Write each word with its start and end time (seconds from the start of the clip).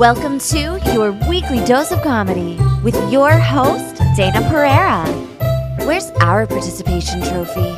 Welcome 0.00 0.38
to 0.38 0.80
your 0.94 1.12
weekly 1.28 1.62
dose 1.66 1.92
of 1.92 2.00
comedy 2.00 2.56
with 2.82 2.94
your 3.12 3.32
host, 3.32 3.96
Dayna 4.16 4.48
Pereira. 4.48 5.06
Where's 5.86 6.08
our 6.22 6.46
participation 6.46 7.20
trophy? 7.20 7.74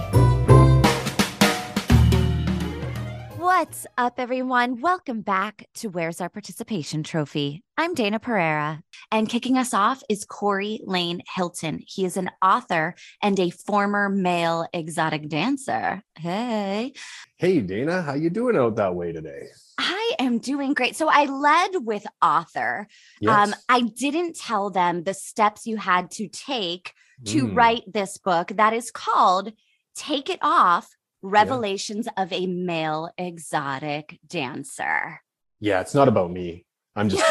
What's 3.38 3.88
up, 3.98 4.20
everyone? 4.20 4.80
Welcome 4.80 5.22
back 5.22 5.66
to 5.74 5.88
Where's 5.88 6.20
Our 6.20 6.28
Participation 6.28 7.02
Trophy? 7.02 7.64
I'm 7.76 7.96
Dayna 7.96 8.22
Pereira, 8.22 8.82
and 9.10 9.28
kicking 9.28 9.58
us 9.58 9.74
off 9.74 10.04
is 10.08 10.24
Corey 10.24 10.80
Laine 10.84 11.22
Hilton. 11.34 11.80
He 11.84 12.04
is 12.04 12.16
an 12.16 12.30
author 12.40 12.94
and 13.20 13.38
a 13.40 13.50
former 13.50 14.08
male 14.08 14.68
exotic 14.72 15.28
dancer. 15.28 16.02
Hey. 16.16 16.92
Hey, 17.42 17.60
Dayna, 17.60 18.04
how 18.04 18.14
you 18.14 18.30
doing 18.30 18.56
out 18.56 18.76
that 18.76 18.94
way 18.94 19.10
today? 19.10 19.48
I 19.76 20.12
am 20.20 20.38
doing 20.38 20.74
great. 20.74 20.94
So 20.94 21.08
I 21.10 21.24
led 21.24 21.84
with 21.84 22.06
author. 22.22 22.86
Yes. 23.20 23.48
Um, 23.48 23.54
I 23.68 23.80
didn't 23.80 24.36
tell 24.36 24.70
them 24.70 25.02
the 25.02 25.12
steps 25.12 25.66
you 25.66 25.76
had 25.76 26.12
to 26.12 26.28
take 26.28 26.92
to 27.24 27.48
Mm. 27.48 27.56
write 27.56 27.82
this 27.92 28.16
book 28.16 28.52
that 28.54 28.74
is 28.74 28.92
called 28.92 29.52
Take 29.96 30.30
It 30.30 30.38
Off 30.40 30.94
Revelations 31.20 32.06
of 32.16 32.32
a 32.32 32.46
Male 32.46 33.10
Exotic 33.18 34.20
Dancer. 34.24 35.20
Yeah, 35.58 35.80
it's 35.80 35.96
not 35.96 36.06
about 36.06 36.30
me. 36.30 36.64
I'm 36.94 37.08
just 37.08 37.24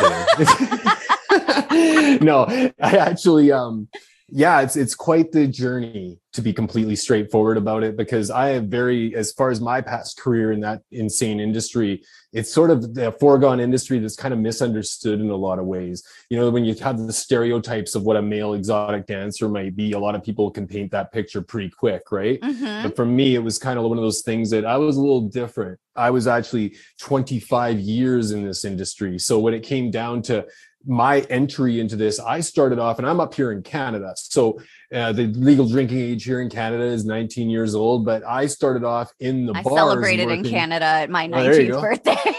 kidding. 1.29 2.19
no, 2.25 2.43
I 2.49 2.97
actually 2.97 3.53
um 3.53 3.87
yeah, 4.31 4.61
it's 4.61 4.77
it's 4.77 4.95
quite 4.95 5.31
the 5.31 5.45
journey 5.45 6.17
to 6.33 6.41
be 6.41 6.53
completely 6.53 6.95
straightforward 6.95 7.57
about 7.57 7.83
it 7.83 7.97
because 7.97 8.31
I 8.31 8.49
have 8.49 8.65
very 8.67 9.13
as 9.13 9.33
far 9.33 9.49
as 9.49 9.59
my 9.59 9.81
past 9.81 10.17
career 10.17 10.53
in 10.53 10.61
that 10.61 10.81
insane 10.91 11.41
industry, 11.41 12.01
it's 12.31 12.51
sort 12.51 12.71
of 12.71 12.93
the 12.93 13.11
foregone 13.11 13.59
industry 13.59 13.99
that's 13.99 14.15
kind 14.15 14.33
of 14.33 14.39
misunderstood 14.39 15.19
in 15.19 15.29
a 15.29 15.35
lot 15.35 15.59
of 15.59 15.65
ways. 15.65 16.01
You 16.29 16.37
know, 16.37 16.49
when 16.49 16.63
you 16.63 16.73
have 16.75 16.97
the 16.97 17.11
stereotypes 17.11 17.93
of 17.93 18.03
what 18.03 18.15
a 18.15 18.21
male 18.21 18.53
exotic 18.53 19.05
dancer 19.05 19.49
might 19.49 19.75
be, 19.75 19.91
a 19.91 19.99
lot 19.99 20.15
of 20.15 20.23
people 20.23 20.49
can 20.49 20.65
paint 20.65 20.91
that 20.91 21.11
picture 21.11 21.41
pretty 21.41 21.69
quick, 21.69 22.03
right? 22.11 22.39
Mhm. 22.39 22.83
But 22.83 22.95
for 22.95 23.05
me, 23.05 23.35
it 23.35 23.43
was 23.43 23.59
kind 23.59 23.77
of 23.77 23.83
one 23.83 23.97
of 23.97 24.03
those 24.03 24.21
things 24.21 24.49
that 24.51 24.65
I 24.65 24.77
was 24.77 24.95
a 24.95 25.01
little 25.01 25.27
different. 25.27 25.77
I 25.93 26.09
was 26.09 26.25
actually 26.25 26.75
25 26.99 27.77
years 27.81 28.31
in 28.31 28.45
this 28.45 28.63
industry. 28.63 29.19
So 29.19 29.39
when 29.39 29.53
it 29.53 29.63
came 29.63 29.91
down 29.91 30.21
to 30.23 30.45
my 30.85 31.21
entry 31.21 31.79
into 31.79 31.95
this, 31.95 32.19
I 32.19 32.39
started 32.39 32.79
off, 32.79 32.97
and 32.97 33.07
I'm 33.07 33.19
up 33.19 33.33
here 33.33 33.51
in 33.51 33.61
Canada. 33.61 34.13
So 34.15 34.59
uh, 34.93 35.13
the 35.13 35.27
legal 35.27 35.67
drinking 35.67 35.99
age 35.99 36.23
here 36.23 36.41
in 36.41 36.49
Canada 36.49 36.83
is 36.83 37.05
19 37.05 37.49
years 37.49 37.75
old, 37.75 38.05
but 38.05 38.23
I 38.23 38.47
started 38.47 38.83
off 38.83 39.11
in 39.19 39.45
the 39.45 39.53
I 39.53 39.63
celebrated 39.63 40.29
in 40.29 40.43
Canada 40.43 40.85
at 40.85 41.09
my 41.09 41.29
Oh, 41.31 41.43
there 41.43 41.61
you 41.61 41.69
19th 41.69 41.73
go. 41.73 41.81
birthday. 41.81 42.17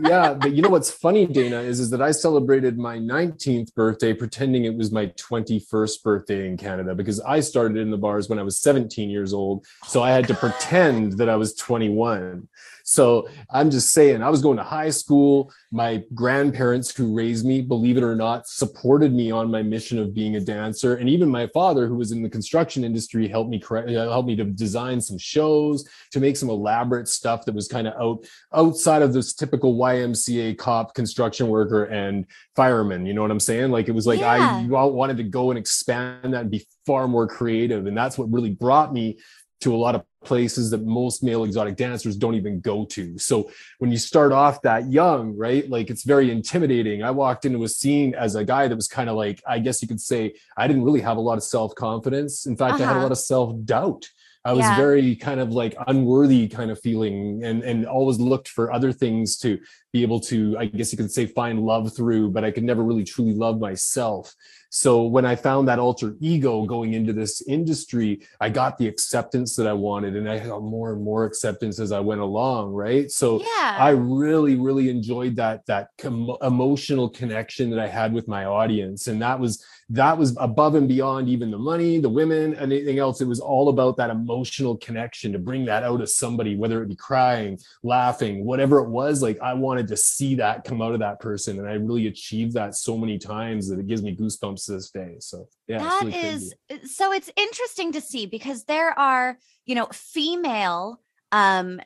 yeah, 0.00 0.34
but 0.34 0.52
you 0.52 0.62
know 0.62 0.68
what's 0.68 0.90
funny, 0.90 1.26
Dayna, 1.26 1.64
is, 1.64 1.80
is 1.80 1.90
that 1.90 2.02
I 2.02 2.10
celebrated 2.10 2.78
my 2.78 2.98
19th 2.98 3.74
birthday 3.74 4.12
pretending 4.12 4.64
it 4.64 4.74
was 4.74 4.92
my 4.92 5.06
21st 5.06 6.02
birthday 6.02 6.48
in 6.48 6.56
Canada 6.56 6.94
because 6.94 7.20
I 7.20 7.40
started 7.40 7.76
in 7.78 7.90
the 7.90 7.96
bars 7.96 8.28
when 8.28 8.38
I 8.38 8.42
was 8.42 8.58
17 8.58 9.10
years 9.10 9.32
old. 9.32 9.66
So 9.86 10.02
I 10.02 10.10
had 10.10 10.26
to 10.28 10.34
pretend 10.34 11.18
that 11.18 11.28
I 11.28 11.36
was 11.36 11.54
21. 11.54 12.48
So 12.86 13.26
I'm 13.50 13.70
just 13.70 13.92
saying, 13.92 14.22
I 14.22 14.28
was 14.28 14.42
going 14.42 14.58
to 14.58 14.62
high 14.62 14.90
school. 14.90 15.50
My 15.72 16.02
grandparents 16.14 16.94
who 16.94 17.14
raised 17.14 17.46
me, 17.46 17.62
believe 17.62 17.96
it 17.96 18.02
or 18.02 18.14
not, 18.14 18.46
supported 18.46 19.12
me 19.12 19.30
on 19.30 19.50
my 19.50 19.62
mission 19.62 19.98
of 19.98 20.14
being 20.14 20.36
a 20.36 20.40
dancer. 20.40 20.96
And 20.96 21.08
even 21.08 21.30
my 21.30 21.46
father, 21.48 21.86
who 21.86 21.94
was 21.96 22.12
in 22.12 22.22
the 22.22 22.28
construction 22.28 22.84
industry, 22.84 23.26
helped 23.26 23.48
me 23.48 23.58
correct, 23.58 23.88
uh, 23.88 24.10
helped 24.10 24.28
me 24.28 24.36
to 24.36 24.44
design 24.44 25.00
some 25.00 25.16
shows, 25.16 25.88
to 26.12 26.20
make 26.20 26.36
some 26.36 26.50
elaborate 26.50 27.08
stuff 27.08 27.46
that 27.46 27.54
was 27.54 27.68
kind 27.68 27.88
of 27.88 27.94
out 27.94 28.26
outside 28.52 29.00
of 29.00 29.14
this 29.14 29.32
typical 29.32 29.76
YMCA 29.78 30.58
cop, 30.58 30.94
construction 30.94 31.48
worker, 31.48 31.84
and 31.84 32.26
fireman. 32.54 33.06
You 33.06 33.14
know 33.14 33.22
what 33.22 33.30
I'm 33.30 33.40
saying? 33.40 33.70
Like 33.70 33.88
it 33.88 33.92
was 33.92 34.06
like 34.06 34.20
I 34.20 34.36
Yeah. 34.36 34.66
wa- 34.68 34.86
wanted 34.86 35.16
to 35.16 35.24
go 35.24 35.50
and 35.50 35.58
expand 35.58 36.34
that 36.34 36.42
and 36.42 36.50
be 36.50 36.66
far 36.84 37.08
more 37.08 37.26
creative. 37.26 37.86
And 37.86 37.96
that's 37.96 38.18
what 38.18 38.30
really 38.30 38.50
brought 38.50 38.92
me 38.92 39.16
to 39.64 39.74
a 39.74 39.76
lot 39.76 39.94
of 39.94 40.02
places 40.24 40.70
that 40.70 40.84
most 40.84 41.22
male 41.22 41.44
exotic 41.44 41.76
dancers 41.76 42.16
don't 42.16 42.34
even 42.34 42.60
go 42.60 42.84
to. 42.86 43.18
So 43.18 43.50
when 43.78 43.90
you 43.90 43.98
start 43.98 44.30
off 44.32 44.62
that 44.62 44.90
young, 44.90 45.36
right? 45.36 45.68
Like 45.68 45.90
it's 45.90 46.04
very 46.04 46.30
intimidating. 46.30 47.02
I 47.02 47.10
walked 47.10 47.44
into 47.44 47.64
a 47.64 47.68
scene 47.68 48.14
as 48.14 48.34
a 48.34 48.44
guy 48.44 48.68
that 48.68 48.76
was 48.76 48.88
kind 48.88 49.08
of 49.10 49.16
like, 49.16 49.42
I 49.46 49.58
guess 49.58 49.82
you 49.82 49.88
could 49.88 50.00
say, 50.00 50.34
I 50.56 50.66
didn't 50.66 50.84
really 50.84 51.00
have 51.00 51.16
a 51.16 51.20
lot 51.20 51.36
of 51.38 51.44
self 51.44 51.74
confidence. 51.74 52.46
In 52.46 52.56
fact, 52.56 52.80
I 52.80 52.84
had 52.84 52.88
a 52.88 52.90
Uh-huh. 52.92 53.02
lot 53.04 53.12
of 53.12 53.18
self 53.18 53.54
doubt. 53.64 54.06
I 54.46 54.52
was 54.52 54.66
Yeah. 54.66 54.76
very 54.76 55.16
kind 55.16 55.40
of 55.40 55.52
like 55.52 55.74
unworthy 55.86 56.48
kind 56.48 56.70
of 56.70 56.78
feeling 56.78 57.42
and 57.44 57.62
and 57.62 57.86
always 57.86 58.18
looked 58.18 58.48
for 58.48 58.70
other 58.72 58.92
things 58.92 59.38
to 59.38 59.58
be 59.94 60.02
able 60.02 60.18
to 60.18 60.58
I 60.58 60.66
guess 60.66 60.92
you 60.92 60.98
could 60.98 61.12
say 61.12 61.24
find 61.24 61.60
love 61.60 61.96
through 61.96 62.30
but 62.32 62.44
I 62.44 62.50
could 62.50 62.64
never 62.64 62.82
really 62.82 63.04
truly 63.04 63.32
love 63.32 63.60
myself. 63.60 64.34
So 64.74 65.04
when 65.04 65.24
I 65.24 65.36
found 65.36 65.68
that 65.68 65.78
alter 65.78 66.16
ego 66.18 66.66
going 66.66 66.94
into 66.94 67.12
this 67.12 67.42
industry, 67.42 68.26
I 68.40 68.48
got 68.48 68.76
the 68.76 68.88
acceptance 68.88 69.54
that 69.54 69.68
I 69.68 69.72
wanted 69.72 70.16
and 70.16 70.28
I 70.28 70.40
got 70.40 70.64
more 70.64 70.92
and 70.92 71.00
more 71.00 71.26
acceptance 71.26 71.78
as 71.78 71.92
I 71.92 72.00
went 72.00 72.20
along, 72.20 72.72
right? 72.72 73.08
So 73.08 73.40
yeah. 73.40 73.76
I 73.78 73.90
really, 73.90 74.56
really 74.56 74.90
enjoyed 74.90 75.36
that 75.36 75.64
that 75.66 75.90
com- 75.96 76.36
emotional 76.42 77.08
connection 77.08 77.70
that 77.70 77.78
I 77.78 77.86
had 77.86 78.12
with 78.12 78.26
my 78.26 78.46
audience, 78.46 79.06
and 79.06 79.22
that 79.22 79.38
was 79.38 79.64
that 79.90 80.18
was 80.18 80.36
above 80.40 80.74
and 80.74 80.88
beyond 80.88 81.28
even 81.28 81.50
the 81.50 81.58
money, 81.58 82.00
the 82.00 82.08
women, 82.08 82.54
and 82.54 82.72
anything 82.72 82.98
else. 82.98 83.20
It 83.20 83.28
was 83.28 83.38
all 83.38 83.68
about 83.68 83.96
that 83.98 84.10
emotional 84.10 84.76
connection 84.78 85.30
to 85.32 85.38
bring 85.38 85.66
that 85.66 85.84
out 85.84 86.00
of 86.00 86.08
somebody, 86.08 86.56
whether 86.56 86.82
it 86.82 86.88
be 86.88 86.96
crying, 86.96 87.60
laughing, 87.84 88.44
whatever 88.44 88.78
it 88.78 88.88
was. 88.88 89.22
Like 89.22 89.38
I 89.40 89.54
wanted 89.54 89.83
to 89.88 89.96
see 89.96 90.36
that 90.36 90.64
come 90.64 90.80
out 90.82 90.92
of 90.92 91.00
that 91.00 91.20
person, 91.20 91.58
and 91.58 91.68
I 91.68 91.72
really 91.74 92.06
achieved 92.06 92.54
that 92.54 92.74
so 92.74 92.96
many 92.96 93.18
times 93.18 93.68
that 93.68 93.78
it 93.78 93.86
gives 93.86 94.02
me 94.02 94.16
goosebumps 94.16 94.66
to 94.66 94.72
this 94.72 94.90
day. 94.90 95.16
So 95.20 95.48
yeah, 95.68 95.78
That 95.78 96.02
really 96.04 96.16
is 96.16 96.54
crazy. 96.68 96.86
so 96.86 97.12
it's 97.12 97.30
interesting 97.36 97.92
to 97.92 98.00
see 98.00 98.26
because 98.26 98.64
there 98.64 98.96
are, 98.98 99.38
you 99.66 99.74
know, 99.74 99.88
female 99.92 101.00
um 101.32 101.80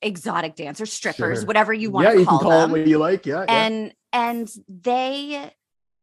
exotic 0.00 0.56
dancers, 0.56 0.92
strippers, 0.92 1.40
Sure. 1.40 1.46
whatever 1.46 1.72
you 1.72 1.90
want 1.90 2.06
yeah, 2.06 2.12
to 2.14 2.20
you 2.20 2.24
call 2.26 2.38
can 2.38 2.48
call 2.48 2.60
them. 2.62 2.70
what 2.70 2.86
you 2.86 2.98
like. 2.98 3.26
Yeah, 3.26 3.44
yeah. 3.48 3.66
and 3.66 3.94
and 4.12 4.50
they 4.68 5.52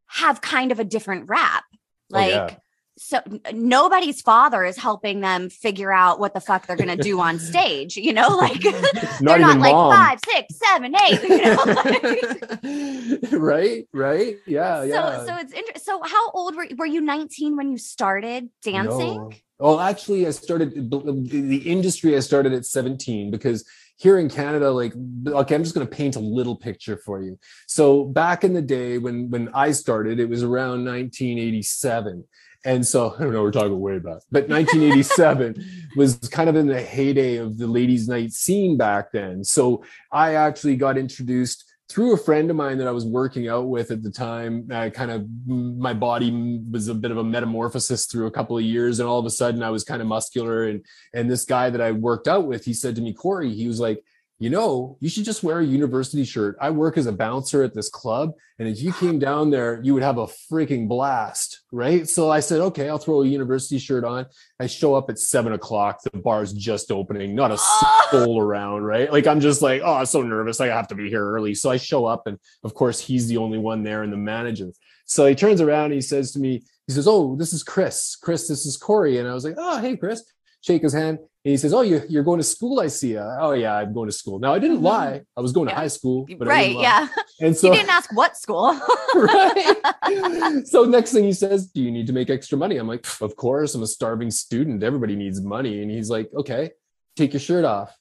have 0.07 0.39
kind 0.41 0.71
of 0.71 0.79
a 0.79 0.83
different 0.83 1.27
rap. 1.29 1.63
Oh, 1.71 1.75
Like 2.19 2.29
yeah. 2.31 2.55
So 2.97 3.19
nobody's 3.53 4.21
father 4.21 4.63
is 4.63 4.77
helping 4.77 5.19
them 5.19 5.49
figure 5.49 5.91
out 5.91 6.19
what 6.19 6.33
the 6.33 6.39
fuck 6.39 6.65
they're 6.65 6.77
gonna 6.77 6.95
do 6.95 7.19
on 7.19 7.39
stage, 7.51 7.97
you 7.97 8.13
know, 8.13 8.29
like 8.29 8.61
they're 8.61 9.19
not 9.21 9.39
not 9.39 9.57
like 9.59 9.73
mom. 9.73 9.93
five, 9.93 10.19
six, 10.25 10.55
seven, 10.57 10.95
eight, 11.03 11.21
you 11.23 11.41
know. 11.41 11.63
like- 13.21 13.31
right, 13.31 13.87
right, 13.93 14.37
yeah, 14.45 14.79
so 14.79 14.83
yeah. 14.83 15.25
so 15.25 15.35
it's 15.37 15.53
interesting. 15.53 15.83
So 15.83 16.01
how 16.03 16.31
old 16.31 16.55
were 16.55 16.67
were 16.77 16.85
you 16.85 17.01
19 17.01 17.57
when 17.57 17.71
you 17.71 17.77
started 17.77 18.49
dancing? 18.63 19.17
No. 19.17 19.31
Oh, 19.59 19.79
actually, 19.79 20.27
I 20.27 20.31
started 20.31 20.73
the 20.91 21.61
industry. 21.65 22.17
I 22.17 22.19
started 22.19 22.51
at 22.51 22.65
17 22.65 23.31
because 23.31 23.63
here 23.97 24.19
in 24.19 24.29
Canada, 24.29 24.69
like, 24.69 24.93
okay, 25.25 25.55
I'm 25.55 25.63
just 25.63 25.73
going 25.73 25.87
to 25.87 25.95
paint 25.95 26.17
a 26.17 26.19
little 26.19 26.57
picture 26.57 26.97
for 26.97 27.21
you. 27.21 27.39
So 27.65 28.03
back 28.03 28.43
in 28.43 28.53
the 28.53 28.61
day 28.61 28.97
when 28.97 29.29
when 29.29 29.49
I 29.53 29.71
started, 29.71 30.19
it 30.19 30.27
was 30.27 30.43
around 30.43 30.83
1987. 30.83 32.25
And 32.65 32.85
so 32.85 33.15
I 33.19 33.23
don't 33.23 33.33
know, 33.33 33.43
we're 33.43 33.51
talking 33.51 33.79
way 33.79 33.99
back, 33.99 34.21
but 34.31 34.49
1987 34.49 35.63
was 35.95 36.17
kind 36.29 36.49
of 36.49 36.55
in 36.55 36.67
the 36.67 36.81
heyday 36.81 37.37
of 37.37 37.57
the 37.57 37.67
ladies' 37.67 38.07
night 38.07 38.33
scene 38.33 38.77
back 38.77 39.11
then. 39.11 39.43
So 39.43 39.83
I 40.11 40.33
actually 40.33 40.75
got 40.75 40.97
introduced 40.97 41.71
through 41.87 42.13
a 42.13 42.17
friend 42.17 42.49
of 42.49 42.55
mine 42.55 42.79
that 42.79 42.87
I 42.87 42.91
was 42.91 43.05
working 43.05 43.47
out 43.47 43.69
with 43.69 43.91
at 43.91 44.01
the 44.01 44.09
time. 44.09 44.67
I 44.71 44.89
kind 44.89 45.11
of 45.11 45.27
my 45.47 45.93
body 45.93 46.61
was 46.69 46.87
a 46.87 46.95
bit 46.95 47.11
of 47.11 47.17
a 47.17 47.23
metamorphosis 47.23 48.07
through 48.07 48.25
a 48.25 48.31
couple 48.31 48.57
of 48.57 48.63
years, 48.63 48.99
and 48.99 49.07
all 49.07 49.19
of 49.19 49.25
a 49.25 49.29
sudden 49.29 49.61
I 49.61 49.69
was 49.69 49.83
kind 49.83 50.01
of 50.01 50.07
muscular. 50.07 50.65
And 50.65 50.83
and 51.13 51.29
this 51.29 51.45
guy 51.45 51.69
that 51.69 51.81
I 51.81 51.91
worked 51.91 52.27
out 52.27 52.47
with, 52.47 52.65
he 52.65 52.73
said 52.73 52.95
to 52.95 53.01
me, 53.01 53.13
Corey, 53.13 53.53
he 53.53 53.67
was 53.67 53.79
like, 53.79 54.03
you 54.37 54.49
know, 54.49 54.97
you 54.99 55.07
should 55.09 55.23
just 55.23 55.43
wear 55.43 55.59
a 55.59 55.65
university 55.65 56.25
shirt. 56.25 56.57
I 56.59 56.69
work 56.69 56.97
as 56.97 57.05
a 57.05 57.11
bouncer 57.13 57.63
at 57.63 57.73
this 57.73 57.87
club, 57.89 58.31
and 58.59 58.67
if 58.67 58.81
you 58.81 58.91
came 58.93 59.17
down 59.17 59.49
there, 59.49 59.79
you 59.81 59.93
would 59.93 60.03
have 60.03 60.17
a 60.17 60.27
freaking 60.27 60.87
blast, 60.89 61.61
right? 61.71 62.07
So 62.07 62.29
I 62.29 62.41
said, 62.41 62.59
okay, 62.59 62.89
I'll 62.89 62.97
throw 62.97 63.21
a 63.21 63.25
university 63.27 63.77
shirt 63.79 64.03
on. 64.03 64.25
I 64.59 64.67
show 64.67 64.93
up 64.93 65.09
at 65.09 65.19
seven 65.19 65.53
o'clock. 65.53 66.01
The 66.03 66.17
bar's 66.17 66.51
just 66.53 66.91
opening, 66.91 67.33
not 67.35 67.51
a 67.51 67.57
Oh. 67.57 68.01
soul 68.11 68.41
around, 68.41 68.83
right? 68.83 69.11
Like 69.11 69.25
I'm 69.27 69.39
just 69.39 69.61
like, 69.61 69.81
oh, 69.83 69.93
I'm 69.95 70.05
so 70.05 70.21
nervous. 70.21 70.59
I 70.59 70.67
have 70.67 70.87
to 70.89 70.95
be 70.95 71.09
here 71.09 71.25
early. 71.25 71.55
So 71.55 71.69
I 71.71 71.77
show 71.77 72.05
up, 72.05 72.27
and 72.27 72.37
of 72.63 72.73
course, 72.73 72.99
he's 72.99 73.27
the 73.27 73.37
only 73.37 73.57
one 73.57 73.83
there 73.83 74.03
and 74.03 74.11
the 74.11 74.17
manager. 74.17 74.71
So 75.05 75.25
he 75.27 75.35
turns 75.35 75.61
around 75.61 75.85
and 75.85 75.93
he 75.93 76.01
says 76.01 76.31
to 76.31 76.39
me, 76.39 76.63
he 76.87 76.93
says, 76.93 77.07
Oh, 77.07 77.35
this 77.35 77.53
is 77.53 77.63
Chris. 77.63 78.15
Chris, 78.15 78.47
this 78.47 78.65
is 78.65 78.75
Corey. 78.75 79.17
And 79.19 79.27
I 79.27 79.33
was 79.33 79.43
like, 79.45 79.55
Oh, 79.57 79.79
hey, 79.79 79.95
Chris. 79.95 80.23
Shake 80.65 80.81
his 80.81 80.93
hand. 80.93 81.19
And 81.19 81.51
he 81.51 81.57
says, 81.57 81.73
Oh, 81.73 81.81
you, 81.81 82.01
you're 82.09 82.23
going 82.23 82.39
to 82.39 82.43
school, 82.43 82.79
I 82.79 82.87
see. 82.87 83.15
Uh, 83.17 83.37
oh, 83.39 83.51
yeah, 83.51 83.75
I'm 83.75 83.93
going 83.93 84.09
to 84.09 84.15
school. 84.15 84.39
Now, 84.39 84.53
I 84.53 84.59
didn't 84.59 84.79
Mhm. 84.79 84.83
lie. 84.83 85.21
I 85.37 85.41
was 85.41 85.51
going 85.51 85.67
Yeah. 85.69 85.75
to 85.75 85.81
high 85.81 85.87
school. 85.87 86.25
But 86.39 86.47
I 86.47 86.51
right, 86.51 86.75
yeah. 86.75 87.07
And 87.39 87.55
so 87.59 87.67
you 87.67 87.73
didn't 87.75 87.91
ask 87.91 88.09
what 88.15 88.35
school. 88.35 88.73
right? 89.15 90.61
so 90.65 90.85
next 90.85 91.11
thing 91.13 91.23
he 91.23 91.33
says, 91.33 91.67
"Do 91.67 91.81
you 91.81 91.91
need 91.91 92.07
to 92.07 92.13
make 92.13 92.29
extra 92.29 92.57
money?" 92.57 92.77
I'm 92.77 92.87
like, 92.87 93.05
"Of 93.21 93.35
course, 93.35 93.75
I'm 93.75 93.83
a 93.83 93.87
starving 93.87 94.31
student. 94.31 94.81
Everybody 94.83 95.15
needs 95.15 95.39
money." 95.41 95.81
And 95.81 95.91
he's 95.91 96.09
like, 96.09 96.29
"Okay, 96.35 96.71
take 97.15 97.33
your 97.33 97.39
shirt 97.39 97.65
off." 97.65 97.95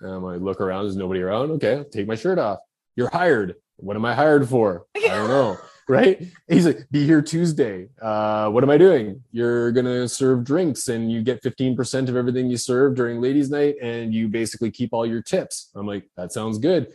And 0.00 0.10
I'm 0.12 0.22
like, 0.22 0.40
look 0.40 0.60
around. 0.60 0.84
There's 0.84 0.96
nobody 0.96 1.20
around. 1.20 1.50
Okay, 1.52 1.76
I'll 1.76 1.84
take 1.84 2.06
my 2.08 2.14
shirt 2.14 2.38
off. 2.38 2.58
You're 2.96 3.10
hired. 3.10 3.54
what 3.76 3.94
am 3.96 4.04
I 4.04 4.12
hired 4.14 4.48
for? 4.48 4.86
I 4.96 5.00
don't 5.06 5.28
know. 5.36 5.56
Right? 5.88 6.22
He's 6.48 6.66
like, 6.66 6.86
be 6.90 7.04
here 7.04 7.22
Tuesday. 7.22 7.88
Uh, 8.00 8.50
what 8.50 8.62
am 8.62 8.70
I 8.70 8.78
doing? 8.78 9.22
You're 9.32 9.72
gonna 9.72 10.08
serve 10.08 10.44
drinks 10.44 10.88
and 10.88 11.10
you 11.10 11.22
get 11.22 11.42
15% 11.42 12.08
of 12.08 12.16
everything 12.16 12.50
you 12.50 12.56
serve 12.58 12.94
during 12.94 13.20
ladies' 13.20 13.50
night, 13.50 13.76
and 13.82 14.12
you 14.12 14.28
basically 14.28 14.70
keep 14.70 14.92
all 14.92 15.06
your 15.06 15.22
tips. 15.22 15.70
I'm 15.74 15.86
like, 15.86 16.08
that 16.16 16.32
sounds 16.32 16.58
good. 16.58 16.88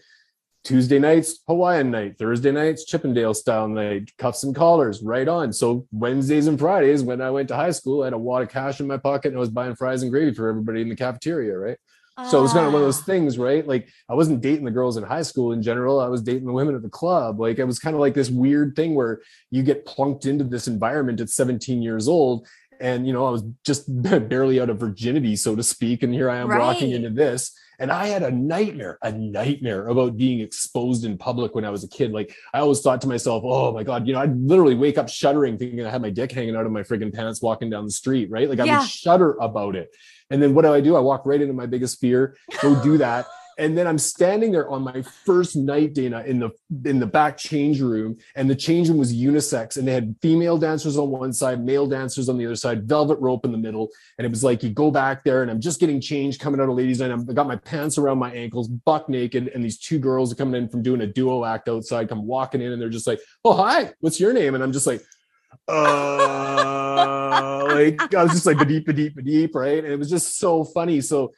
Tuesday 0.64 0.98
nights, 0.98 1.40
Hawaiian 1.48 1.92
night. 1.92 2.18
Thursday 2.18 2.52
nights, 2.52 2.86
Chippendale 2.86 3.34
style 3.34 3.68
night, 3.68 4.10
cuffs 4.18 4.44
and 4.44 4.56
collars, 4.56 5.02
right 5.04 5.28
on. 5.28 5.52
So 5.52 5.86
Wednesdays 5.92 6.48
and 6.48 6.58
Fridays, 6.58 7.04
when 7.04 7.20
I 7.20 7.32
went 7.32 7.50
to 7.50 7.56
high 7.56 7.72
school, 7.72 8.02
I 8.02 8.06
had 8.06 8.14
a 8.14 8.18
wad 8.18 8.44
of 8.44 8.50
cash 8.50 8.80
in 8.80 8.88
my 8.88 8.96
pocket 8.96 9.30
and 9.30 9.38
I 9.38 9.42
was 9.42 9.50
buying 9.50 9.76
fries 9.76 10.04
and 10.04 10.12
gravy 10.12 10.34
for 10.34 10.48
everybody 10.48 10.82
in 10.82 10.88
the 10.88 10.96
cafeteria, 10.96 11.58
right? 11.58 11.78
So 12.22 12.38
it 12.40 12.42
was 12.44 12.54
kind 12.54 12.68
of 12.68 12.74
one 12.74 12.82
of 12.84 12.88
those 12.88 13.00
Ah. 13.00 13.06
things, 13.06 13.40
right? 13.40 13.68
Like 13.68 13.88
I 14.08 14.14
wasn't 14.14 14.42
dating 14.42 14.66
the 14.66 14.72
girls 14.72 14.98
in 14.98 15.04
high 15.04 15.24
school 15.24 15.52
in 15.52 15.64
general. 15.64 16.00
I 16.00 16.08
was 16.08 16.22
dating 16.22 16.46
the 16.46 16.54
women 16.54 16.76
at 16.76 16.84
the 16.84 16.90
club. 16.90 17.40
Like 17.40 17.58
it 17.58 17.64
was 17.66 17.80
kind 17.80 17.96
of 17.96 18.00
like 18.00 18.14
this 18.14 18.30
weird 18.30 18.76
thing 18.76 18.94
where 18.94 19.22
you 19.50 19.64
get 19.64 19.86
plunked 19.86 20.26
into 20.28 20.44
this 20.44 20.68
environment 20.68 21.22
at 21.22 21.30
17 21.30 21.82
years 21.82 22.08
old. 22.08 22.48
And 22.80 23.08
you 23.08 23.14
know, 23.14 23.26
I 23.26 23.32
was 23.32 23.44
just 23.66 23.86
barely 24.30 24.62
out 24.62 24.70
of 24.70 24.80
virginity, 24.80 25.36
so 25.36 25.56
to 25.56 25.64
speak. 25.64 26.04
And 26.04 26.14
here 26.14 26.30
I 26.30 26.38
am 26.38 26.50
walking 26.50 26.90
Right. 26.92 26.98
into 26.98 27.10
this. 27.10 27.52
And 27.80 27.92
I 27.92 28.06
had 28.06 28.22
a 28.22 28.30
nightmare, 28.30 29.00
a 29.02 29.12
nightmare 29.12 29.88
about 29.88 30.16
being 30.16 30.40
exposed 30.42 31.06
in 31.06 31.18
public 31.18 31.56
when 31.56 31.66
I 31.66 31.72
was 31.72 31.84
a 31.84 31.88
kid. 31.90 32.12
Like 32.12 32.36
I 32.54 32.60
always 32.60 32.82
thought 32.82 33.02
to 33.02 33.08
myself, 33.08 33.42
oh 33.44 33.74
my 33.74 33.82
God, 33.84 34.06
you 34.08 34.14
know, 34.14 34.20
I'd 34.20 34.38
literally 34.40 34.76
wake 34.76 35.00
up 35.00 35.10
shuddering, 35.10 35.58
thinking 35.58 35.84
I 35.84 35.90
had 35.90 36.02
my 36.04 36.12
dick 36.12 36.32
hanging 36.32 36.56
out 36.56 36.68
of 36.68 36.72
my 36.72 36.84
friggin' 36.84 37.12
pants 37.12 37.42
walking 37.42 37.72
down 37.72 37.86
the 37.86 37.92
street, 37.92 38.30
right? 38.30 38.48
Like 38.48 38.60
I 38.60 38.66
Yeah. 38.66 38.80
would 38.80 38.88
shudder 38.88 39.34
about 39.42 39.76
it. 39.76 39.90
And 40.30 40.42
then 40.42 40.54
what 40.54 40.64
do 40.64 40.74
I 40.74 40.82
do? 40.82 40.96
I 40.96 41.00
walk 41.00 41.26
right 41.26 41.42
into 41.42 41.54
my 41.54 41.66
biggest 41.66 42.00
fear, 42.00 42.36
go 42.62 42.82
do 42.84 42.98
that. 43.06 43.26
And 43.60 43.78
then 43.78 43.86
I'm 43.86 44.00
standing 44.00 44.52
there 44.52 44.68
on 44.68 44.82
my 44.82 45.04
first 45.04 45.56
night, 45.56 45.94
Dayna, 45.94 46.26
in 46.26 46.40
the 46.40 46.50
in 46.90 47.00
the 47.00 47.06
back 47.06 47.38
change 47.38 47.82
room, 47.82 48.18
and 48.36 48.50
the 48.50 48.56
change 48.56 48.90
room 48.90 48.98
was 48.98 49.14
unisex, 49.14 49.78
and 49.78 49.88
they 49.88 49.94
had 49.94 50.16
female 50.24 50.58
dancers 50.58 50.98
on 50.98 51.10
one 51.12 51.32
side, 51.34 51.64
male 51.64 51.86
dancers 51.86 52.30
on 52.30 52.40
the 52.40 52.48
other 52.48 52.56
side, 52.56 52.88
velvet 52.88 53.20
rope 53.20 53.46
in 53.46 53.52
the 53.52 53.58
middle, 53.60 53.90
and 54.18 54.26
it 54.26 54.32
was 54.32 54.44
like 54.44 54.64
you 54.64 54.72
go 54.72 54.90
back 54.90 55.24
there, 55.24 55.44
and 55.44 55.52
I'm 55.52 55.62
just 55.62 55.80
getting 55.80 56.02
changed 56.02 56.42
coming 56.42 56.60
out 56.60 56.68
of 56.68 56.76
ladies' 56.76 57.00
night. 57.00 57.12
I'm- 57.12 57.28
I 57.30 57.34
got 57.34 57.46
my 57.46 57.58
pants 57.58 58.00
around 58.00 58.18
my 58.18 58.32
ankles, 58.34 58.68
buck 58.68 59.08
naked, 59.08 59.50
and 59.54 59.64
these 59.64 59.78
two 59.78 60.00
girls 60.00 60.32
are 60.32 60.36
coming 60.36 60.60
in 60.60 60.68
from 60.68 60.82
doing 60.82 61.02
a 61.02 61.08
duo 61.08 61.46
act 61.46 61.70
outside, 61.70 62.10
come 62.10 62.26
walking 62.26 62.60
in, 62.60 62.72
and 62.72 62.82
they're 62.82 62.90
just 62.90 63.06
like, 63.06 63.20
"Oh 63.46 63.54
hi, 63.54 63.94
what's 64.00 64.20
your 64.20 64.34
name?" 64.34 64.56
And 64.56 64.64
I'm 64.64 64.72
just 64.74 64.88
like, 64.88 65.04
uh, 65.68 67.04
like 67.74 68.14
I 68.14 68.24
was 68.24 68.34
just 68.34 68.46
like 68.46 68.68
deep, 68.68 68.86
deep, 68.96 69.24
deep, 69.24 69.56
right? 69.56 69.84
And 69.84 69.92
it 69.92 70.00
was 70.00 70.10
just 70.10 70.38
so 70.38 70.64
funny. 70.64 71.02
So 71.02 71.34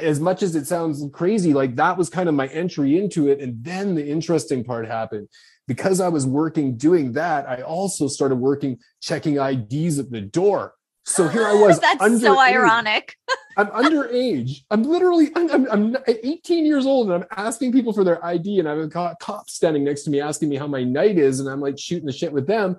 as 0.00 0.20
much 0.20 0.42
as 0.42 0.54
it 0.54 0.66
sounds 0.66 1.04
crazy, 1.12 1.52
like 1.52 1.76
that 1.76 1.96
was 1.98 2.08
kind 2.08 2.28
of 2.28 2.34
my 2.34 2.46
entry 2.48 2.98
into 2.98 3.28
it. 3.28 3.40
And 3.40 3.62
then 3.64 3.94
the 3.94 4.06
interesting 4.06 4.64
part 4.64 4.86
happened. 4.86 5.28
Because 5.66 6.00
I 6.00 6.08
was 6.08 6.26
working 6.26 6.76
doing 6.76 7.12
that, 7.12 7.48
I 7.48 7.62
also 7.62 8.08
started 8.08 8.36
working 8.36 8.78
checking 9.00 9.36
IDs 9.36 10.00
at 10.00 10.10
the 10.10 10.20
door. 10.20 10.74
So 11.04 11.28
here 11.28 11.46
I 11.46 11.54
was. 11.54 11.78
That's 11.98 12.20
so 12.20 12.38
ironic. 12.38 13.16
I'm 13.56 13.68
underage. 13.68 14.62
I'm 14.70 14.82
literally 14.82 15.30
I'm, 15.36 15.50
I'm, 15.50 15.70
I'm 15.70 15.96
18 16.06 16.66
years 16.66 16.86
old 16.86 17.10
and 17.10 17.22
I'm 17.22 17.28
asking 17.36 17.72
people 17.72 17.92
for 17.92 18.04
their 18.04 18.24
ID 18.24 18.58
and 18.58 18.68
I've 18.68 18.90
got 18.90 19.18
cops 19.20 19.54
standing 19.54 19.84
next 19.84 20.04
to 20.04 20.10
me 20.10 20.20
asking 20.20 20.48
me 20.48 20.56
how 20.56 20.66
my 20.66 20.82
night 20.82 21.18
is 21.18 21.40
and 21.40 21.48
I'm 21.48 21.60
like 21.60 21.78
shooting 21.78 22.06
the 22.06 22.12
shit 22.12 22.32
with 22.32 22.46
them. 22.46 22.76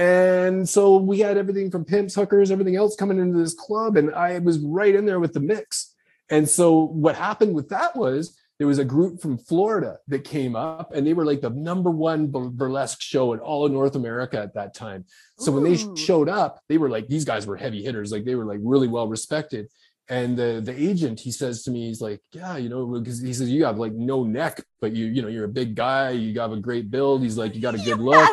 And 0.00 0.66
so 0.66 0.96
we 0.96 1.18
had 1.18 1.36
everything 1.36 1.70
from 1.70 1.84
pimps, 1.84 2.14
hookers, 2.14 2.50
everything 2.50 2.74
else 2.74 2.96
coming 2.96 3.18
into 3.18 3.36
this 3.36 3.52
club 3.52 3.98
and 3.98 4.14
I 4.14 4.38
was 4.38 4.58
right 4.58 4.94
in 4.94 5.04
there 5.04 5.20
with 5.20 5.34
the 5.34 5.40
mix. 5.40 5.94
And 6.30 6.48
so 6.48 6.86
what 6.86 7.16
happened 7.16 7.54
with 7.54 7.68
that 7.68 7.94
was 7.94 8.34
there 8.56 8.66
was 8.66 8.78
a 8.78 8.84
group 8.84 9.20
from 9.20 9.36
Florida 9.36 9.98
that 10.08 10.24
came 10.24 10.56
up 10.56 10.94
and 10.94 11.06
they 11.06 11.12
were 11.12 11.26
like 11.26 11.42
the 11.42 11.50
number 11.50 11.90
one 11.90 12.30
burlesque 12.30 13.02
show 13.02 13.34
in 13.34 13.40
all 13.40 13.66
of 13.66 13.72
North 13.72 13.94
America 13.94 14.38
at 14.38 14.54
that 14.54 14.72
time. 14.72 15.04
So 15.38 15.52
when 15.52 15.64
they 15.64 15.76
showed 15.96 16.30
up, 16.30 16.60
they 16.70 16.78
were 16.78 16.88
like, 16.88 17.06
these 17.06 17.26
guys 17.26 17.46
were 17.46 17.58
heavy 17.58 17.82
hitters. 17.82 18.10
Like 18.10 18.24
they 18.24 18.36
were 18.36 18.46
like 18.46 18.60
really 18.62 18.88
well 18.88 19.06
respected. 19.06 19.68
And 20.08 20.34
the 20.34 20.62
the 20.64 20.74
agent, 20.82 21.20
he 21.20 21.30
says 21.30 21.62
to 21.64 21.70
me, 21.70 21.88
he's 21.88 22.00
like, 22.00 22.22
yeah, 22.32 22.56
you 22.56 22.70
know, 22.70 22.86
because 22.86 23.20
he 23.20 23.34
says 23.34 23.50
you 23.50 23.66
have 23.66 23.78
like 23.78 23.92
no 23.92 24.24
neck, 24.24 24.64
but 24.80 24.92
you 24.92 25.06
you 25.06 25.20
know 25.20 25.28
you're 25.28 25.44
a 25.44 25.48
big 25.48 25.74
guy, 25.74 26.10
you 26.10 26.40
have 26.40 26.52
a 26.52 26.56
great 26.56 26.90
build. 26.90 27.22
He's 27.22 27.36
like, 27.36 27.54
you 27.54 27.60
got 27.60 27.74
a 27.74 27.78
good 27.78 28.00
look. 28.10 28.30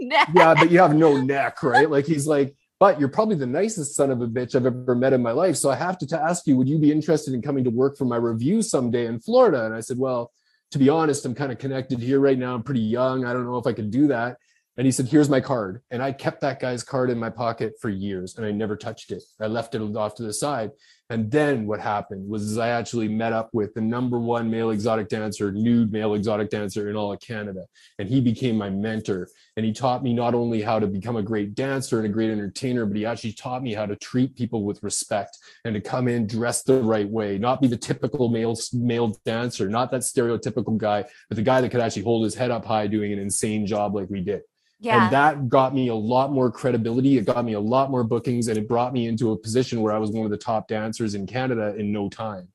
Neck. 0.00 0.28
yeah, 0.34 0.54
but 0.54 0.70
you 0.70 0.78
have 0.78 0.94
no 0.94 1.16
neck, 1.20 1.62
right? 1.62 1.90
Like 1.90 2.06
he's 2.06 2.26
like, 2.26 2.54
but 2.80 3.00
you're 3.00 3.08
probably 3.08 3.34
the 3.34 3.46
nicest 3.46 3.94
son 3.96 4.10
of 4.10 4.22
a 4.22 4.28
bitch 4.28 4.54
I've 4.54 4.66
ever 4.66 4.94
met 4.94 5.12
in 5.12 5.22
my 5.22 5.32
life. 5.32 5.56
So 5.56 5.70
I 5.70 5.74
have 5.74 5.98
to, 5.98 6.06
to 6.08 6.20
ask 6.20 6.46
you, 6.46 6.56
would 6.56 6.68
you 6.68 6.78
be 6.78 6.92
interested 6.92 7.34
in 7.34 7.42
coming 7.42 7.64
to 7.64 7.70
work 7.70 7.96
for 7.96 8.04
my 8.04 8.16
revue 8.16 8.62
someday 8.62 9.06
in 9.06 9.18
Florida? 9.18 9.64
And 9.64 9.74
I 9.74 9.80
said, 9.80 9.98
well, 9.98 10.32
to 10.70 10.78
be 10.78 10.88
honest, 10.88 11.24
I'm 11.24 11.34
kind 11.34 11.50
of 11.50 11.58
connected 11.58 11.98
here 11.98 12.20
right 12.20 12.38
now. 12.38 12.54
I'm 12.54 12.62
pretty 12.62 12.80
young. 12.80 13.24
I 13.24 13.32
don't 13.32 13.46
know 13.46 13.58
if 13.58 13.66
I 13.66 13.72
could 13.72 13.90
do 13.90 14.08
that. 14.08 14.36
And 14.76 14.86
he 14.86 14.92
said, 14.92 15.08
here's 15.08 15.28
my 15.28 15.40
card. 15.40 15.82
And 15.90 16.00
I 16.00 16.12
kept 16.12 16.40
that 16.42 16.60
guy's 16.60 16.84
card 16.84 17.10
in 17.10 17.18
my 17.18 17.30
pocket 17.30 17.74
for 17.80 17.88
years 17.88 18.36
and 18.36 18.46
I 18.46 18.52
never 18.52 18.76
touched 18.76 19.10
it. 19.10 19.24
I 19.40 19.48
left 19.48 19.74
it 19.74 19.80
off 19.80 20.14
to 20.16 20.22
the 20.22 20.32
side. 20.32 20.70
And 21.10 21.30
then 21.30 21.66
what 21.66 21.80
happened 21.80 22.28
was 22.28 22.58
I 22.58 22.68
actually 22.68 23.08
met 23.08 23.32
up 23.32 23.48
with 23.54 23.72
the 23.72 23.80
number 23.80 24.18
one 24.18 24.50
male 24.50 24.70
exotic 24.70 25.08
dancer, 25.08 25.50
nude 25.50 25.90
male 25.90 26.14
exotic 26.14 26.50
dancer 26.50 26.90
in 26.90 26.96
all 26.96 27.12
of 27.12 27.20
Canada. 27.20 27.64
And 27.98 28.08
he 28.08 28.20
became 28.20 28.56
my 28.56 28.68
mentor. 28.68 29.28
And 29.56 29.64
he 29.64 29.72
taught 29.72 30.02
me 30.02 30.12
not 30.12 30.34
only 30.34 30.60
how 30.60 30.78
to 30.78 30.86
become 30.86 31.16
a 31.16 31.22
great 31.22 31.54
dancer 31.54 31.96
and 31.98 32.06
a 32.06 32.10
great 32.10 32.30
entertainer, 32.30 32.84
but 32.84 32.96
he 32.96 33.06
actually 33.06 33.32
taught 33.32 33.62
me 33.62 33.72
how 33.72 33.86
to 33.86 33.96
treat 33.96 34.36
people 34.36 34.64
with 34.64 34.82
respect 34.82 35.38
and 35.64 35.74
to 35.74 35.80
come 35.80 36.08
in 36.08 36.26
dressed 36.26 36.66
the 36.66 36.82
right 36.82 37.08
way, 37.08 37.38
not 37.38 37.62
be 37.62 37.68
the 37.68 37.76
typical 37.76 38.28
male 38.28 38.56
male 38.74 39.18
dancer, 39.24 39.68
not 39.68 39.90
that 39.90 40.02
stereotypical 40.02 40.76
guy, 40.76 41.04
but 41.28 41.36
the 41.36 41.42
guy 41.42 41.62
that 41.62 41.70
could 41.70 41.80
actually 41.80 42.02
hold 42.02 42.24
his 42.24 42.34
head 42.34 42.50
up 42.50 42.66
high 42.66 42.86
doing 42.86 43.12
an 43.12 43.18
insane 43.18 43.66
job 43.66 43.94
like 43.94 44.10
we 44.10 44.20
did. 44.20 44.42
Yeah. 44.80 45.04
And 45.04 45.12
that 45.12 45.48
got 45.48 45.74
me 45.74 45.88
a 45.88 45.94
lot 45.94 46.30
more 46.30 46.50
credibility. 46.50 47.18
It 47.18 47.24
got 47.24 47.44
me 47.44 47.54
a 47.54 47.60
lot 47.60 47.90
more 47.90 48.04
bookings 48.04 48.48
and 48.48 48.56
it 48.56 48.68
brought 48.68 48.92
me 48.92 49.08
into 49.08 49.32
a 49.32 49.36
position 49.36 49.80
where 49.80 49.92
I 49.92 49.98
was 49.98 50.10
one 50.10 50.24
of 50.24 50.30
the 50.30 50.36
top 50.36 50.68
dancers 50.68 51.14
in 51.14 51.26
Canada 51.26 51.74
in 51.76 51.92
no 51.92 52.08
time. 52.08 52.48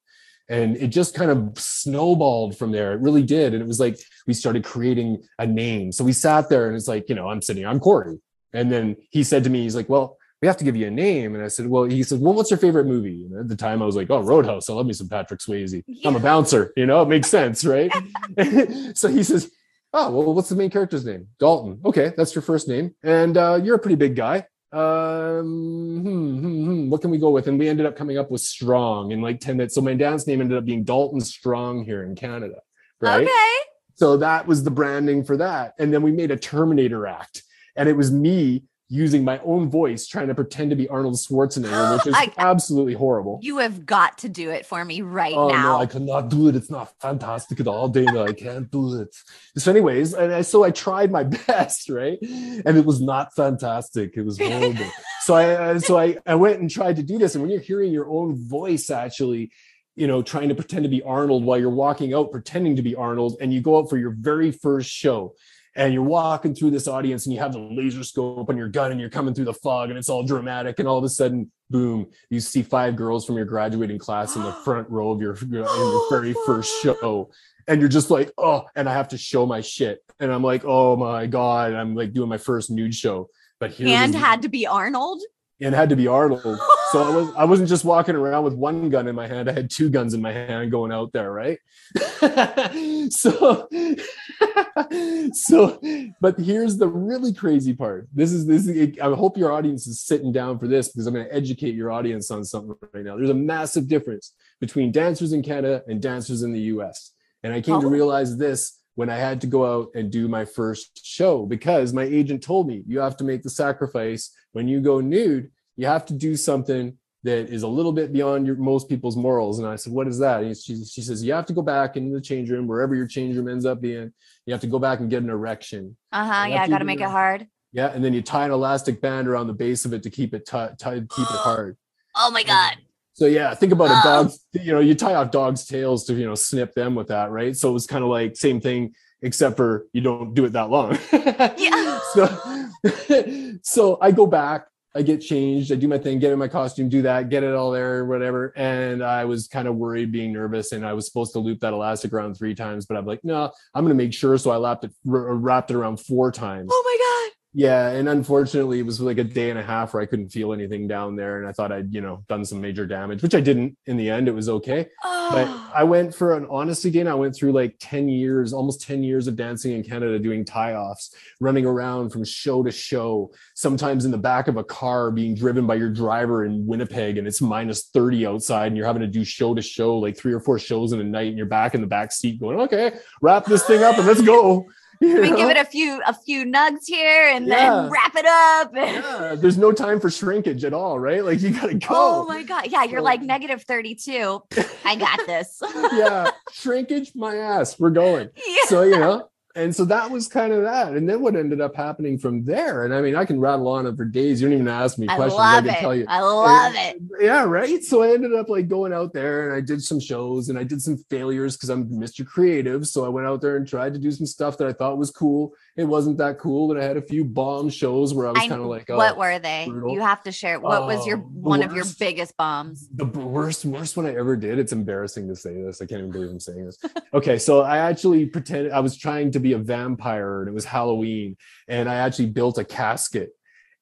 And 0.50 0.78
it 0.78 0.88
just 0.88 1.16
kind 1.16 1.32
of 1.32 1.58
snowballed 1.58 2.58
from 2.58 2.72
there. 2.72 2.94
It 2.94 3.02
really 3.02 3.24
did. 3.24 3.54
And 3.54 3.62
it 3.62 3.68
was 3.68 3.80
like 3.80 3.98
we 4.28 4.34
started 4.34 4.64
creating 4.64 5.24
a 5.40 5.48
name. 5.48 5.92
So 5.92 6.04
we 6.04 6.14
sat 6.14 6.50
there 6.50 6.68
and 6.68 6.76
it's 6.76 6.88
like, 6.88 7.10
you 7.10 7.16
know, 7.16 7.30
I'm 7.30 7.42
sitting, 7.42 7.66
I'm 7.66 7.80
Corey. 7.80 8.20
And 8.54 8.72
then 8.72 8.96
he 9.10 9.24
said 9.24 9.44
to 9.46 9.50
me, 9.50 9.64
he's 9.64 9.76
like, 9.76 9.90
well, 9.90 10.18
we 10.42 10.48
have 10.48 10.58
to 10.58 10.66
give 10.66 10.76
you 10.76 10.88
a 10.88 10.92
name. 10.92 11.36
And 11.36 11.44
I 11.44 11.48
said, 11.48 11.68
well, 11.68 11.86
he 11.86 12.04
said, 12.04 12.20
well, 12.20 12.34
what's 12.34 12.52
your 12.52 12.58
favorite 12.58 12.86
movie? 12.86 13.26
And 13.26 13.40
at 13.40 13.48
the 13.48 13.56
time 13.56 13.82
I 13.82 13.86
was 13.86 13.96
like, 13.96 14.10
oh, 14.10 14.22
Roadhouse. 14.22 14.70
I 14.70 14.74
love 14.74 14.86
me 14.86 14.94
some 14.94 15.08
Patrick 15.08 15.40
Swayze. 15.40 15.84
I'm 16.06 16.18
a 16.18 16.20
bouncer, 16.20 16.74
you 16.76 16.86
know, 16.86 17.02
it 17.02 17.08
makes 17.08 17.30
sense, 17.30 17.64
right? 17.64 17.92
so 18.94 19.08
he 19.08 19.24
says, 19.24 19.50
oh, 19.94 20.12
well, 20.12 20.34
what's 20.34 20.50
the 20.50 20.56
main 20.56 20.70
character's 20.70 21.06
name? 21.06 21.28
Dalton. 21.40 21.80
Okay, 21.86 22.14
that's 22.18 22.34
your 22.36 22.42
first 22.42 22.68
name. 22.68 22.96
And 23.04 23.38
uh, 23.38 23.60
you're 23.64 23.76
a 23.76 23.80
pretty 23.80 23.96
big 23.96 24.16
guy. 24.16 24.48
Um, 24.72 26.02
hmm, 26.02 26.40
hmm, 26.40 26.66
hmm, 26.66 26.90
what 26.90 27.02
can 27.02 27.12
we 27.12 27.20
go 27.20 27.30
with? 27.30 27.48
And 27.48 27.60
we 27.60 27.70
ended 27.70 27.86
up 27.86 27.96
coming 27.96 28.18
up 28.18 28.32
with 28.32 28.42
Strong 28.42 29.12
in 29.12 29.22
like 29.22 29.40
10 29.40 29.58
minutes. 29.58 29.76
So 29.76 29.82
my 29.82 29.94
dad's 29.94 30.26
name 30.26 30.42
ended 30.42 30.58
up 30.58 30.66
being 30.66 30.84
Dalton 30.84 31.22
Strong 31.22 31.86
here 31.86 32.04
in 32.04 32.16
Canada, 32.16 32.56
right? 33.00 33.22
Okay. 33.22 33.56
So 33.96 34.18
that 34.18 34.48
was 34.48 34.64
the 34.64 34.72
branding 34.72 35.24
for 35.24 35.38
that. 35.38 35.74
And 35.78 35.94
then 35.94 36.02
we 36.02 36.12
made 36.12 36.32
a 36.32 36.38
Terminator 36.38 37.06
act. 37.06 37.44
And 37.76 37.88
it 37.88 37.94
was 37.94 38.12
me 38.12 38.64
using 38.94 39.24
my 39.24 39.40
own 39.40 39.70
voice 39.70 40.06
trying 40.08 40.28
to 40.28 40.36
pretend 40.36 40.70
to 40.70 40.76
be 40.76 40.88
Arnold 40.88 41.16
Schwarzenegger, 41.16 41.94
which 41.98 42.08
is 42.08 42.14
I- 42.16 42.32
absolutely 42.38 42.94
horrible. 42.94 43.40
You 43.42 43.58
have 43.58 43.86
got 43.86 44.20
to 44.20 44.30
do 44.30 44.52
it 44.52 44.66
for 44.66 44.86
me 44.86 45.02
right 45.02 45.34
Oh 45.36 45.50
now. 45.50 45.64
no, 45.74 45.78
I 45.80 45.86
cannot 45.88 46.30
do 46.30 46.48
it. 46.48 46.56
It's 46.56 46.70
not 46.70 46.94
fantastic 47.02 47.60
at 47.60 47.68
all, 47.68 47.92
Dayna. 47.92 48.30
I 48.30 48.34
can't 48.34 48.70
do 48.70 49.02
it. 49.02 49.16
So, 49.58 49.72
anyways, 49.72 50.14
and 50.14 50.32
I, 50.32 50.42
so 50.44 50.64
I 50.64 50.70
tried 50.72 51.12
my 51.12 51.24
best, 51.48 51.90
right? 51.90 52.20
And 52.22 52.78
it 52.78 52.86
was 52.86 53.02
not 53.02 53.34
fantastic. 53.36 54.16
It 54.16 54.24
was 54.24 54.38
horrible. 54.40 54.86
so 55.22 55.34
I, 55.34 55.72
I 55.72 55.78
so 55.80 55.98
I, 55.98 56.18
I 56.26 56.36
went 56.36 56.60
and 56.60 56.70
tried 56.70 56.98
to 56.98 57.04
do 57.04 57.18
this. 57.18 57.34
And 57.36 57.42
when 57.42 57.50
you're 57.52 57.62
hearing 57.62 57.92
your 57.92 58.10
own 58.10 58.36
voice, 58.36 58.92
actually, 58.92 59.52
you 59.96 60.06
know, 60.08 60.22
trying 60.22 60.50
to 60.50 60.56
pretend 60.56 60.84
to 60.84 60.90
be 60.90 61.02
Arnold 61.04 61.44
while 61.46 61.60
you're 61.60 61.70
walking 61.70 62.14
out, 62.14 62.32
pretending 62.32 62.76
to 62.76 62.82
be 62.84 62.96
Arnold, 62.96 63.38
and 63.42 63.52
you 63.54 63.60
go 63.62 63.80
out 63.80 63.90
for 63.90 63.98
your 63.98 64.12
very 64.12 64.52
first 64.52 64.90
show. 64.90 65.34
And 65.76 65.94
you're 65.94 66.04
walking 66.04 66.54
through 66.54 66.72
this 66.72 66.88
audience 66.88 67.26
and 67.26 67.34
you 67.34 67.40
have 67.40 67.54
the 67.54 67.60
laser 67.60 68.04
scope 68.04 68.50
on 68.50 68.58
your 68.58 68.70
gun 68.70 68.92
and 68.92 69.00
you're 69.00 69.10
coming 69.10 69.34
through 69.34 69.46
the 69.46 69.54
fog 69.54 69.90
and 69.90 69.98
it's 69.98 70.10
all 70.10 70.24
dramatic. 70.24 70.80
And 70.80 70.88
all 70.88 71.00
of 71.00 71.04
a 71.04 71.10
sudden, 71.10 71.52
boom, 71.70 72.08
you 72.30 72.40
see 72.40 72.62
five 72.62 72.96
girls 72.96 73.26
from 73.26 73.38
your 73.38 73.46
graduating 73.46 73.98
class 73.98 74.36
in 74.36 74.44
the 74.44 74.52
front 74.66 74.90
row 74.90 75.12
of 75.12 75.22
your, 75.22 75.36
your, 75.50 75.66
very 76.10 76.36
first 76.46 76.82
show 76.82 77.32
and 77.68 77.80
you're 77.80 77.90
just 77.90 78.12
like 78.12 78.30
oh 78.38 78.66
and 78.76 78.90
i 78.90 78.94
have 78.94 79.08
to 79.08 79.18
show 79.18 79.46
my 79.46 79.62
shit 79.62 80.00
and 80.20 80.34
i'm 80.34 80.44
like 80.44 80.64
oh 80.66 80.98
my 80.98 81.26
god 81.26 81.74
i'm 81.74 81.96
like 81.96 82.12
doing 82.12 82.28
my 82.28 82.38
first 82.38 82.70
nude 82.70 82.94
show 82.94 83.30
but 83.64 83.72
here 83.72 83.88
and 83.88 84.14
was- 84.14 84.22
had 84.22 84.42
to 84.42 84.50
be 84.50 84.68
Arnold. 84.68 85.22
And 85.64 85.74
had 85.76 85.90
to 85.90 85.96
be 85.96 86.08
arnold. 86.08 86.60
So 86.92 87.02
i 87.02 87.10
was 87.16 87.30
i 87.36 87.46
wasn't 87.46 87.70
just 87.70 87.86
walking 87.86 88.16
around 88.16 88.44
with 88.44 88.54
one 88.54 88.90
gun 88.90 89.08
in 89.08 89.16
my 89.16 89.28
hand. 89.28 89.50
I 89.50 89.54
had 89.54 89.70
two 89.70 89.90
guns 89.90 90.14
in 90.14 90.22
my 90.22 90.32
hand 90.32 90.72
going 90.72 90.92
out 90.92 91.12
there 91.14 91.32
right? 91.32 91.60
So 93.10 93.68
so 95.34 95.80
but 96.22 96.40
here's 96.40 96.78
the 96.78 96.88
really 96.88 97.34
crazy 97.34 97.74
part. 97.74 98.08
This 98.14 98.32
is 98.32 98.46
this 98.46 98.68
is, 98.68 98.98
i 99.00 99.14
hope 99.14 99.38
your 99.38 99.52
audience 99.52 99.88
is 99.88 100.02
sitting 100.02 100.32
down 100.32 100.60
for 100.60 100.68
this 100.68 100.90
because 100.90 101.08
i'm 101.08 101.14
going 101.14 101.26
to 101.26 101.34
educate 101.34 101.76
your 101.76 101.92
audience 101.92 102.32
on 102.32 102.44
something 102.44 102.76
right 102.94 103.04
now. 103.04 103.16
There's 103.18 103.30
a 103.30 103.34
massive 103.36 103.88
difference 103.88 104.34
between 104.60 104.92
dancers 104.92 105.34
in 105.34 105.42
canada 105.44 105.84
and 105.88 106.02
dancers 106.02 106.44
in 106.44 106.54
the 106.54 106.60
us 106.62 107.12
and 107.44 107.54
i 107.54 107.62
came 107.62 107.80
to 107.82 107.88
Oh. 107.88 107.90
realize 107.90 108.38
this 108.38 108.80
when 108.96 109.10
I 109.10 109.18
had 109.18 109.42
to 109.42 109.48
go 109.48 109.66
out 109.66 109.90
and 109.96 110.12
do 110.12 110.28
my 110.28 110.46
first 110.46 111.06
show 111.06 111.46
because 111.46 111.94
my 111.94 112.04
agent 112.04 112.44
told 112.44 112.68
me 112.68 112.84
you 112.88 113.00
have 113.00 113.18
to 113.18 113.24
make 113.24 113.44
the 113.44 113.50
sacrifice 113.50 114.32
when 114.52 114.68
you 114.68 114.82
go 114.82 115.00
nude, 115.02 115.52
you 115.76 115.88
have 115.88 116.06
to 116.08 116.14
do 116.14 116.36
something 116.36 116.98
that 117.24 117.50
is 117.50 117.64
a 117.64 117.68
little 117.68 117.94
bit 117.94 118.12
beyond 118.12 118.46
your 118.46 118.58
most 118.58 118.90
people's 118.90 119.16
morals. 119.16 119.60
And 119.60 119.68
I 119.68 119.78
said, 119.78 119.94
What 119.94 120.08
is 120.08 120.20
that? 120.20 120.44
And 120.44 120.56
she, 120.56 120.84
she 120.84 121.02
says, 121.02 121.24
You 121.24 121.34
have 121.34 121.46
to 121.48 121.54
go 121.54 121.62
back 121.62 121.96
into 121.96 122.14
the 122.14 122.22
change 122.22 122.50
room, 122.50 122.68
wherever 122.68 122.96
your 122.96 123.08
change 123.08 123.36
room 123.36 123.48
ends 123.48 123.66
up 123.66 123.82
being, 123.82 124.14
you 124.46 124.54
have 124.54 124.62
to 124.62 124.68
go 124.68 124.80
back 124.80 125.00
and 125.00 125.10
get 125.10 125.24
an 125.24 125.30
erection. 125.30 125.98
Uh 126.12 126.26
huh. 126.26 126.48
Yeah, 126.48 126.64
I 126.64 126.68
got 126.68 126.80
to 126.80 126.86
make 126.86 127.02
it 127.02 127.10
hard. 127.10 127.48
Yeah, 127.72 127.88
and 127.88 128.04
then 128.06 128.14
you 128.14 128.22
tie 128.22 128.46
an 128.46 128.52
elastic 128.52 129.02
band 129.02 129.28
around 129.28 129.48
the 129.48 129.54
base 129.54 129.86
of 129.86 129.94
it 129.94 130.04
to 130.04 130.10
keep 130.10 130.34
it 130.34 130.46
tight, 130.46 130.78
keep 130.78 130.92
it 130.92 131.08
hard. 131.10 131.78
Oh 132.16 132.30
my 132.30 132.44
god. 132.44 132.76
So 133.14 133.28
yeah, 133.28 133.54
think 133.54 133.72
about 133.72 133.86
a 133.86 134.02
dog. 134.04 134.26
Um, 134.28 134.32
you 134.54 134.74
know, 134.74 134.80
you 134.80 134.96
tie 134.96 135.14
off 135.14 135.32
dogs' 135.32 135.66
tails 135.66 136.06
to, 136.06 136.14
you 136.14 136.26
know, 136.26 136.36
snip 136.36 136.74
them 136.74 136.96
with 136.96 137.08
that, 137.08 137.30
right? 137.30 137.56
So 137.56 137.70
it 137.70 137.74
was 137.74 137.86
kind 137.86 138.04
of 138.04 138.10
like 138.10 138.36
same 138.36 138.60
thing, 138.60 138.96
except 139.22 139.56
for 139.56 139.86
you 139.94 140.02
don't 140.02 140.34
do 140.34 140.46
it 140.46 140.54
that 140.54 140.70
long. 140.70 140.98
yeah. 141.58 142.00
so, 142.14 143.58
so 143.62 143.98
I 144.02 144.12
go 144.12 144.26
back, 144.26 144.66
I 144.96 145.04
get 145.04 145.22
changed, 145.22 145.72
I 145.72 145.76
do 145.76 145.88
my 145.88 146.00
thing, 146.00 146.18
get 146.18 146.32
in 146.32 146.40
my 146.40 146.48
costume, 146.48 146.90
do 146.90 147.04
that, 147.04 147.30
get 147.30 147.44
it 147.44 147.54
all 147.54 147.70
there, 147.70 148.04
whatever. 148.06 148.52
And 148.56 149.04
I 149.04 149.26
was 149.26 149.48
kind 149.48 149.68
of 149.68 149.76
worried, 149.76 150.12
being 150.12 150.34
nervous, 150.34 150.72
and 150.72 150.84
I 150.84 150.94
was 150.94 151.06
supposed 151.06 151.34
to 151.34 151.40
loop 151.40 151.60
that 151.60 151.74
elastic 151.74 152.14
around 152.14 152.36
three 152.36 152.56
times, 152.56 152.88
but 152.88 152.98
I'm 152.98 153.06
like, 153.06 153.24
no, 153.24 153.52
I'm 153.76 153.84
gonna 153.84 153.94
make 153.94 154.14
sure. 154.14 154.40
So 154.40 154.50
I 154.50 154.58
lapped 154.58 154.86
it, 154.86 154.92
wrapped 155.06 155.70
it 155.70 155.76
around 155.76 156.00
four 156.00 156.32
times. 156.32 156.70
Oh 156.72 156.84
my 156.84 156.98
god 157.30 157.43
yeah 157.54 157.90
and 157.90 158.10
unfortunately 158.10 158.80
it 158.80 158.86
was 158.86 159.00
like 159.00 159.20
a 159.20 159.24
day 159.24 159.52
and 159.52 159.60
a 159.60 159.64
half 159.64 159.94
where 159.94 160.02
i 160.02 160.06
couldn't 160.06 160.30
feel 160.30 160.54
anything 160.54 160.88
down 160.88 161.16
there 161.16 161.38
and 161.38 161.48
i 161.48 161.52
thought 161.52 161.72
i'd 161.72 161.94
you 161.94 162.02
know 162.02 162.24
done 162.28 162.44
some 162.44 162.60
major 162.60 162.86
damage 162.86 163.22
which 163.22 163.36
i 163.36 163.42
didn't 163.42 163.78
in 163.86 163.98
the 163.98 164.10
end. 164.10 164.28
It 164.28 164.34
was 164.34 164.50
okay. 164.50 164.88
Oh. 165.04 165.30
but 165.32 165.48
ah. 165.48 165.72
i 165.76 165.84
went 165.84 166.16
for 166.16 166.36
an 166.36 166.48
honesty 166.50 166.90
again 166.90 167.08
i 167.08 167.14
went 167.14 167.36
through 167.36 167.52
like 167.52 167.76
10 167.80 168.10
years 168.10 168.54
almost 168.54 168.82
10 168.82 169.04
years 169.04 169.28
of 169.28 169.36
dancing 169.36 169.74
in 169.74 169.84
canada 169.84 170.18
doing 170.18 170.44
tie-offs 170.44 171.16
running 171.40 171.66
around 171.66 172.10
from 172.10 172.24
show 172.26 172.64
to 172.64 172.72
show 172.72 173.32
sometimes 173.54 174.06
in 174.06 174.12
the 174.12 174.18
back 174.18 174.48
of 174.48 174.58
a 174.58 174.64
car 174.64 175.12
being 175.12 175.36
driven 175.36 175.68
by 175.68 175.76
your 175.76 175.90
driver 175.90 176.46
in 176.46 176.66
winnipeg 176.66 177.18
and 177.18 177.28
it's 177.28 177.42
minus 177.42 177.84
30 177.90 178.26
outside 178.26 178.68
and 178.68 178.78
you're 178.78 178.88
having 178.88 179.02
to 179.02 179.08
do 179.08 179.24
show 179.24 179.54
to 179.54 179.62
show 179.62 179.98
like 179.98 180.18
three 180.18 180.34
or 180.34 180.40
four 180.40 180.58
shows 180.58 180.92
in 180.92 181.00
a 181.00 181.04
night 181.04 181.28
and 181.28 181.38
you're 181.38 181.46
back 181.46 181.76
in 181.76 181.82
the 181.82 181.88
back 181.88 182.12
seat 182.12 182.40
going 182.40 182.60
okay 182.60 182.94
wrap 183.22 183.46
this 183.46 183.64
thing 183.66 183.84
up 183.84 183.98
and 183.98 184.08
let's 184.08 184.22
go 184.22 184.66
you 185.00 185.22
know? 185.22 185.36
give 185.36 185.50
it 185.50 185.58
a 185.58 185.66
few 185.66 186.02
a 186.06 186.14
few 186.14 186.46
nugs 186.46 186.86
here 186.86 187.30
and 187.30 187.48
yeah. 187.48 187.70
then 187.70 187.90
wrap 187.92 188.16
it 188.16 188.26
up. 188.26 188.72
yeah, 188.76 189.36
there's 189.36 189.58
no 189.58 189.72
time 189.72 190.00
for 190.00 190.10
shrinkage 190.10 190.64
at 190.64 190.74
all, 190.74 191.00
right? 191.00 191.24
Like 191.24 191.42
you 191.42 191.52
gotta 191.52 191.76
go. 191.76 191.88
Oh 191.90 192.26
my 192.26 192.44
god, 192.44 192.68
yeah, 192.68 192.84
you're 192.84 193.00
so, 193.00 193.06
like 193.06 193.22
negative 193.22 193.64
32. 193.64 194.42
I 194.86 194.96
got 194.96 195.20
this. 195.26 195.62
yeah, 195.94 196.32
shrinkage, 196.52 197.12
my 197.16 197.36
ass. 197.36 197.80
We're 197.80 197.90
going. 197.90 198.30
Yeah. 198.36 198.56
So 198.68 198.84
you 198.84 198.98
know, 198.98 199.30
and 199.56 199.76
so 199.76 199.86
that 199.86 200.10
was 200.10 200.28
kind 200.28 200.52
of 200.52 200.64
that. 200.64 200.94
And 200.94 201.08
then 201.08 201.22
what 201.22 201.36
ended 201.36 201.62
up 201.62 201.76
happening 201.76 202.18
from 202.18 202.44
there, 202.44 202.86
and 202.86 202.94
I 202.94 203.02
mean, 203.02 203.16
I 203.16 203.24
can 203.24 203.40
rattle 203.40 203.68
on 203.68 203.86
it 203.86 203.96
for 203.96 204.04
days. 204.04 204.42
You 204.42 204.48
don't 204.48 204.56
even 204.56 204.68
ask 204.68 204.98
me 204.98 205.06
questions. 205.06 205.34
I, 205.34 205.36
love 205.36 205.66
I 205.66 205.68
can 205.68 205.76
it. 205.76 205.80
tell 205.80 205.96
you. 205.96 206.06
I 206.08 206.22
love 206.22 206.76
and, 206.76 207.12
it. 207.12 207.24
Yeah, 207.24 207.44
right. 207.44 207.84
So 207.84 208.02
I 208.02 208.14
ended 208.14 208.34
up 208.34 208.50
like 208.50 208.68
going 208.68 208.94
out 208.94 209.14
there 209.14 209.48
and 209.48 209.56
I 209.56 209.62
did 209.62 209.84
some 209.84 210.00
shows 210.00 210.50
and 210.50 210.58
I 210.58 210.64
did 210.64 210.82
some 210.82 210.98
failures 211.10 211.56
because 211.56 211.70
I'm 211.70 211.88
Mr. 211.88 212.26
Creative. 212.26 212.88
So 212.88 213.06
I 213.06 213.10
went 213.10 213.28
out 213.28 213.42
there 213.42 213.58
and 213.58 213.68
tried 213.68 213.94
to 213.94 214.00
do 214.00 214.10
some 214.12 214.26
stuff 214.26 214.58
that 214.58 214.68
I 214.68 214.74
thought 214.74 214.98
was 214.98 215.12
cool. 215.12 215.54
It 215.76 215.86
wasn't 215.86 216.18
that 216.18 216.40
cool. 216.40 216.72
And 216.72 216.82
I 216.82 216.84
had 216.84 216.98
a 216.98 217.02
few 217.02 217.24
bomb 217.24 217.70
shows 217.70 218.14
where 218.14 218.28
I 218.28 218.32
was 218.32 218.40
kind 218.40 218.54
of 218.54 218.68
like, 218.68 218.90
oh, 218.90 218.98
what 218.98 219.18
were 219.18 219.38
they? 219.38 219.66
Brutal. 219.68 219.94
You 219.94 220.02
have 220.02 220.24
to 220.24 220.32
share. 220.32 220.60
What 220.60 220.88
was 220.88 221.06
your 221.06 221.18
um, 221.18 221.42
one 221.42 221.60
worst, 221.60 221.70
of 221.70 221.76
your 221.76 221.86
biggest 222.00 222.36
bombs? 222.38 222.88
The 222.92 223.06
worst, 223.06 223.66
worst 223.66 223.98
one 223.98 224.08
I 224.08 224.16
ever 224.16 224.36
did. 224.36 224.58
It's 224.58 224.72
embarrassing 224.72 225.28
to 225.28 225.36
say 225.36 225.62
this. 225.62 225.82
I 225.82 225.86
can't 225.86 226.00
even 226.00 226.12
believe 226.12 226.30
I'm 226.30 226.40
saying 226.40 226.66
this. 226.66 226.80
okay, 227.14 227.38
so 227.38 227.62
I 227.62 227.78
actually 227.78 228.26
pretended 228.26 228.72
I 228.72 228.80
was 228.80 228.98
trying 228.98 229.30
to 229.32 229.43
be 229.44 229.54
a 229.54 229.60
vampire 229.60 230.42
and 230.42 230.50
it 230.50 230.54
was 230.54 230.66
Halloween. 230.66 231.38
And 231.68 231.90
I 231.90 231.96
actually 231.96 232.28
built 232.28 232.58
a 232.58 232.64
casket 232.64 233.32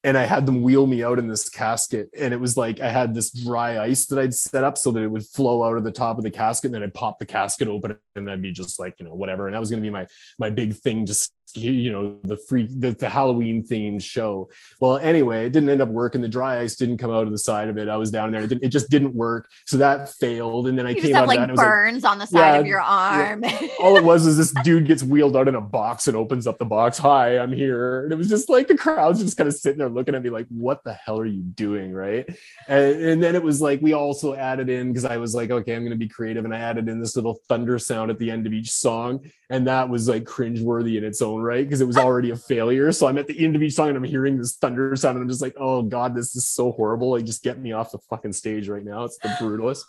and 0.04 0.18
I 0.18 0.24
had 0.24 0.46
them 0.46 0.62
wheel 0.62 0.86
me 0.86 1.04
out 1.04 1.18
in 1.18 1.28
this 1.28 1.48
casket. 1.48 2.10
And 2.18 2.34
it 2.34 2.40
was 2.40 2.56
like 2.56 2.80
I 2.80 2.90
had 2.90 3.14
this 3.14 3.30
dry 3.30 3.78
ice 3.78 4.06
that 4.06 4.18
I'd 4.18 4.34
set 4.34 4.64
up 4.64 4.76
so 4.76 4.90
that 4.90 5.02
it 5.02 5.08
would 5.08 5.24
flow 5.24 5.62
out 5.62 5.76
of 5.76 5.84
the 5.84 5.92
top 5.92 6.18
of 6.18 6.24
the 6.24 6.30
casket. 6.30 6.66
And 6.66 6.74
then 6.74 6.82
I'd 6.82 6.94
pop 6.94 7.18
the 7.18 7.26
casket 7.26 7.68
open 7.68 7.96
and 8.16 8.30
I'd 8.30 8.42
be 8.42 8.52
just 8.52 8.80
like, 8.80 8.96
you 8.98 9.06
know, 9.06 9.14
whatever. 9.14 9.46
And 9.46 9.54
that 9.54 9.60
was 9.60 9.70
gonna 9.70 9.82
be 9.82 9.90
my 9.90 10.06
my 10.38 10.50
big 10.50 10.74
thing 10.74 11.06
just 11.06 11.32
you 11.56 11.92
know 11.92 12.18
the 12.24 12.36
free 12.36 12.66
the, 12.66 12.92
the 12.92 13.08
halloween 13.08 13.62
themed 13.62 14.02
show. 14.02 14.48
Well 14.80 14.98
anyway 14.98 15.46
it 15.46 15.52
didn't 15.52 15.68
end 15.68 15.82
up 15.82 15.88
working. 15.88 16.20
The 16.20 16.28
dry 16.28 16.60
ice 16.60 16.76
didn't 16.76 16.98
come 16.98 17.10
out 17.10 17.24
of 17.24 17.32
the 17.32 17.38
side 17.38 17.68
of 17.68 17.78
it. 17.78 17.88
I 17.88 17.96
was 17.96 18.10
down 18.10 18.32
there. 18.32 18.42
It, 18.42 18.52
it 18.62 18.68
just 18.68 18.90
didn't 18.90 19.14
work. 19.14 19.50
So 19.66 19.76
that 19.78 20.08
failed. 20.08 20.66
And 20.68 20.78
then 20.78 20.86
you 20.86 20.92
i 20.92 20.94
came 20.94 21.14
out 21.14 21.24
of 21.24 21.28
like 21.28 21.38
that 21.38 21.54
burns 21.54 22.04
like, 22.04 22.12
on 22.12 22.18
the 22.18 22.26
side 22.26 22.54
yeah, 22.54 22.60
of 22.60 22.66
your 22.66 22.80
arm. 22.80 23.44
Yeah. 23.44 23.68
all 23.80 23.96
it 23.96 24.04
was 24.04 24.26
is 24.26 24.36
this 24.36 24.52
dude 24.62 24.86
gets 24.86 25.02
wheeled 25.02 25.36
out 25.36 25.48
in 25.48 25.54
a 25.54 25.60
box 25.60 26.08
and 26.08 26.16
opens 26.16 26.46
up 26.46 26.58
the 26.58 26.64
box. 26.64 26.98
Hi 26.98 27.38
i'm 27.38 27.52
here. 27.52 28.04
And 28.04 28.12
it 28.12 28.16
was 28.16 28.28
just 28.28 28.48
like 28.48 28.68
the 28.68 28.76
crowd's 28.76 29.20
just 29.20 29.36
kind 29.36 29.48
of 29.48 29.54
sitting 29.54 29.78
there 29.78 29.88
looking 29.88 30.14
at 30.14 30.22
me 30.22 30.30
like 30.30 30.46
what 30.48 30.82
the 30.84 30.94
hell 30.94 31.18
are 31.18 31.26
you 31.26 31.42
doing? 31.42 31.92
Right? 31.92 32.26
And, 32.68 33.02
and 33.02 33.22
then 33.22 33.34
it 33.34 33.42
was 33.42 33.60
like 33.60 33.80
we 33.82 33.92
also 33.92 34.34
added 34.34 34.68
in 34.68 34.88
because 34.88 35.04
i 35.04 35.16
was 35.16 35.34
like 35.34 35.50
okay 35.50 35.74
i'm 35.74 35.82
going 35.82 35.90
to 35.90 35.96
be 35.96 36.08
creative. 36.08 36.44
And 36.44 36.54
i 36.54 36.58
added 36.58 36.88
in 36.88 37.00
this 37.00 37.16
little 37.16 37.40
thunder 37.48 37.78
sound 37.78 38.10
at 38.10 38.18
the 38.18 38.30
end 38.30 38.46
of 38.46 38.52
each 38.52 38.70
song. 38.70 39.30
And 39.50 39.66
that 39.66 39.88
was 39.88 40.08
like 40.08 40.24
cringeworthy 40.24 40.96
in 40.96 41.04
its 41.04 41.20
own 41.20 41.41
right 41.42 41.64
because 41.64 41.80
it 41.80 41.86
was 41.86 41.96
already 41.96 42.30
a 42.30 42.36
failure. 42.36 42.92
So 42.92 43.06
I'm 43.06 43.18
at 43.18 43.26
the 43.26 43.44
end 43.44 43.56
of 43.56 43.62
each 43.62 43.74
song 43.74 43.88
and 43.88 43.96
I'm 43.96 44.04
hearing 44.04 44.38
this 44.38 44.56
thunder 44.56 44.94
sound 44.96 45.16
and 45.16 45.22
I'm 45.22 45.28
just 45.28 45.42
like, 45.42 45.54
oh 45.58 45.82
god, 45.82 46.14
this 46.14 46.34
is 46.36 46.46
so 46.46 46.72
horrible. 46.72 47.10
Like 47.10 47.24
just 47.24 47.42
get 47.42 47.58
me 47.58 47.72
off 47.72 47.92
the 47.92 47.98
fucking 47.98 48.32
stage 48.32 48.68
right 48.68 48.84
now. 48.84 49.04
It's 49.04 49.18
the 49.18 49.28
brutalest. 49.30 49.84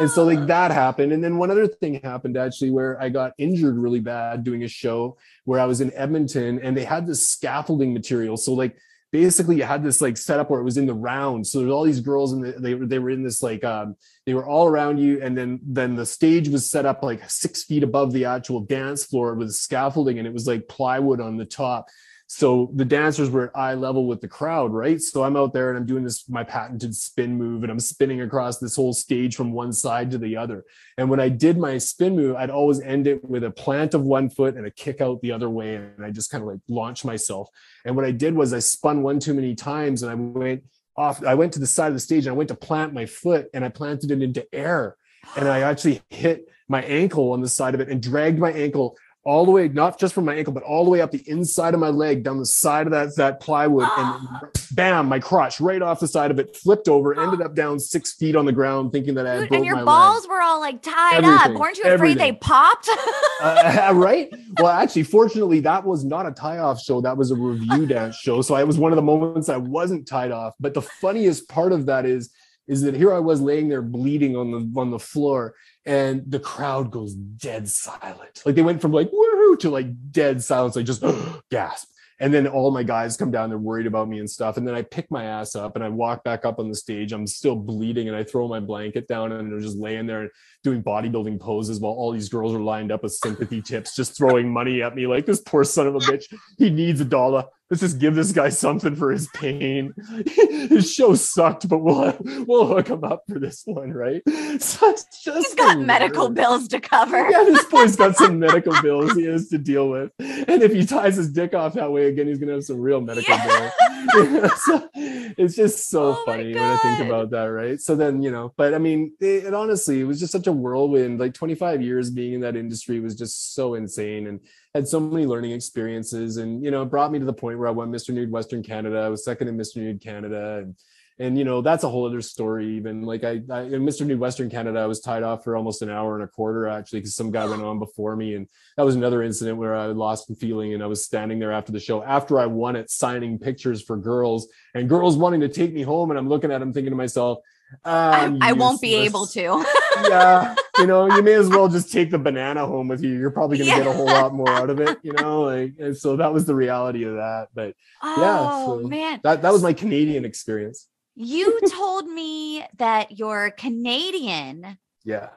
And 0.00 0.10
so 0.10 0.24
like 0.24 0.38
ah. 0.38 0.46
that 0.46 0.70
happened. 0.70 1.12
And 1.12 1.22
then 1.22 1.38
one 1.38 1.50
other 1.50 1.66
thing 1.66 2.00
happened 2.02 2.36
actually 2.36 2.70
where 2.70 3.00
I 3.00 3.08
got 3.08 3.32
injured 3.38 3.76
really 3.76 4.00
bad 4.00 4.44
doing 4.44 4.64
a 4.64 4.68
show 4.68 5.16
where 5.44 5.60
I 5.60 5.66
was 5.66 5.80
in 5.80 5.92
Edmonton 5.94 6.60
and 6.60 6.76
they 6.76 6.84
had 6.84 7.06
this 7.06 7.26
scaffolding 7.26 7.92
material. 7.92 8.36
So 8.36 8.52
like 8.52 8.76
basically 9.12 9.56
you 9.56 9.64
had 9.64 9.82
this 9.82 10.00
like 10.00 10.16
setup 10.16 10.50
where 10.50 10.60
it 10.60 10.64
was 10.64 10.76
in 10.76 10.86
the 10.86 10.94
round. 10.94 11.46
So 11.46 11.58
there's 11.58 11.72
all 11.72 11.84
these 11.84 12.00
girls 12.00 12.32
and 12.32 12.44
they, 12.44 12.74
they 12.74 12.98
were 12.98 13.10
in 13.10 13.22
this 13.22 13.42
like 13.42 13.64
um 13.64 13.96
they 14.26 14.34
were 14.34 14.46
all 14.46 14.66
around 14.66 14.98
you. 14.98 15.22
And 15.22 15.36
then 15.36 15.60
then 15.62 15.96
the 15.96 16.06
stage 16.06 16.48
was 16.48 16.70
set 16.70 16.86
up 16.86 17.02
like 17.02 17.28
six 17.28 17.64
feet 17.64 17.82
above 17.82 18.12
the 18.12 18.26
actual 18.26 18.60
dance 18.60 19.04
floor 19.04 19.34
with 19.34 19.52
scaffolding 19.52 20.18
and 20.18 20.26
it 20.26 20.32
was 20.32 20.46
like 20.46 20.68
plywood 20.68 21.20
on 21.20 21.36
the 21.36 21.44
top 21.44 21.88
so 22.32 22.70
the 22.76 22.84
dancers 22.84 23.28
were 23.28 23.48
at 23.48 23.56
eye 23.56 23.74
level 23.74 24.06
with 24.06 24.20
the 24.20 24.28
crowd 24.28 24.72
right? 24.72 25.00
So 25.00 25.24
i'm 25.24 25.36
out 25.36 25.52
there 25.52 25.70
and 25.70 25.76
i'm 25.76 25.84
doing 25.84 26.04
this 26.04 26.28
my 26.28 26.44
patented 26.44 26.94
spin 26.94 27.36
move 27.36 27.64
and 27.64 27.72
i'm 27.72 27.80
spinning 27.80 28.20
across 28.20 28.58
this 28.58 28.76
whole 28.76 28.92
stage 28.92 29.34
from 29.34 29.50
one 29.50 29.72
side 29.72 30.12
to 30.12 30.18
the 30.18 30.36
other. 30.36 30.64
And 30.96 31.10
when 31.10 31.18
i 31.18 31.28
did 31.28 31.58
my 31.58 31.76
spin 31.78 32.14
move 32.14 32.36
i'd 32.36 32.48
always 32.48 32.80
end 32.82 33.08
it 33.08 33.24
with 33.28 33.42
a 33.42 33.50
plant 33.50 33.94
of 33.94 34.02
one 34.02 34.30
foot 34.30 34.54
and 34.54 34.64
a 34.64 34.70
kick 34.70 35.00
out 35.00 35.20
the 35.22 35.32
other 35.32 35.50
way. 35.50 35.74
And 35.74 36.04
i 36.04 36.12
just 36.12 36.30
kind 36.30 36.42
of 36.42 36.48
like 36.48 36.60
launch 36.68 37.04
myself. 37.04 37.48
And 37.84 37.96
what 37.96 38.04
i 38.04 38.12
did 38.12 38.36
was 38.36 38.52
i 38.52 38.60
spun 38.60 39.02
one 39.02 39.18
too 39.18 39.34
many 39.34 39.56
times 39.56 40.04
and 40.04 40.12
i 40.12 40.14
went 40.14 40.62
off 40.96 41.24
i 41.24 41.34
went 41.34 41.52
to 41.54 41.58
the 41.58 41.66
side 41.66 41.88
of 41.88 41.94
the 41.94 42.00
stage 42.00 42.26
and 42.26 42.34
i 42.34 42.36
went 42.36 42.50
to 42.50 42.54
plant 42.54 42.94
my 42.94 43.06
foot 43.06 43.48
and 43.52 43.64
i 43.64 43.68
planted 43.68 44.12
it 44.12 44.22
into 44.22 44.46
air. 44.54 44.96
And 45.36 45.48
i 45.48 45.62
actually 45.62 46.00
hit 46.10 46.48
my 46.68 46.82
ankle 46.82 47.32
on 47.32 47.40
the 47.40 47.48
side 47.48 47.74
of 47.74 47.80
it 47.80 47.88
and 47.88 48.00
dragged 48.00 48.38
my 48.38 48.52
ankle 48.52 48.96
all 49.22 49.44
the 49.44 49.50
way, 49.50 49.68
not 49.68 49.98
just 49.98 50.14
from 50.14 50.24
my 50.24 50.34
ankle, 50.34 50.52
but 50.52 50.62
all 50.62 50.82
the 50.82 50.90
way 50.90 51.02
up 51.02 51.10
the 51.10 51.22
inside 51.28 51.74
of 51.74 51.80
my 51.80 51.90
leg, 51.90 52.22
down 52.22 52.38
the 52.38 52.46
side 52.46 52.86
of 52.86 52.92
that, 52.92 53.14
that 53.16 53.38
plywood, 53.40 53.86
and 53.98 54.28
bam, 54.72 55.08
my 55.08 55.18
crotch 55.18 55.60
right 55.60 55.82
off 55.82 56.00
the 56.00 56.08
side 56.08 56.30
of 56.30 56.38
it, 56.38 56.56
flipped 56.56 56.88
over, 56.88 57.18
ended 57.20 57.42
up 57.42 57.54
down 57.54 57.78
six 57.78 58.14
feet 58.14 58.34
on 58.34 58.46
the 58.46 58.52
ground, 58.52 58.92
thinking 58.92 59.14
that 59.14 59.26
I 59.26 59.34
had 59.34 59.40
Dude, 59.50 59.52
and 59.52 59.66
your 59.66 59.84
balls 59.84 60.22
leg. 60.22 60.30
were 60.30 60.40
all 60.40 60.58
like 60.58 60.80
tied 60.80 61.22
everything, 61.22 61.54
up. 61.54 61.60
Weren't 61.60 61.76
you 61.76 61.84
afraid 61.84 61.92
everything. 61.92 62.18
they 62.18 62.32
popped? 62.32 62.88
uh, 63.42 63.92
right? 63.94 64.32
Well, 64.58 64.68
actually, 64.68 65.02
fortunately, 65.02 65.60
that 65.60 65.84
was 65.84 66.02
not 66.02 66.26
a 66.26 66.30
tie-off 66.30 66.80
show. 66.80 67.02
That 67.02 67.18
was 67.18 67.30
a 67.30 67.36
revue 67.36 67.86
dance 67.86 68.16
show. 68.16 68.40
So 68.40 68.56
it 68.56 68.66
was 68.66 68.78
one 68.78 68.90
of 68.90 68.96
the 68.96 69.02
moments 69.02 69.50
I 69.50 69.58
wasn't 69.58 70.08
tied 70.08 70.30
off. 70.30 70.54
But 70.58 70.72
the 70.72 70.82
funniest 70.82 71.46
part 71.48 71.72
of 71.72 71.86
that 71.86 72.06
is 72.06 72.30
is 72.68 72.82
that 72.82 72.94
here 72.94 73.12
I 73.12 73.18
was 73.18 73.40
laying 73.40 73.68
there 73.68 73.82
bleeding 73.82 74.36
on 74.36 74.52
the 74.52 74.80
on 74.80 74.90
the 74.90 74.98
floor, 74.98 75.54
and 75.90 76.22
the 76.30 76.38
crowd 76.38 76.92
goes 76.92 77.14
dead 77.14 77.68
silent. 77.68 78.42
Like 78.46 78.54
they 78.54 78.62
went 78.62 78.80
from 78.80 78.92
like 78.92 79.10
woohoo 79.10 79.58
to 79.58 79.70
like 79.70 80.12
dead 80.12 80.40
silence, 80.40 80.76
like 80.76 80.86
just 80.86 81.02
gasp. 81.50 81.88
And 82.20 82.32
then 82.32 82.46
all 82.46 82.70
my 82.70 82.84
guys 82.84 83.16
come 83.16 83.32
down, 83.32 83.48
they're 83.48 83.58
worried 83.58 83.88
about 83.88 84.06
me 84.06 84.20
and 84.20 84.30
stuff. 84.30 84.56
And 84.56 84.68
then 84.68 84.74
I 84.76 84.82
pick 84.82 85.10
my 85.10 85.24
ass 85.24 85.56
up 85.56 85.74
and 85.74 85.82
I 85.82 85.88
walk 85.88 86.22
back 86.22 86.44
up 86.44 86.60
on 86.60 86.68
the 86.68 86.76
stage. 86.76 87.12
I'm 87.12 87.26
still 87.26 87.56
bleeding 87.56 88.06
and 88.06 88.16
I 88.16 88.22
throw 88.22 88.46
my 88.46 88.60
blanket 88.60 89.08
down 89.08 89.32
and 89.32 89.52
I'm 89.52 89.60
just 89.60 89.78
laying 89.78 90.06
there 90.06 90.30
doing 90.62 90.80
bodybuilding 90.80 91.40
poses 91.40 91.80
while 91.80 91.94
all 91.94 92.12
these 92.12 92.28
girls 92.28 92.54
are 92.54 92.60
lined 92.60 92.92
up 92.92 93.02
with 93.02 93.14
sympathy 93.14 93.60
tips, 93.60 93.96
just 93.96 94.16
throwing 94.16 94.52
money 94.52 94.82
at 94.82 94.94
me 94.94 95.08
like 95.08 95.26
this 95.26 95.40
poor 95.40 95.64
son 95.64 95.88
of 95.88 95.96
a 95.96 96.00
bitch. 96.00 96.32
He 96.56 96.70
needs 96.70 97.00
a 97.00 97.04
dollar 97.04 97.46
let's 97.70 97.80
just 97.80 97.98
give 97.98 98.14
this 98.14 98.32
guy 98.32 98.48
something 98.48 98.96
for 98.96 99.12
his 99.12 99.28
pain. 99.28 99.94
his 100.26 100.92
show 100.92 101.14
sucked, 101.14 101.68
but 101.68 101.78
we'll 101.78 102.16
we'll 102.46 102.66
hook 102.66 102.88
him 102.88 103.04
up 103.04 103.22
for 103.28 103.38
this 103.38 103.62
one, 103.64 103.92
right? 103.92 104.22
So 104.60 104.92
just 104.92 105.46
he's 105.46 105.54
got 105.54 105.70
hilarious. 105.70 105.86
medical 105.86 106.28
bills 106.28 106.68
to 106.68 106.80
cover. 106.80 107.30
yeah, 107.30 107.44
this 107.44 107.64
boy's 107.66 107.96
got 107.96 108.16
some 108.16 108.38
medical 108.38 108.74
bills 108.82 109.14
he 109.14 109.24
has 109.24 109.48
to 109.48 109.58
deal 109.58 109.88
with, 109.88 110.10
and 110.18 110.62
if 110.62 110.72
he 110.72 110.84
ties 110.84 111.16
his 111.16 111.30
dick 111.30 111.54
off 111.54 111.74
that 111.74 111.90
way 111.90 112.06
again, 112.06 112.26
he's 112.26 112.38
gonna 112.38 112.52
have 112.52 112.64
some 112.64 112.80
real 112.80 113.00
medical 113.00 113.34
yeah. 113.34 113.70
bills. 114.12 114.62
so, 114.62 114.88
it's 114.94 115.54
just 115.54 115.88
so 115.88 116.10
Oh 116.10 116.22
funny 116.26 116.52
when 116.54 116.62
I 116.62 116.76
think 116.78 117.06
about 117.06 117.30
that, 117.30 117.44
right? 117.44 117.80
So 117.80 117.94
then, 117.94 118.22
you 118.22 118.30
know, 118.30 118.52
but 118.56 118.74
I 118.74 118.78
mean, 118.78 119.12
it, 119.20 119.44
it 119.44 119.54
honestly, 119.54 120.00
it 120.00 120.04
was 120.04 120.18
just 120.18 120.32
such 120.32 120.46
a 120.46 120.52
whirlwind. 120.52 121.20
Like 121.20 121.34
25 121.34 121.82
years 121.82 122.10
being 122.10 122.34
in 122.34 122.40
that 122.40 122.56
industry 122.56 123.00
was 123.00 123.14
just 123.14 123.54
so 123.54 123.74
insane 123.74 124.26
and 124.26 124.40
had 124.74 124.86
so 124.86 125.00
many 125.00 125.26
learning 125.26 125.52
experiences. 125.52 126.36
And, 126.36 126.62
you 126.64 126.70
know, 126.70 126.82
it 126.82 126.86
brought 126.86 127.12
me 127.12 127.18
to 127.18 127.24
the 127.24 127.32
point 127.32 127.58
where 127.58 127.68
I 127.68 127.72
won 127.72 127.90
Mr. 127.90 128.14
Nude 128.14 128.30
Western 128.30 128.62
Canada. 128.62 128.98
I 128.98 129.08
was 129.08 129.24
second 129.24 129.48
in 129.48 129.56
Mr. 129.56 129.76
Nude 129.76 130.00
Canada. 130.00 130.58
And, 130.58 130.76
and 131.18 131.36
you 131.36 131.44
know, 131.44 131.60
that's 131.60 131.84
a 131.84 131.88
whole 131.88 132.06
other 132.06 132.22
story. 132.22 132.76
Even 132.76 133.02
like 133.02 133.24
I, 133.24 133.42
I 133.50 133.62
in 133.62 133.84
Mr. 133.84 134.06
Nude 134.06 134.20
Western 134.20 134.48
Canada, 134.48 134.78
I 134.78 134.86
was 134.86 135.00
tied 135.00 135.22
off 135.22 135.44
for 135.44 135.56
almost 135.56 135.82
an 135.82 135.90
hour 135.90 136.14
and 136.14 136.24
a 136.24 136.28
quarter 136.28 136.66
actually, 136.68 137.00
because 137.00 137.14
some 137.14 137.30
guy 137.30 137.44
went 137.46 137.62
on 137.62 137.78
before 137.78 138.16
me. 138.16 138.36
And 138.36 138.48
that 138.76 138.84
was 138.84 138.94
another 138.94 139.22
incident 139.22 139.58
where 139.58 139.74
I 139.74 139.86
lost 139.86 140.28
the 140.28 140.34
feeling 140.34 140.72
and 140.72 140.82
I 140.82 140.86
was 140.86 141.04
standing 141.04 141.38
there 141.38 141.52
after 141.52 141.72
the 141.72 141.80
show 141.80 142.02
after 142.02 142.38
I 142.38 142.46
won 142.46 142.76
it, 142.76 142.90
signing 142.90 143.38
pictures 143.38 143.82
for 143.82 143.96
girls 143.98 144.48
and 144.74 144.88
girls 144.88 145.16
wanting 145.16 145.40
to 145.40 145.48
take 145.48 145.74
me 145.74 145.82
home. 145.82 146.10
And 146.10 146.18
I'm 146.18 146.28
looking 146.28 146.52
at 146.52 146.58
them 146.58 146.72
thinking 146.72 146.92
to 146.92 146.96
myself, 146.96 147.40
ah, 147.84 148.12
I, 148.12 148.24
"I'm 148.24 148.38
I 148.40 148.52
won't 148.52 148.80
be 148.80 148.94
able 148.94 149.26
to. 149.26 149.64
yeah, 150.08 150.54
you 150.80 150.86
know, 150.86 151.06
you 151.14 151.22
may 151.22 151.34
as 151.34 151.48
well 151.48 151.68
just 151.68 151.92
take 151.92 152.10
the 152.10 152.18
banana 152.18 152.66
home 152.66 152.88
with 152.88 153.02
you. 153.02 153.10
You're 153.18 153.30
probably 153.30 153.58
going 153.58 153.70
to 153.70 153.76
Yeah. 153.76 153.84
get 153.84 153.86
a 153.86 153.96
whole 153.96 154.06
lot 154.06 154.32
more 154.34 154.48
out 154.48 154.70
of 154.70 154.80
it, 154.80 154.98
you 155.02 155.12
know. 155.12 155.42
Like, 155.42 155.74
and 155.78 155.96
so 155.96 156.16
that 156.16 156.32
was 156.32 156.46
the 156.46 156.54
reality 156.54 157.04
of 157.04 157.14
that. 157.14 157.48
But 157.54 157.74
Oh 158.02 158.80
so 158.82 158.88
man. 158.88 159.20
that 159.24 159.42
that 159.42 159.52
was 159.52 159.62
my 159.62 159.72
Canadian 159.72 160.24
experience. 160.24 160.88
You 161.14 161.60
told 161.68 162.06
me 162.06 162.64
that 162.78 163.18
your 163.18 163.50
Canadian 163.50 164.78
Yeah. 165.04 165.30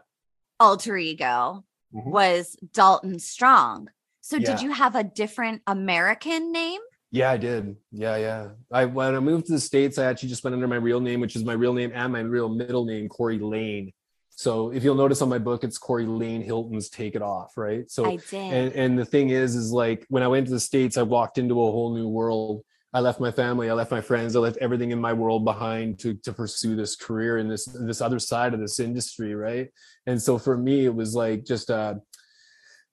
alter 0.59 0.95
ego 0.97 1.65
Mhm. 1.93 2.05
was 2.11 2.55
Dalton 2.73 3.19
Strong. 3.19 3.89
So 4.21 4.37
Yeah. 4.37 4.51
did 4.55 4.61
you 4.61 4.71
have 4.71 4.95
a 4.95 5.03
different 5.03 5.61
American 5.67 6.51
name? 6.51 6.79
Yeah, 7.11 7.29
I 7.31 7.37
did. 7.37 7.75
Yeah, 7.91 8.15
yeah. 8.17 8.49
I 8.71 8.85
when 8.85 9.13
I 9.15 9.19
moved 9.19 9.45
to 9.47 9.51
the 9.53 9.59
states, 9.59 9.97
I 9.99 10.05
actually 10.05 10.29
just 10.29 10.43
went 10.43 10.55
under 10.55 10.67
my 10.67 10.77
real 10.77 10.99
name, 10.99 11.19
which 11.19 11.35
is 11.35 11.43
my 11.43 11.53
real 11.53 11.73
name 11.73 11.91
and 11.93 12.11
my 12.13 12.21
real 12.21 12.49
middle 12.49 12.85
name, 12.85 13.07
Corey 13.09 13.37
Laine. 13.37 13.93
So 14.43 14.73
if 14.73 14.83
you'll 14.83 14.95
notice 14.95 15.21
on 15.21 15.29
my 15.29 15.37
book, 15.37 15.63
it's 15.63 15.77
Corey 15.77 16.05
Laine 16.05 16.41
Hilton's 16.41 16.89
"Take 16.89 17.15
It 17.15 17.21
Off," 17.21 17.55
right? 17.55 17.89
So 17.89 18.05
I 18.05 18.17
did. 18.17 18.33
and 18.33 18.73
and 18.73 18.99
the 18.99 19.05
thing 19.05 19.29
is, 19.29 19.55
is 19.55 19.71
like 19.71 20.05
when 20.09 20.21
I 20.21 20.27
went 20.27 20.47
to 20.47 20.51
the 20.51 20.59
states, 20.59 20.97
I 20.97 21.03
walked 21.03 21.37
into 21.37 21.53
a 21.53 21.71
whole 21.71 21.95
new 21.95 22.09
world. 22.09 22.61
I 22.93 22.99
left 22.99 23.21
my 23.21 23.31
family, 23.31 23.69
I 23.69 23.73
left 23.73 23.89
my 23.89 24.01
friends, 24.01 24.35
I 24.35 24.39
left 24.39 24.57
everything 24.57 24.91
in 24.91 24.99
my 24.99 25.13
world 25.13 25.45
behind 25.45 25.97
to 25.99 26.15
to 26.25 26.33
pursue 26.33 26.75
this 26.75 26.97
career 26.97 27.37
in 27.37 27.47
this 27.47 27.63
this 27.89 28.01
other 28.01 28.19
side 28.19 28.53
of 28.53 28.59
this 28.59 28.81
industry, 28.81 29.33
right? 29.33 29.69
And 30.07 30.21
so 30.21 30.37
for 30.37 30.57
me, 30.57 30.83
it 30.83 30.93
was 30.93 31.15
like 31.15 31.45
just 31.45 31.71
uh 31.71 31.95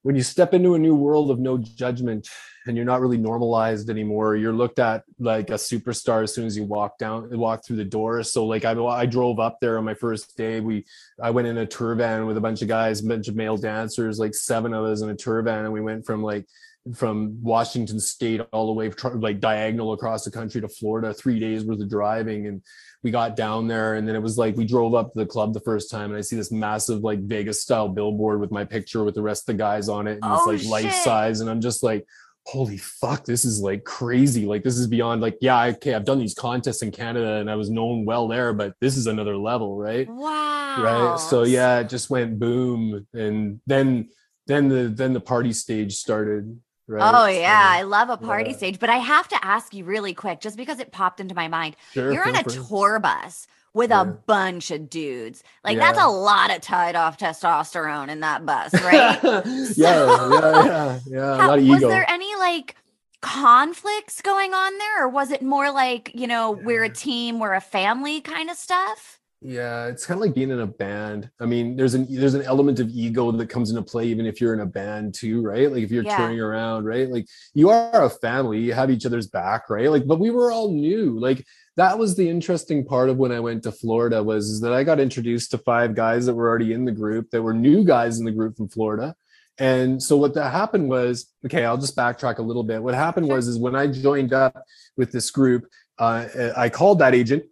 when 0.02 0.14
you 0.14 0.22
step 0.22 0.54
into 0.54 0.76
a 0.76 0.78
new 0.78 0.94
world 0.94 1.32
of 1.32 1.40
no 1.40 1.58
judgment 1.58 2.28
and 2.66 2.76
you're 2.76 2.86
not 2.86 3.00
really 3.00 3.16
normalized 3.16 3.88
anymore. 3.88 4.36
You're 4.36 4.52
looked 4.52 4.78
at 4.78 5.04
like 5.18 5.50
a 5.50 5.54
superstar 5.54 6.22
as 6.22 6.34
soon 6.34 6.46
as 6.46 6.56
you 6.56 6.64
walk 6.64 6.98
down 6.98 7.28
walk 7.38 7.64
through 7.64 7.76
the 7.76 7.84
door. 7.84 8.22
So 8.22 8.44
like 8.44 8.64
i, 8.64 8.72
I 8.72 9.06
drove 9.06 9.38
up 9.38 9.58
there 9.60 9.78
on 9.78 9.84
my 9.84 9.94
first 9.94 10.36
day. 10.36 10.60
We 10.60 10.84
i 11.22 11.30
went 11.30 11.48
in 11.48 11.58
a 11.58 11.66
tour 11.66 11.94
van 11.94 12.26
with 12.26 12.36
a 12.36 12.40
bunch 12.40 12.62
of 12.62 12.68
guys 12.68 13.00
a 13.00 13.06
bunch 13.06 13.28
of 13.28 13.36
male 13.36 13.56
dancers 13.56 14.18
like 14.18 14.34
seven 14.34 14.74
of 14.74 14.84
us 14.84 15.02
in 15.02 15.10
a 15.10 15.16
tour 15.16 15.40
van. 15.42 15.64
And 15.64 15.72
we 15.72 15.80
went 15.80 16.04
from 16.04 16.22
like 16.22 16.46
from 16.94 17.36
washington 17.42 18.00
state 18.00 18.40
all 18.52 18.66
the 18.66 18.72
way 18.72 18.90
like 19.16 19.38
diagonal 19.38 19.92
across 19.92 20.24
the 20.24 20.30
country 20.30 20.62
to 20.62 20.68
florida 20.68 21.12
three 21.12 21.38
days 21.38 21.64
worth 21.64 21.80
of 21.80 21.90
driving. 21.90 22.46
And 22.46 22.62
we 23.02 23.10
got 23.10 23.36
down 23.36 23.66
there 23.66 23.94
and 23.94 24.06
then 24.06 24.14
it 24.14 24.22
was 24.22 24.36
like 24.36 24.56
we 24.56 24.66
drove 24.66 24.94
up 24.94 25.12
to 25.12 25.18
the 25.18 25.26
club 25.26 25.54
the 25.54 25.60
first 25.60 25.90
time. 25.90 26.10
And 26.10 26.18
I 26.18 26.20
see 26.20 26.36
this 26.36 26.52
massive 26.52 27.00
like 27.00 27.20
Vegas 27.20 27.62
style 27.62 27.88
billboard 27.88 28.40
with 28.40 28.50
my 28.50 28.64
picture 28.64 29.04
with 29.04 29.14
the 29.14 29.22
rest 29.22 29.48
of 29.48 29.56
the 29.56 29.58
guys 29.62 29.88
on 29.88 30.06
it 30.06 30.18
and 30.22 30.24
Oh, 30.24 30.50
it's 30.50 30.68
like 30.68 30.84
life 30.84 30.92
size. 30.92 31.40
And 31.40 31.48
I'm 31.48 31.62
just 31.62 31.82
like 31.82 32.06
holy 32.46 32.78
fuck 32.78 33.24
this 33.24 33.44
is 33.44 33.60
like 33.60 33.84
crazy 33.84 34.46
like 34.46 34.62
this 34.62 34.76
is 34.76 34.86
beyond 34.86 35.20
like 35.20 35.36
yeah 35.40 35.64
okay 35.64 35.94
I've 35.94 36.04
done 36.04 36.18
these 36.18 36.34
contests 36.34 36.82
in 36.82 36.90
Canada 36.90 37.34
and 37.34 37.50
I 37.50 37.54
was 37.54 37.70
known 37.70 38.04
well 38.04 38.28
there 38.28 38.52
but 38.52 38.74
this 38.80 38.96
is 38.96 39.06
another 39.06 39.36
level 39.36 39.76
right 39.76 40.08
wow. 40.08 40.82
right 40.82 41.20
so 41.20 41.44
yeah 41.44 41.80
it 41.80 41.88
just 41.88 42.10
went 42.10 42.38
boom 42.38 43.06
and 43.12 43.60
then 43.66 44.08
then 44.46 44.68
the 44.68 44.88
then 44.88 45.12
the 45.12 45.20
party 45.20 45.52
stage 45.52 45.94
started 45.94 46.60
right 46.88 47.14
Oh 47.14 47.26
So, 47.26 47.30
yeah, 47.30 47.68
I 47.68 47.82
love 47.82 48.10
a 48.10 48.16
party 48.16 48.50
yeah. 48.50 48.56
stage, 48.56 48.78
but 48.80 48.90
I 48.90 48.96
have 48.96 49.28
to 49.28 49.44
ask 49.44 49.72
you 49.72 49.84
really 49.84 50.12
quick, 50.12 50.40
just 50.40 50.56
because 50.56 50.80
it 50.80 50.90
popped 50.90 51.20
into 51.20 51.36
my 51.36 51.46
mind. 51.46 51.76
sure, 51.92 52.12
You're 52.12 52.26
on 52.26 52.34
a 52.34 52.42
tour 52.42 52.98
bus 52.98 53.46
with 53.74 53.90
Yeah. 53.90 54.02
a 54.02 54.04
bunch 54.04 54.70
of 54.70 54.90
dudes. 54.90 55.42
Like 55.64 55.78
that's 55.78 55.98
a 56.00 56.08
lot 56.08 56.54
of 56.54 56.60
tied 56.60 56.96
off 56.96 57.18
testosterone 57.18 58.08
in 58.08 58.20
that 58.20 58.44
bus, 58.44 58.74
right? 58.82 59.18
yeah, 59.22 59.42
yeah, 59.76 60.64
yeah, 60.64 60.98
yeah. 61.06 61.36
How- 61.36 61.46
a 61.46 61.48
lot 61.48 61.58
of 61.58 61.66
was 61.66 61.78
ego. 61.78 61.88
there 61.88 62.08
any 62.10 62.34
like 62.36 62.74
conflicts 63.20 64.22
going 64.22 64.54
on 64.54 64.78
there, 64.78 65.04
or 65.04 65.08
was 65.08 65.30
it 65.30 65.42
more 65.42 65.70
like 65.70 66.10
you 66.14 66.26
know 66.26 66.50
we're 66.52 66.84
a 66.84 66.88
team, 66.90 67.38
we're 67.38 67.54
a 67.54 67.60
family 67.60 68.20
kind 68.20 68.50
of 68.50 68.56
stuff? 68.56 69.18
Yeah, 69.42 69.86
it's 69.86 70.04
kind 70.04 70.18
of 70.20 70.26
like 70.26 70.34
being 70.34 70.50
in 70.50 70.60
a 70.60 70.66
band. 70.66 71.30
I 71.40 71.46
mean, 71.46 71.74
there's 71.76 71.94
an 71.94 72.06
there's 72.10 72.34
an 72.34 72.42
element 72.42 72.78
of 72.78 72.90
ego 72.90 73.30
that 73.32 73.46
comes 73.48 73.70
into 73.70 73.80
play 73.82 74.06
even 74.06 74.26
if 74.26 74.38
you're 74.40 74.52
in 74.52 74.60
a 74.60 74.66
band 74.66 75.14
too, 75.14 75.40
right? 75.42 75.70
Like 75.72 75.82
if 75.82 75.90
you're 75.90 76.04
Yeah. 76.04 76.16
touring 76.18 76.40
around, 76.40 76.84
right? 76.84 77.08
Like 77.08 77.26
you 77.54 77.70
are 77.70 78.04
a 78.04 78.10
family, 78.10 78.58
you 78.60 78.74
have 78.74 78.90
each 78.90 79.06
other's 79.06 79.28
back, 79.28 79.70
right? 79.70 79.90
Like, 79.90 80.06
but 80.06 80.20
we 80.20 80.30
were 80.30 80.50
all 80.52 80.70
new. 80.72 81.18
Like 81.18 81.46
that 81.76 81.98
was 81.98 82.16
the 82.16 82.28
interesting 82.28 82.84
part 82.84 83.08
of 83.08 83.16
when 83.16 83.32
I 83.32 83.40
went 83.40 83.62
to 83.62 83.72
Florida 83.72 84.22
was 84.22 84.60
that 84.60 84.72
I 84.72 84.84
got 84.84 85.00
introduced 85.00 85.50
to 85.52 85.58
five 85.58 85.94
guys 85.94 86.26
that 86.26 86.34
were 86.34 86.48
already 86.48 86.72
in 86.72 86.84
the 86.84 86.92
group 86.92 87.30
that 87.30 87.42
were 87.42 87.54
new 87.54 87.84
guys 87.84 88.18
in 88.18 88.24
the 88.24 88.32
group 88.32 88.56
from 88.56 88.68
Florida. 88.68 89.14
And 89.58 90.02
so 90.02 90.16
what 90.16 90.34
that 90.34 90.50
happened 90.50 90.88
was, 90.88 91.32
okay, 91.44 91.64
I'll 91.64 91.76
just 91.78 91.96
backtrack 91.96 92.38
a 92.38 92.42
little 92.42 92.62
bit. 92.62 92.82
What 92.82 92.94
happened 92.94 93.28
was 93.28 93.46
is 93.46 93.58
when 93.58 93.76
I 93.76 93.86
joined 93.86 94.32
up 94.32 94.62
with 94.96 95.12
this 95.12 95.30
group, 95.30 95.66
uh, 95.98 96.26
I 96.56 96.70
called 96.70 96.98
that 97.00 97.14
agent 97.14 97.44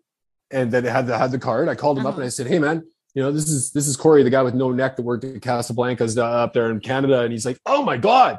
and 0.50 0.70
then 0.72 0.86
it 0.86 0.90
had 0.90 1.06
the 1.06 1.18
had 1.18 1.30
the 1.32 1.38
card. 1.38 1.68
I 1.68 1.74
called 1.74 1.98
him 1.98 2.06
up 2.06 2.12
Uh-huh. 2.12 2.20
and 2.22 2.26
I 2.26 2.30
said, 2.30 2.46
"Hey, 2.46 2.58
man, 2.58 2.82
you 3.14 3.22
know 3.22 3.30
this 3.30 3.48
is 3.50 3.70
this 3.72 3.86
is 3.86 3.96
Corey, 3.96 4.22
the 4.22 4.30
guy 4.30 4.42
with 4.42 4.54
no 4.54 4.70
neck 4.72 4.96
that 4.96 5.02
worked 5.02 5.24
at 5.24 5.40
Casablanca's 5.42 6.16
uh, 6.16 6.24
up 6.24 6.54
there 6.54 6.70
in 6.70 6.80
Canada." 6.80 7.20
And 7.20 7.32
he's 7.32 7.44
like, 7.44 7.58
"Oh 7.66 7.82
my 7.82 7.98
god, 7.98 8.38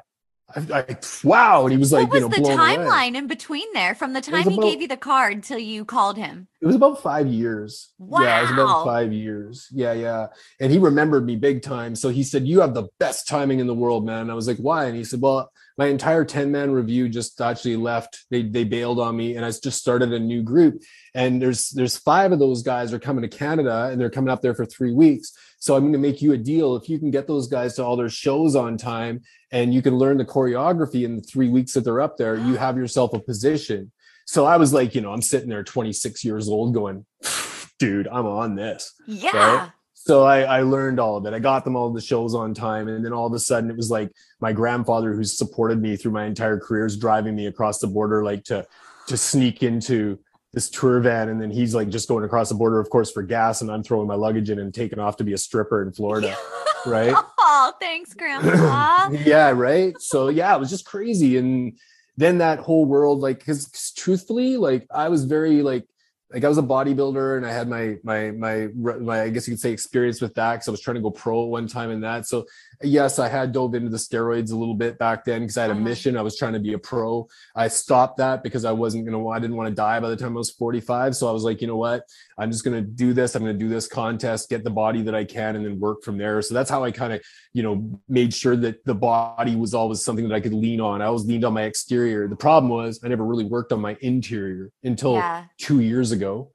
I, 0.56 0.80
I, 0.80 0.98
wow!" 1.24 1.64
And 1.64 1.72
he 1.72 1.78
was 1.78 1.92
like, 1.92 2.10
what 2.10 2.14
was 2.14 2.22
you 2.24 2.30
know, 2.30 2.36
the 2.36 2.42
blown 2.42 2.60
away. 2.60 2.78
timeline 2.78 3.16
in 3.16 3.28
between 3.28 3.72
there 3.74 3.94
from 3.94 4.14
the 4.14 4.22
time 4.22 4.50
he 4.50 4.56
about- 4.56 4.64
gave 4.64 4.82
you 4.82 4.88
the 4.88 4.98
card 4.98 5.44
till 5.44 5.60
you 5.60 5.86
called 5.86 6.18
him? 6.18 6.48
It 6.62 6.66
was 6.66 6.76
about 6.76 7.02
five 7.02 7.28
years. 7.28 7.90
Yeah, 8.00 8.40
it 8.40 8.42
was 8.42 8.52
Wow. 8.52 8.64
about 8.64 8.86
five 8.86 9.14
years. 9.14 9.68
Yeah, 9.72 9.94
yeah. 9.94 10.28
And 10.60 10.72
he 10.72 10.78
remembered 10.78 11.26
me 11.26 11.36
big 11.38 11.62
time. 11.62 11.96
So 11.96 12.10
he 12.10 12.24
said, 12.24 12.48
You 12.48 12.62
have 12.62 12.74
the 12.74 12.90
best 13.00 13.28
timing 13.28 13.60
in 13.60 13.68
the 13.68 13.74
world, 13.76 14.06
man. 14.06 14.22
And 14.24 14.32
I 14.32 14.34
was 14.34 14.48
like, 14.48 14.58
Why? 14.58 14.86
And 14.86 14.96
he 14.98 15.04
said, 15.04 15.22
Well, 15.22 15.52
my 15.78 15.86
entire 15.88 16.26
10 16.26 16.52
man 16.52 16.72
revue 16.72 17.08
just 17.08 17.40
actually 17.40 17.78
left. 17.78 18.26
They 18.30 18.42
they 18.42 18.66
bailed 18.66 19.00
on 19.00 19.16
me 19.16 19.36
and 19.38 19.46
I 19.46 19.52
just 19.52 19.80
started 19.80 20.12
a 20.12 20.20
new 20.20 20.42
group. 20.42 20.82
And 21.16 21.42
there's 21.42 21.70
there's 21.70 21.98
five 21.98 22.32
of 22.34 22.40
those 22.40 22.62
guys 22.64 22.92
are 22.94 23.00
coming 23.00 23.22
to 23.22 23.30
Canada 23.38 23.86
and 23.90 24.00
they're 24.02 24.10
coming 24.10 24.30
up 24.30 24.42
there 24.42 24.54
for 24.56 24.66
three 24.66 24.92
weeks. 24.94 25.32
So 25.60 25.76
I'm 25.76 25.84
going 25.84 25.94
to 25.94 26.00
make 26.00 26.22
you 26.22 26.32
a 26.34 26.38
deal. 26.38 26.76
If 26.78 26.90
you 26.90 26.98
can 26.98 27.12
get 27.12 27.28
those 27.28 27.48
guys 27.48 27.76
to 27.76 27.84
all 27.84 27.98
their 27.98 28.10
shows 28.10 28.56
on 28.56 28.78
time 28.78 29.22
and 29.52 29.74
you 29.74 29.82
can 29.82 29.98
learn 29.98 30.18
the 30.18 30.26
choreography 30.26 31.04
in 31.04 31.18
the 31.18 31.22
three 31.22 31.50
weeks 31.50 31.74
that 31.74 31.82
they're 31.82 32.02
up 32.02 32.18
there, 32.18 32.36
you 32.36 32.56
have 32.56 32.78
yourself 32.78 33.14
a 33.14 33.20
position. 33.20 33.92
So 34.26 34.46
I 34.46 34.58
was 34.58 34.74
like, 34.74 34.96
you 34.96 35.02
know, 35.02 35.12
I'm 35.12 35.22
sitting 35.22 35.50
there 35.50 35.64
26 35.64 36.24
years 36.24 36.48
old 36.48 36.74
going, 36.74 37.06
dude, 37.80 38.08
I'm 38.08 38.26
on 38.26 38.56
this. 38.56 38.94
Yeah. 39.06 39.70
So 39.94 40.24
I, 40.24 40.44
I 40.44 40.62
learned 40.62 41.00
all 41.00 41.18
of 41.18 41.26
it. 41.26 41.34
I 41.34 41.40
got 41.40 41.66
them 41.66 41.76
all 41.76 41.92
the 41.92 42.00
shows 42.00 42.34
on 42.34 42.54
time. 42.54 42.88
And 42.88 43.04
then 43.04 43.12
all 43.12 43.28
of 43.28 43.34
a 43.34 43.40
sudden 43.40 43.70
it 43.70 43.76
was 43.76 43.92
like 43.92 44.12
my 44.40 44.54
grandfather 44.54 45.14
who's 45.14 45.38
supported 45.38 45.82
me 45.82 45.98
through 45.98 46.14
my 46.14 46.26
entire 46.26 46.58
career 46.58 46.86
is 46.86 46.98
driving 46.98 47.36
me 47.36 47.48
across 47.48 47.80
the 47.80 47.88
border, 47.88 48.24
like 48.24 48.46
to, 48.46 48.66
to 49.08 49.18
sneak 49.18 49.62
into 49.62 50.20
this 50.54 50.70
tour 50.70 51.00
van. 51.00 51.30
And 51.30 51.42
then 51.42 51.52
he's 51.52 51.76
like 51.76 51.90
just 51.90 52.08
going 52.08 52.24
across 52.24 52.50
the 52.50 52.56
border, 52.56 52.80
of 52.80 52.90
course, 52.90 53.12
for 53.12 53.22
gas. 53.22 53.62
And 53.62 53.72
I'm 53.72 53.84
throwing 53.84 54.08
my 54.08 54.16
luggage 54.16 54.50
in 54.50 54.60
and 54.60 54.74
taking 54.74 55.00
off 55.00 55.18
to 55.18 55.24
be 55.24 55.34
a 55.34 55.38
stripper 55.38 55.82
in 55.82 55.92
Florida. 55.92 56.36
right? 56.86 57.14
Oh, 57.38 57.74
thanks, 57.80 58.14
Grandpa. 58.14 59.10
yeah, 59.26 59.52
right. 59.52 59.94
So 60.00 60.30
yeah, 60.30 60.56
it 60.56 60.60
was 60.60 60.70
just 60.70 60.86
crazy. 60.86 61.38
And 61.38 61.78
then 62.18 62.40
that 62.40 62.60
whole 62.60 62.86
world, 62.86 63.20
like, 63.20 63.40
because 63.40 63.92
truthfully, 63.96 64.58
like 64.58 64.88
I 64.94 65.10
was 65.10 65.26
very 65.26 65.62
like 65.62 65.86
like 66.32 66.44
I 66.44 66.48
was 66.48 66.58
a 66.58 66.64
bodybuilder 66.64 67.38
and 67.38 67.46
I 67.46 67.52
had 67.52 67.68
my 67.68 67.98
my 68.04 68.32
my 68.32 68.68
my 68.76 69.22
I 69.24 69.30
guess 69.30 69.48
you 69.48 69.54
could 69.54 69.62
say 69.62 69.72
experience 69.72 70.22
with 70.22 70.36
that 70.36 70.54
because 70.54 70.68
I 70.68 70.72
was 70.72 70.82
trying 70.82 70.96
to 70.96 71.02
go 71.02 71.12
pro 71.12 71.46
at 71.46 71.50
one 71.50 71.68
time 71.68 71.92
in 71.92 72.02
that. 72.02 72.28
So 72.28 72.46
yes, 72.82 73.20
I 73.20 73.28
had 73.28 73.52
dove 73.52 73.76
into 73.76 73.90
the 73.90 73.98
steroids 73.98 74.52
a 74.52 74.56
little 74.56 74.76
bit 74.76 74.98
back 74.98 75.26
then 75.26 75.42
because 75.42 75.58
I 75.58 75.64
had 75.64 75.72
a 75.72 75.74
Uh-huh. 75.74 75.82
mission. 75.82 76.18
I 76.18 76.22
was 76.22 76.38
trying 76.38 76.54
to 76.54 76.60
be 76.60 76.74
a 76.74 76.80
pro. 76.80 77.28
I 77.56 77.68
stopped 77.68 78.18
that 78.18 78.44
because 78.44 78.66
I 78.66 78.72
wasn't 78.72 79.06
gonna 79.06 79.28
I 79.28 79.40
didn't 79.40 79.58
want 79.58 79.70
to 79.70 79.76
die 79.76 80.00
by 80.00 80.10
the 80.10 80.16
time 80.16 80.36
I 80.36 80.40
was 80.40 80.52
45. 80.52 81.16
So 81.16 81.28
I 81.28 81.32
was 81.32 81.44
like, 81.44 81.62
you 81.62 81.68
know 81.68 81.78
what? 81.78 82.04
I'm 82.38 82.52
just 82.52 82.64
gonna 82.64 82.82
do 82.82 83.14
this. 83.14 83.36
I'm 83.36 83.42
gonna 83.42 83.54
do 83.54 83.70
this 83.70 83.88
contest, 83.88 84.50
get 84.50 84.64
the 84.64 84.70
body 84.70 85.02
that 85.04 85.16
I 85.16 85.26
can, 85.26 85.56
and 85.56 85.66
then 85.66 85.80
work 85.80 86.04
from 86.04 86.18
there. 86.18 86.42
So 86.42 86.54
that's 86.54 86.70
how 86.70 86.84
I 86.84 86.92
kind 86.92 87.14
of 87.14 87.22
you 87.54 87.64
know 87.64 88.00
made 88.08 88.34
sure 88.34 88.56
that 88.56 88.84
the 88.86 88.96
body 88.96 89.56
was 89.56 89.74
always 89.74 90.04
something 90.04 90.28
that 90.28 90.36
I 90.36 90.40
could 90.40 90.54
lean 90.54 90.80
on. 90.80 91.02
I 91.02 91.06
always 91.06 91.26
leaned 91.26 91.46
on 91.46 91.54
my 91.54 91.64
exterior. 91.64 92.28
The 92.28 92.36
problem 92.36 92.72
was 92.72 93.00
I 93.04 93.08
never 93.08 93.26
really 93.26 93.46
worked 93.46 93.72
on 93.74 93.82
my 93.82 93.98
interior 94.02 94.72
until 94.84 95.14
yeah. 95.16 95.46
two 95.58 95.82
years 95.82 96.12
ago. 96.12 96.52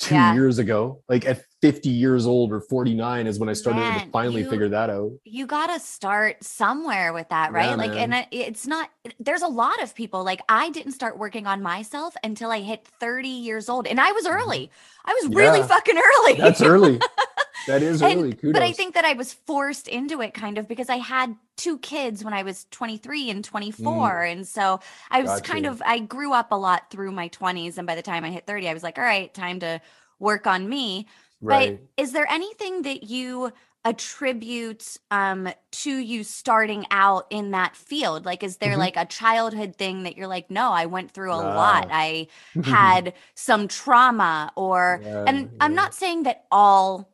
Two 0.00 0.14
Yeah. 0.14 0.32
years 0.34 0.58
ago. 0.58 1.02
Like 1.08 1.26
at 1.26 1.42
50 1.60 1.90
years 1.90 2.26
old 2.26 2.52
or 2.52 2.60
49 2.62 3.26
is 3.26 3.38
when 3.38 3.50
I 3.50 3.52
started 3.52 3.80
Man, 3.80 4.00
to 4.06 4.10
finally 4.10 4.40
you- 4.42 4.48
figure 4.50 4.68
that 4.70 4.88
out. 4.88 5.12
you 5.24 5.46
got 5.46 5.66
to 5.66 5.78
start 5.78 6.42
somewhere 6.42 7.12
with 7.12 7.28
that, 7.28 7.52
right? 7.52 7.68
Yeah, 7.70 7.74
like, 7.76 7.90
man. 7.92 8.14
and 8.14 8.26
it's 8.30 8.66
not, 8.66 8.88
there's 9.18 9.42
a 9.42 9.46
lot 9.48 9.82
of 9.82 9.94
people 9.94 10.24
like 10.24 10.40
I 10.48 10.70
didn't 10.70 10.92
start 10.92 11.18
working 11.18 11.46
on 11.46 11.60
myself 11.62 12.14
until 12.24 12.50
I 12.50 12.60
hit 12.60 12.88
30 12.98 13.28
years 13.28 13.68
old. 13.68 13.86
And 13.86 14.00
I 14.00 14.10
was 14.12 14.26
early. 14.26 14.70
I 15.04 15.12
was 15.22 15.34
really 15.34 15.58
Mm-hmm. 15.60 15.68
Fucking 15.68 15.98
early. 15.98 16.34
That's 16.40 16.62
early. 16.62 16.98
that 17.66 17.82
is 17.82 18.02
And- 18.02 18.18
early. 18.18 18.32
Kudos. 18.34 18.52
But 18.52 18.62
I 18.62 18.72
think 18.72 18.94
that 18.94 19.04
I 19.04 19.12
was 19.14 19.32
forced 19.32 19.88
into 19.88 20.20
it 20.22 20.34
kind 20.34 20.58
of 20.58 20.66
because 20.68 20.88
I 20.88 20.96
had 20.96 21.36
two 21.56 21.78
kids 21.78 22.24
when 22.24 22.32
I 22.34 22.42
was 22.42 22.66
23 22.70 23.30
and 23.30 23.44
24. 23.44 24.22
And 24.22 24.46
so 24.48 24.80
I 25.10 25.22
was 25.22 25.40
kind 25.42 25.66
of, 25.66 25.82
I 25.84 25.98
grew 25.98 26.32
up 26.32 26.52
a 26.52 26.56
lot 26.56 26.90
through 26.90 27.12
my 27.12 27.28
20s. 27.28 27.76
And 27.78 27.86
by 27.86 27.94
the 27.94 28.02
time 28.02 28.24
I 28.24 28.30
hit 28.30 28.46
30, 28.46 28.68
I 28.68 28.74
was 28.74 28.82
like, 28.82 28.98
all 28.98 29.04
right, 29.04 29.32
time 29.34 29.60
to 29.60 29.80
work 30.18 30.46
on 30.46 30.68
me. 30.68 31.06
right. 31.40 31.78
But 31.96 32.02
is 32.02 32.12
there 32.12 32.26
anything 32.30 32.82
that 32.82 33.04
you 33.04 33.52
attribute 34.10 34.96
um 35.10 35.48
to 35.70 35.90
you 35.90 36.22
starting 36.24 36.84
out 36.90 37.26
in 37.30 37.52
that 37.52 37.76
field 37.76 38.24
like 38.26 38.42
is 38.42 38.56
there 38.58 38.74
Mhm. 38.74 38.78
like 38.78 38.96
a 38.96 39.06
childhood 39.06 39.76
thing 39.76 40.02
that 40.02 40.16
you're 40.16 40.26
like 40.26 40.50
no 40.50 40.70
i 40.72 40.84
went 40.86 41.12
through 41.12 41.32
a 41.32 41.36
lot 41.36 41.86
Ah. 41.90 41.94
i 42.06 42.26
had 42.64 43.14
some 43.34 43.68
trauma 43.68 44.52
or 44.56 45.00
Yeah, 45.02 45.24
and 45.26 45.50
i'm 45.60 45.74
not 45.74 45.94
saying 45.94 46.24
that 46.24 46.44
all 46.50 47.08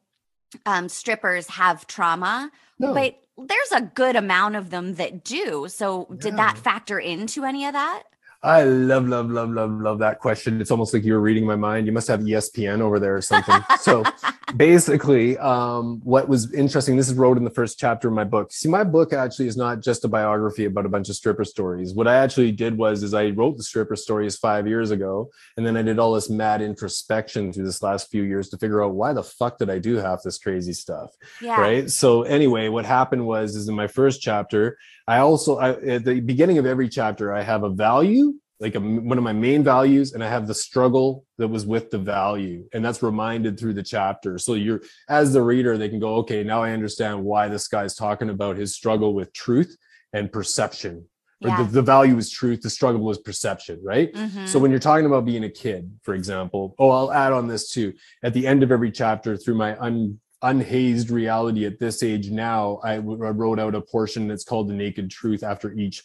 um 0.64 0.88
strippers 0.88 1.48
have 1.48 1.86
trauma 1.86 2.50
No. 2.78 2.94
but 2.94 3.18
there's 3.38 3.72
a 3.72 3.82
good 3.82 4.16
amount 4.16 4.56
of 4.56 4.70
them 4.70 4.94
that 4.94 5.22
do. 5.22 5.66
So 5.68 6.06
did 6.18 6.36
that 6.38 6.56
factor 6.56 6.98
into 6.98 7.44
any 7.44 7.66
of 7.66 7.74
that 7.74 8.04
I 8.42 8.64
love, 8.64 9.08
love, 9.08 9.30
love, 9.30 9.50
love, 9.50 9.70
love 9.72 9.98
that 10.00 10.20
question. 10.20 10.60
It's 10.60 10.70
almost 10.70 10.94
like 10.94 11.04
you 11.04 11.14
were 11.14 11.20
reading 11.20 11.46
my 11.46 11.56
mind. 11.56 11.86
You 11.86 11.92
must 11.92 12.08
have 12.08 12.20
ESPN 12.20 12.80
over 12.80 12.98
there 12.98 13.16
or 13.16 13.22
something. 13.22 13.60
so 13.80 14.04
basically, 14.56 15.36
um, 15.38 16.00
what 16.04 16.28
was 16.28 16.52
interesting, 16.52 16.96
this 16.96 17.08
is 17.08 17.14
wrote 17.14 17.38
in 17.38 17.44
the 17.44 17.50
first 17.50 17.78
chapter 17.78 18.08
of 18.08 18.14
my 18.14 18.24
book. 18.24 18.52
See, 18.52 18.68
my 18.68 18.84
book 18.84 19.12
actually 19.12 19.48
is 19.48 19.56
not 19.56 19.80
just 19.80 20.04
a 20.04 20.08
biography 20.08 20.66
about 20.66 20.86
a 20.86 20.88
bunch 20.88 21.08
of 21.08 21.16
stripper 21.16 21.44
stories. 21.44 21.94
What 21.94 22.06
I 22.06 22.16
actually 22.16 22.52
did 22.52 22.76
was 22.76 23.02
is 23.02 23.14
I 23.14 23.30
wrote 23.30 23.56
the 23.56 23.62
stripper 23.62 23.96
stories 23.96 24.36
five 24.36 24.68
years 24.68 24.90
ago, 24.90 25.30
and 25.56 25.66
then 25.66 25.76
I 25.76 25.82
did 25.82 25.98
all 25.98 26.12
this 26.12 26.30
mad 26.30 26.62
introspection 26.62 27.52
through 27.52 27.64
this 27.64 27.82
last 27.82 28.10
few 28.10 28.22
years 28.22 28.48
to 28.50 28.58
figure 28.58 28.84
out 28.84 28.94
why 28.94 29.12
the 29.12 29.22
fuck 29.22 29.58
did 29.58 29.70
I 29.70 29.78
do 29.78 29.96
half 29.96 30.22
this 30.22 30.38
crazy 30.38 30.72
stuff 30.72 31.10
yeah 31.40 31.60
right 31.60 31.90
so 31.90 32.22
anyway 32.22 32.68
what 32.68 32.84
happened 32.84 33.26
was 33.26 33.56
is 33.56 33.68
in 33.68 33.74
my 33.74 33.86
first 33.86 34.20
chapter 34.20 34.78
i 35.08 35.18
also 35.18 35.58
I, 35.58 35.70
at 35.96 36.04
the 36.04 36.20
beginning 36.20 36.58
of 36.58 36.66
every 36.66 36.88
chapter 36.88 37.32
i 37.34 37.42
have 37.42 37.62
a 37.64 37.70
value 37.70 38.34
like 38.58 38.74
a, 38.74 38.80
one 38.80 39.18
of 39.18 39.24
my 39.24 39.32
main 39.34 39.62
values 39.62 40.12
and 40.14 40.22
i 40.24 40.28
have 40.28 40.46
the 40.46 40.54
struggle 40.54 41.24
that 41.38 41.48
was 41.48 41.66
with 41.66 41.90
the 41.90 41.98
value 41.98 42.64
and 42.72 42.84
that's 42.84 43.02
reminded 43.02 43.58
through 43.58 43.74
the 43.74 43.82
chapter 43.82 44.38
so 44.38 44.54
you're 44.54 44.80
as 45.08 45.32
the 45.32 45.42
reader 45.42 45.76
they 45.76 45.88
can 45.88 46.00
go 46.00 46.16
okay 46.16 46.42
now 46.42 46.62
i 46.62 46.72
understand 46.72 47.22
why 47.22 47.48
this 47.48 47.68
guy's 47.68 47.94
talking 47.94 48.30
about 48.30 48.56
his 48.56 48.74
struggle 48.74 49.14
with 49.14 49.32
truth 49.32 49.76
and 50.12 50.32
perception 50.32 51.04
or 51.42 51.50
yeah 51.50 51.56
the, 51.58 51.64
the 51.64 51.82
value 51.82 52.16
is 52.16 52.30
truth 52.30 52.62
the 52.62 52.70
struggle 52.70 53.10
is 53.10 53.18
perception 53.18 53.78
right 53.84 54.10
Mhm. 54.14 54.48
so 54.48 54.58
when 54.58 54.70
you're 54.70 54.80
talking 54.80 55.04
about 55.06 55.26
being 55.26 55.44
a 55.44 55.50
kid, 55.50 55.82
for 56.02 56.14
example, 56.14 56.74
oh, 56.78 56.90
I'll 56.90 57.12
add 57.12 57.32
on 57.34 57.46
this 57.46 57.64
too. 57.74 57.92
At 58.22 58.32
the 58.32 58.46
end 58.46 58.62
of 58.62 58.70
every 58.72 58.90
chapter, 58.90 59.36
through 59.36 59.56
my 59.56 59.76
un, 59.78 60.18
unhazed 60.42 61.10
reality 61.10 61.64
at 61.66 61.78
this 61.78 62.02
age 62.02 62.30
now, 62.30 62.80
I, 62.84 62.96
w- 62.96 63.24
I 63.24 63.30
wrote 63.30 63.58
out 63.58 63.74
a 63.74 63.80
portion 63.80 64.28
that's 64.28 64.44
called 64.44 64.68
the 64.68 64.74
naked 64.74 65.10
truth 65.10 65.42
after 65.42 65.72
each 65.72 66.02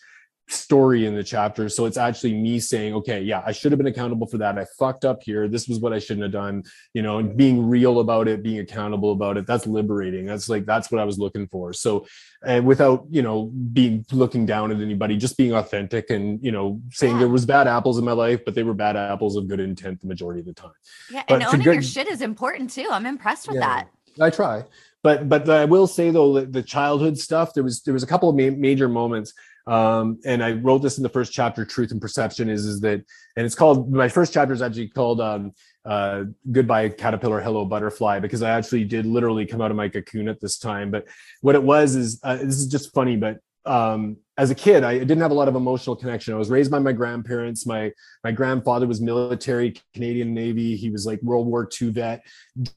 story 0.48 1.06
in 1.06 1.16
the 1.16 1.24
chapter. 1.24 1.70
So 1.70 1.86
it's 1.86 1.96
actually 1.96 2.34
me 2.34 2.60
saying, 2.60 2.94
okay, 2.96 3.22
yeah, 3.22 3.42
I 3.46 3.54
should 3.54 3.72
have 3.72 3.78
been 3.80 3.88
accountable 3.88 4.28
for 4.28 4.38
that. 4.40 4.58
I 4.58 4.66
fucked 4.78 5.06
up 5.06 5.24
here. 5.24 5.48
This 5.48 5.68
was 5.70 5.80
what 5.80 5.94
I 5.94 6.00
shouldn't 6.00 6.24
have 6.24 6.34
done. 6.34 6.64
You 6.94 7.04
know, 7.04 7.20
and 7.20 7.38
being 7.38 7.70
real 7.70 8.00
about 8.02 8.28
it, 8.28 8.44
being 8.44 8.60
accountable 8.60 9.14
about 9.14 9.38
it. 9.38 9.48
That's 9.48 9.66
liberating. 9.66 10.26
That's 10.26 10.50
like 10.50 10.66
that's 10.66 10.92
what 10.92 11.00
I 11.00 11.06
was 11.06 11.18
looking 11.18 11.48
for. 11.48 11.72
So 11.72 12.06
and 12.44 12.66
without 12.66 13.06
you 13.10 13.22
know 13.22 13.46
being 13.46 14.06
looking 14.12 14.46
down 14.46 14.72
at 14.72 14.82
anybody 14.82 15.16
just 15.16 15.38
being 15.38 15.54
authentic 15.54 16.10
and 16.10 16.44
you 16.44 16.52
know 16.52 16.82
saying 16.92 17.14
Yeah. 17.14 17.20
there 17.20 17.30
was 17.30 17.46
bad 17.46 17.68
apples 17.68 17.98
in 18.00 18.06
my 18.06 18.14
life 18.14 18.44
but 18.46 18.56
they 18.56 18.64
were 18.64 18.74
bad 18.74 18.96
apples 18.98 19.36
of 19.36 19.48
good 19.48 19.60
intent 19.60 20.02
the 20.02 20.08
majority 20.08 20.40
of 20.40 20.48
the 20.48 20.54
time 20.54 20.72
yeah 21.12 21.24
but 21.28 21.36
and 21.36 21.44
owning 21.44 21.62
your 21.62 21.82
shit 21.84 22.08
is 22.08 22.22
important 22.22 22.72
too 22.72 22.88
i'm 22.92 23.06
impressed 23.06 23.48
with 23.48 23.58
Yeah. 23.58 23.68
that 23.68 23.88
i 24.20 24.30
try. 24.30 24.64
But 25.04 25.30
but 25.30 25.50
i 25.50 25.66
will 25.66 25.88
say 25.88 26.12
though 26.12 26.34
that 26.34 26.54
the 26.54 26.64
childhood 26.64 27.18
stuff 27.18 27.54
there 27.54 27.64
was 27.64 27.82
there 27.82 27.94
was 27.94 28.04
a 28.04 28.08
couple 28.08 28.30
of 28.30 28.36
ma- 28.36 28.58
major 28.58 28.90
moments. 28.90 29.34
Um 29.68 30.20
and 30.26 30.44
i 30.44 30.54
wrote 30.54 30.80
this 30.80 30.98
in 30.98 31.04
the 31.04 31.10
first 31.10 31.32
chapter 31.32 31.66
truth 31.66 31.92
and 31.92 32.02
perception 32.02 32.50
is 32.50 32.66
is 32.66 32.80
that 32.82 33.04
and 33.36 33.46
it's 33.46 33.56
called 33.56 33.92
my 33.92 34.10
first 34.10 34.34
chapter 34.34 34.54
is 34.54 34.62
actually 34.62 34.90
called 34.90 35.22
um 35.22 35.54
uh 35.86 36.24
goodbye 36.52 36.90
caterpillar 36.90 37.40
hello 37.42 37.66
butterfly 37.66 38.20
because 38.20 38.42
i 38.42 38.50
actually 38.50 38.84
did 38.84 39.06
literally 39.06 39.46
come 39.46 39.62
out 39.62 39.72
of 39.72 39.78
my 39.78 39.88
cocoon 39.88 40.28
at 40.28 40.40
this 40.40 40.58
time. 40.58 40.92
But 40.92 41.08
what 41.42 41.56
it 41.56 41.64
was 41.64 41.96
is 41.96 42.20
uh, 42.24 42.38
this 42.38 42.58
is 42.58 42.68
just 42.68 42.94
funny 42.94 43.18
but 43.18 43.38
um 43.66 44.18
as 44.42 44.50
a 44.50 44.56
kid 44.56 44.84
i 44.84 44.98
didn't 44.98 45.22
have 45.22 45.30
a 45.30 45.40
lot 45.42 45.48
of 45.48 45.56
emotional 45.56 45.96
connection. 45.96 46.34
I 46.34 46.38
was 46.38 46.50
raised 46.50 46.72
by 46.72 46.80
my 46.80 46.94
grandparents. 46.94 47.68
My 47.68 47.92
my 48.24 48.32
grandfather 48.32 48.88
was 48.88 49.00
military 49.00 49.70
canadian 49.94 50.34
navy. 50.34 50.76
He 50.76 50.90
was 50.90 51.06
like 51.06 51.22
world 51.22 51.46
war 51.46 51.70
ii 51.80 51.90
vet. 51.92 52.26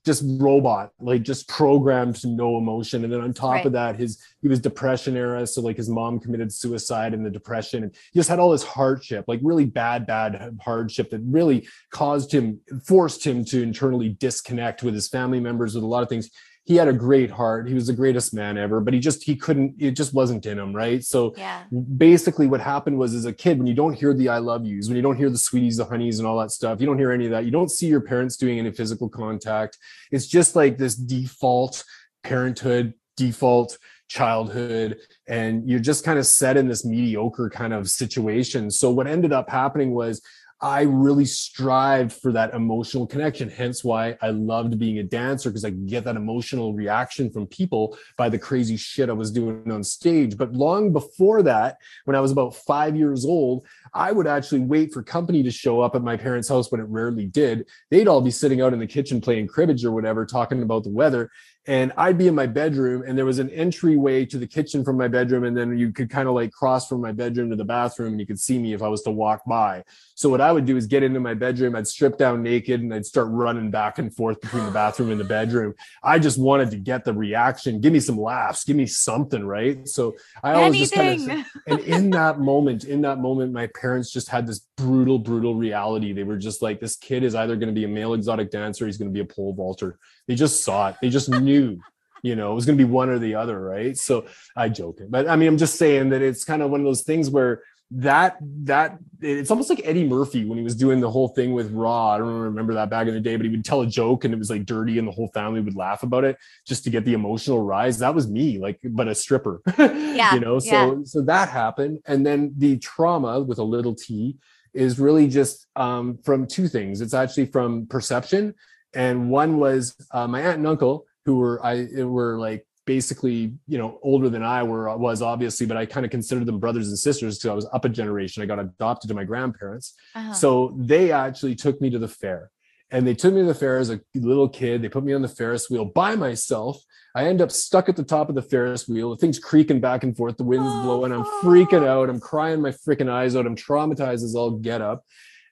Just 0.04 0.22
robot 0.46 0.90
like 1.00 1.22
just 1.22 1.48
programmed 1.48 2.16
to 2.16 2.28
no 2.28 2.58
emotion. 2.58 3.02
And 3.04 3.10
then 3.12 3.22
on 3.22 3.32
top 3.32 3.54
Right. 3.54 3.66
of 3.66 3.72
that 3.72 3.96
his 3.96 4.22
he 4.42 4.48
was 4.48 4.60
depression 4.60 5.16
era. 5.16 5.46
So 5.46 5.62
like 5.62 5.78
his 5.78 5.88
mom 5.88 6.20
committed 6.20 6.52
suicide 6.52 7.14
in 7.14 7.22
the 7.22 7.30
depression. 7.30 7.84
And 7.84 7.94
he 8.12 8.18
just 8.18 8.28
had 8.28 8.38
all 8.38 8.50
this 8.50 8.62
hardship 8.76 9.24
like 9.26 9.40
really 9.42 9.64
bad 9.64 10.06
bad 10.06 10.30
hardship 10.60 11.08
that 11.12 11.22
really 11.38 11.66
caused 11.90 12.30
him 12.30 12.60
forced 12.86 13.24
him 13.26 13.42
to 13.46 13.62
internally 13.62 14.10
disconnect 14.26 14.82
with 14.82 14.92
his 14.92 15.08
family 15.08 15.40
members 15.40 15.74
with 15.74 15.84
a 15.84 15.92
lot 15.94 16.02
of 16.02 16.10
things 16.10 16.28
he 16.64 16.76
had 16.76 16.88
a 16.88 16.92
great 16.92 17.30
heart. 17.30 17.68
He 17.68 17.74
was 17.74 17.86
the 17.86 17.92
greatest 17.92 18.34
man 18.34 18.56
ever 18.56 18.80
but 18.80 18.94
he 18.94 19.00
just 19.00 19.22
he 19.22 19.36
couldn't 19.36 19.74
it 19.78 19.92
just 19.92 20.14
wasn't 20.14 20.46
in 20.46 20.58
him 20.58 20.74
right? 20.74 21.04
So 21.04 21.34
yeah. 21.36 21.64
basically 21.96 22.46
what 22.46 22.60
happened 22.60 22.98
was 22.98 23.14
as 23.14 23.24
a 23.24 23.32
kid 23.32 23.58
when 23.58 23.66
you 23.66 23.74
don't 23.74 23.94
hear 23.94 24.14
the 24.14 24.28
i 24.28 24.38
love 24.38 24.64
yous 24.64 24.88
when 24.88 24.96
you 24.96 25.02
don't 25.02 25.16
hear 25.16 25.30
the 25.30 25.38
sweeties 25.38 25.76
the 25.76 25.84
honeys 25.84 26.18
and 26.18 26.26
all 26.26 26.38
that 26.38 26.50
stuff 26.50 26.80
you 26.80 26.86
don't 26.86 26.98
hear 26.98 27.12
any 27.12 27.26
of 27.26 27.30
that 27.30 27.44
you 27.44 27.50
don't 27.50 27.70
see 27.70 27.86
your 27.86 28.00
parents 28.00 28.36
doing 28.36 28.58
any 28.58 28.70
physical 28.70 29.08
contact. 29.08 29.78
It's 30.10 30.26
just 30.26 30.56
like 30.56 30.78
this 30.78 30.94
default 30.94 31.84
parenthood 32.22 32.94
default 33.16 33.78
childhood 34.08 34.98
and 35.28 35.68
you're 35.68 35.80
just 35.80 36.04
kind 36.04 36.18
of 36.18 36.26
set 36.26 36.56
in 36.56 36.68
this 36.68 36.84
mediocre 36.84 37.48
kind 37.50 37.72
of 37.72 37.88
situation. 37.88 38.70
So 38.70 38.90
what 38.90 39.06
ended 39.06 39.32
up 39.32 39.48
happening 39.48 39.92
was 39.92 40.20
I 40.64 40.84
really 40.84 41.26
strived 41.26 42.10
for 42.10 42.32
that 42.32 42.54
emotional 42.54 43.06
connection. 43.06 43.50
Hence 43.50 43.84
why 43.84 44.16
I 44.22 44.30
loved 44.30 44.78
being 44.78 44.98
a 44.98 45.02
dancer 45.02 45.50
because 45.50 45.62
I 45.62 45.68
could 45.68 45.86
get 45.86 46.04
that 46.04 46.16
emotional 46.16 46.72
reaction 46.72 47.30
from 47.30 47.46
people 47.48 47.98
by 48.16 48.30
the 48.30 48.38
crazy 48.38 48.78
shit 48.78 49.10
I 49.10 49.12
was 49.12 49.30
doing 49.30 49.70
on 49.70 49.84
stage. 49.84 50.38
But 50.38 50.54
long 50.54 50.90
before 50.90 51.42
that, 51.42 51.76
when 52.06 52.16
I 52.16 52.20
was 52.20 52.30
about 52.30 52.56
five 52.56 52.96
years 52.96 53.26
old, 53.26 53.66
I 53.92 54.10
would 54.10 54.26
actually 54.26 54.60
wait 54.60 54.90
for 54.94 55.02
company 55.02 55.42
to 55.42 55.50
show 55.50 55.82
up 55.82 55.94
at 55.94 56.02
my 56.02 56.16
parents' 56.16 56.48
house 56.48 56.72
when 56.72 56.80
it 56.80 56.88
rarely 56.88 57.26
did. 57.26 57.68
They'd 57.90 58.08
all 58.08 58.22
be 58.22 58.30
sitting 58.30 58.62
out 58.62 58.72
in 58.72 58.78
the 58.78 58.86
kitchen 58.86 59.20
playing 59.20 59.48
cribbage 59.48 59.84
or 59.84 59.90
whatever, 59.90 60.24
talking 60.24 60.62
about 60.62 60.84
the 60.84 60.88
weather. 60.88 61.30
And 61.66 61.92
I'd 61.96 62.18
be 62.18 62.28
in 62.28 62.34
my 62.34 62.46
bedroom, 62.46 63.04
and 63.06 63.16
there 63.16 63.24
was 63.24 63.38
an 63.38 63.50
entryway 63.50 64.24
to 64.26 64.38
the 64.38 64.46
kitchen 64.46 64.84
from 64.84 64.96
my 64.96 65.08
bedroom. 65.08 65.44
And 65.44 65.56
then 65.56 65.76
you 65.78 65.92
could 65.92 66.10
kind 66.10 66.28
of 66.28 66.34
like 66.34 66.52
cross 66.52 66.88
from 66.88 67.00
my 67.00 67.12
bedroom 67.12 67.50
to 67.50 67.56
the 67.56 67.64
bathroom, 67.64 68.12
and 68.12 68.20
you 68.20 68.26
could 68.26 68.40
see 68.40 68.58
me 68.58 68.72
if 68.72 68.82
I 68.82 68.88
was 68.88 69.02
to 69.02 69.10
walk 69.10 69.42
by. 69.46 69.84
So 70.14 70.28
what 70.28 70.40
I 70.40 70.52
would 70.52 70.66
do 70.66 70.76
is 70.76 70.86
get 70.86 71.02
into 71.02 71.20
my 71.20 71.34
bedroom, 71.34 71.74
I'd 71.74 71.86
strip 71.86 72.18
down 72.18 72.42
naked, 72.42 72.80
and 72.80 72.92
I'd 72.92 73.06
start 73.06 73.28
running 73.30 73.70
back 73.70 73.98
and 73.98 74.14
forth 74.14 74.40
between 74.40 74.66
the 74.66 74.70
bathroom 74.82 75.10
and 75.10 75.20
the 75.20 75.24
bedroom. 75.24 75.74
I 76.02 76.18
just 76.18 76.38
wanted 76.38 76.70
to 76.70 76.76
get 76.76 77.04
the 77.04 77.12
reaction, 77.12 77.80
give 77.80 77.92
me 77.92 78.00
some 78.00 78.18
laughs, 78.18 78.64
give 78.64 78.76
me 78.76 78.86
something, 78.86 79.44
right? 79.44 79.88
So 79.88 80.16
I 80.42 80.54
always 80.54 80.78
just 80.78 80.94
kind 80.94 81.08
of 81.08 81.28
anything 81.28 81.44
and 81.66 81.80
in 81.80 82.10
that 82.10 82.38
moment 82.40 82.84
in 82.84 83.00
that 83.02 83.18
moment 83.18 83.52
my 83.52 83.66
parents 83.68 84.10
just 84.10 84.28
had 84.28 84.46
this 84.46 84.60
brutal 84.76 85.18
brutal 85.18 85.54
reality 85.54 86.12
they 86.12 86.22
were 86.22 86.36
just 86.36 86.62
like 86.62 86.80
this 86.80 86.96
kid 86.96 87.22
is 87.22 87.34
either 87.34 87.56
going 87.56 87.68
to 87.68 87.74
be 87.74 87.84
a 87.84 87.88
male 87.88 88.14
exotic 88.14 88.50
dancer 88.50 88.86
he's 88.86 88.96
going 88.96 89.08
to 89.08 89.12
be 89.12 89.20
a 89.20 89.24
pole 89.24 89.52
vaulter 89.52 89.98
they 90.28 90.34
just 90.34 90.62
saw 90.62 90.88
it 90.88 90.96
they 91.00 91.08
just 91.08 91.28
knew 91.28 91.78
you 92.22 92.36
know 92.36 92.52
it 92.52 92.54
was 92.54 92.66
going 92.66 92.78
to 92.78 92.84
be 92.84 92.90
one 92.90 93.08
or 93.08 93.18
the 93.18 93.34
other 93.34 93.60
right 93.60 93.96
so 93.96 94.26
i 94.56 94.68
joke 94.68 95.00
it, 95.00 95.10
but 95.10 95.28
i 95.28 95.36
mean 95.36 95.48
i'm 95.48 95.58
just 95.58 95.76
saying 95.76 96.08
that 96.10 96.22
it's 96.22 96.44
kind 96.44 96.62
of 96.62 96.70
one 96.70 96.80
of 96.80 96.86
those 96.86 97.02
things 97.02 97.30
where 97.30 97.62
that 97.90 98.38
that 98.64 98.98
it's 99.20 99.50
almost 99.50 99.70
like 99.70 99.80
Eddie 99.84 100.06
Murphy 100.06 100.44
when 100.44 100.58
he 100.58 100.64
was 100.64 100.74
doing 100.74 101.00
the 101.00 101.10
whole 101.10 101.28
thing 101.28 101.52
with 101.52 101.70
Raw. 101.70 102.10
I 102.10 102.18
don't 102.18 102.28
remember 102.28 102.74
that 102.74 102.90
back 102.90 103.06
in 103.06 103.14
the 103.14 103.20
day, 103.20 103.36
but 103.36 103.44
he 103.44 103.50
would 103.50 103.64
tell 103.64 103.82
a 103.82 103.86
joke 103.86 104.24
and 104.24 104.34
it 104.34 104.36
was 104.36 104.50
like 104.50 104.66
dirty, 104.66 104.98
and 104.98 105.06
the 105.06 105.12
whole 105.12 105.28
family 105.28 105.60
would 105.60 105.76
laugh 105.76 106.02
about 106.02 106.24
it 106.24 106.36
just 106.66 106.84
to 106.84 106.90
get 106.90 107.04
the 107.04 107.12
emotional 107.12 107.62
rise. 107.62 107.98
That 107.98 108.14
was 108.14 108.28
me, 108.28 108.58
like, 108.58 108.80
but 108.82 109.08
a 109.08 109.14
stripper. 109.14 109.60
Yeah, 110.14 110.34
you 110.34 110.40
know. 110.40 110.60
So 110.60 110.70
yeah. 110.70 110.94
so 111.04 111.22
that 111.22 111.48
happened, 111.48 112.00
and 112.06 112.24
then 112.24 112.54
the 112.56 112.78
trauma 112.78 113.40
with 113.40 113.58
a 113.58 113.64
little 113.64 113.94
t 113.94 114.36
is 114.72 114.98
really 114.98 115.26
just 115.26 115.66
um, 115.74 116.18
from 116.18 116.46
two 116.46 116.68
things. 116.68 117.00
It's 117.00 117.14
actually 117.14 117.46
from 117.46 117.86
perception, 117.86 118.54
and 118.94 119.30
one 119.30 119.58
was 119.58 119.94
uh, 120.12 120.26
my 120.26 120.40
aunt 120.42 120.58
and 120.58 120.66
uncle 120.66 121.04
who 121.24 121.36
were 121.36 121.64
I 121.64 121.86
were 122.04 122.38
like 122.38 122.66
basically 122.86 123.54
you 123.66 123.78
know 123.78 123.98
older 124.02 124.28
than 124.28 124.42
I 124.42 124.62
were 124.62 124.94
was 124.96 125.22
obviously, 125.22 125.66
but 125.66 125.76
I 125.76 125.86
kind 125.86 126.04
of 126.04 126.10
considered 126.10 126.44
them 126.46 126.58
brothers 126.60 126.88
and 126.88 126.98
sisters 126.98 127.38
because 127.38 127.50
I 127.50 127.54
was 127.54 127.66
up 127.72 127.84
a 127.84 127.88
generation. 127.88 128.42
I 128.42 128.46
got 128.46 128.58
adopted 128.58 129.08
to 129.08 129.14
my 129.14 129.24
grandparents, 129.24 129.94
Uh-huh. 130.14 130.32
so 130.34 130.74
they 130.78 131.10
actually 131.12 131.54
took 131.54 131.80
me 131.80 131.88
to 131.90 131.98
the 131.98 132.08
fair. 132.08 132.50
and 132.90 133.06
they 133.06 133.14
took 133.14 133.32
me 133.34 133.40
to 133.40 133.46
the 133.46 133.54
fair 133.54 133.78
as 133.78 133.90
a 133.90 133.98
little 134.14 134.48
kid. 134.48 134.82
They 134.82 134.88
put 134.90 135.02
me 135.04 135.14
on 135.14 135.22
the 135.22 135.28
Ferris 135.28 135.68
wheel 135.70 135.84
by 135.86 136.14
myself. 136.14 136.76
I 137.16 137.24
end 137.26 137.40
up 137.40 137.50
stuck 137.50 137.88
at 137.88 137.96
the 137.96 138.04
top 138.04 138.28
of 138.28 138.34
the 138.34 138.42
Ferris 138.42 138.86
wheel. 138.86 139.10
The 139.10 139.16
thing's 139.16 139.38
creaking 139.38 139.80
back 139.80 140.04
and 140.04 140.16
forth. 140.16 140.36
The 140.36 140.44
wind's 140.44 140.72
blowing. 140.84 141.10
I'm 141.12 141.24
freaking 141.42 141.86
out. 141.86 142.08
I'm 142.10 142.20
crying 142.20 142.60
my 142.60 142.70
freaking 142.70 143.08
eyes 143.10 143.34
out. 143.34 143.46
I'm 143.46 143.56
traumatized 143.56 144.22
as 144.28 144.34
all 144.36 144.50
get 144.50 144.80
up. 144.82 145.04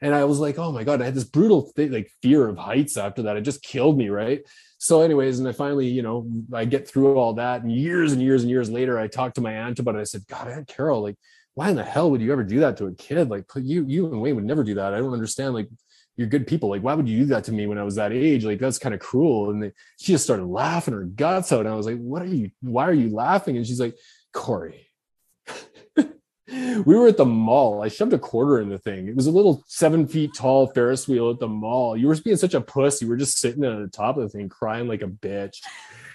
And 0.02 0.14
I 0.14 0.24
was 0.24 0.38
like, 0.38 0.58
oh 0.58 0.72
my 0.72 0.84
God, 0.84 1.00
I 1.00 1.06
had 1.06 1.14
this 1.14 1.24
brutal 1.24 1.72
th- 1.74 1.90
like 1.90 2.12
fear 2.20 2.48
of 2.48 2.58
heights 2.58 2.98
after 2.98 3.22
that. 3.22 3.36
It 3.36 3.42
just 3.42 3.62
killed 3.62 3.96
me. 3.96 4.10
Right. 4.10 4.42
So, 4.78 5.00
anyways, 5.00 5.38
and 5.38 5.48
I 5.48 5.52
finally, 5.52 5.86
you 5.86 6.02
know, 6.02 6.28
I 6.52 6.64
get 6.64 6.88
through 6.88 7.16
all 7.16 7.34
that. 7.34 7.62
And 7.62 7.70
years 7.70 8.12
and 8.12 8.20
years 8.20 8.42
and 8.42 8.50
years 8.50 8.68
later, 8.68 8.98
I 8.98 9.06
talked 9.06 9.36
to 9.36 9.40
my 9.40 9.52
aunt 9.52 9.78
about 9.78 9.94
it. 9.94 10.00
I 10.00 10.04
said, 10.04 10.26
God, 10.26 10.48
Aunt 10.48 10.66
Carol, 10.66 11.02
like, 11.02 11.16
why 11.54 11.70
in 11.70 11.76
the 11.76 11.84
hell 11.84 12.10
would 12.10 12.20
you 12.20 12.32
ever 12.32 12.42
do 12.42 12.60
that 12.60 12.76
to 12.78 12.86
a 12.86 12.94
kid? 12.94 13.30
Like, 13.30 13.44
you, 13.54 13.84
you 13.86 14.06
and 14.06 14.20
Wayne 14.20 14.34
would 14.34 14.44
never 14.44 14.64
do 14.64 14.74
that. 14.74 14.92
I 14.92 14.98
don't 14.98 15.12
understand. 15.12 15.54
Like, 15.54 15.68
you're 16.16 16.26
good 16.26 16.48
people. 16.48 16.68
Like, 16.68 16.82
why 16.82 16.94
would 16.94 17.08
you 17.08 17.20
do 17.20 17.24
that 17.26 17.44
to 17.44 17.52
me 17.52 17.66
when 17.66 17.78
I 17.78 17.84
was 17.84 17.94
that 17.94 18.12
age? 18.12 18.44
Like, 18.44 18.58
that's 18.58 18.78
kind 18.78 18.94
of 18.94 19.00
cruel. 19.00 19.50
And 19.50 19.62
they, 19.62 19.72
she 20.00 20.12
just 20.12 20.24
started 20.24 20.46
laughing 20.46 20.94
her 20.94 21.04
guts 21.04 21.52
out. 21.52 21.60
And 21.60 21.68
I 21.68 21.76
was 21.76 21.86
like, 21.86 21.98
what 21.98 22.22
are 22.22 22.26
you, 22.26 22.50
why 22.60 22.88
are 22.88 22.92
you 22.92 23.10
laughing? 23.10 23.56
And 23.56 23.66
she's 23.66 23.80
like, 23.80 23.96
Corey, 24.32 24.88
we 26.52 26.94
were 26.96 27.08
at 27.08 27.16
the 27.16 27.24
mall. 27.24 27.82
I 27.82 27.88
shoved 27.88 28.12
a 28.12 28.18
quarter 28.18 28.60
in 28.60 28.68
the 28.68 28.78
thing. 28.78 29.08
It 29.08 29.16
was 29.16 29.26
a 29.26 29.30
little 29.30 29.64
seven 29.66 30.06
feet 30.06 30.34
tall 30.34 30.66
Ferris 30.68 31.08
wheel 31.08 31.30
at 31.30 31.38
the 31.38 31.48
mall. 31.48 31.96
You 31.96 32.08
were 32.08 32.16
being 32.16 32.36
such 32.36 32.54
a 32.54 32.60
puss. 32.60 33.00
You 33.00 33.08
were 33.08 33.16
just 33.16 33.38
sitting 33.38 33.64
at 33.64 33.78
the 33.78 33.88
top 33.88 34.16
of 34.16 34.22
the 34.24 34.28
thing, 34.28 34.48
crying 34.48 34.88
like 34.88 35.02
a 35.02 35.06
bitch. 35.06 35.58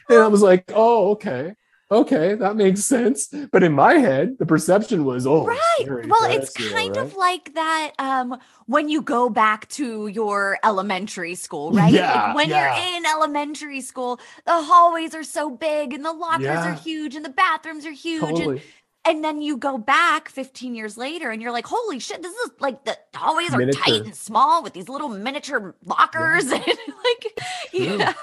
And 0.09 0.19
I 0.19 0.27
was 0.27 0.41
like, 0.41 0.71
oh, 0.73 1.11
okay 1.11 1.55
okay, 1.89 2.35
that 2.35 2.55
makes 2.55 2.83
sense. 2.83 3.33
But 3.51 3.63
in 3.63 3.73
my 3.73 3.95
head, 3.95 4.37
the 4.39 4.45
perception 4.45 5.05
was, 5.05 5.25
oh, 5.25 5.45
right. 5.45 6.07
Well, 6.07 6.29
it's 6.29 6.51
kind 6.51 6.95
right? 6.95 6.97
of 6.97 7.15
like 7.15 7.53
that 7.53 7.93
um, 7.99 8.37
when 8.65 8.89
you 8.89 9.01
go 9.01 9.29
back 9.29 9.67
to 9.69 10.07
your 10.07 10.59
elementary 10.63 11.35
school, 11.35 11.71
right? 11.71 11.93
Yeah, 11.93 12.27
like 12.27 12.35
when 12.35 12.49
yeah. 12.49 12.75
you're 12.75 12.97
in 12.97 13.05
elementary 13.05 13.81
school, 13.81 14.19
the 14.45 14.61
hallways 14.61 15.15
are 15.15 15.23
so 15.23 15.49
big 15.49 15.93
and 15.93 16.03
the 16.03 16.11
lockers 16.11 16.43
yeah. 16.43 16.71
are 16.71 16.75
huge 16.75 17.15
and 17.15 17.23
the 17.23 17.29
bathrooms 17.29 17.85
are 17.85 17.91
huge. 17.91 18.21
Totally. 18.21 18.57
And, 18.57 18.65
and 19.07 19.23
then 19.23 19.41
you 19.41 19.57
go 19.57 19.77
back 19.77 20.29
15 20.29 20.75
years 20.75 20.97
later 20.97 21.29
and 21.29 21.41
you're 21.41 21.51
like, 21.51 21.65
holy 21.65 21.99
shit, 21.99 22.21
this 22.21 22.33
is 22.33 22.51
like 22.59 22.83
the 22.83 22.97
hallways 23.15 23.53
are 23.53 23.57
miniature. 23.57 23.83
tight 23.83 24.01
and 24.05 24.15
small 24.15 24.61
with 24.61 24.73
these 24.73 24.89
little 24.89 25.09
miniature 25.09 25.75
lockers. 25.85 26.45
Yeah. 26.45 26.55
and 26.67 26.77
like, 27.05 27.39
you 27.73 27.97
know. 27.97 28.13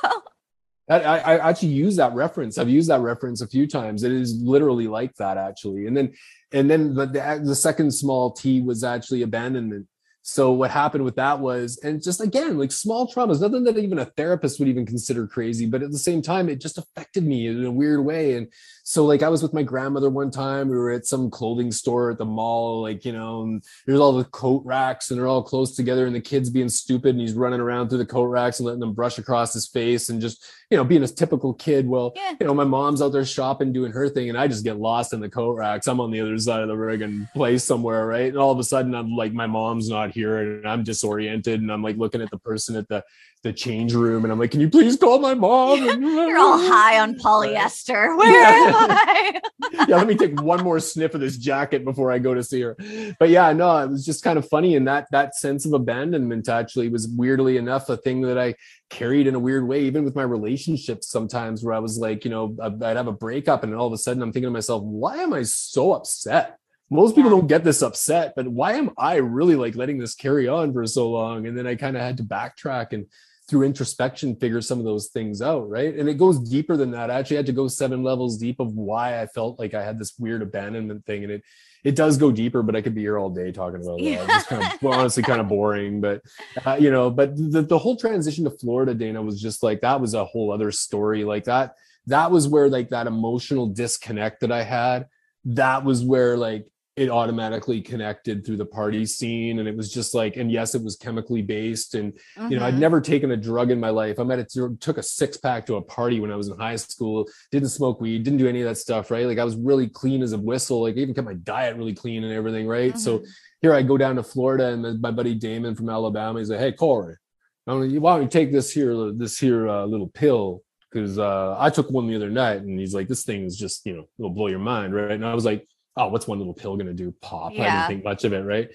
I, 0.89 0.99
I, 1.01 1.49
actually 1.49 1.69
use 1.69 1.97
that 1.97 2.13
reference. 2.13 2.59
I've 2.59 2.69
used 2.69 2.91
that 2.91 3.01
reference 3.01 3.41
a 3.41 3.47
few 3.47 3.67
times. 3.67 4.03
It 4.03 4.13
is 4.13 4.35
literally 4.43 4.87
like 4.87 5.15
that, 5.15 5.39
actually. 5.39 5.87
And 5.87 5.97
then, 5.97 6.13
and 6.53 6.71
then 6.71 6.93
the, 6.93 7.07
the, 7.07 7.41
the 7.43 7.55
second 7.55 7.91
small 7.91 8.33
T 8.33 8.61
was 8.61 8.85
actually 8.85 9.23
abandonment. 9.23 9.87
So 10.21 10.53
what 10.53 10.71
happened 10.71 11.05
with 11.05 11.17
that 11.17 11.41
was, 11.41 11.79
and 11.83 12.03
just 12.03 12.21
again, 12.21 12.59
like 12.59 12.73
small 12.73 13.07
traumas, 13.07 13.41
nothing 13.41 13.65
that 13.65 13.79
even 13.79 13.99
a 13.99 14.07
therapist 14.07 14.59
would 14.59 14.69
even 14.69 14.87
consider 14.87 15.27
crazy, 15.27 15.67
but 15.67 15.83
at 15.83 15.91
the 15.91 15.99
same 15.99 16.23
time, 16.23 16.49
it 16.49 16.61
just 16.61 16.79
affected 16.79 17.25
me 17.25 17.47
in 17.47 17.65
a 17.65 17.71
weird 17.71 18.05
way. 18.05 18.37
And 18.37 18.49
so 18.87 19.07
like 19.07 19.23
I 19.23 19.31
was 19.31 19.43
with 19.43 19.55
my 19.55 19.63
grandmother 19.63 20.11
one 20.11 20.31
time. 20.31 20.69
We 20.69 20.77
were 20.77 20.91
at 20.91 21.07
some 21.07 21.31
clothing 21.31 21.73
store 21.73 22.11
at 22.11 22.19
the 22.19 22.27
mall, 22.27 22.83
like, 22.83 23.07
you 23.07 23.13
know, 23.13 23.43
and 23.43 23.65
there's 23.87 23.99
all 23.99 24.13
the 24.13 24.25
coat 24.25 24.63
racks 24.67 25.11
and 25.11 25.19
they're 25.19 25.27
all 25.27 25.43
close 25.43 25.75
together 25.75 26.05
and 26.05 26.15
the 26.15 26.21
kid's 26.21 26.51
being 26.51 26.69
stupid 26.69 27.11
and 27.11 27.21
he's 27.21 27.33
running 27.33 27.61
around 27.61 27.89
through 27.89 27.99
the 27.99 28.07
coat 28.07 28.27
racks 28.27 28.59
and 28.59 28.67
letting 28.67 28.81
them 28.81 28.93
brush 28.93 29.17
across 29.17 29.55
his 29.55 29.67
face 29.67 30.11
and 30.11 30.21
just, 30.21 30.45
you 30.71 30.77
know, 30.77 30.85
being 30.85 31.03
a 31.03 31.09
typical 31.09 31.55
kid. 31.55 31.89
Well, 31.89 32.13
yeah. 32.15 32.35
you 32.39 32.47
know, 32.47 32.53
my 32.53 32.65
mom's 32.65 33.01
out 33.01 33.13
there 33.13 33.25
shopping, 33.25 33.73
doing 33.73 33.91
her 33.91 34.07
thing, 34.11 34.29
and 34.29 34.37
I 34.37 34.49
just 34.49 34.65
get 34.65 34.79
lost 34.79 35.15
in 35.15 35.21
the 35.21 35.31
coat 35.31 35.57
racks. 35.57 35.89
I'm 35.89 36.01
on 36.01 36.11
the 36.11 36.21
other 36.21 36.39
side 36.39 36.61
of 36.61 36.69
the 36.69 36.77
rig 36.77 37.01
and 37.01 37.27
place 37.33 37.65
somewhere, 37.65 38.07
right? 38.07 38.29
And 38.29 38.37
all 38.37 38.53
of 38.53 38.59
a 38.59 38.65
sudden 38.65 38.95
I'm 38.95 39.17
like, 39.17 39.33
my 39.33 39.47
mom's 39.47 39.89
not 39.89 40.11
here 40.11 40.41
and 40.41 40.69
I'm 40.69 40.85
disoriented 40.85 41.63
and 41.63 41.73
I'm 41.73 41.83
like 41.83 41.97
looking 41.97 42.21
at 42.21 42.31
the 42.31 42.39
person 42.39 42.77
at 42.77 42.89
the 42.89 43.03
the 43.45 43.53
change 43.53 43.95
room 43.95 44.25
and 44.25 44.33
I'm 44.33 44.39
like, 44.39 44.51
can 44.51 44.61
you 44.61 44.71
please 44.71 44.97
call 44.97 45.21
my 45.21 45.35
mom? 45.35 45.85
You're 46.03 46.39
all 46.39 46.59
high 46.59 46.99
on 46.99 47.15
polyester. 47.15 48.17
Where 48.17 48.41
yeah. 48.41 48.69
am 48.69 48.75
I? 48.91 49.41
yeah, 49.87 49.97
let 49.97 50.07
me 50.09 50.17
take 50.17 50.41
one 50.41 50.65
more 50.65 50.81
sniff 50.81 51.15
of 51.15 51.21
this 51.21 51.37
jacket 51.37 51.85
before 51.85 52.11
I 52.11 52.19
go 52.19 52.35
to 52.35 52.43
see 52.43 52.63
her. 52.63 52.77
But 53.21 53.29
yeah, 53.29 53.53
no, 53.53 53.77
it 53.79 53.91
was 53.91 54.05
just 54.05 54.25
kind 54.25 54.39
of 54.39 54.49
funny. 54.49 54.77
And 54.77 54.89
that 54.89 55.07
that 55.13 55.37
sense 55.37 55.67
of 55.67 55.75
abandonment 55.75 56.49
actually 56.49 56.89
was 56.89 57.07
weirdly 57.07 57.59
enough 57.59 57.89
a 57.91 57.99
thing 57.99 58.23
that 58.23 58.39
I 58.39 58.55
carried 58.89 59.27
in 59.27 59.35
a 59.35 59.39
weird 59.39 59.69
way, 59.69 59.83
even 59.83 60.05
with 60.05 60.17
my 60.17 60.23
relationships 60.23 61.09
sometimes 61.09 61.63
where 61.63 61.75
I 61.75 61.81
was 61.81 61.99
like, 61.99 62.25
you 62.25 62.31
know, 62.31 62.57
I'd 62.61 62.97
have 62.97 63.09
a 63.09 63.13
breakup 63.13 63.63
and 63.63 63.75
all 63.75 63.87
of 63.87 63.93
a 63.93 63.99
sudden 63.99 64.23
I'm 64.23 64.33
thinking 64.33 64.49
to 64.49 64.53
myself, 64.53 64.83
why 64.83 65.19
am 65.19 65.35
I 65.35 65.43
so 65.43 65.93
upset? 65.93 66.59
most 66.91 67.17
people 67.17 67.31
don't 67.31 67.47
get 67.47 67.65
this 67.65 67.81
upset 67.81 68.35
but 68.37 68.47
why 68.47 68.75
am 68.75 68.91
i 68.99 69.15
really 69.17 69.57
like 69.57 69.75
letting 69.75 69.97
this 69.97 70.15
carry 70.15 70.47
on 70.47 70.71
for 70.71 70.87
so 70.87 71.11
long 71.11 71.47
and 71.47 71.57
then 71.57 71.67
i 71.67 71.75
kind 71.75 71.97
of 71.97 72.03
had 72.03 72.19
to 72.19 72.23
backtrack 72.23 72.93
and 72.93 73.07
through 73.49 73.63
introspection 73.63 74.35
figure 74.37 74.63
some 74.63 74.79
of 74.79 74.85
those 74.85 75.09
things 75.09 75.43
out 75.43 75.69
right? 75.69 75.95
And 75.95 76.09
it 76.09 76.15
goes 76.15 76.39
deeper 76.39 76.77
than 76.77 76.91
that. 76.93 77.11
I 77.11 77.19
actually 77.19 77.37
had 77.37 77.47
to 77.47 77.53
go 77.53 77.69
seven 77.69 78.03
levels 78.03 78.39
deep 78.39 78.61
of 78.61 78.75
why 78.75 79.21
i 79.21 79.27
felt 79.27 79.59
like 79.59 79.75
i 79.75 79.83
had 79.83 79.99
this 79.99 80.15
weird 80.19 80.43
abandonment 80.43 81.05
thing 81.07 81.25
and 81.25 81.33
it 81.33 81.43
it 81.83 81.97
does 81.97 82.17
go 82.17 82.31
deeper 82.31 82.63
but 82.63 82.77
i 82.77 82.83
could 82.83 82.95
be 82.95 83.03
here 83.03 83.19
all 83.19 83.31
day 83.31 83.53
talking 83.53 83.83
about 83.83 83.99
that 83.99 84.05
yeah. 84.05 84.27
it's 84.29 84.47
kind 84.47 84.63
of 84.63 84.83
well, 84.83 84.99
honestly 84.99 85.23
kind 85.23 85.41
of 85.41 85.49
boring 85.49 86.01
but 86.01 86.23
uh, 86.65 86.77
you 86.79 86.91
know 86.91 87.11
but 87.11 87.37
the, 87.37 87.63
the 87.63 87.79
whole 87.79 87.97
transition 87.97 88.45
to 88.45 88.51
florida 88.51 88.95
dayna 88.95 89.25
was 89.25 89.41
just 89.41 89.63
like 89.63 89.81
that 89.81 90.01
was 90.01 90.15
a 90.15 90.25
whole 90.25 90.53
other 90.53 90.71
story. 90.71 91.25
Like 91.25 91.45
that 91.45 91.77
that 92.07 92.31
was 92.31 92.49
where 92.49 92.69
like 92.69 92.91
that 92.91 93.07
emotional 93.07 93.67
disconnect 93.67 94.41
that 94.41 94.53
i 94.53 94.63
had 94.63 95.07
that 95.45 95.85
was 95.85 96.03
where 96.03 96.37
like 96.37 96.67
it 96.97 97.11
automatically 97.11 97.81
connected 97.81 98.47
through 98.47 98.57
the 98.57 98.65
party 98.65 99.05
scene 99.05 99.59
and 99.59 99.67
it 99.67 99.77
was 99.77 99.93
just 99.93 100.15
like 100.15 100.37
and 100.37 100.51
yes 100.51 100.75
it 100.75 100.83
was 100.83 100.97
chemically 100.97 101.43
based 101.43 101.95
and 101.95 102.13
mm-hmm. 102.13 102.53
you 102.53 102.59
know 102.59 102.65
i'd 102.65 102.73
mm-hmm. 102.73 102.81
never 102.81 103.01
taken 103.01 103.33
a 103.33 103.37
drug 103.37 103.71
in 103.71 103.81
my 103.81 103.91
life 103.91 104.21
i 104.21 104.23
might 104.23 104.39
have 104.39 104.49
took 104.79 104.99
a 104.99 105.03
six 105.03 105.37
pack 105.37 105.67
to 105.67 105.77
a 105.77 105.83
party 105.83 106.21
when 106.21 106.31
i 106.31 106.37
was 106.37 106.49
in 106.49 106.57
high 106.57 106.77
school 106.77 107.27
didn't 107.51 107.69
smoke 107.69 108.01
weed 108.01 108.23
didn't 108.23 108.39
do 108.39 108.49
any 108.49 108.61
of 108.61 108.69
that 108.69 108.77
stuff 108.77 109.11
right 109.11 109.27
like 109.27 109.39
i 109.39 109.45
was 109.45 109.57
really 109.57 109.89
clean 109.89 110.23
as 110.23 110.33
a 110.33 110.39
whistle 110.39 110.83
like 110.83 110.95
I 110.97 110.99
even 110.99 111.15
kept 111.15 111.27
my 111.27 111.35
diet 111.35 111.77
really 111.77 111.95
clean 111.95 112.23
and 112.23 112.33
everything 112.33 112.67
right 112.67 112.91
mm-hmm. 112.91 112.99
so 112.99 113.25
here 113.61 113.75
i 113.75 113.83
go 113.83 113.97
down 113.97 114.17
to 114.17 114.23
florida 114.23 114.69
and 114.69 115.01
my 115.01 115.11
buddy 115.11 115.35
damon 115.35 115.75
from 115.75 115.89
alabama 115.89 116.39
he's 116.39 116.51
like 116.51 116.61
hey 116.61 116.73
corey 116.73 117.17
why 117.65 117.75
don't 117.75 118.23
you 118.23 118.29
take 118.29 118.53
this 118.53 118.71
here 118.71 119.11
this 119.13 119.39
here 119.39 119.69
uh, 119.69 119.85
little 119.85 120.09
pill 120.09 120.63
because 120.93 121.19
uh, 121.19 121.57
I 121.59 121.71
took 121.71 121.91
one 121.91 122.07
the 122.07 122.15
other 122.15 122.31
night 122.31 122.63
and 122.63 122.79
he's 122.79 122.95
like, 122.95 123.09
this 123.09 123.25
thing 123.25 123.43
is 123.45 123.57
just, 123.57 123.85
you 123.85 123.97
know, 123.97 124.05
it'll 124.17 124.31
blow 124.31 124.47
your 124.47 124.61
mind, 124.61 124.95
right? 124.95 125.11
And 125.11 125.27
I 125.27 125.35
was 125.35 125.45
like, 125.45 125.67
oh, 125.97 126.09
what's 126.09 126.27
one 126.27 126.39
little 126.39 126.55
pill 126.55 126.77
going 126.77 126.87
to 126.87 126.95
do? 126.95 127.15
Pop. 127.21 127.53
Yeah. 127.55 127.63
I 127.63 127.71
didn't 127.71 127.89
think 127.89 128.05
much 128.05 128.25
of 128.25 128.33
it, 128.33 128.41
right? 128.41 128.69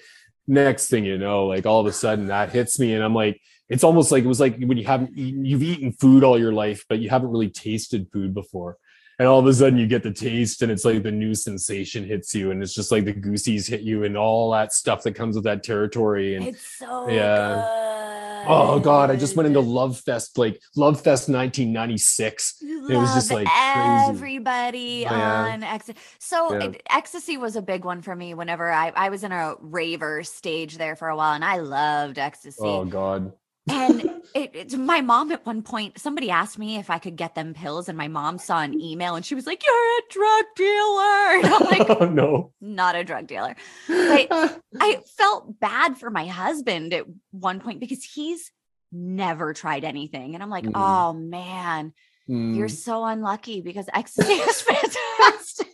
Next 0.46 0.88
thing 0.88 1.04
you 1.04 1.18
know, 1.18 1.46
like 1.46 1.66
all 1.66 1.80
of 1.80 1.86
a 1.86 1.92
sudden 1.92 2.26
that 2.26 2.50
hits 2.50 2.78
me, 2.78 2.94
and 2.94 3.04
I'm 3.04 3.14
like, 3.14 3.40
it's 3.68 3.84
almost 3.84 4.10
like 4.10 4.24
it 4.24 4.28
was 4.28 4.40
like 4.40 4.58
when 4.58 4.78
you 4.78 4.84
haven't 4.84 5.16
eaten, 5.16 5.44
you've 5.44 5.62
eaten 5.62 5.92
food 5.92 6.24
all 6.24 6.38
your 6.38 6.52
life, 6.52 6.84
but 6.88 6.98
you 6.98 7.08
haven't 7.08 7.30
really 7.30 7.50
tasted 7.50 8.08
food 8.12 8.34
before. 8.34 8.76
And 9.18 9.28
all 9.28 9.38
of 9.38 9.46
a 9.46 9.52
sudden 9.52 9.78
you 9.78 9.86
get 9.86 10.02
the 10.02 10.12
taste, 10.12 10.62
and 10.62 10.72
it's 10.72 10.84
like 10.84 11.02
the 11.02 11.12
new 11.12 11.34
sensation 11.34 12.04
hits 12.04 12.34
you, 12.34 12.50
and 12.50 12.62
it's 12.62 12.74
just 12.74 12.90
like 12.90 13.04
the 13.04 13.12
goosies 13.12 13.68
hit 13.68 13.82
you, 13.82 14.04
and 14.04 14.16
all 14.16 14.50
that 14.52 14.72
stuff 14.72 15.02
that 15.02 15.14
comes 15.14 15.36
with 15.36 15.44
that 15.44 15.62
territory. 15.62 16.36
And 16.36 16.48
it's 16.48 16.78
so 16.78 17.08
yeah. 17.08 17.54
Good 17.54 17.89
Oh 18.48 18.80
God, 18.80 19.10
I 19.10 19.16
just 19.16 19.36
went 19.36 19.46
into 19.46 19.60
Love 19.60 19.98
Fest, 19.98 20.38
like 20.38 20.60
Love 20.76 20.96
Fest 20.96 21.28
1996. 21.28 22.62
it 22.62 22.96
was 22.96 23.14
just 23.14 23.30
like 23.30 23.48
everybody 23.50 25.04
crazy. 25.04 25.06
on 25.06 25.62
yeah. 25.62 25.74
ecstasy. 25.74 25.98
So 26.18 26.54
yeah. 26.54 26.64
it, 26.64 26.82
ecstasy 26.90 27.36
was 27.36 27.56
a 27.56 27.62
big 27.62 27.84
one 27.84 28.02
for 28.02 28.14
me 28.14 28.34
whenever 28.34 28.70
I, 28.70 28.92
I 28.94 29.08
was 29.08 29.24
in 29.24 29.32
a 29.32 29.54
raver 29.60 30.22
stage 30.22 30.78
there 30.78 30.96
for 30.96 31.08
a 31.08 31.16
while 31.16 31.34
and 31.34 31.44
I 31.44 31.58
loved 31.58 32.18
ecstasy. 32.18 32.58
Oh 32.62 32.84
God 32.84 33.32
and 33.68 34.00
it, 34.34 34.50
it's 34.54 34.74
my 34.74 35.00
mom 35.00 35.30
at 35.32 35.44
one 35.44 35.62
point 35.62 35.98
somebody 35.98 36.30
asked 36.30 36.58
me 36.58 36.76
if 36.76 36.90
i 36.90 36.98
could 36.98 37.16
get 37.16 37.34
them 37.34 37.54
pills 37.54 37.88
and 37.88 37.96
my 37.96 38.08
mom 38.08 38.38
saw 38.38 38.60
an 38.60 38.80
email 38.80 39.14
and 39.14 39.24
she 39.24 39.34
was 39.34 39.46
like 39.46 39.62
you're 39.64 39.98
a 39.98 40.02
drug 40.10 40.44
dealer 40.56 40.66
and 41.38 41.46
i'm 41.46 41.78
like 41.78 42.00
oh, 42.00 42.06
no 42.06 42.52
not 42.60 42.96
a 42.96 43.04
drug 43.04 43.26
dealer 43.26 43.54
but 43.88 44.28
i 44.80 45.00
felt 45.16 45.58
bad 45.60 45.96
for 45.96 46.10
my 46.10 46.26
husband 46.26 46.92
at 46.94 47.04
one 47.30 47.60
point 47.60 47.80
because 47.80 48.04
he's 48.04 48.50
never 48.92 49.52
tried 49.52 49.84
anything 49.84 50.34
and 50.34 50.42
i'm 50.42 50.50
like 50.50 50.64
mm. 50.64 50.72
oh 50.74 51.12
man 51.12 51.92
mm. 52.28 52.56
you're 52.56 52.68
so 52.68 53.04
unlucky 53.04 53.60
because 53.60 53.88
ecstasy 53.92 54.32
is 54.32 54.60
fantastic 54.62 55.68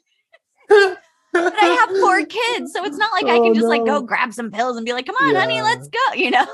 but 1.45 1.63
I 1.63 1.67
have 1.67 1.91
four 2.01 2.25
kids, 2.25 2.73
so 2.73 2.85
it's 2.85 2.97
not 2.97 3.11
like 3.13 3.25
oh, 3.27 3.31
I 3.31 3.39
can 3.39 3.51
oh, 3.51 3.55
just 3.55 3.65
no. 3.65 3.69
like 3.69 3.85
go 3.85 4.01
grab 4.03 4.33
some 4.33 4.51
pills 4.51 4.77
and 4.77 4.85
be 4.85 4.93
like, 4.93 5.07
"Come 5.07 5.17
on, 5.17 5.35
yeah. 5.35 5.41
honey, 5.41 5.63
let's 5.63 5.89
go." 5.89 5.99
You 6.17 6.31
know. 6.31 6.47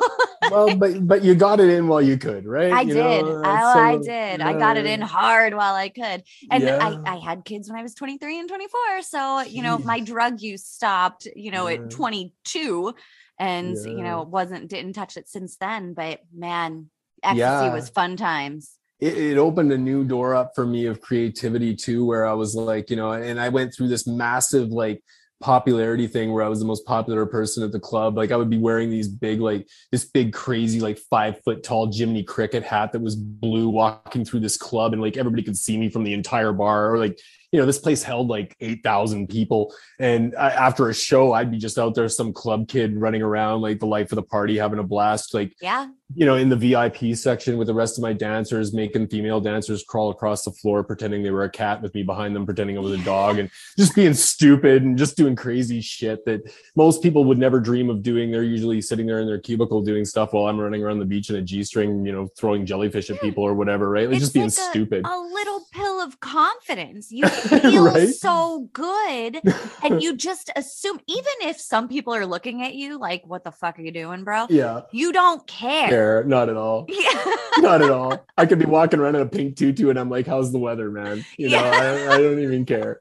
well, 0.50 0.74
but 0.76 1.06
but 1.06 1.22
you 1.22 1.34
got 1.34 1.60
it 1.60 1.68
in 1.68 1.86
while 1.86 2.02
you 2.02 2.18
could, 2.18 2.46
right? 2.46 2.72
I 2.72 2.80
you 2.80 2.94
did. 2.94 3.24
Uh, 3.24 3.42
oh, 3.44 3.72
so, 3.74 3.80
I 3.80 3.96
did. 3.96 4.40
Yeah. 4.40 4.48
I 4.48 4.54
got 4.54 4.76
it 4.76 4.86
in 4.86 5.00
hard 5.00 5.54
while 5.54 5.74
I 5.74 5.88
could, 5.88 6.24
and 6.50 6.64
yeah. 6.64 6.78
I 6.80 7.14
I 7.14 7.16
had 7.16 7.44
kids 7.44 7.70
when 7.70 7.78
I 7.78 7.82
was 7.82 7.94
23 7.94 8.40
and 8.40 8.48
24, 8.48 9.02
so 9.02 9.40
you 9.42 9.62
know 9.62 9.78
my 9.78 10.00
drug 10.00 10.40
use 10.40 10.64
stopped, 10.64 11.28
you 11.36 11.50
know, 11.52 11.68
at 11.68 11.90
22, 11.90 12.94
and 13.38 13.76
you 13.76 14.02
know 14.02 14.22
wasn't 14.22 14.68
didn't 14.68 14.94
touch 14.94 15.16
it 15.16 15.28
since 15.28 15.56
then. 15.56 15.94
But 15.94 16.20
man, 16.34 16.90
ecstasy 17.22 17.70
was 17.70 17.88
fun 17.88 18.16
times 18.16 18.76
it, 19.02 19.18
it, 19.18 19.36
opened 19.36 19.72
a 19.72 19.78
new 19.78 20.04
door 20.04 20.32
up 20.32 20.52
for 20.54 20.64
me 20.64 20.86
of 20.86 21.00
creativity 21.00 21.74
too, 21.74 22.06
where 22.06 22.24
I 22.24 22.34
was 22.34 22.54
like, 22.54 22.88
you 22.88 22.94
know, 22.94 23.10
and 23.10 23.40
I 23.40 23.48
went 23.48 23.74
through 23.74 23.88
this 23.88 24.06
massive 24.06 24.68
like 24.68 25.02
popularity 25.40 26.06
thing 26.06 26.32
where 26.32 26.44
I 26.44 26.48
was 26.48 26.60
the 26.60 26.66
most 26.66 26.86
popular 26.86 27.26
person 27.26 27.64
at 27.64 27.72
the 27.72 27.80
club. 27.80 28.16
Like 28.16 28.30
I 28.30 28.36
would 28.36 28.48
be 28.48 28.58
wearing 28.58 28.90
these 28.90 29.08
big, 29.08 29.40
like 29.40 29.66
this 29.90 30.04
big, 30.04 30.32
crazy, 30.32 30.78
like 30.78 30.98
five 31.10 31.42
foot 31.44 31.64
tall 31.64 31.92
Jiminy 31.92 32.22
Cricket 32.22 32.62
hat 32.62 32.92
that 32.92 33.02
was 33.02 33.16
blue, 33.16 33.68
walking 33.68 34.24
through 34.24 34.38
this 34.38 34.56
club, 34.56 34.92
and 34.92 35.02
like 35.02 35.16
everybody 35.16 35.42
could 35.42 35.58
see 35.58 35.76
me 35.76 35.90
from 35.90 36.04
the 36.04 36.14
entire 36.14 36.52
bar. 36.52 36.92
Or 36.92 36.98
like 36.98 37.18
you 37.52 37.60
know, 37.60 37.66
this 37.66 37.78
place 37.78 38.02
held 38.02 38.28
like 38.28 38.56
8,000 38.60 39.28
people. 39.28 39.74
And 39.98 40.34
I, 40.36 40.50
after 40.50 40.88
a 40.88 40.94
show, 40.94 41.32
I'd 41.34 41.50
be 41.50 41.58
just 41.58 41.78
out 41.78 41.94
there, 41.94 42.08
some 42.08 42.32
club 42.32 42.66
kid 42.66 42.96
running 42.96 43.20
around, 43.22 43.60
like 43.60 43.78
the 43.78 43.86
life 43.86 44.10
of 44.10 44.16
the 44.16 44.22
party, 44.22 44.56
having 44.56 44.78
a 44.78 44.82
blast. 44.82 45.34
Like, 45.34 45.52
yeah, 45.60 45.88
you 46.14 46.26
know, 46.26 46.36
in 46.36 46.48
the 46.48 46.56
VIP 46.56 47.16
section 47.16 47.56
with 47.56 47.66
the 47.66 47.74
rest 47.74 47.98
of 47.98 48.02
my 48.02 48.12
dancers, 48.12 48.72
making 48.72 49.08
female 49.08 49.40
dancers 49.40 49.84
crawl 49.84 50.10
across 50.10 50.44
the 50.44 50.50
floor, 50.50 50.82
pretending 50.84 51.22
they 51.22 51.30
were 51.30 51.44
a 51.44 51.50
cat 51.50 51.80
with 51.80 51.94
me 51.94 52.02
behind 52.02 52.34
them, 52.34 52.44
pretending 52.44 52.76
I 52.76 52.80
was 52.80 52.98
a 52.98 53.04
dog, 53.04 53.38
and 53.38 53.50
just 53.78 53.94
being 53.94 54.14
stupid 54.14 54.82
and 54.82 54.98
just 54.98 55.16
doing 55.16 55.36
crazy 55.36 55.80
shit 55.80 56.24
that 56.26 56.42
most 56.76 57.02
people 57.02 57.24
would 57.24 57.38
never 57.38 57.60
dream 57.60 57.88
of 57.90 58.02
doing. 58.02 58.30
They're 58.30 58.42
usually 58.42 58.80
sitting 58.80 59.06
there 59.06 59.20
in 59.20 59.26
their 59.26 59.40
cubicle 59.40 59.82
doing 59.82 60.04
stuff 60.04 60.32
while 60.32 60.46
I'm 60.46 60.58
running 60.58 60.82
around 60.82 60.98
the 60.98 61.04
beach 61.04 61.30
in 61.30 61.36
a 61.36 61.42
G 61.42 61.62
string, 61.64 62.04
you 62.04 62.12
know, 62.12 62.28
throwing 62.36 62.66
jellyfish 62.66 63.10
at 63.10 63.20
people 63.20 63.44
or 63.44 63.54
whatever, 63.54 63.88
right? 63.88 64.06
Like 64.06 64.16
it's 64.16 64.24
just 64.24 64.34
being 64.34 64.46
like 64.46 64.52
a, 64.52 64.70
stupid. 64.70 65.06
A 65.06 65.18
little 65.18 65.62
pill 65.72 66.00
of 66.00 66.20
confidence. 66.20 67.10
You 67.10 67.26
feel 67.60 67.84
right? 67.84 68.08
so 68.08 68.68
good, 68.72 69.40
and 69.82 70.02
you 70.02 70.16
just 70.28 70.50
assume, 70.56 71.00
even 71.06 71.32
if 71.42 71.60
some 71.60 71.88
people 71.88 72.14
are 72.14 72.26
looking 72.26 72.62
at 72.62 72.74
you 72.74 72.98
like, 72.98 73.26
"What 73.26 73.44
the 73.44 73.52
fuck 73.52 73.78
are 73.78 73.82
you 73.82 73.92
doing, 73.92 74.24
bro?" 74.24 74.46
Yeah, 74.48 74.82
you 74.92 75.12
don't 75.12 75.46
care 75.46 75.92
care. 75.92 76.24
Not 76.24 76.48
at 76.48 76.56
all. 76.56 76.86
Yeah. 77.02 77.34
Not 77.58 77.82
at 77.82 77.90
all. 77.90 78.24
I 78.38 78.46
could 78.46 78.58
be 78.58 78.64
walking 78.64 79.00
around 79.00 79.16
in 79.16 79.22
a 79.22 79.26
pink 79.26 79.56
tutu 79.56 79.90
and 79.90 79.98
I'm 79.98 80.08
like, 80.08 80.26
how's 80.26 80.52
the 80.52 80.58
weather, 80.58 80.90
man? 80.90 81.24
You 81.36 81.50
know, 81.50 81.62
yeah. 81.62 82.06
I, 82.08 82.14
I 82.14 82.18
don't 82.18 82.38
even 82.38 82.64
care. 82.64 83.00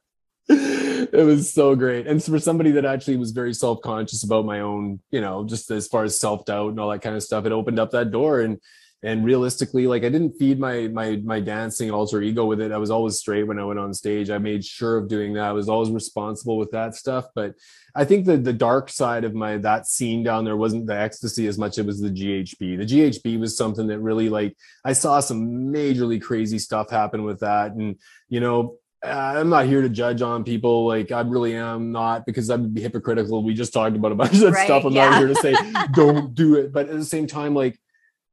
It 0.50 1.26
was 1.26 1.54
so 1.54 1.76
great. 1.76 2.08
And 2.08 2.24
for 2.24 2.40
somebody 2.40 2.72
that 2.72 2.86
actually 2.86 3.18
was 3.18 3.32
very 3.32 3.54
self-conscious 3.54 4.24
about 4.24 4.46
my 4.46 4.62
own, 4.62 5.00
you 5.12 5.22
know, 5.22 5.46
just 5.46 5.72
as 5.72 5.88
far 5.88 6.04
as 6.04 6.20
self-doubt 6.20 6.72
and 6.72 6.80
all 6.80 6.90
that 6.90 7.02
kind 7.02 7.16
of 7.16 7.24
stuff, 7.24 7.46
it 7.46 7.52
opened 7.52 7.80
up 7.80 7.92
that 7.92 8.12
door. 8.12 8.42
And 8.42 8.60
and 9.04 9.26
realistically 9.26 9.88
like 9.88 10.04
i 10.04 10.10
didn't 10.10 10.38
feed 10.38 10.60
my 10.60 10.88
my 10.90 11.16
my 11.24 11.40
dancing 11.40 11.92
alter 11.92 12.22
ego 12.22 12.46
with 12.46 12.62
it 12.62 12.72
i 12.72 12.78
was 12.78 12.92
always 12.92 13.18
straight 13.18 13.44
when 13.44 13.60
i 13.60 13.64
went 13.64 13.80
on 13.80 13.94
stage 13.94 14.30
i 14.30 14.38
made 14.38 14.64
sure 14.64 14.98
of 14.98 15.08
doing 15.08 15.34
that 15.34 15.46
i 15.46 15.52
was 15.52 15.70
always 15.70 15.90
responsible 15.90 16.58
with 16.58 16.72
that 16.72 16.96
stuff 16.96 17.26
but 17.34 17.54
i 17.96 18.06
think 18.06 18.26
that 18.26 18.44
the 18.44 18.54
dark 18.54 18.90
side 18.90 19.24
of 19.24 19.34
my 19.34 19.58
that 19.58 19.88
scene 19.88 20.24
down 20.24 20.46
there 20.46 20.58
wasn't 20.58 20.86
the 20.86 20.98
ecstasy 20.98 21.48
as 21.48 21.58
much 21.58 21.74
as 21.74 21.80
it 21.80 21.86
was 21.86 22.00
the 22.00 22.10
ghb 22.10 22.58
the 22.60 22.86
ghb 22.86 23.40
was 23.40 23.58
something 23.58 23.88
that 23.88 24.00
really 24.00 24.30
like 24.30 24.56
i 24.86 24.94
saw 24.94 25.20
some 25.20 25.74
majorly 25.74 26.22
crazy 26.22 26.60
stuff 26.60 26.90
happen 26.90 27.24
with 27.24 27.40
that 27.40 27.72
and 27.72 27.98
you 28.30 28.40
know 28.40 28.78
I'm 29.04 29.50
not 29.50 29.66
here 29.66 29.82
to 29.82 29.90
judge 29.90 30.22
on 30.22 30.44
people. 30.44 30.86
Like 30.86 31.12
I 31.12 31.22
really 31.22 31.56
am 31.56 31.92
not 31.92 32.24
because 32.24 32.52
I'd 32.52 32.72
be 32.72 32.82
hypocritical. 32.82 33.44
We 33.44 33.56
just 33.56 33.74
talked 33.74 33.96
about 33.96 34.12
a 34.12 34.16
bunch 34.16 34.34
of 34.34 34.42
that 34.42 34.52
right, 34.52 34.66
stuff. 34.66 34.86
I'm 34.86 34.94
yeah. 34.94 35.10
not 35.10 35.18
here 35.18 35.28
to 35.28 35.36
say 35.36 35.56
don't 35.94 36.36
do 36.36 36.54
it. 36.54 36.72
But 36.72 36.88
at 36.88 36.96
the 36.96 37.06
same 37.06 37.26
time, 37.26 37.56
like 37.56 37.80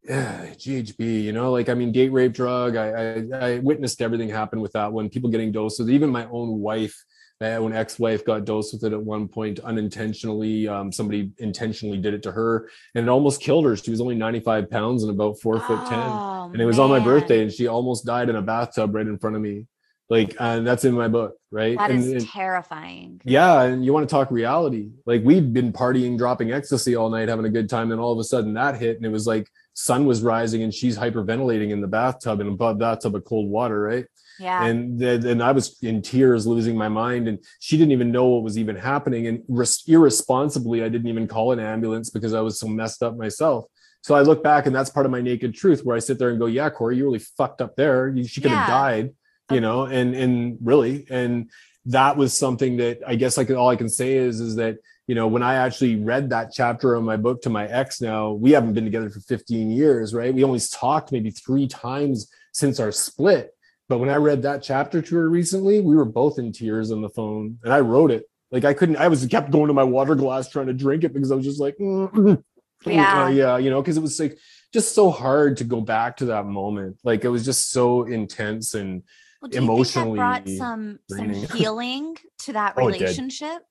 yeah, 0.04 0.46
GHB, 0.54 1.24
you 1.24 1.32
know, 1.32 1.50
like 1.50 1.68
I 1.68 1.74
mean, 1.74 1.92
date 1.92 2.12
rape 2.12 2.32
drug. 2.32 2.76
I, 2.76 2.90
I, 2.90 3.24
I 3.32 3.58
witnessed 3.58 4.00
everything 4.00 4.28
happen 4.28 4.60
with 4.60 4.72
that 4.72 4.92
one. 4.92 5.08
People 5.08 5.30
getting 5.30 5.52
dosed. 5.52 5.78
with 5.80 5.90
Even 5.90 6.10
my 6.10 6.26
own 6.26 6.60
wife, 6.60 7.04
my 7.40 7.56
own 7.56 7.72
ex-wife, 7.72 8.24
got 8.24 8.44
dosed 8.44 8.72
with 8.72 8.84
it 8.84 8.92
at 8.92 9.02
one 9.02 9.28
point 9.28 9.58
unintentionally. 9.60 10.66
Um, 10.68 10.92
somebody 10.92 11.32
intentionally 11.38 11.98
did 11.98 12.14
it 12.14 12.22
to 12.22 12.32
her, 12.32 12.70
and 12.94 13.06
it 13.06 13.08
almost 13.08 13.40
killed 13.40 13.64
her. 13.64 13.76
She 13.76 13.90
was 13.90 14.00
only 14.00 14.14
95 14.14 14.70
pounds 14.70 15.02
and 15.02 15.12
about 15.12 15.40
four 15.40 15.60
foot 15.60 15.86
ten, 15.86 15.98
oh, 15.98 16.50
and 16.52 16.60
it 16.60 16.66
was 16.66 16.76
man. 16.76 16.84
on 16.84 16.90
my 16.90 17.00
birthday, 17.00 17.42
and 17.42 17.52
she 17.52 17.66
almost 17.66 18.06
died 18.06 18.28
in 18.28 18.36
a 18.36 18.42
bathtub 18.42 18.94
right 18.94 19.06
in 19.06 19.18
front 19.18 19.36
of 19.36 19.42
me. 19.42 19.66
Like, 20.10 20.34
and 20.40 20.66
that's 20.66 20.86
in 20.86 20.94
my 20.94 21.08
book, 21.08 21.36
right? 21.50 21.76
That 21.76 21.90
and, 21.90 22.00
is 22.00 22.22
and, 22.22 22.28
terrifying. 22.28 23.20
Yeah, 23.24 23.62
and 23.64 23.84
you 23.84 23.92
want 23.92 24.08
to 24.08 24.10
talk 24.12 24.30
reality? 24.30 24.88
Like 25.04 25.22
we'd 25.22 25.52
been 25.52 25.70
partying, 25.70 26.16
dropping 26.16 26.50
ecstasy 26.50 26.96
all 26.96 27.10
night, 27.10 27.28
having 27.28 27.44
a 27.44 27.50
good 27.50 27.68
time, 27.68 27.90
then 27.90 27.98
all 27.98 28.12
of 28.12 28.18
a 28.18 28.24
sudden 28.24 28.54
that 28.54 28.76
hit, 28.76 28.96
and 28.96 29.04
it 29.04 29.10
was 29.10 29.26
like 29.26 29.50
sun 29.78 30.06
was 30.06 30.22
rising 30.22 30.64
and 30.64 30.74
she's 30.74 30.98
hyperventilating 30.98 31.70
in 31.70 31.80
the 31.80 31.86
bathtub 31.86 32.40
in 32.40 32.48
a 32.48 32.74
bathtub 32.74 33.14
of 33.14 33.24
cold 33.24 33.48
water, 33.48 33.80
right? 33.80 34.06
Yeah. 34.40 34.64
And 34.64 34.98
then 34.98 35.40
I 35.40 35.52
was 35.52 35.78
in 35.82 36.02
tears, 36.02 36.48
losing 36.48 36.76
my 36.76 36.88
mind, 36.88 37.28
and 37.28 37.38
she 37.60 37.76
didn't 37.76 37.92
even 37.92 38.10
know 38.10 38.26
what 38.26 38.42
was 38.42 38.58
even 38.58 38.74
happening. 38.74 39.28
And 39.28 39.44
res- 39.48 39.84
irresponsibly, 39.86 40.82
I 40.82 40.88
didn't 40.88 41.06
even 41.06 41.28
call 41.28 41.52
an 41.52 41.60
ambulance 41.60 42.10
because 42.10 42.34
I 42.34 42.40
was 42.40 42.58
so 42.58 42.66
messed 42.66 43.04
up 43.04 43.16
myself. 43.16 43.66
So 44.02 44.16
I 44.16 44.22
look 44.22 44.42
back, 44.42 44.66
and 44.66 44.74
that's 44.74 44.90
part 44.90 45.06
of 45.06 45.12
my 45.12 45.20
naked 45.20 45.54
truth, 45.54 45.84
where 45.84 45.96
I 45.96 46.00
sit 46.00 46.18
there 46.18 46.30
and 46.30 46.38
go, 46.38 46.46
"Yeah, 46.46 46.70
Corey, 46.70 46.96
you 46.96 47.04
really 47.04 47.18
fucked 47.18 47.60
up 47.60 47.76
there. 47.76 48.14
She 48.26 48.40
could 48.40 48.50
yeah. 48.50 48.64
have 48.64 48.68
died, 48.68 49.14
you 49.50 49.60
know." 49.60 49.84
And 49.84 50.14
and 50.14 50.58
really, 50.62 51.06
and 51.10 51.50
that 51.86 52.16
was 52.16 52.36
something 52.36 52.76
that 52.76 53.00
I 53.06 53.16
guess 53.16 53.36
like 53.36 53.50
all 53.50 53.68
I 53.68 53.76
can 53.76 53.88
say 53.88 54.16
is 54.16 54.40
is 54.40 54.56
that 54.56 54.78
you 55.08 55.14
know, 55.14 55.26
when 55.26 55.42
I 55.42 55.54
actually 55.54 55.96
read 55.96 56.28
that 56.30 56.52
chapter 56.52 56.94
of 56.94 57.02
my 57.02 57.16
book 57.16 57.40
to 57.42 57.50
my 57.50 57.66
ex 57.66 58.02
now, 58.02 58.32
we 58.32 58.52
haven't 58.52 58.74
been 58.74 58.84
together 58.84 59.08
for 59.08 59.20
15 59.20 59.70
years, 59.70 60.12
right? 60.12 60.34
We 60.34 60.44
only 60.44 60.60
talked 60.60 61.12
maybe 61.12 61.30
three 61.30 61.66
times 61.66 62.30
since 62.52 62.78
our 62.78 62.92
split. 62.92 63.54
But 63.88 64.00
when 64.00 64.10
I 64.10 64.16
read 64.16 64.42
that 64.42 64.62
chapter 64.62 65.00
to 65.00 65.16
her 65.16 65.30
recently, 65.30 65.80
we 65.80 65.96
were 65.96 66.04
both 66.04 66.38
in 66.38 66.52
tears 66.52 66.92
on 66.92 67.00
the 67.00 67.08
phone 67.08 67.58
and 67.64 67.72
I 67.72 67.80
wrote 67.80 68.10
it. 68.10 68.24
Like 68.52 68.66
I 68.66 68.74
couldn't, 68.74 68.96
I 68.96 69.08
was 69.08 69.24
kept 69.26 69.50
going 69.50 69.68
to 69.68 69.72
my 69.72 69.82
water 69.82 70.14
glass 70.14 70.50
trying 70.50 70.66
to 70.66 70.74
drink 70.74 71.04
it 71.04 71.14
because 71.14 71.32
I 71.32 71.36
was 71.36 71.46
just 71.46 71.60
like, 71.60 71.78
mm, 71.78 72.42
yeah, 72.84 73.24
uh, 73.24 73.28
yeah, 73.28 73.56
you 73.56 73.70
know, 73.70 73.80
because 73.80 73.96
it 73.96 74.02
was 74.02 74.20
like 74.20 74.36
just 74.74 74.94
so 74.94 75.10
hard 75.10 75.56
to 75.56 75.64
go 75.64 75.80
back 75.80 76.18
to 76.18 76.26
that 76.26 76.44
moment. 76.44 76.98
Like 77.02 77.24
it 77.24 77.28
was 77.28 77.46
just 77.46 77.70
so 77.70 78.04
intense 78.04 78.74
and 78.74 79.04
well, 79.40 79.50
emotionally 79.52 80.18
brought 80.18 80.46
some 80.46 80.98
some 81.08 81.30
healing 81.56 82.16
to 82.40 82.52
that 82.52 82.76
relationship. 82.76 83.62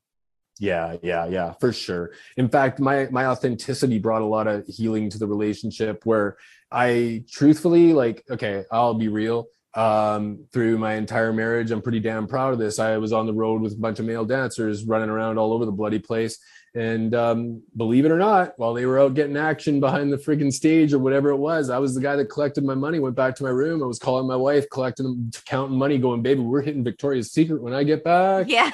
Yeah, 0.59 0.97
yeah, 1.03 1.27
yeah, 1.27 1.53
for 1.59 1.71
sure. 1.71 2.11
In 2.37 2.49
fact, 2.49 2.79
my 2.79 3.07
my 3.11 3.27
authenticity 3.27 3.99
brought 3.99 4.21
a 4.21 4.25
lot 4.25 4.47
of 4.47 4.65
healing 4.67 5.09
to 5.11 5.19
the 5.19 5.27
relationship 5.27 6.05
where 6.05 6.37
I 6.71 7.23
truthfully 7.29 7.93
like, 7.93 8.23
okay, 8.29 8.63
I'll 8.71 8.93
be 8.93 9.07
real. 9.07 9.47
Um, 9.73 10.45
through 10.51 10.79
my 10.79 10.95
entire 10.95 11.31
marriage, 11.31 11.69
I'm 11.69 11.83
pretty 11.83 11.99
damn 11.99 12.25
proud 12.25 12.53
of 12.53 12.59
this. 12.59 12.79
I 12.79 12.97
was 12.97 13.13
on 13.13 13.27
the 13.27 13.33
road 13.33 13.61
with 13.61 13.73
a 13.73 13.77
bunch 13.77 13.99
of 13.99 14.05
male 14.05 14.25
dancers 14.25 14.85
running 14.85 15.09
around 15.09 15.37
all 15.37 15.53
over 15.53 15.65
the 15.65 15.71
bloody 15.71 15.99
place. 15.99 16.39
And 16.77 17.15
um, 17.15 17.63
believe 17.75 18.05
it 18.05 18.11
or 18.11 18.19
not, 18.19 18.53
while 18.57 18.75
they 18.75 18.85
were 18.85 18.99
out 18.99 19.15
getting 19.15 19.35
action 19.35 19.79
behind 19.79 20.13
the 20.13 20.17
friggin' 20.17 20.53
stage 20.53 20.93
or 20.93 20.99
whatever 20.99 21.29
it 21.29 21.37
was, 21.37 21.71
I 21.71 21.79
was 21.79 21.95
the 21.95 22.01
guy 22.01 22.15
that 22.15 22.25
collected 22.25 22.63
my 22.63 22.75
money, 22.75 22.99
went 22.99 23.15
back 23.15 23.35
to 23.37 23.43
my 23.43 23.49
room. 23.49 23.81
I 23.81 23.87
was 23.87 23.97
calling 23.97 24.27
my 24.27 24.35
wife, 24.35 24.69
collecting, 24.69 25.33
counting 25.45 25.75
money, 25.75 25.97
going, 25.97 26.21
baby, 26.21 26.41
we're 26.41 26.61
hitting 26.61 26.83
Victoria's 26.83 27.31
Secret 27.31 27.63
when 27.63 27.73
I 27.73 27.83
get 27.83 28.03
back. 28.03 28.47
Yeah. 28.47 28.69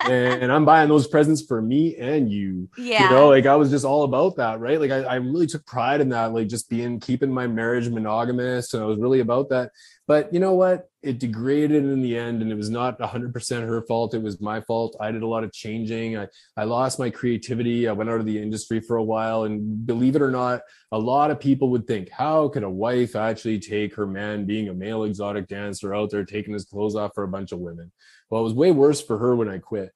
and, 0.00 0.42
and, 0.42 0.52
I'm 0.52 0.66
buying 0.66 0.90
those 0.90 1.06
presents 1.06 1.40
for 1.40 1.62
me 1.62 1.96
and 1.96 2.30
you. 2.30 2.68
Yeah. 2.76 3.04
You 3.04 3.10
know, 3.10 3.28
like 3.30 3.46
I 3.46 3.56
was 3.56 3.70
just 3.70 3.86
all 3.86 4.02
about 4.02 4.36
that, 4.36 4.60
right? 4.60 4.78
Like 4.78 4.90
I, 4.90 5.02
I 5.02 5.14
really 5.14 5.46
took 5.46 5.64
pride 5.64 6.02
in 6.02 6.10
that, 6.10 6.34
like 6.34 6.48
just 6.48 6.68
being 6.68 7.00
keeping 7.00 7.32
my 7.32 7.46
marriage 7.46 7.88
monogamous. 7.88 8.74
And 8.74 8.82
I 8.82 8.86
was 8.86 8.98
really 8.98 9.20
about 9.20 9.48
that. 9.48 9.70
But 10.06 10.34
you 10.34 10.40
know 10.40 10.52
what? 10.52 10.90
It 11.02 11.18
degraded 11.18 11.84
in 11.84 12.00
the 12.00 12.16
end, 12.16 12.42
and 12.42 12.52
it 12.52 12.54
was 12.54 12.70
not 12.70 12.98
100% 12.98 13.66
her 13.66 13.82
fault. 13.82 14.14
It 14.14 14.22
was 14.22 14.40
my 14.40 14.60
fault. 14.60 14.96
I 15.00 15.10
did 15.10 15.22
a 15.22 15.26
lot 15.26 15.42
of 15.42 15.52
changing. 15.52 16.16
I, 16.16 16.28
I 16.56 16.64
lost 16.64 16.98
my 16.98 17.10
creativity. 17.10 17.88
I 17.88 17.92
went 17.92 18.08
out 18.08 18.20
of 18.20 18.26
the 18.26 18.40
industry 18.40 18.80
for 18.80 18.96
a 18.96 19.02
while. 19.02 19.44
And 19.44 19.84
believe 19.84 20.14
it 20.14 20.22
or 20.22 20.30
not, 20.30 20.60
a 20.92 20.98
lot 20.98 21.32
of 21.32 21.40
people 21.40 21.70
would 21.70 21.88
think, 21.88 22.08
how 22.10 22.48
could 22.48 22.62
a 22.62 22.70
wife 22.70 23.16
actually 23.16 23.58
take 23.58 23.94
her 23.96 24.06
man 24.06 24.46
being 24.46 24.68
a 24.68 24.74
male 24.74 25.02
exotic 25.04 25.48
dancer 25.48 25.92
out 25.92 26.10
there 26.10 26.24
taking 26.24 26.54
his 26.54 26.66
clothes 26.66 26.94
off 26.94 27.12
for 27.14 27.24
a 27.24 27.28
bunch 27.28 27.50
of 27.50 27.58
women? 27.58 27.90
Well, 28.30 28.42
it 28.42 28.44
was 28.44 28.54
way 28.54 28.70
worse 28.70 29.02
for 29.02 29.18
her 29.18 29.34
when 29.34 29.48
I 29.48 29.58
quit. 29.58 29.92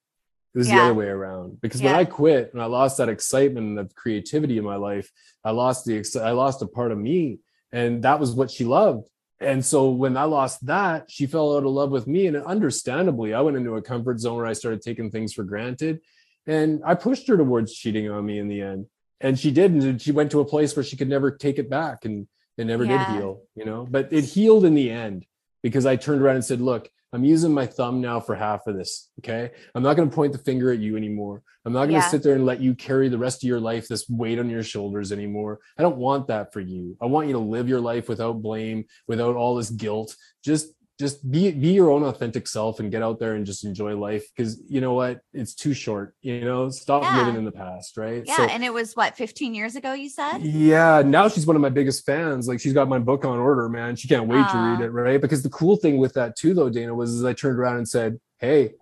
It 0.56 0.58
was 0.58 0.68
yeah. 0.68 0.76
the 0.76 0.82
other 0.84 0.94
way 0.94 1.06
around 1.06 1.60
because 1.60 1.82
yeah. 1.82 1.92
when 1.92 2.00
I 2.00 2.04
quit 2.06 2.52
and 2.52 2.62
I 2.62 2.64
lost 2.64 2.96
that 2.96 3.10
excitement 3.10 3.66
and 3.66 3.78
that 3.78 3.94
creativity 3.94 4.56
in 4.56 4.64
my 4.64 4.76
life, 4.76 5.12
I 5.44 5.50
lost 5.50 5.84
the 5.84 6.02
I 6.24 6.30
lost 6.30 6.62
a 6.62 6.66
part 6.66 6.92
of 6.92 6.98
me, 6.98 7.40
and 7.72 8.02
that 8.04 8.18
was 8.18 8.32
what 8.32 8.50
she 8.50 8.64
loved 8.64 9.06
and 9.40 9.64
so 9.64 9.90
when 9.90 10.16
I 10.16 10.24
lost 10.24 10.66
that, 10.66 11.10
she 11.10 11.26
fell 11.26 11.56
out 11.56 11.64
of 11.64 11.70
love 11.70 11.90
with 11.90 12.06
me. 12.06 12.26
And 12.26 12.36
understandably, 12.36 13.34
I 13.34 13.40
went 13.42 13.56
into 13.56 13.76
a 13.76 13.82
comfort 13.82 14.18
zone 14.18 14.36
where 14.36 14.46
I 14.46 14.54
started 14.54 14.80
taking 14.80 15.10
things 15.10 15.32
for 15.34 15.44
granted. 15.44 16.00
And 16.46 16.80
I 16.84 16.94
pushed 16.94 17.28
her 17.28 17.36
towards 17.36 17.74
cheating 17.74 18.10
on 18.10 18.24
me 18.24 18.38
in 18.38 18.48
the 18.48 18.62
end. 18.62 18.86
And 19.20 19.38
she 19.38 19.50
did. 19.50 19.72
And 19.72 20.00
she 20.00 20.12
went 20.12 20.30
to 20.30 20.40
a 20.40 20.44
place 20.44 20.74
where 20.74 20.84
she 20.84 20.96
could 20.96 21.08
never 21.08 21.30
take 21.30 21.58
it 21.58 21.68
back 21.68 22.04
and 22.04 22.26
it 22.56 22.64
never 22.64 22.84
yeah. 22.84 23.12
did 23.12 23.16
heal, 23.16 23.42
you 23.54 23.66
know, 23.66 23.86
but 23.88 24.12
it 24.12 24.24
healed 24.24 24.64
in 24.64 24.74
the 24.74 24.90
end 24.90 25.26
because 25.62 25.84
I 25.84 25.96
turned 25.96 26.22
around 26.22 26.36
and 26.36 26.44
said, 26.44 26.62
look, 26.62 26.88
I'm 27.16 27.24
using 27.24 27.50
my 27.50 27.64
thumb 27.64 28.02
now 28.02 28.20
for 28.20 28.34
half 28.34 28.66
of 28.66 28.76
this. 28.76 29.08
Okay. 29.20 29.50
I'm 29.74 29.82
not 29.82 29.96
going 29.96 30.10
to 30.10 30.14
point 30.14 30.32
the 30.32 30.38
finger 30.38 30.70
at 30.70 30.80
you 30.80 30.98
anymore. 30.98 31.42
I'm 31.64 31.72
not 31.72 31.86
going 31.86 31.98
to 31.98 32.06
yeah. 32.06 32.08
sit 32.08 32.22
there 32.22 32.34
and 32.34 32.44
let 32.44 32.60
you 32.60 32.74
carry 32.74 33.08
the 33.08 33.16
rest 33.16 33.42
of 33.42 33.48
your 33.48 33.58
life, 33.58 33.88
this 33.88 34.06
weight 34.10 34.38
on 34.38 34.50
your 34.50 34.62
shoulders 34.62 35.12
anymore. 35.12 35.60
I 35.78 35.82
don't 35.82 35.96
want 35.96 36.26
that 36.26 36.52
for 36.52 36.60
you. 36.60 36.94
I 37.00 37.06
want 37.06 37.28
you 37.28 37.32
to 37.32 37.38
live 37.38 37.70
your 37.70 37.80
life 37.80 38.06
without 38.06 38.42
blame, 38.42 38.84
without 39.08 39.34
all 39.34 39.54
this 39.54 39.70
guilt. 39.70 40.14
Just 40.44 40.74
just 40.98 41.30
be 41.30 41.50
be 41.50 41.68
your 41.68 41.90
own 41.90 42.02
authentic 42.02 42.48
self 42.48 42.80
and 42.80 42.90
get 42.90 43.02
out 43.02 43.18
there 43.18 43.34
and 43.34 43.44
just 43.44 43.64
enjoy 43.64 43.96
life 43.96 44.24
because 44.34 44.60
you 44.68 44.80
know 44.80 44.94
what? 44.94 45.20
It's 45.32 45.54
too 45.54 45.74
short 45.74 46.14
you 46.22 46.44
know? 46.44 46.70
Stop 46.70 47.02
yeah. 47.02 47.18
living 47.18 47.36
in 47.36 47.44
the 47.44 47.52
past 47.52 47.96
right? 47.96 48.22
Yeah 48.24 48.36
so, 48.36 48.44
and 48.44 48.64
it 48.64 48.72
was 48.72 48.94
what 48.94 49.16
15 49.16 49.54
years 49.54 49.76
ago 49.76 49.92
you 49.92 50.08
said? 50.08 50.38
Yeah 50.38 51.02
now 51.04 51.28
she's 51.28 51.46
one 51.46 51.56
of 51.56 51.62
my 51.62 51.68
biggest 51.68 52.06
fans. 52.06 52.48
Like 52.48 52.60
she's 52.60 52.72
got 52.72 52.88
my 52.88 52.98
book 52.98 53.24
on 53.24 53.38
order 53.38 53.68
man. 53.68 53.96
She 53.96 54.08
can't 54.08 54.26
wait 54.26 54.40
uh, 54.40 54.52
to 54.52 54.58
read 54.58 54.86
it 54.86 54.90
right? 54.90 55.20
Because 55.20 55.42
the 55.42 55.50
cool 55.50 55.76
thing 55.76 55.98
with 55.98 56.14
that 56.14 56.36
too 56.36 56.54
though 56.54 56.70
dayna 56.70 56.94
was 56.94 57.12
is 57.12 57.24
i 57.24 57.32
turned 57.32 57.58
around 57.58 57.76
and 57.76 57.88
said 57.88 58.18
hey 58.38 58.72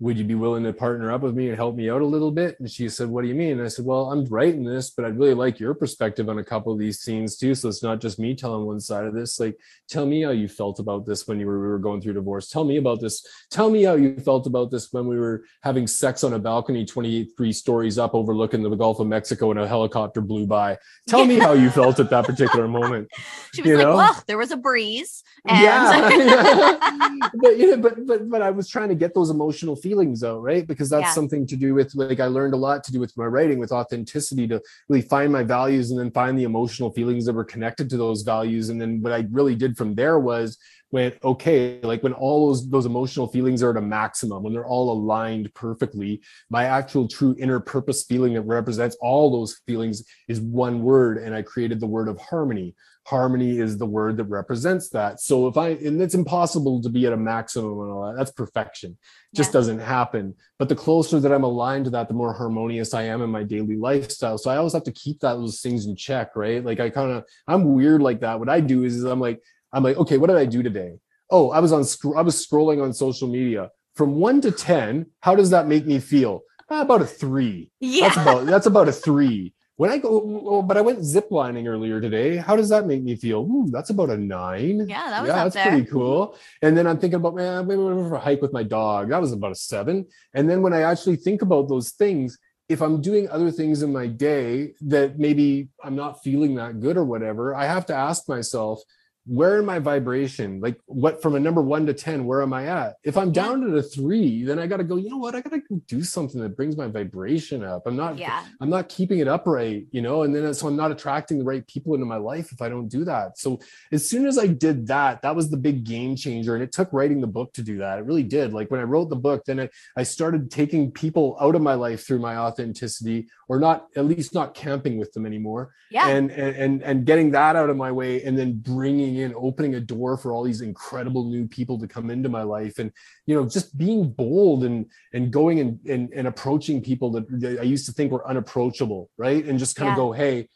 would 0.00 0.16
you 0.16 0.24
be 0.24 0.36
willing 0.36 0.62
to 0.62 0.72
partner 0.72 1.10
up 1.10 1.22
with 1.22 1.34
me 1.34 1.48
and 1.48 1.56
help 1.56 1.74
me 1.74 1.90
out 1.90 2.02
a 2.02 2.06
little 2.06 2.30
bit? 2.30 2.58
And 2.60 2.70
she 2.70 2.88
said, 2.88 3.08
what 3.08 3.22
do 3.22 3.28
you 3.28 3.34
mean? 3.34 3.58
And 3.58 3.62
I 3.62 3.68
said, 3.68 3.84
well, 3.84 4.12
I'm 4.12 4.24
writing 4.26 4.62
this, 4.62 4.90
but 4.90 5.04
I'd 5.04 5.18
really 5.18 5.34
like 5.34 5.58
your 5.58 5.74
perspective 5.74 6.28
on 6.28 6.38
a 6.38 6.44
couple 6.44 6.72
of 6.72 6.78
these 6.78 7.00
scenes 7.00 7.36
too. 7.36 7.52
So 7.56 7.68
it's 7.68 7.82
not 7.82 8.00
just 8.00 8.20
me 8.20 8.36
telling 8.36 8.64
one 8.64 8.78
side 8.78 9.06
of 9.06 9.14
this. 9.14 9.40
Like, 9.40 9.58
tell 9.88 10.06
me 10.06 10.22
how 10.22 10.30
you 10.30 10.46
felt 10.46 10.78
about 10.78 11.04
this 11.04 11.26
when 11.26 11.40
you 11.40 11.46
were, 11.46 11.60
we 11.60 11.66
were 11.66 11.80
going 11.80 12.00
through 12.00 12.12
divorce. 12.12 12.48
Tell 12.48 12.62
me 12.62 12.76
about 12.76 13.00
this. 13.00 13.26
Tell 13.50 13.70
me 13.70 13.82
how 13.82 13.94
you 13.94 14.20
felt 14.20 14.46
about 14.46 14.70
this 14.70 14.92
when 14.92 15.08
we 15.08 15.18
were 15.18 15.42
having 15.64 15.88
sex 15.88 16.22
on 16.22 16.32
a 16.32 16.38
balcony, 16.38 16.84
23 16.84 17.52
stories 17.52 17.98
up 17.98 18.14
overlooking 18.14 18.62
the 18.62 18.70
Gulf 18.76 19.00
of 19.00 19.08
Mexico 19.08 19.50
and 19.50 19.58
a 19.58 19.66
helicopter 19.66 20.20
blew 20.20 20.46
by. 20.46 20.78
Tell 21.08 21.24
me 21.24 21.40
how 21.40 21.54
you 21.54 21.70
felt 21.70 21.98
at 21.98 22.08
that 22.10 22.24
particular 22.24 22.68
moment. 22.68 23.08
She 23.52 23.62
was 23.62 23.68
you 23.68 23.76
like, 23.78 23.86
know? 23.86 23.96
well, 23.96 24.22
there 24.28 24.38
was 24.38 24.52
a 24.52 24.56
breeze. 24.56 25.24
And- 25.44 25.60
yeah. 25.60 27.18
but, 27.34 27.58
you 27.58 27.76
know, 27.76 27.76
but, 27.82 28.06
but, 28.06 28.30
but 28.30 28.42
I 28.42 28.50
was 28.50 28.68
trying 28.68 28.90
to 28.90 28.94
get 28.94 29.12
those 29.12 29.30
emotional 29.30 29.74
feelings 29.74 29.87
feelings 29.88 30.20
though 30.20 30.38
right? 30.38 30.66
Because 30.66 30.90
that's 30.90 31.10
yeah. 31.10 31.12
something 31.12 31.46
to 31.46 31.56
do 31.56 31.74
with 31.74 31.94
like 31.94 32.20
i 32.20 32.26
learned 32.26 32.54
a 32.54 32.56
lot 32.56 32.84
to 32.84 32.92
do 32.92 33.00
with 33.00 33.16
my 33.16 33.24
writing 33.24 33.58
with 33.58 33.72
authenticity 33.72 34.46
to 34.48 34.60
really 34.88 35.02
find 35.02 35.32
my 35.32 35.42
values 35.42 35.90
and 35.90 35.98
then 35.98 36.10
find 36.10 36.38
the 36.38 36.44
emotional 36.44 36.90
feelings 36.92 37.24
that 37.26 37.34
were 37.34 37.44
connected 37.44 37.88
to 37.90 37.96
those 37.96 38.22
values. 38.22 38.68
And 38.68 38.80
then 38.80 39.00
what 39.02 39.12
i 39.12 39.20
really 39.30 39.54
did 39.54 39.76
from 39.76 39.94
there 39.94 40.18
was 40.18 40.58
went 40.90 41.14
okay 41.22 41.78
like 41.82 42.02
when 42.02 42.14
all 42.14 42.48
those 42.48 42.68
those 42.70 42.86
emotional 42.86 43.26
feelings 43.26 43.62
are 43.62 43.70
at 43.70 43.76
a 43.76 43.80
maximum 43.80 44.42
when 44.42 44.52
they're 44.52 44.72
all 44.74 44.90
aligned 44.90 45.52
perfectly 45.54 46.20
my 46.48 46.64
actual 46.64 47.06
true 47.06 47.36
inner 47.38 47.60
purpose 47.60 48.04
feeling 48.04 48.32
that 48.34 48.42
represents 48.42 48.96
all 49.02 49.30
those 49.30 49.60
feelings 49.66 50.02
is 50.28 50.40
one 50.40 50.82
word 50.82 51.18
and 51.18 51.34
i 51.34 51.42
created 51.42 51.78
the 51.78 51.86
word 51.86 52.08
of 52.08 52.18
harmony 52.18 52.74
harmony 53.08 53.58
is 53.58 53.78
the 53.78 53.86
word 53.86 54.18
that 54.18 54.24
represents 54.24 54.90
that. 54.90 55.18
So 55.18 55.48
if 55.48 55.56
I 55.56 55.70
and 55.70 56.00
it's 56.00 56.14
impossible 56.14 56.82
to 56.82 56.90
be 56.90 57.06
at 57.06 57.12
a 57.14 57.16
maximum 57.16 57.80
and 57.80 57.90
all 57.90 58.06
that, 58.06 58.18
that's 58.18 58.30
perfection. 58.30 58.98
just 59.34 59.48
yeah. 59.48 59.52
doesn't 59.54 59.78
happen. 59.78 60.34
But 60.58 60.68
the 60.68 60.76
closer 60.76 61.18
that 61.18 61.32
I'm 61.32 61.44
aligned 61.44 61.86
to 61.86 61.90
that, 61.92 62.08
the 62.08 62.14
more 62.14 62.34
harmonious 62.34 62.92
I 62.92 63.04
am 63.04 63.22
in 63.22 63.30
my 63.30 63.44
daily 63.44 63.76
lifestyle. 63.76 64.36
So 64.36 64.50
I 64.50 64.58
always 64.58 64.74
have 64.74 64.84
to 64.84 64.92
keep 64.92 65.20
that 65.20 65.34
those 65.34 65.60
things 65.62 65.86
in 65.86 65.96
check, 65.96 66.36
right? 66.36 66.62
Like 66.62 66.80
I 66.80 66.90
kind 66.90 67.12
of 67.12 67.24
I'm 67.46 67.74
weird 67.74 68.02
like 68.02 68.20
that. 68.20 68.38
What 68.38 68.50
I 68.50 68.60
do 68.60 68.84
is, 68.84 68.96
is 68.96 69.04
I'm 69.04 69.20
like, 69.20 69.40
I'm 69.72 69.82
like, 69.82 69.96
okay, 69.96 70.18
what 70.18 70.26
did 70.26 70.36
I 70.36 70.44
do 70.44 70.62
today? 70.62 70.98
Oh, 71.30 71.50
I 71.50 71.60
was 71.60 71.72
on 71.72 71.84
I 72.16 72.22
was 72.22 72.46
scrolling 72.46 72.82
on 72.82 72.92
social 72.92 73.28
media. 73.28 73.70
From 73.94 74.16
one 74.16 74.40
to 74.42 74.50
ten, 74.50 75.06
how 75.20 75.34
does 75.34 75.50
that 75.50 75.66
make 75.66 75.86
me 75.86 75.98
feel? 75.98 76.42
Ah, 76.70 76.82
about 76.82 77.00
a 77.00 77.06
three. 77.06 77.70
Yeah. 77.80 78.08
That's 78.08 78.18
about 78.18 78.46
that's 78.46 78.66
about 78.66 78.88
a 78.88 78.92
three. 78.92 79.54
When 79.78 79.90
I 79.90 79.98
go, 79.98 80.42
oh, 80.44 80.62
but 80.62 80.76
I 80.76 80.80
went 80.80 80.98
ziplining 80.98 81.68
earlier 81.68 82.00
today. 82.00 82.36
How 82.36 82.56
does 82.56 82.68
that 82.70 82.84
make 82.84 83.00
me 83.04 83.14
feel? 83.14 83.42
Ooh, 83.42 83.68
that's 83.70 83.90
about 83.90 84.10
a 84.10 84.16
nine. 84.16 84.88
Yeah, 84.88 85.08
that 85.08 85.22
was 85.22 85.28
yeah, 85.28 85.44
that's 85.44 85.54
there. 85.54 85.68
pretty 85.68 85.86
cool. 85.86 86.36
And 86.62 86.76
then 86.76 86.88
I'm 86.88 86.98
thinking 86.98 87.20
about 87.20 87.36
man, 87.36 87.68
maybe 87.68 87.80
for 87.80 88.16
a 88.16 88.18
hike 88.18 88.42
with 88.42 88.52
my 88.52 88.64
dog. 88.64 89.10
That 89.10 89.20
was 89.20 89.30
about 89.30 89.52
a 89.52 89.54
seven. 89.54 90.06
And 90.34 90.50
then 90.50 90.62
when 90.62 90.72
I 90.72 90.80
actually 90.80 91.14
think 91.14 91.42
about 91.42 91.68
those 91.68 91.90
things, 91.90 92.38
if 92.68 92.80
I'm 92.82 93.00
doing 93.00 93.30
other 93.30 93.52
things 93.52 93.84
in 93.84 93.92
my 93.92 94.08
day 94.08 94.74
that 94.80 95.16
maybe 95.16 95.68
I'm 95.84 95.94
not 95.94 96.24
feeling 96.24 96.56
that 96.56 96.80
good 96.80 96.96
or 96.96 97.04
whatever, 97.04 97.54
I 97.54 97.66
have 97.66 97.86
to 97.86 97.94
ask 97.94 98.28
myself, 98.28 98.82
where 99.28 99.58
in 99.58 99.66
my 99.66 99.78
vibration 99.78 100.58
like 100.58 100.80
what 100.86 101.20
from 101.20 101.34
a 101.34 101.40
number 101.40 101.60
one 101.60 101.84
to 101.84 101.92
10 101.92 102.24
where 102.24 102.40
am 102.40 102.54
i 102.54 102.66
at? 102.66 102.96
If 103.04 103.16
i'm 103.18 103.30
down 103.30 103.60
to 103.60 103.76
a 103.76 103.82
three 103.82 104.42
then 104.42 104.58
i 104.58 104.66
got 104.66 104.78
to 104.78 104.84
go 104.84 104.96
you 104.96 105.10
know 105.10 105.18
what? 105.18 105.34
I 105.34 105.42
got 105.42 105.52
to 105.52 105.62
do 105.86 106.02
something 106.02 106.40
that 106.40 106.56
brings 106.56 106.76
my 106.76 106.86
vibration 106.86 107.62
up. 107.62 107.82
I'm 107.86 107.96
not 107.96 108.16
yeah. 108.16 108.44
I'm 108.60 108.70
not 108.70 108.88
keeping 108.88 109.18
it 109.18 109.28
upright 109.28 109.86
you 109.90 110.00
know 110.00 110.22
and 110.22 110.34
then 110.34 110.46
uh, 110.46 110.52
so 110.54 110.66
i'm 110.66 110.76
not 110.76 110.90
attracting 110.90 111.38
the 111.38 111.44
right 111.44 111.66
people 111.66 111.94
into 111.94 112.06
my 112.06 112.16
life 112.16 112.52
if 112.52 112.62
i 112.62 112.68
don't 112.68 112.88
do 112.88 113.04
that. 113.04 113.38
So 113.38 113.60
as 113.92 114.08
soon 114.08 114.26
as 114.26 114.38
i 114.38 114.46
did 114.46 114.86
that 114.86 115.20
that 115.22 115.36
was 115.36 115.50
the 115.50 115.58
big 115.58 115.84
game 115.84 116.16
changer 116.16 116.54
and 116.54 116.62
it 116.64 116.72
took 116.72 116.90
writing 116.92 117.20
the 117.20 117.26
book 117.26 117.52
to 117.54 117.62
do 117.62 117.78
that. 117.78 117.98
It 117.98 118.06
really 118.06 118.22
did. 118.22 118.54
Like 118.54 118.70
when 118.70 118.80
i 118.80 118.84
wrote 118.84 119.10
the 119.10 119.16
book 119.16 119.44
then 119.44 119.60
i, 119.60 119.68
I 119.94 120.04
started 120.04 120.50
taking 120.50 120.90
people 120.90 121.36
out 121.38 121.54
of 121.54 121.60
my 121.60 121.74
life 121.74 122.06
through 122.06 122.20
my 122.20 122.38
authenticity 122.38 123.28
or 123.48 123.58
not 123.58 123.88
at 123.94 124.06
least 124.06 124.32
not 124.32 124.54
camping 124.54 124.98
with 124.98 125.12
them 125.12 125.26
anymore. 125.26 125.74
Yeah. 125.90 126.08
And 126.08 126.30
and 126.30 126.56
and, 126.56 126.82
and 126.82 127.04
getting 127.04 127.32
that 127.32 127.56
out 127.56 127.70
of 127.70 127.76
my 127.76 127.92
way 127.92 128.22
and 128.22 128.38
then 128.38 128.58
bringing 128.58 129.17
in 129.18 129.34
opening 129.36 129.74
a 129.74 129.80
door 129.80 130.16
for 130.16 130.32
all 130.32 130.42
these 130.42 130.60
incredible 130.60 131.24
new 131.24 131.46
people 131.46 131.78
to 131.78 131.86
come 131.86 132.10
into 132.10 132.28
my 132.28 132.42
life 132.42 132.78
and 132.78 132.90
you 133.26 133.34
know 133.34 133.46
just 133.46 133.76
being 133.76 134.10
bold 134.10 134.64
and 134.64 134.86
and 135.12 135.32
going 135.32 135.60
and 135.60 135.78
and, 135.86 136.12
and 136.12 136.26
approaching 136.26 136.82
people 136.82 137.10
that, 137.10 137.28
that 137.40 137.60
i 137.60 137.62
used 137.62 137.86
to 137.86 137.92
think 137.92 138.12
were 138.12 138.26
unapproachable 138.28 139.10
right 139.16 139.44
and 139.44 139.58
just 139.58 139.76
kind 139.76 139.88
yeah. 139.88 139.92
of 139.92 139.96
go 139.96 140.12
hey 140.12 140.48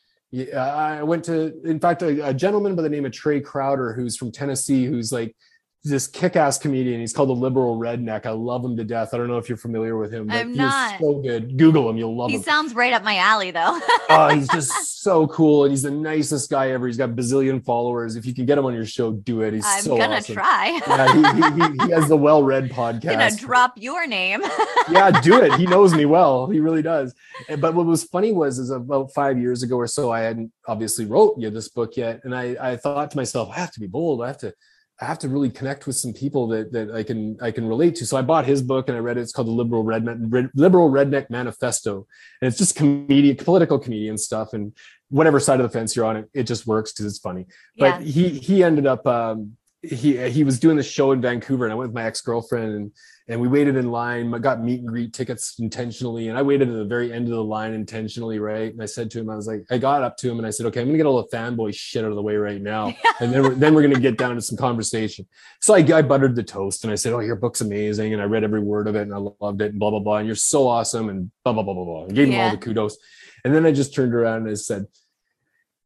I 0.56 1.02
went 1.02 1.24
to, 1.24 1.60
in 1.62 1.78
fact, 1.78 2.00
a, 2.00 2.28
a, 2.28 2.32
gentleman 2.32 2.74
by 2.74 2.80
the 2.80 2.88
name 2.88 3.04
of 3.04 3.12
Trae 3.12 3.44
Crowder, 3.44 3.92
who's 3.92 4.16
from 4.16 4.32
Tennessee, 4.32 4.86
who's 4.86 5.12
like 5.12 5.36
this 5.84 6.06
kick-ass 6.06 6.58
comedian. 6.58 7.00
He's 7.00 7.12
called 7.12 7.28
the 7.28 7.34
liberal 7.34 7.76
redneck. 7.76 8.24
I 8.24 8.30
love 8.30 8.64
him 8.64 8.76
to 8.76 8.84
death. 8.84 9.14
I 9.14 9.16
don't 9.16 9.26
know 9.26 9.38
if 9.38 9.48
you're 9.48 9.58
familiar 9.58 9.96
with 9.96 10.12
him, 10.12 10.28
but 10.28 10.36
I'm 10.36 10.54
not. 10.54 11.00
so 11.00 11.14
good. 11.16 11.58
Google 11.58 11.90
him, 11.90 11.96
you'll 11.96 12.14
love 12.14 12.30
he 12.30 12.36
him. 12.36 12.40
He 12.40 12.44
sounds 12.44 12.72
right 12.72 12.92
up 12.92 13.02
my 13.02 13.16
alley, 13.16 13.50
though. 13.50 13.80
oh, 14.08 14.28
he's 14.32 14.48
just 14.48 15.02
so 15.02 15.26
cool, 15.26 15.64
and 15.64 15.72
he's 15.72 15.82
the 15.82 15.90
nicest 15.90 16.50
guy 16.50 16.70
ever. 16.70 16.86
He's 16.86 16.96
got 16.96 17.10
bazillion 17.10 17.64
followers. 17.64 18.14
If 18.14 18.24
you 18.26 18.32
can 18.32 18.46
get 18.46 18.58
him 18.58 18.64
on 18.64 18.74
your 18.74 18.86
show, 18.86 19.12
do 19.12 19.40
it. 19.40 19.54
He's 19.54 19.64
so 19.64 19.70
cool. 19.70 19.76
I'm 19.76 19.82
so 19.82 19.96
gonna 19.96 20.16
awesome. 20.18 20.34
try. 20.34 20.80
yeah, 20.86 21.56
he, 21.58 21.62
he, 21.62 21.86
he, 21.86 21.92
has 21.92 22.08
the 22.08 22.16
well-read 22.16 22.70
podcast. 22.70 23.10
I'm 23.10 23.18
gonna 23.18 23.36
drop 23.36 23.72
your 23.76 24.06
name. 24.06 24.40
yeah, 24.88 25.10
do 25.20 25.42
it. 25.42 25.54
He 25.54 25.66
knows 25.66 25.94
me 25.94 26.04
well. 26.04 26.48
He 26.48 26.60
really 26.60 26.82
does. 26.82 27.12
Eh, 27.48 27.56
but 27.56 27.74
what 27.74 27.86
was 27.86 28.04
funny 28.04 28.32
was, 28.32 28.60
is 28.60 28.70
about 28.70 29.12
five 29.12 29.36
years 29.36 29.64
ago 29.64 29.76
or 29.76 29.88
so, 29.88 30.12
I 30.12 30.20
hadn't 30.20 30.52
obviously 30.68 31.06
wrote 31.06 31.34
you 31.38 31.50
this 31.50 31.68
book 31.68 31.96
yet, 31.96 32.20
and 32.22 32.32
I 32.32 32.56
I 32.60 32.76
thought 32.76 33.10
to 33.10 33.16
myself, 33.16 33.50
I 33.50 33.56
have 33.58 33.72
to 33.72 33.80
be 33.80 33.88
bold. 33.88 34.22
I 34.22 34.28
have 34.28 34.38
to 34.38 34.54
I 35.02 35.04
have 35.04 35.18
to 35.20 35.28
really 35.28 35.50
connect 35.50 35.88
with 35.88 35.96
some 35.96 36.12
people 36.12 36.46
that 36.48 36.70
that 36.72 36.92
I 36.92 37.02
can 37.02 37.36
I 37.42 37.50
can 37.50 37.66
relate 37.66 37.96
to. 37.96 38.06
So 38.06 38.16
I 38.16 38.22
bought 38.22 38.46
his 38.46 38.62
book 38.62 38.88
and 38.88 38.96
I 38.96 39.00
read 39.00 39.18
it. 39.18 39.22
It's 39.22 39.32
called 39.32 39.48
the 39.48 39.52
Liberal 39.52 39.84
Redneck 39.84 40.50
Liberal 40.54 40.90
Redneck 40.90 41.28
Manifesto, 41.28 42.06
and 42.40 42.48
it's 42.48 42.56
just 42.56 42.76
comedian, 42.76 43.36
political 43.36 43.80
comedian 43.80 44.16
stuff. 44.16 44.52
And 44.52 44.72
whatever 45.08 45.40
side 45.40 45.58
of 45.58 45.64
the 45.64 45.76
fence 45.76 45.96
you're 45.96 46.04
on, 46.04 46.18
it, 46.18 46.30
it 46.32 46.42
just 46.44 46.68
works 46.68 46.92
because 46.92 47.06
it's 47.06 47.18
funny. 47.18 47.46
But 47.76 48.02
he 48.02 48.28
he 48.28 48.62
ended 48.62 48.86
up 48.86 49.04
um, 49.04 49.56
he 49.82 50.30
he 50.30 50.44
was 50.44 50.60
doing 50.60 50.76
the 50.76 50.84
show 50.84 51.10
in 51.10 51.20
Vancouver, 51.20 51.64
and 51.64 51.72
I 51.72 51.74
went 51.74 51.90
with 51.90 51.96
my 51.96 52.04
ex 52.04 52.20
girlfriend 52.20 52.72
and 52.72 52.92
and 53.28 53.40
we 53.40 53.48
waited 53.48 53.76
in 53.76 53.90
line. 53.90 54.34
I 54.34 54.38
got 54.38 54.62
meet 54.62 54.80
and 54.80 54.88
greet 54.88 55.12
tickets 55.12 55.58
intentionally, 55.58 56.28
and 56.28 56.38
I 56.38 56.42
waited 56.42 56.68
at 56.68 56.74
the 56.74 56.84
very 56.84 57.12
end 57.12 57.26
of 57.26 57.32
the 57.32 57.44
line 57.44 57.72
intentionally, 57.72 58.38
right? 58.38 58.72
And 58.72 58.82
I 58.82 58.86
said 58.86 59.10
to 59.12 59.20
him, 59.20 59.30
I 59.30 59.36
was 59.36 59.46
like, 59.46 59.64
I 59.70 59.78
got 59.78 60.02
up 60.02 60.16
to 60.18 60.30
him 60.30 60.38
and 60.38 60.46
I 60.46 60.50
said, 60.50 60.66
okay, 60.66 60.80
I'm 60.80 60.88
gonna 60.88 60.98
get 60.98 61.06
all 61.06 61.22
the 61.22 61.36
fanboy 61.36 61.74
shit 61.74 62.04
out 62.04 62.10
of 62.10 62.16
the 62.16 62.22
way 62.22 62.36
right 62.36 62.60
now, 62.60 62.94
and 63.20 63.32
then 63.32 63.42
we're, 63.42 63.54
then 63.54 63.74
we're 63.74 63.82
gonna 63.82 64.00
get 64.00 64.18
down 64.18 64.34
to 64.34 64.42
some 64.42 64.58
conversation. 64.58 65.26
So 65.60 65.74
I, 65.74 65.78
I 65.78 66.02
buttered 66.02 66.36
the 66.36 66.42
toast 66.42 66.84
and 66.84 66.92
I 66.92 66.96
said, 66.96 67.12
oh, 67.12 67.20
your 67.20 67.36
book's 67.36 67.60
amazing, 67.60 68.12
and 68.12 68.22
I 68.22 68.26
read 68.26 68.44
every 68.44 68.60
word 68.60 68.88
of 68.88 68.96
it 68.96 69.02
and 69.02 69.14
I 69.14 69.18
loved 69.40 69.62
it, 69.62 69.70
and 69.70 69.78
blah 69.78 69.90
blah 69.90 70.00
blah, 70.00 70.16
and 70.18 70.26
you're 70.26 70.36
so 70.36 70.66
awesome, 70.66 71.08
and 71.08 71.30
blah 71.44 71.52
blah 71.52 71.62
blah 71.62 71.74
blah 71.74 71.84
blah. 71.84 72.04
And 72.04 72.14
gave 72.14 72.28
him 72.28 72.40
all 72.40 72.50
the 72.50 72.56
kudos, 72.56 72.96
and 73.44 73.54
then 73.54 73.66
I 73.66 73.72
just 73.72 73.94
turned 73.94 74.14
around 74.14 74.42
and 74.42 74.50
I 74.50 74.54
said 74.54 74.86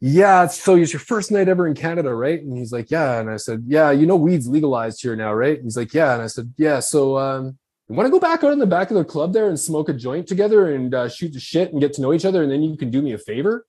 yeah, 0.00 0.46
so 0.46 0.76
it's 0.76 0.92
your 0.92 1.00
first 1.00 1.30
night 1.30 1.48
ever 1.48 1.66
in 1.66 1.74
Canada, 1.74 2.14
right? 2.14 2.40
And 2.40 2.56
he's 2.56 2.72
like, 2.72 2.90
yeah. 2.90 3.18
And 3.18 3.30
I 3.30 3.36
said, 3.36 3.64
yeah, 3.66 3.90
you 3.90 4.06
know, 4.06 4.16
weed's 4.16 4.46
legalized 4.46 5.02
here 5.02 5.16
now, 5.16 5.32
right? 5.32 5.56
And 5.56 5.64
he's 5.64 5.76
like, 5.76 5.94
yeah. 5.94 6.14
And 6.14 6.22
I 6.22 6.26
said, 6.26 6.52
yeah. 6.58 6.80
So, 6.80 7.16
um, 7.16 7.58
you 7.88 7.94
want 7.94 8.06
to 8.06 8.10
go 8.10 8.18
back 8.18 8.42
out 8.42 8.52
in 8.52 8.58
the 8.58 8.66
back 8.66 8.90
of 8.90 8.96
the 8.96 9.04
club 9.04 9.32
there 9.32 9.48
and 9.48 9.58
smoke 9.58 9.88
a 9.88 9.94
joint 9.94 10.26
together 10.26 10.74
and 10.74 10.92
uh, 10.92 11.08
shoot 11.08 11.32
the 11.32 11.40
shit 11.40 11.72
and 11.72 11.80
get 11.80 11.92
to 11.94 12.02
know 12.02 12.12
each 12.12 12.24
other, 12.24 12.42
and 12.42 12.50
then 12.50 12.62
you 12.62 12.76
can 12.76 12.90
do 12.90 13.00
me 13.00 13.12
a 13.12 13.18
favor? 13.18 13.64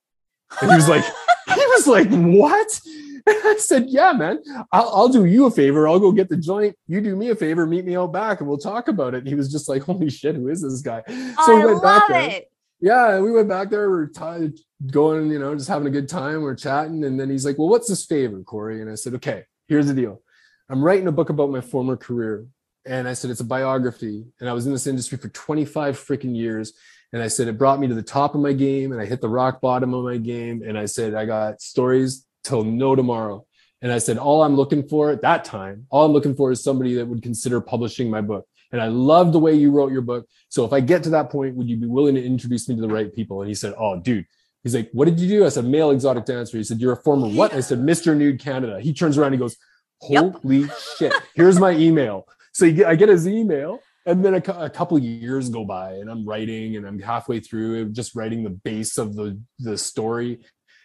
And 0.60 0.70
he 0.70 0.76
was 0.76 0.88
like, 0.88 1.04
he 1.54 1.66
was 1.66 1.86
like, 1.86 2.08
what? 2.10 2.80
And 3.26 3.36
I 3.44 3.56
said, 3.58 3.86
yeah, 3.88 4.12
man, 4.12 4.40
I'll, 4.72 4.88
I'll, 4.88 5.08
do 5.08 5.24
you 5.24 5.46
a 5.46 5.50
favor. 5.50 5.86
I'll 5.86 6.00
go 6.00 6.12
get 6.12 6.28
the 6.28 6.36
joint. 6.36 6.76
You 6.86 7.00
do 7.00 7.14
me 7.14 7.30
a 7.30 7.36
favor, 7.36 7.66
meet 7.66 7.84
me 7.84 7.96
out 7.96 8.12
back, 8.12 8.40
and 8.40 8.48
we'll 8.48 8.58
talk 8.58 8.88
about 8.88 9.14
it. 9.14 9.18
And 9.18 9.28
he 9.28 9.34
was 9.34 9.52
just 9.52 9.68
like, 9.68 9.82
holy 9.82 10.10
shit, 10.10 10.34
who 10.34 10.48
is 10.48 10.62
this 10.62 10.80
guy? 10.80 11.02
So 11.06 11.14
I 11.16 11.54
we 11.54 11.64
went 11.66 11.82
back 11.82 12.08
there. 12.08 12.30
It. 12.30 12.50
Yeah, 12.80 13.16
and 13.16 13.24
we 13.24 13.32
went 13.32 13.48
back 13.48 13.70
there. 13.70 13.90
We 13.90 13.96
are 13.96 14.06
t- 14.06 14.62
going, 14.86 15.30
you 15.30 15.38
know, 15.38 15.54
just 15.54 15.68
having 15.68 15.88
a 15.88 15.90
good 15.90 16.08
time. 16.08 16.42
We're 16.42 16.54
chatting. 16.54 17.04
And 17.04 17.18
then 17.18 17.28
he's 17.28 17.44
like, 17.44 17.58
Well, 17.58 17.68
what's 17.68 17.88
this 17.88 18.06
favor, 18.06 18.42
Corey? 18.42 18.80
And 18.80 18.90
I 18.90 18.94
said, 18.94 19.14
Okay, 19.14 19.44
here's 19.66 19.86
the 19.86 19.94
deal. 19.94 20.22
I'm 20.68 20.82
writing 20.82 21.08
a 21.08 21.12
book 21.12 21.30
about 21.30 21.50
my 21.50 21.60
former 21.60 21.96
career. 21.96 22.46
And 22.86 23.08
I 23.08 23.14
said, 23.14 23.30
It's 23.30 23.40
a 23.40 23.44
biography. 23.44 24.24
And 24.40 24.48
I 24.48 24.52
was 24.52 24.66
in 24.66 24.72
this 24.72 24.86
industry 24.86 25.18
for 25.18 25.28
25 25.28 25.98
freaking 25.98 26.36
years. 26.36 26.72
And 27.12 27.22
I 27.22 27.28
said, 27.28 27.48
It 27.48 27.58
brought 27.58 27.80
me 27.80 27.88
to 27.88 27.94
the 27.94 28.02
top 28.02 28.34
of 28.36 28.40
my 28.40 28.52
game. 28.52 28.92
And 28.92 29.00
I 29.00 29.06
hit 29.06 29.20
the 29.20 29.28
rock 29.28 29.60
bottom 29.60 29.92
of 29.92 30.04
my 30.04 30.18
game. 30.18 30.62
And 30.64 30.78
I 30.78 30.84
said, 30.84 31.14
I 31.14 31.24
got 31.24 31.60
stories 31.60 32.26
till 32.44 32.62
no 32.62 32.94
tomorrow. 32.94 33.44
And 33.82 33.90
I 33.90 33.98
said, 33.98 34.18
All 34.18 34.44
I'm 34.44 34.54
looking 34.54 34.86
for 34.86 35.10
at 35.10 35.22
that 35.22 35.44
time, 35.44 35.86
all 35.90 36.06
I'm 36.06 36.12
looking 36.12 36.36
for 36.36 36.52
is 36.52 36.62
somebody 36.62 36.94
that 36.94 37.06
would 37.06 37.22
consider 37.22 37.60
publishing 37.60 38.08
my 38.08 38.20
book. 38.20 38.46
And 38.70 38.80
I 38.80 38.88
love 38.88 39.32
the 39.32 39.38
way 39.38 39.54
you 39.54 39.70
wrote 39.70 39.92
your 39.92 40.02
book. 40.02 40.26
So 40.48 40.64
if 40.64 40.72
I 40.72 40.80
get 40.80 41.02
to 41.04 41.10
that 41.10 41.30
point, 41.30 41.56
would 41.56 41.68
you 41.68 41.76
be 41.76 41.86
willing 41.86 42.14
to 42.16 42.24
introduce 42.24 42.68
me 42.68 42.74
to 42.76 42.82
the 42.82 42.88
right 42.88 43.14
people? 43.14 43.40
And 43.40 43.48
he 43.48 43.54
said, 43.54 43.74
Oh, 43.78 43.98
dude, 43.98 44.26
He's 44.62 44.74
like, 44.74 44.90
what 44.92 45.04
did 45.06 45.20
you 45.20 45.28
do? 45.28 45.46
I 45.46 45.50
said, 45.50 45.64
male 45.64 45.90
exotic 45.90 46.24
dancer. 46.24 46.56
He 46.56 46.64
said, 46.64 46.80
you're 46.80 46.92
a 46.92 47.02
former 47.02 47.28
what? 47.28 47.54
I 47.54 47.60
said, 47.60 47.78
Mr. 47.78 48.16
Nude 48.16 48.40
Canada. 48.40 48.80
He 48.80 48.92
turns 48.92 49.16
around 49.16 49.28
and 49.28 49.36
he 49.36 49.38
goes, 49.38 49.56
holy 50.00 50.60
yep. 50.60 50.78
shit, 50.98 51.12
here's 51.34 51.58
my 51.58 51.70
email. 51.70 52.26
So 52.52 52.66
I 52.66 52.96
get 52.96 53.08
his 53.08 53.26
email 53.28 53.78
and 54.04 54.24
then 54.24 54.34
a, 54.34 54.42
a 54.58 54.70
couple 54.70 54.98
years 54.98 55.48
go 55.48 55.64
by 55.64 55.92
and 55.92 56.10
I'm 56.10 56.26
writing 56.26 56.76
and 56.76 56.86
I'm 56.86 56.98
halfway 56.98 57.40
through 57.40 57.90
just 57.92 58.16
writing 58.16 58.42
the 58.42 58.50
base 58.50 58.98
of 58.98 59.14
the, 59.14 59.40
the 59.58 59.78
story. 59.78 60.40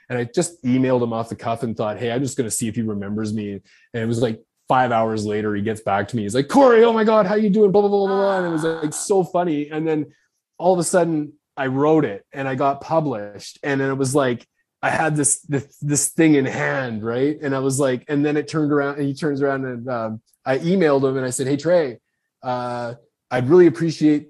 And 0.09 0.19
I 0.19 0.25
just 0.25 0.63
emailed 0.63 1.01
him 1.01 1.13
off 1.13 1.29
the 1.29 1.35
cuff 1.35 1.63
and 1.63 1.75
thought, 1.75 1.97
hey, 1.97 2.11
I'm 2.11 2.21
just 2.21 2.37
going 2.37 2.49
to 2.49 2.55
see 2.55 2.67
if 2.67 2.75
he 2.75 2.83
remembers 2.83 3.33
me. 3.33 3.53
And 3.93 4.03
it 4.03 4.05
was 4.05 4.21
like 4.21 4.41
five 4.67 4.91
hours 4.91 5.25
later, 5.25 5.55
he 5.55 5.61
gets 5.61 5.81
back 5.81 6.07
to 6.09 6.15
me. 6.15 6.23
He's 6.23 6.35
like, 6.35 6.47
Corey, 6.47 6.83
oh 6.83 6.93
my 6.93 7.03
God, 7.03 7.25
how 7.25 7.35
you 7.35 7.49
doing? 7.49 7.71
Blah, 7.71 7.81
blah, 7.81 7.89
blah, 7.89 8.07
blah, 8.07 8.15
blah. 8.15 8.37
And 8.37 8.47
it 8.47 8.49
was 8.49 8.63
like 8.63 8.93
so 8.93 9.23
funny. 9.23 9.69
And 9.69 9.87
then 9.87 10.13
all 10.57 10.73
of 10.73 10.79
a 10.79 10.83
sudden 10.83 11.33
I 11.57 11.67
wrote 11.67 12.05
it 12.05 12.25
and 12.31 12.47
I 12.47 12.55
got 12.55 12.81
published. 12.81 13.59
And 13.63 13.81
then 13.81 13.89
it 13.89 13.97
was 13.97 14.15
like, 14.15 14.47
I 14.81 14.89
had 14.89 15.15
this, 15.15 15.39
this 15.41 15.77
this 15.77 16.09
thing 16.09 16.35
in 16.35 16.43
hand, 16.43 17.05
right? 17.05 17.37
And 17.41 17.55
I 17.55 17.59
was 17.59 17.79
like, 17.79 18.03
and 18.09 18.25
then 18.25 18.35
it 18.35 18.49
turned 18.49 18.71
around 18.73 18.97
and 18.97 19.07
he 19.07 19.13
turns 19.13 19.41
around 19.41 19.65
and 19.65 19.89
um, 19.89 20.21
I 20.45 20.57
emailed 20.57 21.07
him 21.07 21.15
and 21.15 21.25
I 21.25 21.29
said, 21.29 21.47
Hey 21.47 21.55
Trae, 21.55 21.99
uh, 22.41 22.95
I'd 23.31 23.47
really 23.47 23.67
appreciate 23.67 24.27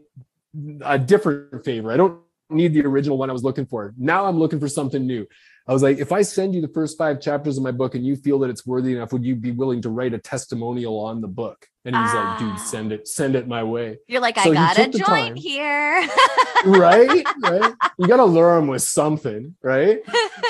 a 0.85 0.99
different 0.99 1.65
favor. 1.65 1.91
I 1.91 1.97
don't 1.97 2.19
need 2.51 2.73
the 2.73 2.85
original 2.85 3.17
one 3.17 3.31
I 3.31 3.33
was 3.33 3.43
looking 3.43 3.65
for. 3.65 3.95
Now 3.97 4.25
I'm 4.25 4.37
looking 4.37 4.59
for 4.59 4.67
something 4.67 5.07
new. 5.07 5.25
I 5.65 5.71
was 5.71 5.81
like, 5.81 5.99
if 5.99 6.11
I 6.11 6.23
send 6.23 6.53
you 6.53 6.61
the 6.61 6.67
first 6.67 6.97
five 6.97 7.21
chapters 7.21 7.57
of 7.57 7.63
my 7.63 7.71
book 7.71 7.95
and 7.95 8.05
you 8.05 8.17
feel 8.17 8.39
that 8.39 8.49
it's 8.49 8.65
worthy 8.65 8.93
enough, 8.93 9.13
would 9.13 9.23
you 9.23 9.35
be 9.35 9.51
willing 9.51 9.81
to 9.83 9.89
write 9.89 10.13
a 10.13 10.17
testimonial 10.17 10.99
on 10.99 11.21
the 11.21 11.27
book? 11.27 11.69
And 11.85 11.95
he's 11.95 12.11
ah. 12.13 12.31
like, 12.31 12.39
dude, 12.39 12.51
ah. 12.51 12.57
send 12.57 12.91
it, 12.91 13.07
send 13.07 13.35
it 13.35 13.47
my 13.47 13.63
way. 13.63 13.97
You're 14.07 14.19
like, 14.19 14.37
so 14.37 14.51
I 14.51 14.53
got 14.53 14.77
a 14.77 14.89
joint 14.89 15.05
time. 15.05 15.35
here. 15.35 16.07
right? 16.65 17.25
Right. 17.41 17.73
You 17.99 18.07
got 18.07 18.17
to 18.17 18.25
lure 18.25 18.57
him 18.57 18.67
with 18.67 18.81
something, 18.81 19.55
right? 19.61 19.99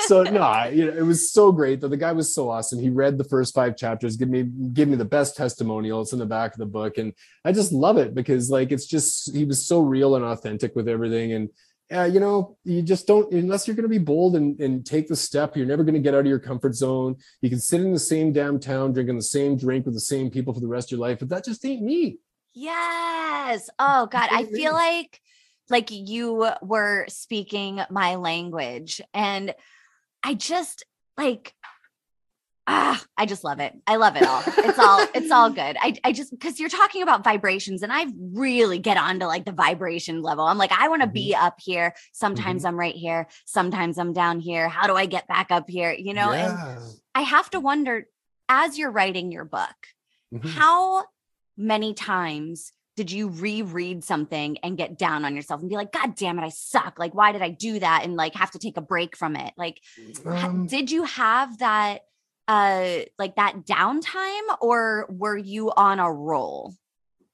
So 0.06 0.22
no, 0.22 0.64
you 0.72 0.86
know, 0.86 0.96
it 0.96 1.02
was 1.02 1.30
so 1.30 1.52
great 1.52 1.82
that 1.82 1.88
the 1.88 1.96
guy 1.96 2.12
was 2.12 2.34
so 2.34 2.48
awesome. 2.50 2.80
He 2.80 2.88
read 2.88 3.18
the 3.18 3.24
first 3.24 3.54
five 3.54 3.76
chapters, 3.76 4.16
give 4.16 4.30
me 4.30 4.44
give 4.72 4.88
me 4.88 4.96
the 4.96 5.04
best 5.04 5.36
testimonial. 5.36 6.00
It's 6.00 6.14
in 6.14 6.18
the 6.18 6.26
back 6.26 6.52
of 6.52 6.58
the 6.58 6.66
book. 6.66 6.96
And 6.96 7.12
I 7.44 7.52
just 7.52 7.70
love 7.70 7.98
it 7.98 8.14
because 8.14 8.50
like 8.50 8.72
it's 8.72 8.86
just 8.86 9.34
he 9.36 9.44
was 9.44 9.64
so 9.64 9.80
real 9.80 10.16
and 10.16 10.24
authentic 10.24 10.74
with 10.74 10.88
everything. 10.88 11.34
And 11.34 11.50
uh, 11.92 12.04
you 12.04 12.18
know, 12.18 12.56
you 12.64 12.82
just 12.82 13.06
don't, 13.06 13.32
unless 13.32 13.66
you're 13.66 13.76
going 13.76 13.84
to 13.84 13.88
be 13.88 13.98
bold 13.98 14.36
and, 14.36 14.58
and 14.60 14.86
take 14.86 15.06
the 15.06 15.16
step, 15.16 15.56
you're 15.56 15.66
never 15.66 15.84
going 15.84 15.94
to 15.94 16.00
get 16.00 16.14
out 16.14 16.20
of 16.20 16.26
your 16.26 16.38
comfort 16.38 16.74
zone. 16.74 17.16
You 17.42 17.50
can 17.50 17.60
sit 17.60 17.80
in 17.80 17.92
the 17.92 17.98
same 17.98 18.32
damn 18.32 18.58
town, 18.58 18.92
drinking 18.92 19.16
the 19.16 19.22
same 19.22 19.56
drink 19.56 19.84
with 19.84 19.94
the 19.94 20.00
same 20.00 20.30
people 20.30 20.54
for 20.54 20.60
the 20.60 20.68
rest 20.68 20.88
of 20.88 20.92
your 20.92 21.06
life, 21.06 21.18
but 21.18 21.28
that 21.28 21.44
just 21.44 21.64
ain't 21.64 21.82
me. 21.82 22.18
Yes. 22.54 23.68
Oh 23.78 24.06
God. 24.06 24.28
I 24.32 24.44
feel 24.44 24.72
like, 24.72 25.20
like 25.68 25.90
you 25.90 26.50
were 26.62 27.04
speaking 27.08 27.80
my 27.90 28.14
language 28.16 29.00
and 29.12 29.54
I 30.22 30.34
just 30.34 30.84
like, 31.18 31.54
ah, 32.66 33.04
I 33.16 33.26
just 33.26 33.44
love 33.44 33.60
it. 33.60 33.74
I 33.86 33.96
love 33.96 34.16
it 34.16 34.22
all. 34.22 34.42
It's 34.46 34.78
all, 34.78 35.06
it's 35.14 35.30
all 35.30 35.50
good. 35.62 35.76
I, 35.80 35.94
I 36.02 36.12
just, 36.12 36.38
cause 36.40 36.58
you're 36.58 36.68
talking 36.68 37.02
about 37.02 37.24
vibrations 37.24 37.82
and 37.82 37.92
I 37.92 38.06
really 38.32 38.78
get 38.78 38.96
onto 38.96 39.26
like 39.26 39.44
the 39.44 39.52
vibration 39.52 40.22
level. 40.22 40.44
I'm 40.44 40.58
like, 40.58 40.72
I 40.72 40.88
want 40.88 41.02
to 41.02 41.08
be 41.08 41.32
mm-hmm. 41.32 41.44
up 41.44 41.56
here. 41.58 41.94
Sometimes 42.12 42.62
mm-hmm. 42.62 42.68
I'm 42.68 42.80
right 42.80 42.94
here. 42.94 43.28
Sometimes 43.44 43.98
I'm 43.98 44.12
down 44.12 44.40
here. 44.40 44.68
How 44.68 44.86
do 44.86 44.94
I 44.94 45.06
get 45.06 45.28
back 45.28 45.50
up 45.50 45.68
here? 45.68 45.92
You 45.92 46.14
know, 46.14 46.32
yeah. 46.32 46.78
and 46.78 46.80
I 47.14 47.22
have 47.22 47.50
to 47.50 47.60
wonder 47.60 48.06
as 48.48 48.78
you're 48.78 48.90
writing 48.90 49.32
your 49.32 49.44
book, 49.44 49.74
mm-hmm. 50.32 50.48
how 50.48 51.04
many 51.56 51.94
times 51.94 52.72
did 52.96 53.10
you 53.10 53.28
reread 53.28 54.04
something 54.04 54.58
and 54.58 54.78
get 54.78 54.96
down 54.96 55.24
on 55.24 55.34
yourself 55.34 55.60
and 55.60 55.68
be 55.68 55.76
like, 55.76 55.92
God 55.92 56.14
damn 56.14 56.38
it, 56.38 56.44
I 56.44 56.50
suck. 56.50 56.98
Like, 56.98 57.14
why 57.14 57.32
did 57.32 57.42
I 57.42 57.50
do 57.50 57.78
that? 57.80 58.02
And 58.04 58.14
like 58.14 58.34
have 58.34 58.52
to 58.52 58.58
take 58.58 58.76
a 58.76 58.82
break 58.82 59.16
from 59.16 59.34
it? 59.36 59.52
Like, 59.56 59.80
um, 60.24 60.66
did 60.66 60.90
you 60.90 61.04
have 61.04 61.58
that? 61.58 62.02
Uh 62.48 63.00
like 63.18 63.36
that 63.36 63.64
downtime 63.64 64.56
or 64.60 65.06
were 65.08 65.36
you 65.36 65.72
on 65.76 65.98
a 65.98 66.12
roll? 66.12 66.74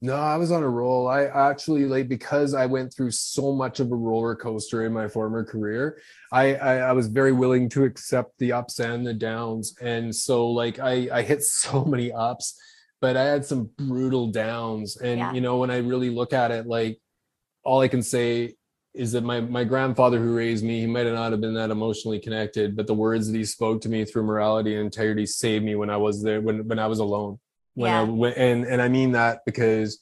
No, 0.03 0.15
I 0.15 0.37
was 0.39 0.51
on 0.51 0.63
a 0.63 0.69
roll. 0.69 1.09
I 1.09 1.25
actually 1.25 1.85
like 1.85 2.09
because 2.09 2.55
I 2.55 2.65
went 2.65 2.95
through 2.95 3.11
so 3.11 3.53
much 3.53 3.81
of 3.81 3.93
a 3.93 3.97
roller 3.97 4.35
coaster 4.35 4.87
in 4.87 4.95
my 4.95 5.09
former 5.09 5.45
career. 5.45 6.01
I, 6.33 6.55
I, 6.55 6.77
I 6.77 6.93
was 6.93 7.09
very 7.09 7.33
willing 7.33 7.69
to 7.71 7.85
accept 7.85 8.39
the 8.39 8.53
ups 8.53 8.81
and 8.81 9.07
the 9.07 9.13
downs, 9.13 9.77
and 9.81 10.15
so 10.15 10.49
like 10.49 10.79
I 10.79 11.09
I 11.13 11.23
hit 11.23 11.43
so 11.45 11.85
many 11.85 12.13
ups, 12.13 12.59
but 13.03 13.17
I 13.17 13.25
had 13.25 13.45
some 13.45 13.69
brutal 13.77 14.29
downs. 14.29 14.97
And 14.97 15.19
yeah. 15.19 15.33
you 15.33 15.43
know 15.43 15.59
when 15.59 15.71
I 15.71 15.79
really 15.79 16.09
look 16.11 16.33
at 16.33 16.51
it, 16.51 16.67
like 16.67 16.99
all 17.63 17.81
I 17.81 17.89
can 17.89 18.03
say 18.03 18.55
is 18.95 19.13
that 19.13 19.23
my 19.23 19.41
my 19.41 19.65
grandfather 19.65 20.19
who 20.19 20.35
raised 20.35 20.65
me, 20.65 20.81
he 20.81 20.87
might 20.87 21.07
have 21.07 21.15
not 21.15 21.33
have 21.33 21.41
been 21.41 21.55
that 21.55 21.71
emotionally 21.71 22.19
connected, 22.19 22.77
but 22.77 22.87
the 22.87 22.95
words 22.95 23.31
that 23.31 23.37
he 23.37 23.45
spoke 23.45 23.81
to 23.83 23.89
me 23.89 24.05
through 24.05 24.25
morality 24.25 24.75
and 24.75 24.85
integrity 24.85 25.27
saved 25.27 25.65
me 25.65 25.77
when 25.77 25.91
I 25.91 25.97
was 25.97 26.23
there 26.23 26.41
when 26.41 26.67
when 26.67 26.79
I 26.79 26.87
was 26.87 26.99
alone. 26.99 27.39
When 27.75 27.91
yeah. 27.91 28.01
I 28.01 28.05
when, 28.05 28.33
and 28.33 28.65
and 28.65 28.83
I 28.83 28.89
mean 28.89 29.13
that 29.13 29.41
because 29.47 30.01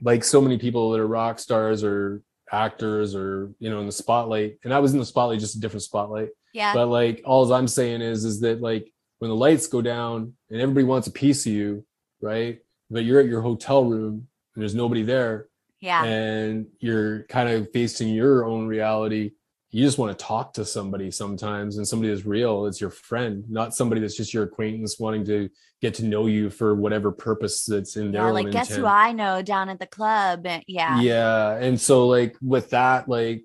like 0.00 0.24
so 0.24 0.40
many 0.40 0.58
people 0.58 0.90
that 0.92 1.00
are 1.00 1.06
rock 1.06 1.38
stars 1.38 1.84
or 1.84 2.22
actors 2.50 3.14
or 3.14 3.52
you 3.58 3.68
know 3.68 3.80
in 3.80 3.86
the 3.86 3.92
spotlight, 3.92 4.58
and 4.64 4.72
I 4.72 4.78
was 4.78 4.94
in 4.94 5.00
the 5.00 5.06
spotlight, 5.06 5.40
just 5.40 5.56
a 5.56 5.60
different 5.60 5.82
spotlight. 5.82 6.30
Yeah. 6.54 6.72
But 6.72 6.86
like 6.86 7.22
all 7.26 7.52
I'm 7.52 7.68
saying 7.68 8.00
is 8.00 8.24
is 8.24 8.40
that 8.40 8.62
like 8.62 8.90
when 9.18 9.28
the 9.28 9.36
lights 9.36 9.66
go 9.66 9.82
down 9.82 10.34
and 10.50 10.60
everybody 10.60 10.84
wants 10.84 11.08
a 11.08 11.12
piece 11.12 11.44
of 11.44 11.52
you, 11.52 11.84
right? 12.22 12.60
But 12.90 13.04
you're 13.04 13.20
at 13.20 13.26
your 13.26 13.42
hotel 13.42 13.84
room 13.84 14.28
and 14.54 14.62
there's 14.62 14.74
nobody 14.74 15.02
there 15.02 15.48
yeah. 15.84 16.02
And 16.02 16.66
you're 16.80 17.24
kind 17.24 17.50
of 17.50 17.70
facing 17.70 18.08
your 18.08 18.46
own 18.46 18.66
reality. 18.66 19.32
You 19.70 19.84
just 19.84 19.98
want 19.98 20.16
to 20.18 20.24
talk 20.24 20.54
to 20.54 20.64
somebody 20.64 21.10
sometimes 21.10 21.76
and 21.76 21.86
somebody 21.86 22.14
that's 22.14 22.24
real 22.24 22.66
it's 22.66 22.80
your 22.80 22.90
friend 22.90 23.44
not 23.50 23.74
somebody 23.74 24.00
that's 24.00 24.16
just 24.16 24.32
your 24.32 24.44
acquaintance 24.44 25.00
wanting 25.00 25.24
to 25.24 25.50
get 25.82 25.94
to 25.94 26.04
know 26.04 26.26
you 26.26 26.48
for 26.48 26.76
whatever 26.76 27.10
purpose 27.10 27.64
that's 27.64 27.96
in 27.96 28.12
their 28.12 28.26
yeah, 28.26 28.30
like 28.30 28.52
guess 28.52 28.72
who 28.72 28.86
i 28.86 29.10
know 29.10 29.42
down 29.42 29.68
at 29.68 29.80
the 29.80 29.86
club? 29.86 30.46
Eh, 30.46 30.60
yeah. 30.68 31.00
Yeah 31.00 31.56
and 31.56 31.80
so 31.80 32.06
like 32.06 32.36
with 32.40 32.70
that 32.70 33.08
like 33.08 33.44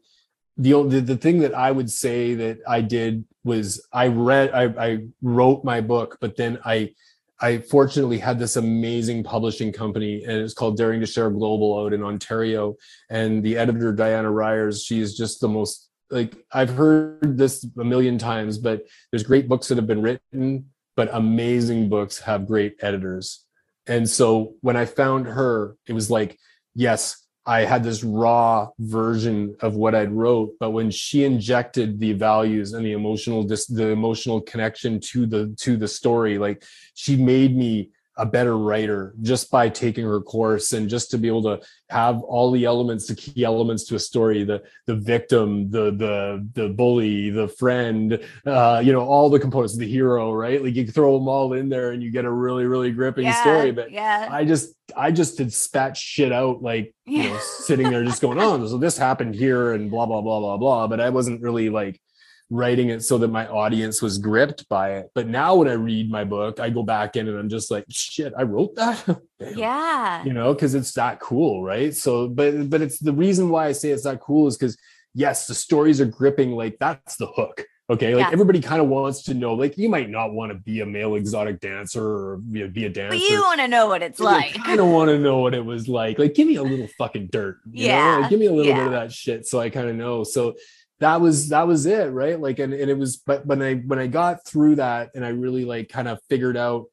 the, 0.55 0.83
the 0.83 1.01
the 1.01 1.17
thing 1.17 1.39
that 1.39 1.55
i 1.55 1.71
would 1.71 1.89
say 1.89 2.35
that 2.35 2.59
i 2.67 2.79
did 2.81 3.25
was 3.43 3.83
i 3.91 4.05
read 4.05 4.51
i, 4.51 4.65
I 4.65 4.99
wrote 5.23 5.63
my 5.63 5.81
book 5.81 6.19
but 6.21 6.35
then 6.37 6.59
i 6.63 6.93
I 7.41 7.59
fortunately 7.59 8.17
had 8.17 8.37
this 8.37 8.55
amazing 8.55 9.23
publishing 9.23 9.71
company, 9.71 10.23
and 10.23 10.33
it's 10.33 10.53
called 10.53 10.77
Daring 10.77 10.99
to 10.99 11.05
Share 11.05 11.29
Global 11.29 11.79
out 11.79 11.93
in 11.93 12.03
Ontario. 12.03 12.75
And 13.09 13.43
the 13.43 13.57
editor 13.57 13.93
Diana 13.93 14.29
Ryers, 14.29 14.83
she 14.83 14.99
is 14.99 15.15
just 15.15 15.39
the 15.39 15.47
most 15.47 15.89
like 16.11 16.35
I've 16.51 16.71
heard 16.71 17.37
this 17.37 17.65
a 17.79 17.83
million 17.83 18.17
times, 18.17 18.57
but 18.57 18.85
there's 19.11 19.23
great 19.23 19.47
books 19.47 19.67
that 19.67 19.77
have 19.77 19.87
been 19.87 20.01
written, 20.01 20.69
but 20.95 21.09
amazing 21.13 21.89
books 21.89 22.19
have 22.19 22.47
great 22.47 22.75
editors. 22.81 23.45
And 23.87 24.09
so 24.09 24.55
when 24.61 24.75
I 24.75 24.85
found 24.85 25.27
her, 25.27 25.75
it 25.87 25.93
was 25.93 26.09
like, 26.09 26.37
yes, 26.75 27.18
I 27.49 27.65
had 27.65 27.83
this 27.83 28.03
raw 28.03 28.69
version 28.77 29.55
of 29.61 29.73
what 29.73 29.95
I'd 29.95 30.11
wrote, 30.11 30.53
but 30.59 30.69
when 30.69 30.91
she 30.91 31.23
injected 31.23 31.99
the 31.99 32.13
values 32.13 32.73
and 32.73 32.85
the 32.85 32.91
emotional 32.91 33.43
the 33.43 33.87
emotional 33.87 34.39
connection 34.39 34.99
to 35.11 35.25
the 35.25 35.55
to 35.61 35.75
the 35.75 35.87
story, 35.87 36.37
like 36.37 36.63
she 36.93 37.15
made 37.15 37.57
me 37.57 37.89
a 38.19 38.25
better 38.25 38.57
writer 38.57 39.15
just 39.21 39.49
by 39.49 39.69
taking 39.69 40.05
her 40.05 40.19
course 40.19 40.73
and 40.73 40.89
just 40.89 41.09
to 41.09 41.17
be 41.17 41.27
able 41.27 41.41
to 41.41 41.59
have 41.89 42.21
all 42.21 42.51
the 42.51 42.65
elements 42.65 43.07
the 43.07 43.15
key 43.15 43.43
elements 43.43 43.85
to 43.85 43.95
a 43.95 43.99
story 43.99 44.43
the 44.43 44.61
the 44.85 44.95
victim 44.95 45.71
the 45.71 45.91
the 45.91 46.47
the 46.53 46.69
bully 46.69 47.29
the 47.29 47.47
friend 47.47 48.19
uh 48.45 48.81
you 48.83 48.91
know 48.91 49.01
all 49.01 49.29
the 49.29 49.39
components 49.39 49.73
of 49.73 49.79
the 49.79 49.87
hero 49.87 50.33
right? 50.33 50.63
Like 50.63 50.75
you 50.75 50.85
throw 50.85 51.17
them 51.17 51.27
all 51.27 51.53
in 51.53 51.69
there 51.69 51.91
and 51.91 52.03
you 52.03 52.11
get 52.11 52.25
a 52.25 52.31
really 52.31 52.65
really 52.65 52.91
gripping 52.91 53.25
yeah, 53.25 53.41
story 53.41 53.71
but 53.71 53.89
yeah. 53.89 54.27
I 54.29 54.45
just 54.45 54.73
i 54.97 55.11
just 55.11 55.37
did 55.37 55.53
spat 55.53 55.95
shit 55.95 56.31
out 56.31 56.61
like 56.61 56.93
you 57.05 57.23
know 57.23 57.37
sitting 57.41 57.89
there 57.89 58.03
just 58.03 58.21
going 58.21 58.39
on 58.39 58.61
oh, 58.61 58.67
so 58.67 58.77
this 58.77 58.97
happened 58.97 59.35
here 59.35 59.73
and 59.73 59.89
blah 59.89 60.05
blah 60.05 60.21
blah 60.21 60.39
blah 60.39 60.57
blah 60.57 60.87
but 60.87 60.99
i 60.99 61.09
wasn't 61.09 61.41
really 61.41 61.69
like 61.69 62.01
writing 62.49 62.89
it 62.89 63.03
so 63.03 63.17
that 63.19 63.27
my 63.27 63.47
audience 63.47 64.01
was 64.01 64.17
gripped 64.17 64.67
by 64.69 64.93
it. 64.93 65.11
But 65.13 65.27
now 65.27 65.55
when 65.55 65.67
I 65.67 65.73
read 65.73 66.09
my 66.09 66.23
book, 66.23 66.59
I 66.59 66.69
go 66.69 66.83
back 66.83 67.15
in 67.15 67.27
and 67.27 67.37
I'm 67.37 67.49
just 67.49 67.69
like, 67.69 67.85
shit, 67.89 68.33
I 68.37 68.43
wrote 68.43 68.75
that. 68.75 69.21
yeah. 69.55 70.23
You 70.23 70.33
know, 70.33 70.53
because 70.53 70.73
it's 70.73 70.93
that 70.93 71.19
cool, 71.19 71.63
right? 71.63 71.95
So, 71.95 72.27
but 72.27 72.69
but 72.69 72.81
it's 72.81 72.99
the 72.99 73.13
reason 73.13 73.49
why 73.49 73.67
I 73.67 73.71
say 73.73 73.89
it's 73.89 74.03
that 74.03 74.19
cool 74.19 74.47
is 74.47 74.57
because 74.57 74.77
yes, 75.13 75.47
the 75.47 75.55
stories 75.55 76.01
are 76.01 76.05
gripping, 76.05 76.51
like 76.51 76.77
that's 76.79 77.17
the 77.17 77.27
hook. 77.27 77.65
Okay, 77.91 78.13
like 78.13 78.27
yeah. 78.27 78.31
everybody 78.31 78.61
kind 78.61 78.79
of 78.79 78.87
wants 78.87 79.23
to 79.23 79.33
know. 79.33 79.55
Like 79.55 79.75
you 79.75 79.89
might 79.89 80.11
not 80.11 80.31
want 80.31 80.51
to 80.51 80.59
be 80.59 80.81
a 80.81 80.85
male 80.85 81.15
exotic 81.15 81.59
dancer 81.59 82.05
or 82.05 82.37
be 82.37 82.61
a, 82.61 82.67
be 82.67 82.85
a 82.85 82.89
dancer. 82.89 83.17
But 83.17 83.27
you 83.27 83.41
want 83.41 83.61
to 83.61 83.67
know 83.67 83.87
what 83.87 84.03
it's 84.03 84.19
like. 84.19 84.59
I 84.59 84.63
kind 84.63 84.79
of 84.79 84.85
want 84.87 85.09
to 85.09 85.17
know 85.17 85.39
what 85.39 85.55
it 85.55 85.65
was 85.65 85.87
like. 85.87 86.19
Like, 86.19 86.35
give 86.35 86.47
me 86.47 86.57
a 86.57 86.63
little 86.63 86.87
fucking 86.99 87.29
dirt. 87.31 87.57
yeah. 87.71 88.17
Like, 88.17 88.29
give 88.29 88.39
me 88.39 88.45
a 88.45 88.51
little 88.51 88.67
yeah. 88.67 88.75
bit 88.75 88.85
of 88.85 88.91
that 88.91 89.11
shit, 89.11 89.47
so 89.47 89.59
I 89.59 89.71
kind 89.71 89.89
of 89.89 89.95
know. 89.95 90.23
So 90.23 90.53
that 90.99 91.21
was 91.21 91.49
that 91.49 91.67
was 91.67 91.85
it 91.85 92.11
right? 92.11 92.39
Like 92.39 92.59
and, 92.59 92.73
and 92.73 92.89
it 92.89 92.97
was 92.97 93.17
but 93.17 93.45
when 93.45 93.61
i 93.61 93.75
when 93.75 93.99
i 93.99 94.07
got 94.07 94.45
through 94.45 94.75
that 94.75 95.09
and 95.15 95.25
i 95.25 95.29
really 95.29 95.65
like 95.65 95.89
kind 95.89 96.07
of 96.07 96.19
figured 96.29 96.57
out 96.57 96.85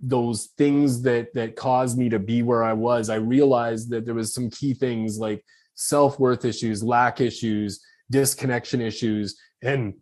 those 0.00 0.48
things 0.58 1.02
that 1.02 1.32
that 1.34 1.54
caused 1.54 1.96
me 1.96 2.08
to 2.08 2.18
be 2.18 2.42
where 2.42 2.64
i 2.64 2.72
was 2.72 3.08
i 3.08 3.14
realized 3.14 3.88
that 3.90 4.04
there 4.04 4.14
was 4.14 4.34
some 4.34 4.50
key 4.50 4.74
things 4.74 5.16
like 5.16 5.44
self-worth 5.76 6.44
issues 6.44 6.82
lack 6.82 7.20
issues 7.20 7.80
disconnection 8.10 8.80
issues 8.80 9.38
and 9.62 9.94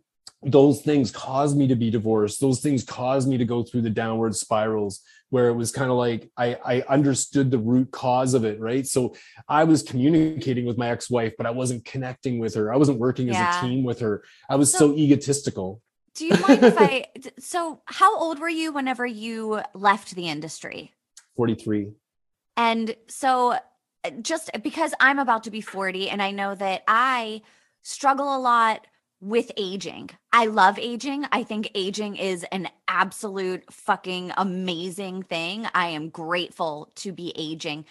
those 0.43 0.81
things 0.81 1.11
caused 1.11 1.57
me 1.57 1.67
to 1.67 1.75
be 1.75 1.89
divorced 1.91 2.39
those 2.39 2.61
things 2.61 2.83
caused 2.83 3.27
me 3.27 3.37
to 3.37 3.45
go 3.45 3.63
through 3.63 3.81
the 3.81 3.89
downward 3.89 4.35
spirals 4.35 5.01
where 5.31 5.47
it 5.47 5.53
was 5.53 5.71
kind 5.71 5.89
of 5.89 5.97
like 5.97 6.29
I, 6.37 6.57
I 6.63 6.81
understood 6.89 7.51
the 7.51 7.57
root 7.57 7.89
cause 7.89 8.33
of 8.33 8.43
it, 8.43 8.59
right? 8.59 8.85
So 8.85 9.15
I 9.47 9.63
was 9.63 9.81
communicating 9.81 10.65
with 10.65 10.77
my 10.77 10.89
ex-wife, 10.89 11.33
but 11.37 11.47
I 11.47 11.51
wasn't 11.51 11.85
connecting 11.85 12.37
with 12.37 12.53
her. 12.55 12.71
I 12.71 12.77
wasn't 12.77 12.99
working 12.99 13.27
yeah. 13.27 13.49
as 13.49 13.55
a 13.55 13.67
team 13.67 13.83
with 13.83 14.01
her. 14.01 14.23
I 14.49 14.57
was 14.57 14.71
so, 14.71 14.91
so 14.91 14.95
egotistical. 14.95 15.81
Do 16.15 16.25
you 16.25 16.37
mind 16.37 16.63
if 16.63 16.77
I? 16.77 17.05
So, 17.39 17.81
how 17.85 18.17
old 18.19 18.39
were 18.39 18.49
you 18.49 18.73
whenever 18.73 19.05
you 19.05 19.61
left 19.73 20.15
the 20.15 20.27
industry? 20.27 20.93
43. 21.37 21.93
And 22.57 22.95
so, 23.07 23.53
uh, 24.03 24.09
just 24.21 24.51
because 24.61 24.93
I'm 24.99 25.17
about 25.17 25.45
to 25.45 25.51
be 25.51 25.61
40, 25.61 26.09
and 26.09 26.21
I 26.21 26.31
know 26.31 26.53
that 26.55 26.83
I 26.87 27.41
struggle 27.83 28.35
a 28.35 28.37
lot 28.37 28.85
with 29.21 29.51
aging. 29.55 30.09
I 30.33 30.47
love 30.47 30.79
aging. 30.79 31.25
I 31.31 31.43
think 31.43 31.69
aging 31.75 32.15
is 32.15 32.43
an 32.51 32.67
absolute 32.87 33.71
fucking 33.71 34.33
amazing 34.35 35.23
thing. 35.23 35.67
I 35.73 35.89
am 35.89 36.09
grateful 36.09 36.91
to 36.95 37.11
be 37.11 37.31
aging. 37.35 37.85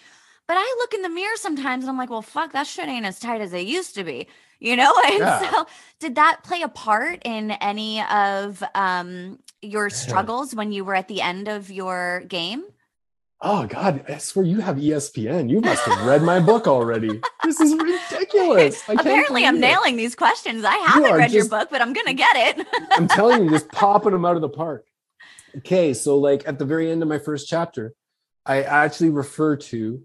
But 0.47 0.57
I 0.57 0.75
look 0.79 0.93
in 0.93 1.01
the 1.01 1.09
mirror 1.09 1.37
sometimes 1.37 1.85
and 1.85 1.89
I'm 1.89 1.97
like, 1.97 2.09
well, 2.09 2.21
fuck, 2.21 2.51
that 2.51 2.67
shit 2.67 2.89
ain't 2.89 3.05
as 3.05 3.19
tight 3.19 3.39
as 3.39 3.53
it 3.53 3.65
used 3.65 3.95
to 3.95 4.03
be, 4.03 4.27
you 4.59 4.75
know? 4.75 4.93
And 5.05 5.19
yeah. 5.19 5.49
so, 5.49 5.67
did 5.99 6.15
that 6.15 6.41
play 6.43 6.61
a 6.61 6.67
part 6.67 7.21
in 7.23 7.51
any 7.51 8.01
of 8.03 8.61
um, 8.75 9.39
your 9.61 9.89
struggles 9.89 10.53
when 10.53 10.73
you 10.73 10.83
were 10.83 10.95
at 10.95 11.07
the 11.07 11.21
end 11.21 11.47
of 11.47 11.71
your 11.71 12.23
game? 12.27 12.65
Oh 13.43 13.65
God, 13.65 14.05
I 14.07 14.19
swear 14.19 14.45
you 14.45 14.59
have 14.61 14.75
ESPN. 14.75 15.49
You 15.49 15.61
must 15.61 15.81
have 15.85 16.05
read 16.05 16.21
my 16.21 16.39
book 16.39 16.67
already. 16.67 17.21
This 17.43 17.59
is 17.59 17.73
ridiculous. 17.73 18.83
Apparently, 18.87 19.45
I'm 19.45 19.59
nailing 19.59 19.95
these 19.95 20.13
questions. 20.13 20.63
I 20.63 20.75
haven't 20.75 21.15
read 21.15 21.31
just, 21.31 21.33
your 21.33 21.49
book, 21.49 21.69
but 21.71 21.81
I'm 21.81 21.91
gonna 21.91 22.13
get 22.13 22.35
it. 22.35 22.67
I'm 22.91 23.07
telling 23.07 23.45
you, 23.45 23.49
just 23.49 23.67
popping 23.71 24.11
them 24.11 24.25
out 24.25 24.35
of 24.35 24.41
the 24.41 24.49
park. 24.49 24.85
Okay, 25.57 25.95
so 25.95 26.17
like 26.17 26.47
at 26.47 26.59
the 26.59 26.65
very 26.65 26.91
end 26.91 27.01
of 27.01 27.09
my 27.09 27.17
first 27.17 27.47
chapter, 27.47 27.95
I 28.45 28.61
actually 28.61 29.09
refer 29.09 29.55
to 29.57 30.03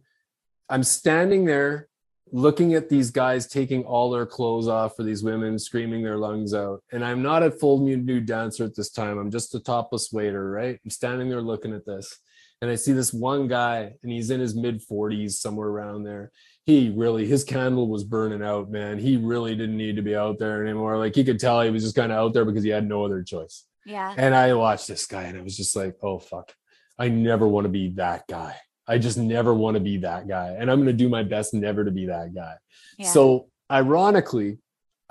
I'm 0.68 0.82
standing 0.82 1.44
there 1.44 1.88
looking 2.32 2.74
at 2.74 2.88
these 2.88 3.10
guys 3.10 3.46
taking 3.46 3.84
all 3.84 4.10
their 4.10 4.26
clothes 4.26 4.66
off 4.66 4.96
for 4.96 5.02
these 5.02 5.22
women 5.22 5.58
screaming 5.58 6.02
their 6.02 6.16
lungs 6.16 6.52
out 6.52 6.82
and 6.90 7.04
i'm 7.04 7.22
not 7.22 7.44
a 7.44 7.50
full 7.52 7.78
nude 7.78 8.26
dancer 8.26 8.64
at 8.64 8.74
this 8.74 8.90
time 8.90 9.16
i'm 9.16 9.30
just 9.30 9.54
a 9.54 9.60
topless 9.60 10.12
waiter 10.12 10.50
right 10.50 10.80
i'm 10.84 10.90
standing 10.90 11.28
there 11.28 11.40
looking 11.40 11.72
at 11.72 11.86
this 11.86 12.18
and 12.62 12.70
I 12.70 12.74
see 12.76 12.92
this 12.92 13.12
one 13.12 13.48
guy, 13.48 13.92
and 14.02 14.10
he's 14.10 14.30
in 14.30 14.40
his 14.40 14.54
mid 14.54 14.82
40s, 14.86 15.32
somewhere 15.32 15.68
around 15.68 16.04
there. 16.04 16.32
He 16.64 16.90
really, 16.94 17.26
his 17.26 17.44
candle 17.44 17.88
was 17.88 18.02
burning 18.02 18.42
out, 18.42 18.70
man. 18.70 18.98
He 18.98 19.16
really 19.16 19.54
didn't 19.54 19.76
need 19.76 19.96
to 19.96 20.02
be 20.02 20.16
out 20.16 20.38
there 20.38 20.64
anymore. 20.64 20.98
Like 20.98 21.14
he 21.14 21.22
could 21.22 21.38
tell 21.38 21.60
he 21.60 21.70
was 21.70 21.84
just 21.84 21.94
kind 21.96 22.10
of 22.10 22.18
out 22.18 22.34
there 22.34 22.44
because 22.44 22.64
he 22.64 22.70
had 22.70 22.88
no 22.88 23.04
other 23.04 23.22
choice. 23.22 23.64
Yeah. 23.84 24.12
And 24.16 24.34
I 24.34 24.52
watched 24.54 24.88
this 24.88 25.06
guy, 25.06 25.24
and 25.24 25.38
I 25.38 25.42
was 25.42 25.56
just 25.56 25.76
like, 25.76 25.96
oh, 26.02 26.18
fuck. 26.18 26.52
I 26.98 27.08
never 27.08 27.46
want 27.46 27.66
to 27.66 27.70
be 27.70 27.90
that 27.90 28.26
guy. 28.26 28.56
I 28.88 28.98
just 28.98 29.18
never 29.18 29.52
want 29.52 29.74
to 29.74 29.80
be 29.80 29.98
that 29.98 30.26
guy. 30.26 30.56
And 30.58 30.70
I'm 30.70 30.78
going 30.78 30.86
to 30.86 30.92
do 30.92 31.08
my 31.08 31.22
best 31.22 31.54
never 31.54 31.84
to 31.84 31.90
be 31.90 32.06
that 32.06 32.34
guy. 32.34 32.54
Yeah. 32.98 33.10
So, 33.10 33.48
ironically, 33.70 34.58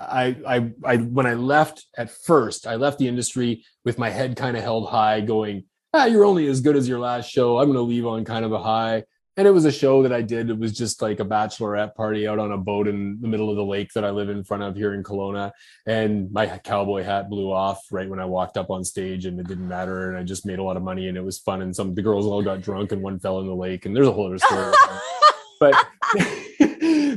I, 0.00 0.36
I, 0.46 0.70
I, 0.84 0.96
when 0.96 1.26
I 1.26 1.34
left 1.34 1.86
at 1.96 2.10
first, 2.10 2.66
I 2.66 2.76
left 2.76 2.98
the 2.98 3.08
industry 3.08 3.64
with 3.84 3.98
my 3.98 4.10
head 4.10 4.36
kind 4.36 4.56
of 4.56 4.62
held 4.62 4.88
high, 4.88 5.20
going, 5.20 5.64
ah, 5.96 6.04
you're 6.04 6.24
only 6.24 6.46
as 6.46 6.60
good 6.60 6.76
as 6.76 6.88
your 6.88 6.98
last 6.98 7.30
show. 7.30 7.58
I'm 7.58 7.66
going 7.66 7.76
to 7.76 7.82
leave 7.82 8.06
on 8.06 8.24
kind 8.24 8.44
of 8.44 8.52
a 8.52 8.62
high. 8.62 9.04
And 9.38 9.46
it 9.46 9.50
was 9.50 9.66
a 9.66 9.72
show 9.72 10.02
that 10.02 10.12
I 10.14 10.22
did. 10.22 10.48
It 10.48 10.58
was 10.58 10.72
just 10.72 11.02
like 11.02 11.20
a 11.20 11.24
bachelorette 11.24 11.94
party 11.94 12.26
out 12.26 12.38
on 12.38 12.52
a 12.52 12.58
boat 12.58 12.88
in 12.88 13.20
the 13.20 13.28
middle 13.28 13.50
of 13.50 13.56
the 13.56 13.64
lake 13.64 13.92
that 13.92 14.04
I 14.04 14.10
live 14.10 14.30
in 14.30 14.44
front 14.44 14.62
of 14.62 14.76
here 14.76 14.94
in 14.94 15.02
Kelowna. 15.02 15.52
And 15.86 16.32
my 16.32 16.46
cowboy 16.64 17.02
hat 17.02 17.28
blew 17.28 17.52
off 17.52 17.84
right 17.90 18.08
when 18.08 18.18
I 18.18 18.24
walked 18.24 18.56
up 18.56 18.70
on 18.70 18.82
stage, 18.82 19.26
and 19.26 19.38
it 19.38 19.46
didn't 19.46 19.68
matter. 19.68 20.08
And 20.08 20.18
I 20.18 20.22
just 20.22 20.46
made 20.46 20.58
a 20.58 20.62
lot 20.62 20.78
of 20.78 20.82
money, 20.82 21.08
and 21.08 21.18
it 21.18 21.24
was 21.24 21.38
fun. 21.38 21.60
And 21.60 21.76
some 21.76 21.90
of 21.90 21.94
the 21.96 22.02
girls 22.02 22.26
all 22.26 22.42
got 22.42 22.62
drunk, 22.62 22.92
and 22.92 23.02
one 23.02 23.18
fell 23.18 23.40
in 23.40 23.46
the 23.46 23.54
lake. 23.54 23.84
And 23.84 23.94
there's 23.94 24.08
a 24.08 24.12
whole 24.12 24.26
other 24.26 24.38
story. 24.38 24.72
but 25.60 25.74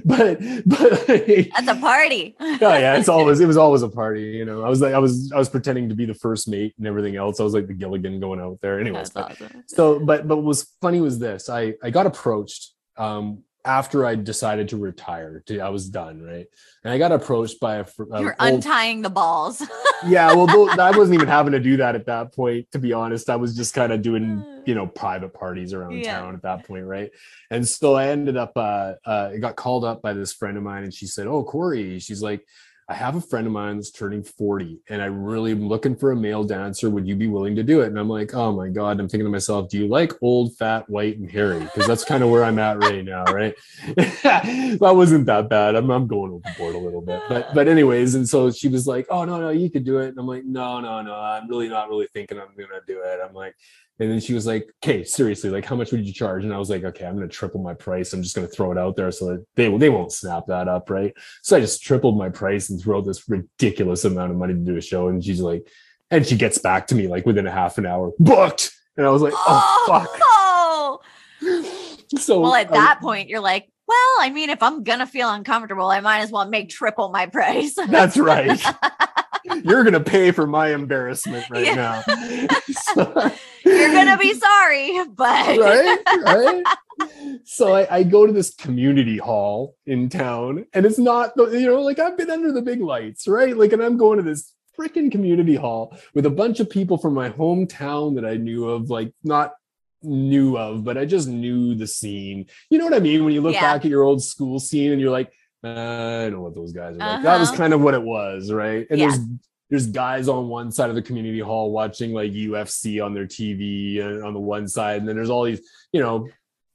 but 0.05 0.39
but 0.65 1.07
that's 1.07 1.67
a 1.67 1.75
party. 1.79 2.35
oh 2.39 2.57
yeah, 2.61 2.97
it's 2.97 3.09
always 3.09 3.39
it 3.39 3.45
was 3.45 3.57
always 3.57 3.81
a 3.81 3.89
party. 3.89 4.23
You 4.23 4.45
know, 4.45 4.63
I 4.63 4.69
was 4.69 4.81
like 4.81 4.93
I 4.93 4.99
was 4.99 5.31
I 5.31 5.37
was 5.37 5.49
pretending 5.49 5.89
to 5.89 5.95
be 5.95 6.05
the 6.05 6.13
first 6.13 6.47
mate 6.47 6.73
and 6.77 6.87
everything 6.87 7.15
else. 7.15 7.39
I 7.39 7.43
was 7.43 7.53
like 7.53 7.67
the 7.67 7.73
Gilligan 7.73 8.19
going 8.19 8.39
out 8.39 8.59
there. 8.61 8.79
Anyways, 8.79 9.09
but, 9.09 9.31
awesome. 9.31 9.63
so 9.67 9.99
but 9.99 10.27
but 10.27 10.37
what 10.37 10.45
was 10.45 10.75
funny 10.81 11.01
was 11.01 11.19
this. 11.19 11.49
I 11.49 11.75
I 11.83 11.89
got 11.89 12.05
approached 12.05 12.73
um 12.97 13.43
after 13.65 14.05
I 14.05 14.15
decided 14.15 14.69
to 14.69 14.77
retire, 14.77 15.43
to, 15.47 15.59
I 15.59 15.69
was 15.69 15.89
done, 15.89 16.21
right? 16.21 16.45
And 16.83 16.93
I 16.93 16.97
got 16.97 17.11
approached 17.11 17.59
by 17.59 17.75
a. 17.75 17.85
a 18.11 18.21
You're 18.21 18.35
old, 18.39 18.53
untying 18.53 19.01
the 19.01 19.09
balls. 19.09 19.61
yeah, 20.07 20.33
well, 20.33 20.79
I 20.79 20.91
wasn't 20.91 21.15
even 21.15 21.27
having 21.27 21.51
to 21.51 21.59
do 21.59 21.77
that 21.77 21.95
at 21.95 22.05
that 22.05 22.33
point. 22.33 22.71
To 22.71 22.79
be 22.79 22.93
honest, 22.93 23.29
I 23.29 23.35
was 23.35 23.55
just 23.55 23.73
kind 23.73 23.91
of 23.91 24.01
doing, 24.01 24.43
you 24.65 24.75
know, 24.75 24.87
private 25.03 25.33
parties 25.33 25.73
around 25.73 25.91
yeah. 25.91 26.19
town 26.19 26.35
at 26.35 26.41
that 26.43 26.65
point, 26.65 26.85
right? 26.85 27.11
And 27.51 27.67
so 27.67 27.95
I 27.95 28.07
ended 28.07 28.37
up, 28.37 28.53
uh, 28.55 28.93
uh, 29.05 29.31
got 29.37 29.55
called 29.55 29.83
up 29.83 30.01
by 30.01 30.13
this 30.13 30.33
friend 30.33 30.57
of 30.57 30.63
mine, 30.63 30.83
and 30.83 30.93
she 30.93 31.05
said, 31.05 31.27
"Oh, 31.27 31.43
Corey," 31.43 31.99
she's 31.99 32.21
like 32.21 32.45
I 32.89 32.95
have 32.95 33.15
a 33.15 33.21
friend 33.21 33.45
of 33.45 33.53
mine 33.53 33.75
that's 33.75 33.91
turning 33.91 34.23
40 34.23 34.79
and 34.89 34.99
I 34.99 35.05
really 35.05 35.51
am 35.51 35.67
looking 35.67 35.95
for 35.95 36.11
a 36.11 36.15
male 36.15 36.43
dancer. 36.43 36.89
Would 36.89 37.07
you 37.07 37.15
be 37.15 37.27
willing 37.27 37.55
to 37.55 37.61
do 37.61 37.81
it? 37.81 37.87
And 37.87 37.99
I'm 37.99 38.09
like, 38.09 38.33
oh 38.33 38.51
my 38.51 38.67
God. 38.67 38.99
I'm 38.99 39.07
thinking 39.07 39.25
to 39.25 39.31
myself, 39.31 39.69
do 39.69 39.77
you 39.77 39.87
like 39.87 40.11
old, 40.23 40.57
fat, 40.57 40.89
white, 40.89 41.19
and 41.19 41.29
hairy? 41.29 41.59
Because 41.59 41.85
that's 41.85 42.03
kind 42.03 42.23
of 42.23 42.31
where 42.31 42.43
I'm 42.43 42.57
at 42.57 42.79
right 42.79 43.05
now, 43.05 43.25
right? 43.25 43.53
that 43.95 44.79
wasn't 44.81 45.27
that 45.27 45.49
bad. 45.49 45.75
I'm, 45.75 45.91
I'm 45.91 46.07
going 46.07 46.31
overboard 46.31 46.73
a 46.73 46.79
little 46.79 47.01
bit. 47.01 47.21
But 47.29 47.53
but 47.53 47.67
anyways, 47.67 48.15
and 48.15 48.27
so 48.27 48.49
she 48.49 48.67
was 48.67 48.87
like, 48.87 49.05
oh 49.11 49.23
no, 49.23 49.39
no, 49.39 49.49
you 49.49 49.69
could 49.69 49.83
do 49.83 49.99
it. 49.99 50.07
And 50.07 50.17
I'm 50.17 50.25
like, 50.25 50.45
no, 50.45 50.79
no, 50.79 51.03
no, 51.03 51.13
I'm 51.13 51.47
really 51.47 51.69
not 51.69 51.89
really 51.89 52.07
thinking 52.11 52.39
I'm 52.39 52.55
gonna 52.57 52.81
do 52.87 53.01
it. 53.03 53.19
I'm 53.23 53.35
like, 53.35 53.55
and 53.99 54.09
then 54.09 54.19
she 54.19 54.33
was 54.33 54.47
like, 54.47 54.73
okay, 54.81 55.03
seriously, 55.03 55.49
like 55.49 55.65
how 55.65 55.75
much 55.75 55.91
would 55.91 56.07
you 56.07 56.13
charge? 56.13 56.45
And 56.45 56.53
I 56.53 56.57
was 56.57 56.69
like, 56.69 56.83
okay, 56.83 57.05
I'm 57.05 57.15
going 57.15 57.27
to 57.27 57.33
triple 57.33 57.61
my 57.61 57.73
price. 57.73 58.13
I'm 58.13 58.23
just 58.23 58.35
going 58.35 58.47
to 58.47 58.53
throw 58.53 58.71
it 58.71 58.77
out 58.77 58.95
there 58.95 59.11
so 59.11 59.25
that 59.27 59.45
they, 59.55 59.75
they 59.77 59.89
won't 59.89 60.13
snap 60.13 60.45
that 60.47 60.69
up. 60.69 60.89
Right. 60.89 61.13
So 61.43 61.57
I 61.57 61.59
just 61.59 61.83
tripled 61.83 62.17
my 62.17 62.29
price 62.29 62.69
and 62.69 62.81
threw 62.81 62.97
out 62.97 63.05
this 63.05 63.27
ridiculous 63.27 64.05
amount 64.05 64.31
of 64.31 64.37
money 64.37 64.53
to 64.53 64.59
do 64.59 64.77
a 64.77 64.81
show. 64.81 65.09
And 65.09 65.23
she's 65.23 65.41
like, 65.41 65.67
and 66.11 66.25
she 66.25 66.37
gets 66.37 66.57
back 66.57 66.87
to 66.87 66.95
me 66.95 67.07
like 67.07 67.25
within 67.25 67.45
a 67.45 67.51
half 67.51 67.77
an 67.77 67.85
hour, 67.85 68.11
booked. 68.19 68.71
And 68.95 69.05
I 69.05 69.09
was 69.09 69.21
like, 69.21 69.33
oh, 69.35 69.85
oh 69.87 70.99
fuck. 71.41 71.69
So 72.17 72.39
well, 72.39 72.55
at 72.55 72.71
that 72.71 73.01
point, 73.01 73.29
you're 73.29 73.39
like, 73.39 73.69
well, 73.89 74.15
I 74.19 74.29
mean, 74.29 74.51
if 74.51 74.61
I'm 74.61 74.83
gonna 74.83 75.07
feel 75.07 75.31
uncomfortable, 75.31 75.89
I 75.89 75.99
might 75.99 76.19
as 76.19 76.31
well 76.31 76.47
make 76.47 76.69
triple 76.69 77.09
my 77.09 77.25
price. 77.25 77.73
That's 77.89 78.17
right. 78.17 78.61
You're 79.63 79.83
gonna 79.83 79.99
pay 79.99 80.29
for 80.29 80.45
my 80.45 80.73
embarrassment 80.73 81.49
right 81.49 81.65
yeah. 81.65 82.03
now. 82.05 82.47
so, 82.69 83.31
You're 83.65 83.91
gonna 83.91 84.17
be 84.17 84.35
sorry, 84.35 84.99
but 85.07 85.57
right, 85.57 85.97
right. 86.21 86.63
So 87.45 87.73
I, 87.73 87.95
I, 87.95 88.03
go 88.03 88.27
to 88.27 88.33
this 88.33 88.53
community 88.53 89.17
hall 89.17 89.75
in 89.87 90.09
town, 90.09 90.65
and 90.73 90.85
it's 90.85 90.99
not 90.99 91.31
you 91.35 91.65
know 91.65 91.81
like 91.81 91.97
I've 91.97 92.17
been 92.17 92.29
under 92.29 92.51
the 92.51 92.61
big 92.61 92.81
lights, 92.81 93.27
right? 93.27 93.57
Like, 93.57 93.73
and 93.73 93.81
I'm 93.81 93.97
going 93.97 94.17
to 94.17 94.23
this 94.23 94.53
freaking 94.79 95.11
community 95.11 95.55
hall 95.55 95.97
with 96.13 96.27
a 96.27 96.29
bunch 96.29 96.59
of 96.59 96.69
people 96.69 96.97
from 96.97 97.15
my 97.15 97.29
hometown 97.29 98.15
that 98.15 98.25
I 98.25 98.35
knew 98.35 98.69
of, 98.69 98.91
like 98.91 99.13
not 99.23 99.53
knew 100.03 100.57
of, 100.57 100.83
but 100.83 100.97
I 100.97 101.05
just 101.05 101.27
knew 101.27 101.75
the 101.75 101.87
scene. 101.87 102.47
You 102.69 102.77
know 102.77 102.85
what 102.85 102.93
I 102.93 102.99
mean? 102.99 103.23
When 103.25 103.33
you 103.33 103.41
look 103.41 103.53
yeah. 103.53 103.61
back 103.61 103.85
at 103.85 103.91
your 103.91 104.03
old 104.03 104.23
school 104.23 104.59
scene 104.59 104.91
and 104.91 105.01
you're 105.01 105.11
like, 105.11 105.31
uh, 105.63 105.67
I 105.69 106.23
don't 106.23 106.33
know 106.33 106.41
what 106.41 106.55
those 106.55 106.71
guys 106.71 106.95
are 106.97 107.01
uh-huh. 107.01 107.13
like. 107.15 107.23
That 107.23 107.39
was 107.39 107.49
uh-huh. 107.49 107.57
kind 107.57 107.73
of 107.73 107.81
what 107.81 107.93
it 107.93 108.01
was, 108.01 108.51
right? 108.51 108.87
And 108.89 108.99
yeah. 108.99 109.07
there's 109.07 109.19
there's 109.69 109.87
guys 109.87 110.27
on 110.27 110.47
one 110.47 110.71
side 110.71 110.89
of 110.89 110.95
the 110.95 111.01
community 111.01 111.39
hall 111.39 111.71
watching 111.71 112.11
like 112.11 112.31
UFC 112.31 113.03
on 113.03 113.13
their 113.13 113.27
TV 113.27 113.99
uh, 113.99 114.25
on 114.25 114.33
the 114.33 114.39
one 114.39 114.67
side, 114.67 114.97
and 114.99 115.07
then 115.07 115.15
there's 115.15 115.29
all 115.29 115.43
these, 115.43 115.61
you 115.91 116.01
know, 116.01 116.27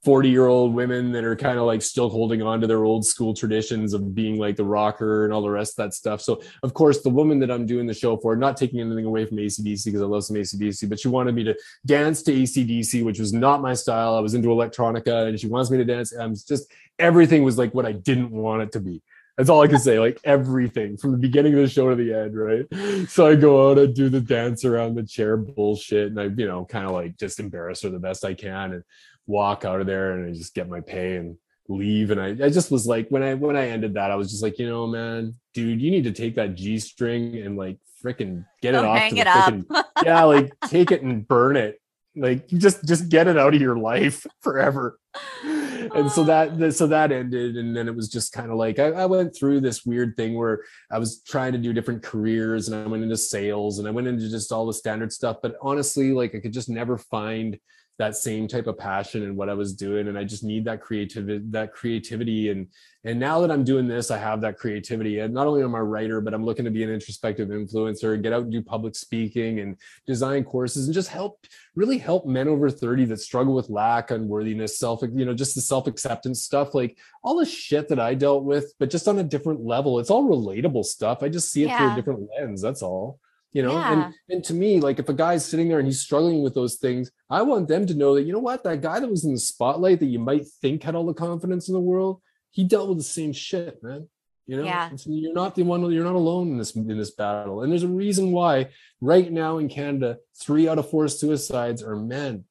40 0.04 0.28
year 0.28 0.46
old 0.46 0.74
women 0.74 1.12
that 1.12 1.24
are 1.24 1.34
kind 1.34 1.58
of 1.58 1.64
like 1.64 1.80
still 1.80 2.10
holding 2.10 2.42
on 2.42 2.60
to 2.60 2.66
their 2.66 2.84
old 2.84 3.06
school 3.06 3.32
traditions 3.32 3.94
of 3.94 4.14
being 4.14 4.38
like 4.38 4.56
the 4.56 4.64
rocker 4.64 5.24
and 5.24 5.32
all 5.32 5.40
the 5.40 5.50
rest 5.50 5.78
of 5.78 5.84
that 5.84 5.94
stuff. 5.94 6.20
So, 6.20 6.42
of 6.62 6.74
course, 6.74 7.02
the 7.02 7.10
woman 7.10 7.38
that 7.40 7.50
I'm 7.50 7.66
doing 7.66 7.86
the 7.86 7.94
show 7.94 8.16
for, 8.16 8.36
not 8.36 8.56
taking 8.56 8.80
anything 8.80 9.06
away 9.06 9.24
from 9.24 9.38
ACDC 9.38 9.86
because 9.86 10.02
I 10.02 10.06
love 10.06 10.24
some 10.24 10.36
ACDC, 10.36 10.88
but 10.88 11.00
she 11.00 11.08
wanted 11.08 11.34
me 11.34 11.44
to 11.44 11.56
dance 11.86 12.22
to 12.24 12.32
ACDC, 12.32 13.04
which 13.04 13.18
was 13.18 13.32
not 13.32 13.62
my 13.62 13.74
style. 13.74 14.14
I 14.14 14.20
was 14.20 14.34
into 14.34 14.48
electronica 14.48 15.28
and 15.28 15.40
she 15.40 15.46
wants 15.46 15.70
me 15.70 15.78
to 15.78 15.84
dance. 15.84 16.12
I'm 16.12 16.34
just, 16.34 16.70
everything 16.98 17.42
was 17.42 17.56
like 17.56 17.74
what 17.74 17.86
I 17.86 17.92
didn't 17.92 18.30
want 18.30 18.62
it 18.62 18.72
to 18.72 18.80
be. 18.80 19.02
That's 19.36 19.50
all 19.50 19.62
I 19.62 19.66
can 19.66 19.78
say. 19.78 19.98
Like 19.98 20.20
everything 20.24 20.96
from 20.96 21.12
the 21.12 21.18
beginning 21.18 21.54
of 21.54 21.60
the 21.60 21.68
show 21.68 21.90
to 21.90 21.96
the 21.96 22.14
end, 22.14 22.36
right? 22.36 23.08
So 23.08 23.26
I 23.26 23.34
go 23.34 23.70
out 23.70 23.78
and 23.78 23.94
do 23.94 24.08
the 24.08 24.20
dance 24.20 24.64
around 24.64 24.94
the 24.94 25.02
chair 25.02 25.36
bullshit, 25.36 26.08
and 26.08 26.20
I, 26.20 26.24
you 26.24 26.46
know, 26.46 26.64
kind 26.64 26.86
of 26.86 26.92
like 26.92 27.18
just 27.18 27.40
embarrass 27.40 27.82
her 27.82 27.90
the 27.90 27.98
best 27.98 28.24
I 28.24 28.34
can, 28.34 28.72
and 28.74 28.84
walk 29.26 29.64
out 29.64 29.80
of 29.80 29.86
there, 29.86 30.12
and 30.12 30.28
I 30.28 30.32
just 30.32 30.54
get 30.54 30.68
my 30.68 30.80
pay 30.80 31.16
and 31.16 31.36
leave. 31.68 32.10
And 32.10 32.20
I, 32.20 32.28
I 32.46 32.50
just 32.50 32.70
was 32.70 32.86
like, 32.86 33.08
when 33.08 33.22
I 33.22 33.34
when 33.34 33.56
I 33.56 33.68
ended 33.68 33.94
that, 33.94 34.10
I 34.10 34.16
was 34.16 34.30
just 34.30 34.42
like, 34.42 34.58
you 34.58 34.68
know, 34.68 34.86
man, 34.86 35.34
dude, 35.52 35.80
you 35.80 35.90
need 35.90 36.04
to 36.04 36.12
take 36.12 36.36
that 36.36 36.54
G 36.54 36.78
string 36.78 37.36
and 37.38 37.56
like 37.56 37.78
freaking 38.04 38.44
get 38.60 38.74
it 38.74 38.84
off 38.84 38.98
hang 38.98 39.16
it 39.16 39.26
freaking, 39.26 39.84
yeah, 40.04 40.22
like 40.24 40.52
take 40.68 40.90
it 40.90 41.02
and 41.02 41.26
burn 41.26 41.56
it. 41.56 41.80
Like 42.16 42.46
just 42.48 42.84
just 42.84 43.08
get 43.08 43.26
it 43.26 43.36
out 43.36 43.54
of 43.54 43.60
your 43.60 43.76
life 43.76 44.24
forever. 44.40 44.98
And 45.42 46.10
so 46.10 46.24
that 46.24 46.52
ah. 46.62 46.70
so 46.70 46.86
that 46.86 47.10
ended. 47.10 47.56
And 47.56 47.76
then 47.76 47.88
it 47.88 47.96
was 47.96 48.08
just 48.08 48.32
kind 48.32 48.50
of 48.50 48.56
like 48.56 48.78
I, 48.78 48.90
I, 48.90 49.06
went 49.06 49.36
through 49.36 49.60
this 49.60 49.84
weird 49.84 50.16
thing 50.16 50.34
where 50.34 50.62
i 50.90 50.98
was 50.98 51.22
trying 51.22 51.52
to 51.52 51.58
do 51.58 51.72
different 51.72 52.02
careers 52.02 52.68
and 52.68 52.76
i 52.76 52.86
went 52.86 53.02
into 53.02 53.16
sales 53.16 53.78
and 53.78 53.88
i 53.88 53.90
went 53.90 54.06
into 54.06 54.30
just 54.30 54.52
all 54.52 54.66
the 54.66 54.72
standard 54.72 55.12
stuff. 55.12 55.38
But 55.42 55.56
honestly 55.60 56.12
like 56.12 56.34
i 56.34 56.40
could 56.40 56.52
just 56.52 56.68
never 56.68 56.98
find 56.98 57.58
that 57.98 58.16
same 58.16 58.48
type 58.48 58.66
of 58.66 58.76
passion 58.76 59.22
and 59.22 59.36
what 59.36 59.48
I 59.48 59.54
was 59.54 59.72
doing. 59.72 60.08
And 60.08 60.18
I 60.18 60.24
just 60.24 60.42
need 60.42 60.64
that 60.64 60.80
creativity, 60.80 61.44
that 61.50 61.72
creativity. 61.72 62.50
And 62.50 62.68
and 63.06 63.20
now 63.20 63.40
that 63.40 63.50
I'm 63.50 63.64
doing 63.64 63.86
this, 63.86 64.10
I 64.10 64.16
have 64.16 64.40
that 64.40 64.56
creativity. 64.56 65.18
And 65.18 65.34
not 65.34 65.46
only 65.46 65.62
am 65.62 65.74
I 65.74 65.78
a 65.78 65.82
writer, 65.82 66.22
but 66.22 66.32
I'm 66.32 66.44
looking 66.44 66.64
to 66.64 66.70
be 66.70 66.82
an 66.82 66.90
introspective 66.90 67.50
influencer, 67.50 68.20
get 68.20 68.32
out 68.32 68.44
and 68.44 68.52
do 68.52 68.62
public 68.62 68.96
speaking 68.96 69.60
and 69.60 69.76
design 70.06 70.42
courses 70.42 70.86
and 70.86 70.94
just 70.94 71.10
help 71.10 71.46
really 71.74 71.98
help 71.98 72.26
men 72.26 72.48
over 72.48 72.70
30 72.70 73.04
that 73.06 73.20
struggle 73.20 73.54
with 73.54 73.68
lack, 73.68 74.10
unworthiness, 74.10 74.78
self, 74.78 75.02
you 75.02 75.26
know, 75.26 75.34
just 75.34 75.54
the 75.54 75.60
self-acceptance 75.60 76.42
stuff, 76.42 76.74
like 76.74 76.96
all 77.22 77.38
the 77.38 77.44
shit 77.44 77.88
that 77.88 78.00
I 78.00 78.14
dealt 78.14 78.44
with, 78.44 78.72
but 78.78 78.90
just 78.90 79.06
on 79.06 79.18
a 79.18 79.24
different 79.24 79.60
level. 79.60 79.98
It's 79.98 80.10
all 80.10 80.24
relatable 80.24 80.86
stuff. 80.86 81.22
I 81.22 81.28
just 81.28 81.52
see 81.52 81.64
it 81.64 81.66
yeah. 81.66 81.78
through 81.78 81.92
a 81.92 81.96
different 81.96 82.28
lens. 82.38 82.62
That's 82.62 82.82
all 82.82 83.20
you 83.54 83.62
know 83.62 83.72
yeah. 83.72 83.92
and 83.92 84.14
and 84.28 84.44
to 84.44 84.52
me 84.52 84.80
like 84.80 84.98
if 84.98 85.08
a 85.08 85.14
guy's 85.14 85.46
sitting 85.46 85.68
there 85.68 85.78
and 85.78 85.86
he's 85.86 86.00
struggling 86.00 86.42
with 86.42 86.54
those 86.54 86.74
things 86.74 87.10
i 87.30 87.40
want 87.40 87.66
them 87.68 87.86
to 87.86 87.94
know 87.94 88.14
that 88.14 88.24
you 88.24 88.32
know 88.32 88.38
what 88.40 88.62
that 88.64 88.82
guy 88.82 89.00
that 89.00 89.08
was 89.08 89.24
in 89.24 89.32
the 89.32 89.40
spotlight 89.40 90.00
that 90.00 90.06
you 90.06 90.18
might 90.18 90.46
think 90.60 90.82
had 90.82 90.94
all 90.94 91.06
the 91.06 91.14
confidence 91.14 91.68
in 91.68 91.74
the 91.74 91.80
world 91.80 92.20
he 92.50 92.64
dealt 92.64 92.88
with 92.88 92.98
the 92.98 93.04
same 93.04 93.32
shit 93.32 93.82
man 93.82 94.06
you 94.46 94.58
know 94.58 94.64
yeah. 94.64 94.94
So 94.96 95.10
you're 95.10 95.32
not 95.32 95.54
the 95.54 95.62
one 95.62 95.90
you're 95.90 96.04
not 96.04 96.16
alone 96.16 96.48
in 96.48 96.58
this 96.58 96.76
in 96.76 96.86
this 96.86 97.12
battle 97.12 97.62
and 97.62 97.72
there's 97.72 97.82
a 97.84 97.88
reason 97.88 98.32
why 98.32 98.68
right 99.00 99.30
now 99.32 99.58
in 99.58 99.68
canada 99.68 100.18
three 100.38 100.68
out 100.68 100.78
of 100.78 100.90
four 100.90 101.08
suicides 101.08 101.82
are 101.82 101.96
men 101.96 102.44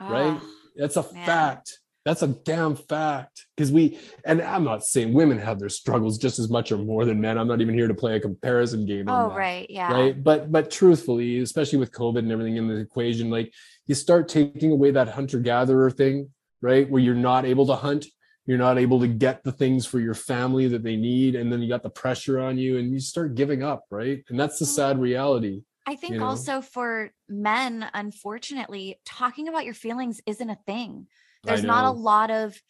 oh, 0.00 0.12
right 0.12 0.38
ah, 0.38 0.46
that's 0.76 0.96
a 0.96 1.12
man. 1.14 1.26
fact 1.26 1.78
that's 2.04 2.22
a 2.22 2.28
damn 2.28 2.76
fact. 2.76 3.46
Because 3.56 3.70
we, 3.70 3.98
and 4.24 4.40
I'm 4.40 4.64
not 4.64 4.84
saying 4.84 5.12
women 5.12 5.38
have 5.38 5.58
their 5.58 5.68
struggles 5.68 6.18
just 6.18 6.38
as 6.38 6.48
much 6.48 6.72
or 6.72 6.78
more 6.78 7.04
than 7.04 7.20
men. 7.20 7.38
I'm 7.38 7.48
not 7.48 7.60
even 7.60 7.74
here 7.74 7.88
to 7.88 7.94
play 7.94 8.16
a 8.16 8.20
comparison 8.20 8.86
game. 8.86 9.08
Oh, 9.08 9.28
that, 9.28 9.36
right. 9.36 9.66
Yeah. 9.68 9.92
Right. 9.92 10.22
But, 10.24 10.50
but 10.50 10.70
truthfully, 10.70 11.40
especially 11.40 11.78
with 11.78 11.92
COVID 11.92 12.20
and 12.20 12.32
everything 12.32 12.56
in 12.56 12.68
the 12.68 12.76
equation, 12.76 13.30
like 13.30 13.52
you 13.86 13.94
start 13.94 14.28
taking 14.28 14.72
away 14.72 14.90
that 14.92 15.08
hunter 15.08 15.40
gatherer 15.40 15.90
thing, 15.90 16.30
right? 16.62 16.88
Where 16.88 17.02
you're 17.02 17.14
not 17.14 17.44
able 17.44 17.66
to 17.66 17.76
hunt, 17.76 18.06
you're 18.46 18.58
not 18.58 18.78
able 18.78 19.00
to 19.00 19.06
get 19.06 19.44
the 19.44 19.52
things 19.52 19.86
for 19.86 20.00
your 20.00 20.14
family 20.14 20.68
that 20.68 20.82
they 20.82 20.96
need. 20.96 21.34
And 21.34 21.52
then 21.52 21.60
you 21.60 21.68
got 21.68 21.82
the 21.82 21.90
pressure 21.90 22.40
on 22.40 22.56
you 22.56 22.78
and 22.78 22.92
you 22.92 22.98
start 22.98 23.34
giving 23.34 23.62
up, 23.62 23.84
right? 23.90 24.24
And 24.28 24.40
that's 24.40 24.58
the 24.58 24.66
sad 24.66 24.94
mm-hmm. 24.94 25.02
reality. 25.02 25.62
I 25.86 25.96
think 25.96 26.14
you 26.14 26.20
know? 26.20 26.26
also 26.26 26.60
for 26.60 27.10
men, 27.28 27.86
unfortunately, 27.94 29.00
talking 29.04 29.48
about 29.48 29.64
your 29.64 29.74
feelings 29.74 30.20
isn't 30.26 30.50
a 30.50 30.58
thing. 30.66 31.06
There's 31.44 31.64
not 31.64 31.84
a 31.84 31.90
lot 31.90 32.30
of 32.30 32.60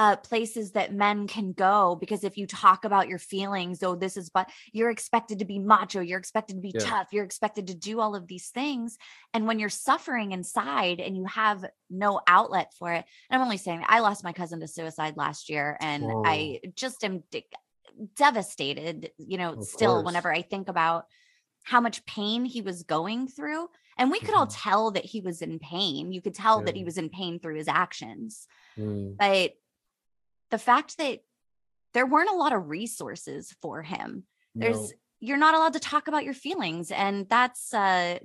uh, 0.00 0.16
places 0.16 0.72
that 0.72 0.94
men 0.94 1.26
can 1.26 1.52
go 1.52 1.94
because 1.94 2.24
if 2.24 2.38
you 2.38 2.46
talk 2.46 2.86
about 2.86 3.06
your 3.06 3.18
feelings, 3.18 3.82
oh, 3.82 3.94
this 3.94 4.16
is 4.16 4.30
but 4.30 4.48
you're 4.72 4.88
expected 4.88 5.40
to 5.40 5.44
be 5.44 5.58
macho, 5.58 6.00
you're 6.00 6.18
expected 6.18 6.54
to 6.54 6.62
be 6.62 6.72
yeah. 6.74 6.80
tough, 6.80 7.08
you're 7.12 7.24
expected 7.24 7.66
to 7.66 7.74
do 7.74 8.00
all 8.00 8.14
of 8.14 8.26
these 8.26 8.48
things. 8.48 8.96
And 9.34 9.46
when 9.46 9.58
you're 9.58 9.68
suffering 9.68 10.32
inside 10.32 11.00
and 11.00 11.14
you 11.14 11.26
have 11.26 11.66
no 11.90 12.22
outlet 12.26 12.72
for 12.78 12.90
it, 12.94 13.04
and 13.28 13.38
I'm 13.38 13.44
only 13.44 13.58
saying 13.58 13.84
I 13.86 14.00
lost 14.00 14.24
my 14.24 14.32
cousin 14.32 14.60
to 14.60 14.68
suicide 14.68 15.18
last 15.18 15.50
year, 15.50 15.76
and 15.82 16.04
oh. 16.04 16.22
I 16.24 16.60
just 16.74 17.04
am 17.04 17.22
de- 17.30 17.44
devastated, 18.16 19.10
you 19.18 19.36
know, 19.36 19.52
of 19.52 19.64
still 19.64 19.96
course. 19.96 20.06
whenever 20.06 20.32
I 20.32 20.40
think 20.40 20.68
about 20.68 21.04
how 21.62 21.82
much 21.82 22.06
pain 22.06 22.46
he 22.46 22.62
was 22.62 22.84
going 22.84 23.28
through 23.28 23.68
and 24.00 24.10
we 24.10 24.18
could 24.18 24.34
all 24.34 24.46
mm-hmm. 24.46 24.68
tell 24.68 24.90
that 24.92 25.04
he 25.04 25.20
was 25.20 25.42
in 25.42 25.58
pain. 25.58 26.10
You 26.10 26.22
could 26.22 26.34
tell 26.34 26.60
yeah. 26.60 26.64
that 26.64 26.76
he 26.76 26.84
was 26.84 26.96
in 26.96 27.10
pain 27.10 27.38
through 27.38 27.56
his 27.56 27.68
actions. 27.68 28.48
Mm. 28.78 29.16
But 29.18 29.52
the 30.50 30.58
fact 30.58 30.96
that 30.96 31.20
there 31.92 32.06
weren't 32.06 32.30
a 32.30 32.34
lot 32.34 32.54
of 32.54 32.68
resources 32.68 33.54
for 33.60 33.82
him. 33.82 34.24
There's 34.54 34.76
no. 34.76 34.96
you're 35.20 35.36
not 35.36 35.54
allowed 35.54 35.74
to 35.74 35.80
talk 35.80 36.08
about 36.08 36.24
your 36.24 36.34
feelings 36.34 36.90
and 36.90 37.28
that's 37.28 37.74
uh 37.74 38.18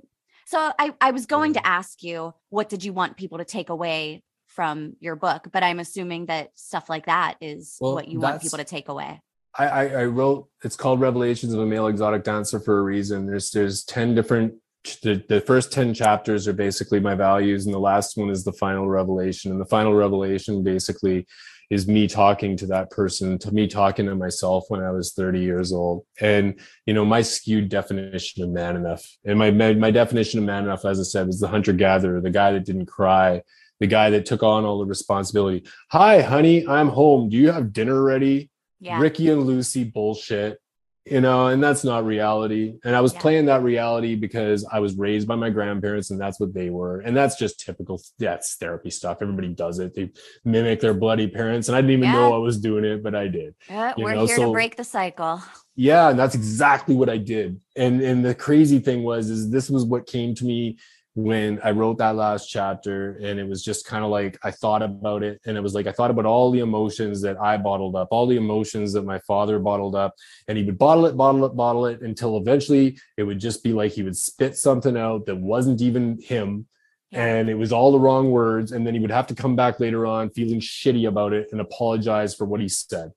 so 0.46 0.72
I 0.78 0.94
I 1.00 1.10
was 1.10 1.26
going 1.26 1.54
to 1.54 1.66
ask 1.66 2.02
you 2.02 2.32
what 2.48 2.68
did 2.68 2.84
you 2.84 2.92
want 2.92 3.16
people 3.16 3.38
to 3.38 3.44
take 3.44 3.68
away 3.68 4.22
from 4.46 4.96
your 5.00 5.16
book, 5.16 5.48
but 5.52 5.62
I'm 5.62 5.78
assuming 5.78 6.26
that 6.26 6.50
stuff 6.54 6.88
like 6.88 7.06
that 7.06 7.36
is 7.40 7.76
well, 7.80 7.94
what 7.94 8.08
you 8.08 8.18
want 8.18 8.40
people 8.40 8.58
to 8.58 8.64
take 8.64 8.88
away. 8.88 9.20
I, 9.58 9.88
I 9.88 10.04
wrote 10.04 10.48
it's 10.64 10.76
called 10.76 11.00
Revelations 11.00 11.52
of 11.52 11.60
a 11.60 11.66
Male 11.66 11.88
Exotic 11.88 12.24
Dancer 12.24 12.60
for 12.60 12.78
a 12.78 12.82
reason. 12.82 13.26
There's 13.26 13.50
there's 13.50 13.84
10 13.84 14.14
different 14.14 14.54
the, 15.02 15.22
the 15.28 15.40
first 15.40 15.72
10 15.72 15.94
chapters 15.94 16.46
are 16.48 16.52
basically 16.52 17.00
my 17.00 17.14
values 17.14 17.66
and 17.66 17.74
the 17.74 17.78
last 17.78 18.16
one 18.16 18.30
is 18.30 18.44
the 18.44 18.52
final 18.52 18.88
revelation. 18.88 19.50
And 19.50 19.60
the 19.60 19.66
final 19.66 19.94
revelation 19.94 20.62
basically 20.62 21.26
is 21.70 21.88
me 21.88 22.06
talking 22.06 22.56
to 22.56 22.66
that 22.66 22.90
person 22.90 23.38
to 23.38 23.52
me 23.52 23.66
talking 23.66 24.06
to 24.06 24.14
myself 24.14 24.64
when 24.68 24.80
i 24.80 24.90
was 24.90 25.12
30 25.14 25.40
years 25.40 25.72
old. 25.72 26.04
And 26.20 26.60
you 26.86 26.94
know 26.94 27.04
my 27.04 27.22
skewed 27.22 27.68
definition 27.68 28.42
of 28.42 28.50
man 28.50 28.76
enough 28.76 29.04
and 29.24 29.38
my 29.38 29.50
my 29.50 29.90
definition 29.90 30.38
of 30.38 30.44
man 30.44 30.64
enough 30.64 30.84
as 30.84 31.00
i 31.00 31.02
said 31.02 31.26
was 31.26 31.40
the 31.40 31.48
hunter 31.48 31.72
gatherer 31.72 32.20
the 32.20 32.30
guy 32.30 32.52
that 32.52 32.64
didn't 32.64 32.86
cry 32.86 33.42
the 33.80 33.86
guy 33.86 34.08
that 34.10 34.24
took 34.24 34.42
on 34.42 34.64
all 34.64 34.78
the 34.78 34.86
responsibility. 34.86 35.64
Hi 35.90 36.22
honey 36.22 36.66
i'm 36.66 36.88
home. 36.88 37.28
Do 37.28 37.36
you 37.36 37.50
have 37.50 37.72
dinner 37.72 38.02
ready? 38.02 38.50
Yeah. 38.78 39.00
ricky 39.00 39.30
and 39.30 39.44
lucy 39.44 39.84
bullshit 39.84 40.58
you 41.06 41.20
know 41.20 41.46
and 41.46 41.62
that's 41.62 41.84
not 41.84 42.04
reality. 42.04 42.74
And 42.84 42.96
i 42.96 43.00
was 43.00 43.14
yeah. 43.14 43.20
playing 43.20 43.46
that 43.46 43.62
reality 43.62 44.16
because 44.16 44.66
i 44.72 44.80
was 44.80 44.96
raised 44.96 45.28
by 45.28 45.36
my 45.36 45.50
grandparents 45.50 46.10
and 46.10 46.20
that's 46.20 46.40
what 46.40 46.52
they 46.52 46.70
were. 46.70 47.00
And 47.00 47.16
that's 47.16 47.36
just 47.36 47.60
typical 47.60 48.00
that's 48.18 48.56
therapy 48.56 48.90
stuff. 48.90 49.18
Everybody 49.20 49.48
does 49.48 49.78
it. 49.78 49.94
They 49.94 50.10
mimic 50.44 50.80
their 50.80 50.94
bloody 50.94 51.28
parents. 51.28 51.68
And 51.68 51.76
i 51.76 51.80
didn't 51.80 51.92
even 51.92 52.04
yeah. 52.04 52.12
know 52.12 52.34
i 52.34 52.38
was 52.38 52.58
doing 52.58 52.84
it 52.84 53.02
but 53.02 53.14
i 53.14 53.28
did 53.28 53.54
we're 53.70 54.14
know? 54.14 54.26
here 54.26 54.36
so, 54.36 54.46
to 54.46 54.52
break 54.52 54.76
the 54.76 54.84
cycle. 54.84 55.42
Yeah 55.74 56.10
and 56.10 56.18
that's 56.18 56.34
exactly 56.34 56.94
what 56.94 57.08
i 57.08 57.18
did. 57.18 57.60
And 57.76 58.00
and 58.00 58.24
the 58.24 58.34
crazy 58.34 58.78
thing 58.78 59.02
was 59.02 59.30
is 59.30 59.50
this 59.50 59.70
was 59.70 59.84
what 59.84 60.06
came 60.06 60.34
to 60.36 60.44
me 60.44 60.78
when 61.16 61.58
I 61.64 61.70
wrote 61.70 61.96
that 61.96 62.14
last 62.14 62.48
chapter 62.48 63.16
and 63.22 63.40
it 63.40 63.48
was 63.48 63.64
just 63.64 63.86
kind 63.86 64.04
of 64.04 64.10
like 64.10 64.38
I 64.44 64.50
thought 64.50 64.82
about 64.82 65.22
it 65.22 65.40
and 65.46 65.56
it 65.56 65.62
was 65.62 65.72
like 65.72 65.86
I 65.86 65.92
thought 65.92 66.10
about 66.10 66.26
all 66.26 66.50
the 66.50 66.58
emotions 66.58 67.22
that 67.22 67.40
I 67.40 67.56
bottled 67.56 67.96
up, 67.96 68.08
all 68.10 68.26
the 68.26 68.36
emotions 68.36 68.92
that 68.92 69.02
my 69.06 69.18
father 69.20 69.58
bottled 69.58 69.94
up 69.94 70.14
and 70.46 70.58
he 70.58 70.64
would 70.64 70.76
bottle 70.76 71.06
it, 71.06 71.16
bottle 71.16 71.46
it, 71.46 71.56
bottle 71.56 71.86
it 71.86 72.02
until 72.02 72.36
eventually 72.36 72.98
it 73.16 73.22
would 73.22 73.38
just 73.38 73.64
be 73.64 73.72
like 73.72 73.92
he 73.92 74.02
would 74.02 74.14
spit 74.16 74.58
something 74.58 74.94
out 74.94 75.24
that 75.24 75.38
wasn't 75.38 75.80
even 75.80 76.20
him 76.20 76.66
and 77.12 77.48
it 77.48 77.54
was 77.54 77.72
all 77.72 77.92
the 77.92 77.98
wrong 77.98 78.30
words 78.30 78.72
and 78.72 78.86
then 78.86 78.92
he 78.92 79.00
would 79.00 79.10
have 79.10 79.26
to 79.28 79.34
come 79.34 79.56
back 79.56 79.80
later 79.80 80.04
on 80.04 80.28
feeling 80.28 80.60
shitty 80.60 81.08
about 81.08 81.32
it 81.32 81.48
and 81.50 81.62
apologize 81.62 82.34
for 82.34 82.44
what 82.44 82.60
he 82.60 82.68
said. 82.68 83.10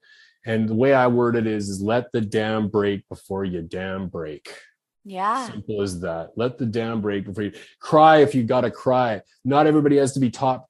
And 0.45 0.69
the 0.69 0.73
way 0.75 0.93
I 0.93 1.07
word 1.07 1.35
it 1.35 1.45
is 1.45 1.67
is 1.67 1.81
let 1.81 2.13
the 2.13 2.21
dam 2.21 2.69
break 2.69 3.09
before 3.09 3.43
you 3.43 3.61
damn 3.61 4.07
break. 4.07 4.49
Yeah. 5.05 5.47
Simple 5.47 5.81
as 5.81 5.99
that. 6.01 6.31
Let 6.35 6.57
the 6.57 6.65
dam 6.65 7.01
break 7.01 7.25
before 7.25 7.43
you 7.43 7.53
cry 7.79 8.17
if 8.17 8.35
you 8.35 8.43
gotta 8.43 8.71
cry. 8.71 9.21
Not 9.43 9.67
everybody 9.67 9.97
has 9.97 10.13
to 10.13 10.19
be 10.19 10.29
top 10.29 10.69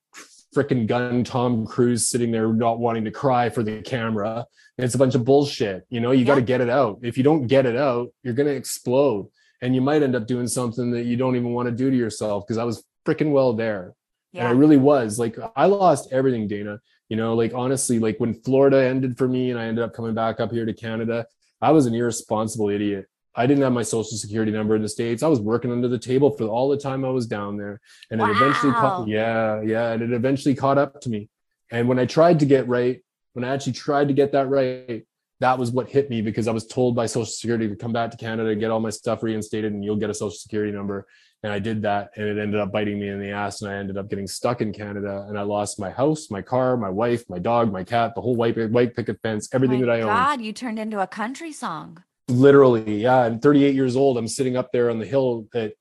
freaking 0.55 0.87
gun 0.87 1.23
Tom 1.23 1.65
Cruise 1.65 2.07
sitting 2.07 2.31
there 2.31 2.51
not 2.51 2.79
wanting 2.79 3.05
to 3.05 3.11
cry 3.11 3.49
for 3.49 3.63
the 3.63 3.81
camera. 3.81 4.45
It's 4.77 4.95
a 4.95 4.97
bunch 4.97 5.15
of 5.15 5.25
bullshit. 5.25 5.85
You 5.89 5.99
know, 5.99 6.11
you 6.11 6.21
yeah. 6.21 6.27
got 6.27 6.35
to 6.35 6.41
get 6.41 6.61
it 6.61 6.69
out. 6.69 6.99
If 7.03 7.17
you 7.17 7.23
don't 7.23 7.47
get 7.47 7.65
it 7.65 7.75
out, 7.75 8.09
you're 8.23 8.33
going 8.33 8.47
to 8.47 8.55
explode 8.55 9.29
and 9.61 9.75
you 9.75 9.81
might 9.81 10.03
end 10.03 10.15
up 10.15 10.25
doing 10.25 10.47
something 10.47 10.91
that 10.91 11.03
you 11.03 11.17
don't 11.17 11.35
even 11.35 11.53
want 11.53 11.67
to 11.67 11.75
do 11.75 11.91
to 11.91 11.95
yourself 11.97 12.45
because 12.47 12.57
I 12.57 12.63
was 12.63 12.83
freaking 13.05 13.31
well 13.31 13.53
there. 13.53 13.93
Yeah. 14.31 14.41
And 14.41 14.49
I 14.49 14.51
really 14.51 14.77
was 14.77 15.19
like, 15.19 15.37
I 15.55 15.65
lost 15.65 16.11
everything, 16.11 16.47
Dayna. 16.47 16.79
You 17.09 17.17
know, 17.17 17.33
like 17.33 17.53
honestly, 17.53 17.99
like 17.99 18.19
when 18.19 18.35
Florida 18.35 18.83
ended 18.83 19.17
for 19.17 19.27
me 19.27 19.49
and 19.49 19.59
I 19.59 19.65
ended 19.65 19.83
up 19.83 19.93
coming 19.93 20.13
back 20.13 20.39
up 20.39 20.51
here 20.51 20.65
to 20.65 20.73
Canada, 20.73 21.25
I 21.61 21.71
was 21.71 21.87
an 21.87 21.95
irresponsible 21.95 22.69
idiot. 22.69 23.07
I 23.35 23.45
didn't 23.45 23.63
have 23.63 23.73
my 23.73 23.83
social 23.83 24.17
security 24.17 24.51
number 24.51 24.75
in 24.75 24.81
the 24.81 24.89
States. 24.89 25.23
I 25.23 25.27
was 25.27 25.39
working 25.39 25.71
under 25.71 25.87
the 25.87 25.99
table 25.99 26.31
for 26.31 26.45
all 26.45 26.69
the 26.69 26.77
time 26.77 27.05
I 27.05 27.09
was 27.09 27.27
down 27.27 27.57
there. 27.57 27.79
And 28.09 28.19
wow. 28.19 28.27
it 28.27 28.31
eventually 28.31 28.71
caught, 28.73 29.07
yeah, 29.07 29.61
yeah. 29.61 29.91
And 29.91 30.01
it 30.01 30.11
eventually 30.11 30.55
caught 30.55 30.77
up 30.77 30.99
to 31.01 31.09
me. 31.09 31.29
And 31.71 31.87
when 31.87 31.99
I 31.99 32.05
tried 32.05 32.39
to 32.39 32.45
get 32.45 32.67
right, 32.67 33.01
when 33.33 33.45
I 33.45 33.53
actually 33.53 33.73
tried 33.73 34.07
to 34.07 34.13
get 34.13 34.31
that 34.31 34.49
right, 34.49 35.05
that 35.39 35.57
was 35.57 35.71
what 35.71 35.89
hit 35.89 36.09
me 36.09 36.21
because 36.21 36.47
I 36.47 36.51
was 36.51 36.65
told 36.65 36.95
by 36.95 37.05
Social 37.05 37.25
Security 37.25 37.69
to 37.69 37.75
come 37.75 37.93
back 37.93 38.11
to 38.11 38.17
Canada, 38.17 38.55
get 38.55 38.71
all 38.71 38.79
my 38.79 38.89
stuff 38.89 39.23
reinstated, 39.23 39.71
and 39.71 39.85
you'll 39.85 39.95
get 39.95 40.09
a 40.09 40.13
social 40.13 40.31
security 40.31 40.73
number. 40.73 41.07
And 41.43 41.53
I 41.53 41.59
did 41.59 41.83
that, 41.83 42.09
and 42.17 42.25
it 42.27 42.41
ended 42.41 42.59
up 42.59 42.73
biting 42.73 42.99
me 42.99 43.07
in 43.07 43.21
the 43.21 43.29
ass, 43.29 43.61
and 43.61 43.71
I 43.71 43.75
ended 43.75 43.97
up 43.97 44.09
getting 44.09 44.27
stuck 44.27 44.59
in 44.59 44.73
Canada, 44.73 45.25
and 45.29 45.39
I 45.39 45.43
lost 45.43 45.79
my 45.79 45.89
house, 45.89 46.29
my 46.29 46.41
car, 46.41 46.75
my 46.75 46.89
wife, 46.89 47.23
my 47.29 47.39
dog, 47.39 47.71
my 47.71 47.85
cat, 47.85 48.13
the 48.15 48.21
whole 48.21 48.35
white 48.35 48.57
white 48.71 48.93
picket 48.93 49.21
fence, 49.23 49.47
everything 49.53 49.79
that 49.79 49.89
I 49.89 50.01
own. 50.01 50.07
God, 50.07 50.41
you 50.41 50.51
turned 50.51 50.79
into 50.79 50.99
a 50.99 51.07
country 51.07 51.53
song 51.53 52.03
literally 52.29 53.01
yeah 53.03 53.17
i'm 53.17 53.39
38 53.39 53.75
years 53.75 53.95
old. 53.95 54.17
I'm 54.17 54.27
sitting 54.27 54.55
up 54.55 54.71
there 54.71 54.89
on 54.89 54.99
the 54.99 55.05
hill 55.05 55.47
at 55.53 55.73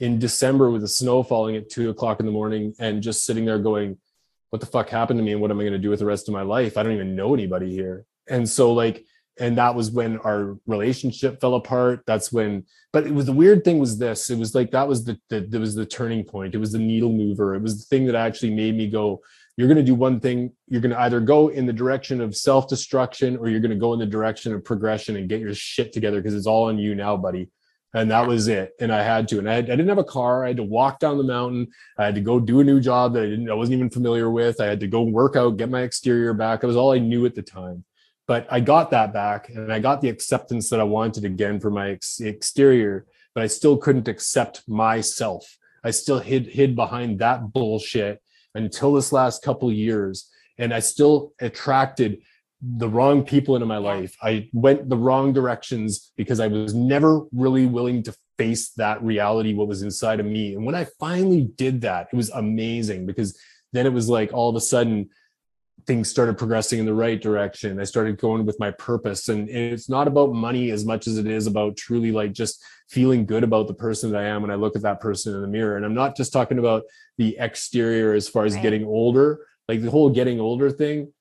in 0.00 0.18
december 0.18 0.70
with 0.70 0.82
the 0.82 0.88
snow 0.88 1.22
falling 1.22 1.56
at 1.56 1.70
two 1.70 1.90
o'clock 1.90 2.20
in 2.20 2.26
the 2.26 2.32
morning 2.32 2.74
and 2.78 3.02
just 3.02 3.24
sitting 3.24 3.44
there 3.44 3.58
going 3.58 3.98
what 4.50 4.60
the 4.60 4.66
fuck 4.66 4.88
happened 4.88 5.18
to 5.18 5.24
me 5.24 5.32
and 5.32 5.40
what 5.40 5.50
am 5.50 5.58
i 5.58 5.62
going 5.62 5.72
to 5.72 5.78
do 5.78 5.90
with 5.90 5.98
the 5.98 6.06
rest 6.06 6.28
of 6.28 6.32
my 6.34 6.42
life? 6.42 6.76
I 6.76 6.82
don't 6.82 6.92
even 6.92 7.16
know 7.16 7.34
anybody 7.34 7.70
here. 7.70 8.04
And 8.28 8.48
so 8.48 8.72
like 8.72 9.04
and 9.38 9.58
that 9.58 9.74
was 9.74 9.90
when 9.90 10.16
our 10.20 10.56
relationship 10.66 11.42
fell 11.42 11.54
apart. 11.56 12.04
That's 12.06 12.32
when 12.32 12.64
but 12.92 13.06
it 13.06 13.12
was 13.12 13.26
the 13.26 13.32
weird 13.32 13.64
thing 13.64 13.78
was 13.78 13.98
this. 13.98 14.30
It 14.30 14.38
was 14.38 14.54
like 14.54 14.70
that 14.70 14.88
was 14.88 15.04
the, 15.04 15.18
the 15.28 15.40
that 15.40 15.60
was 15.60 15.74
the 15.74 15.84
turning 15.84 16.24
point. 16.24 16.54
It 16.54 16.58
was 16.58 16.72
the 16.72 16.78
needle 16.78 17.12
mover. 17.12 17.54
It 17.54 17.62
was 17.62 17.78
the 17.78 17.84
thing 17.84 18.06
that 18.06 18.14
actually 18.14 18.54
made 18.54 18.74
me 18.74 18.88
go 18.88 19.20
you're 19.56 19.68
going 19.68 19.76
to 19.76 19.82
do 19.82 19.94
one 19.94 20.20
thing 20.20 20.52
you're 20.68 20.80
going 20.80 20.94
to 20.94 21.00
either 21.00 21.20
go 21.20 21.48
in 21.48 21.66
the 21.66 21.72
direction 21.72 22.20
of 22.20 22.36
self-destruction 22.36 23.36
or 23.38 23.48
you're 23.48 23.60
going 23.60 23.70
to 23.70 23.76
go 23.76 23.92
in 23.94 23.98
the 23.98 24.06
direction 24.06 24.52
of 24.54 24.64
progression 24.64 25.16
and 25.16 25.28
get 25.28 25.40
your 25.40 25.54
shit 25.54 25.92
together 25.92 26.20
because 26.20 26.34
it's 26.34 26.46
all 26.46 26.68
on 26.68 26.78
you 26.78 26.94
now 26.94 27.16
buddy. 27.16 27.48
And 27.94 28.10
that 28.10 28.28
was 28.28 28.46
it 28.48 28.72
and 28.78 28.92
i 28.92 29.02
had 29.02 29.26
to 29.28 29.38
and 29.38 29.48
I, 29.48 29.54
had, 29.54 29.64
I 29.70 29.76
didn't 29.76 29.88
have 29.88 29.96
a 29.96 30.04
car 30.04 30.44
i 30.44 30.48
had 30.48 30.58
to 30.58 30.62
walk 30.62 30.98
down 30.98 31.16
the 31.16 31.24
mountain 31.24 31.68
i 31.96 32.04
had 32.04 32.14
to 32.16 32.20
go 32.20 32.38
do 32.38 32.60
a 32.60 32.64
new 32.64 32.78
job 32.78 33.14
that 33.14 33.22
i 33.22 33.26
didn't 33.26 33.48
i 33.48 33.54
wasn't 33.54 33.76
even 33.76 33.88
familiar 33.88 34.30
with 34.30 34.60
i 34.60 34.66
had 34.66 34.80
to 34.80 34.86
go 34.86 35.00
work 35.00 35.34
out 35.34 35.56
get 35.56 35.70
my 35.70 35.80
exterior 35.80 36.34
back 36.34 36.62
it 36.62 36.66
was 36.66 36.76
all 36.76 36.92
i 36.92 36.98
knew 36.98 37.24
at 37.24 37.34
the 37.34 37.42
time. 37.42 37.84
But 38.26 38.46
i 38.50 38.60
got 38.60 38.90
that 38.90 39.14
back 39.14 39.48
and 39.48 39.72
i 39.72 39.78
got 39.78 40.02
the 40.02 40.10
acceptance 40.10 40.68
that 40.68 40.80
i 40.80 40.82
wanted 40.82 41.24
again 41.24 41.58
for 41.58 41.70
my 41.70 41.92
ex- 41.92 42.20
exterior 42.20 43.06
but 43.34 43.42
i 43.42 43.46
still 43.46 43.78
couldn't 43.78 44.08
accept 44.08 44.68
myself. 44.68 45.56
I 45.82 45.90
still 45.92 46.18
hid 46.18 46.48
hid 46.48 46.76
behind 46.76 47.20
that 47.20 47.50
bullshit 47.50 48.20
until 48.56 48.92
this 48.92 49.12
last 49.12 49.42
couple 49.42 49.70
years 49.72 50.30
and 50.58 50.72
i 50.72 50.80
still 50.80 51.32
attracted 51.40 52.18
the 52.62 52.88
wrong 52.88 53.22
people 53.22 53.54
into 53.54 53.66
my 53.66 53.76
life. 53.76 54.16
I 54.22 54.48
went 54.52 54.88
the 54.88 54.96
wrong 54.96 55.32
directions 55.32 56.12
because 56.16 56.40
I 56.40 56.46
was 56.46 56.74
never 56.74 57.22
really 57.32 57.66
willing 57.66 58.02
to 58.04 58.16
face 58.38 58.70
that 58.72 59.02
reality, 59.02 59.54
what 59.54 59.68
was 59.68 59.82
inside 59.82 60.20
of 60.20 60.26
me. 60.26 60.54
And 60.54 60.64
when 60.64 60.74
I 60.74 60.86
finally 60.98 61.42
did 61.56 61.82
that, 61.82 62.08
it 62.12 62.16
was 62.16 62.30
amazing 62.30 63.06
because 63.06 63.38
then 63.72 63.86
it 63.86 63.92
was 63.92 64.08
like 64.08 64.32
all 64.32 64.50
of 64.50 64.56
a 64.56 64.60
sudden 64.60 65.10
things 65.86 66.10
started 66.10 66.36
progressing 66.36 66.78
in 66.78 66.86
the 66.86 66.94
right 66.94 67.20
direction. 67.20 67.80
I 67.80 67.84
started 67.84 68.18
going 68.18 68.44
with 68.44 68.58
my 68.58 68.72
purpose. 68.72 69.28
And 69.28 69.48
it's 69.48 69.88
not 69.88 70.08
about 70.08 70.32
money 70.32 70.70
as 70.70 70.84
much 70.84 71.06
as 71.06 71.16
it 71.16 71.26
is 71.26 71.46
about 71.46 71.76
truly 71.76 72.10
like 72.10 72.32
just 72.32 72.62
feeling 72.90 73.24
good 73.24 73.44
about 73.44 73.68
the 73.68 73.74
person 73.74 74.10
that 74.10 74.20
I 74.20 74.26
am 74.26 74.42
when 74.42 74.50
I 74.50 74.56
look 74.56 74.74
at 74.74 74.82
that 74.82 75.00
person 75.00 75.34
in 75.34 75.42
the 75.42 75.48
mirror. 75.48 75.76
And 75.76 75.84
I'm 75.84 75.94
not 75.94 76.16
just 76.16 76.32
talking 76.32 76.58
about 76.58 76.82
the 77.18 77.36
exterior 77.38 78.14
as 78.14 78.28
far 78.28 78.44
as 78.44 78.54
right. 78.54 78.62
getting 78.62 78.84
older, 78.84 79.46
like 79.68 79.80
the 79.80 79.90
whole 79.90 80.10
getting 80.10 80.40
older 80.40 80.70
thing 80.70 81.12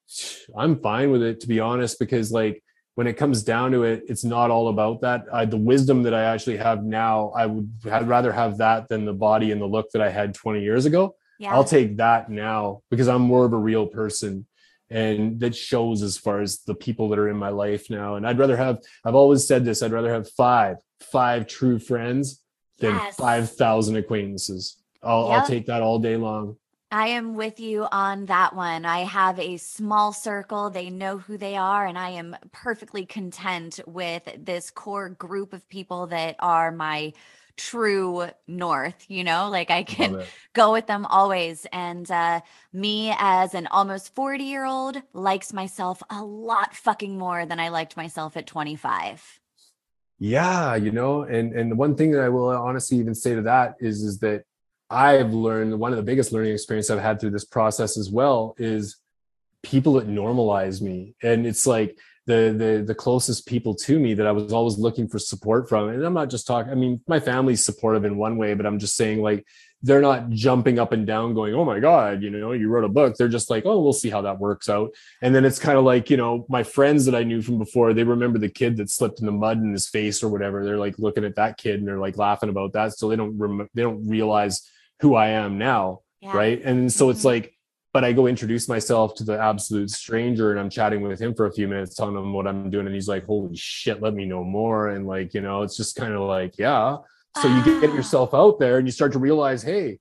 I'm 0.58 0.80
fine 0.80 1.12
with 1.12 1.24
it 1.24 1.40
to 1.42 1.48
be 1.48 1.60
honest, 1.60 2.00
because 2.00 2.32
like 2.32 2.64
when 2.96 3.08
it 3.08 3.18
comes 3.18 3.44
down 3.44 3.72
to 3.72 3.84
it, 3.84 4.04
it's 4.08 4.24
not 4.24 4.52
all 4.52 4.70
about 4.70 5.02
that. 5.02 5.26
I, 5.34 5.46
the 5.46 5.58
wisdom 5.58 6.04
that 6.04 6.14
I 6.14 6.24
actually 6.24 6.58
have 6.58 6.84
now, 6.84 7.30
I 7.36 7.46
would 7.46 7.70
I'd 7.92 8.08
rather 8.08 8.32
have 8.32 8.58
that 8.60 8.88
than 8.88 9.06
the 9.06 9.14
body 9.14 9.52
and 9.52 9.62
the 9.62 9.66
look 9.66 9.92
that 9.92 10.02
I 10.02 10.10
had 10.10 10.34
20 10.34 10.62
years 10.62 10.86
ago. 10.86 11.16
Yeah. 11.40 11.54
I'll 11.54 11.66
take 11.66 11.98
that 11.98 12.30
now 12.30 12.82
because 12.90 13.10
I'm 13.10 13.22
more 13.22 13.46
of 13.46 13.54
a 13.54 13.58
real 13.58 13.88
person. 13.88 14.46
And 14.90 15.40
that 15.40 15.56
shows 15.56 16.04
as 16.04 16.18
far 16.18 16.42
as 16.42 16.60
the 16.60 16.76
people 16.76 17.10
that 17.10 17.20
are 17.20 17.30
in 17.30 17.38
my 17.38 17.50
life 17.50 17.90
now. 17.90 18.16
And 18.16 18.28
I'd 18.28 18.38
rather 18.38 18.58
have, 18.58 18.80
I've 19.04 19.16
always 19.16 19.48
said 19.48 19.66
this, 19.66 19.82
I'd 19.82 19.92
rather 19.92 20.14
have 20.14 20.30
five, 20.32 20.78
five 21.00 21.48
true 21.48 21.80
friends 21.80 22.42
than 22.80 22.94
yes. 22.94 23.16
5,000 23.16 23.96
acquaintances. 23.96 24.78
I'll, 25.02 25.30
yep. 25.30 25.40
I'll 25.40 25.48
take 25.48 25.66
that 25.68 25.82
all 25.82 26.00
day 26.00 26.18
long. 26.18 26.58
I 26.92 27.08
am 27.08 27.36
with 27.36 27.60
you 27.60 27.88
on 27.92 28.28
that 28.28 28.56
one. 28.56 28.86
I 28.86 29.00
have 29.00 29.40
a 29.40 29.58
small 29.58 30.14
circle. 30.14 30.70
They 30.70 30.90
know 30.90 31.18
who 31.18 31.38
they 31.38 31.58
are, 31.58 31.86
and 31.86 31.98
I 31.98 32.12
am 32.12 32.38
perfectly 32.52 33.06
content 33.06 33.80
with 33.88 34.24
this 34.38 34.70
core 34.70 35.10
group 35.10 35.52
of 35.52 35.68
people 35.68 36.08
that 36.08 36.36
are 36.40 36.72
my 36.72 37.12
true 37.58 38.28
north 38.48 39.06
you 39.08 39.24
know 39.24 39.50
like 39.50 39.72
i 39.72 39.84
can 39.84 40.22
go 40.54 40.72
with 40.72 40.88
them 40.88 41.06
always 41.06 41.66
and 41.72 42.12
uh 42.12 42.42
me 42.74 43.14
as 43.18 43.54
an 43.54 43.68
almost 43.68 44.14
40 44.14 44.44
year 44.44 44.66
old 44.66 45.02
likes 45.14 45.54
myself 45.54 46.04
a 46.10 46.24
lot 46.24 46.76
fucking 46.76 47.18
more 47.18 47.46
than 47.46 47.60
i 47.60 47.70
liked 47.70 47.96
myself 47.96 48.36
at 48.36 48.46
25 48.46 49.40
yeah 50.20 50.76
you 50.76 50.92
know 50.92 51.24
and 51.24 51.54
and 51.54 51.72
the 51.72 51.76
one 51.76 51.96
thing 51.96 52.12
that 52.12 52.22
i 52.22 52.30
will 52.30 52.50
honestly 52.50 52.98
even 52.98 53.16
say 53.16 53.36
to 53.36 53.44
that 53.44 53.76
is 53.80 54.02
is 54.02 54.20
that 54.20 54.44
I've 54.90 55.34
learned 55.34 55.80
one 55.80 55.92
of 55.92 55.98
the 55.98 56.04
biggest 56.04 56.32
learning 56.32 56.54
experience 56.54 56.90
I've 56.90 57.00
had 57.00 57.20
through 57.20 57.32
this 57.32 57.46
process 57.46 57.98
as 57.98 58.10
well 58.10 58.56
is 58.58 58.98
people 59.64 59.94
that 59.94 60.08
normalize 60.08 60.82
me. 60.82 61.16
And 61.24 61.46
it's 61.48 61.66
like 61.66 61.98
the 62.28 62.56
the 62.58 62.84
the 62.88 62.96
closest 62.96 63.46
people 63.46 63.76
to 63.76 64.00
me 64.00 64.14
that 64.16 64.26
I 64.26 64.32
was 64.32 64.52
always 64.52 64.78
looking 64.78 65.08
for 65.08 65.20
support 65.20 65.70
from. 65.70 65.90
And 65.90 66.04
I'm 66.04 66.14
not 66.14 66.30
just 66.30 66.48
talking, 66.48 66.72
I 66.72 66.76
mean, 66.76 67.02
my 67.08 67.20
family's 67.20 67.64
supportive 67.64 68.06
in 68.06 68.18
one 68.18 68.38
way, 68.38 68.54
but 68.54 68.66
I'm 68.66 68.80
just 68.80 68.96
saying 68.96 69.22
like 69.22 69.46
they're 69.84 70.02
not 70.02 70.32
jumping 70.32 70.80
up 70.80 70.94
and 70.94 71.06
down 71.06 71.36
going, 71.36 71.54
oh 71.54 71.64
my 71.64 71.80
God, 71.80 72.24
you 72.24 72.32
know, 72.32 72.54
you 72.54 72.70
wrote 72.70 72.84
a 72.84 72.90
book. 72.90 73.16
They're 73.16 73.28
just 73.28 73.52
like, 73.52 73.68
oh, 73.68 73.80
we'll 73.80 73.94
see 73.94 74.10
how 74.10 74.22
that 74.22 74.40
works 74.40 74.68
out. 74.68 74.90
And 75.22 75.36
then 75.36 75.46
it's 75.46 75.60
kind 75.60 75.78
of 75.78 75.84
like, 75.84 76.10
you 76.10 76.18
know, 76.18 76.48
my 76.50 76.64
friends 76.64 77.06
that 77.06 77.14
I 77.14 77.24
knew 77.24 77.44
from 77.44 77.60
before, 77.60 77.94
they 77.94 78.04
remember 78.04 78.40
the 78.40 78.50
kid 78.50 78.78
that 78.78 78.90
slipped 78.90 79.20
in 79.20 79.28
the 79.28 79.32
mud 79.32 79.60
in 79.60 79.72
his 79.72 79.88
face 79.88 80.24
or 80.24 80.30
whatever. 80.30 80.66
They're 80.66 80.80
like 80.80 80.98
looking 80.98 81.26
at 81.26 81.36
that 81.36 81.58
kid 81.58 81.80
and 81.80 81.88
they're 81.88 82.00
like 82.00 82.18
laughing 82.18 82.50
about 82.50 82.74
that. 82.74 82.98
So 82.98 83.10
they 83.10 83.16
don't 83.16 83.38
rem- 83.38 83.70
they 83.76 83.84
don't 83.84 84.08
realize 84.10 84.68
who 85.02 85.14
I 85.14 85.30
am 85.30 85.60
now. 85.60 86.02
Yeah. 86.22 86.36
Right. 86.36 86.60
And 86.64 86.92
so 86.92 87.06
mm-hmm. 87.06 87.12
it's 87.12 87.26
like, 87.26 87.55
but 87.96 88.04
I 88.04 88.12
go 88.12 88.28
introduce 88.28 88.68
myself 88.68 89.16
to 89.16 89.24
the 89.24 89.40
absolute 89.40 89.90
stranger 89.90 90.52
and 90.52 90.60
I'm 90.60 90.70
chatting 90.70 91.00
with 91.00 91.18
him 91.18 91.34
for 91.34 91.46
a 91.46 91.54
few 91.54 91.66
minutes, 91.66 91.96
telling 91.96 92.18
him 92.18 92.34
what 92.34 92.46
I'm 92.46 92.70
doing. 92.70 92.88
And 92.88 92.94
he's 92.94 93.08
like, 93.08 93.26
holy 93.26 93.56
shit, 93.56 94.02
let 94.02 94.14
me 94.14 94.26
know 94.26 94.44
more. 94.44 94.90
And 94.90 95.08
like, 95.08 95.34
you 95.34 95.40
know, 95.40 95.62
it's 95.62 95.78
just 95.78 95.96
kind 95.96 96.14
of 96.14 96.20
like, 96.24 96.58
yeah. 96.58 96.98
So 97.42 97.48
you 97.48 97.64
get 97.80 97.92
ah. 97.92 97.96
yourself 97.96 98.34
out 98.34 98.60
there 98.60 98.80
and 98.80 98.86
you 98.86 98.92
start 98.92 99.14
to 99.14 99.20
realize, 99.20 99.64
hey, 99.64 100.00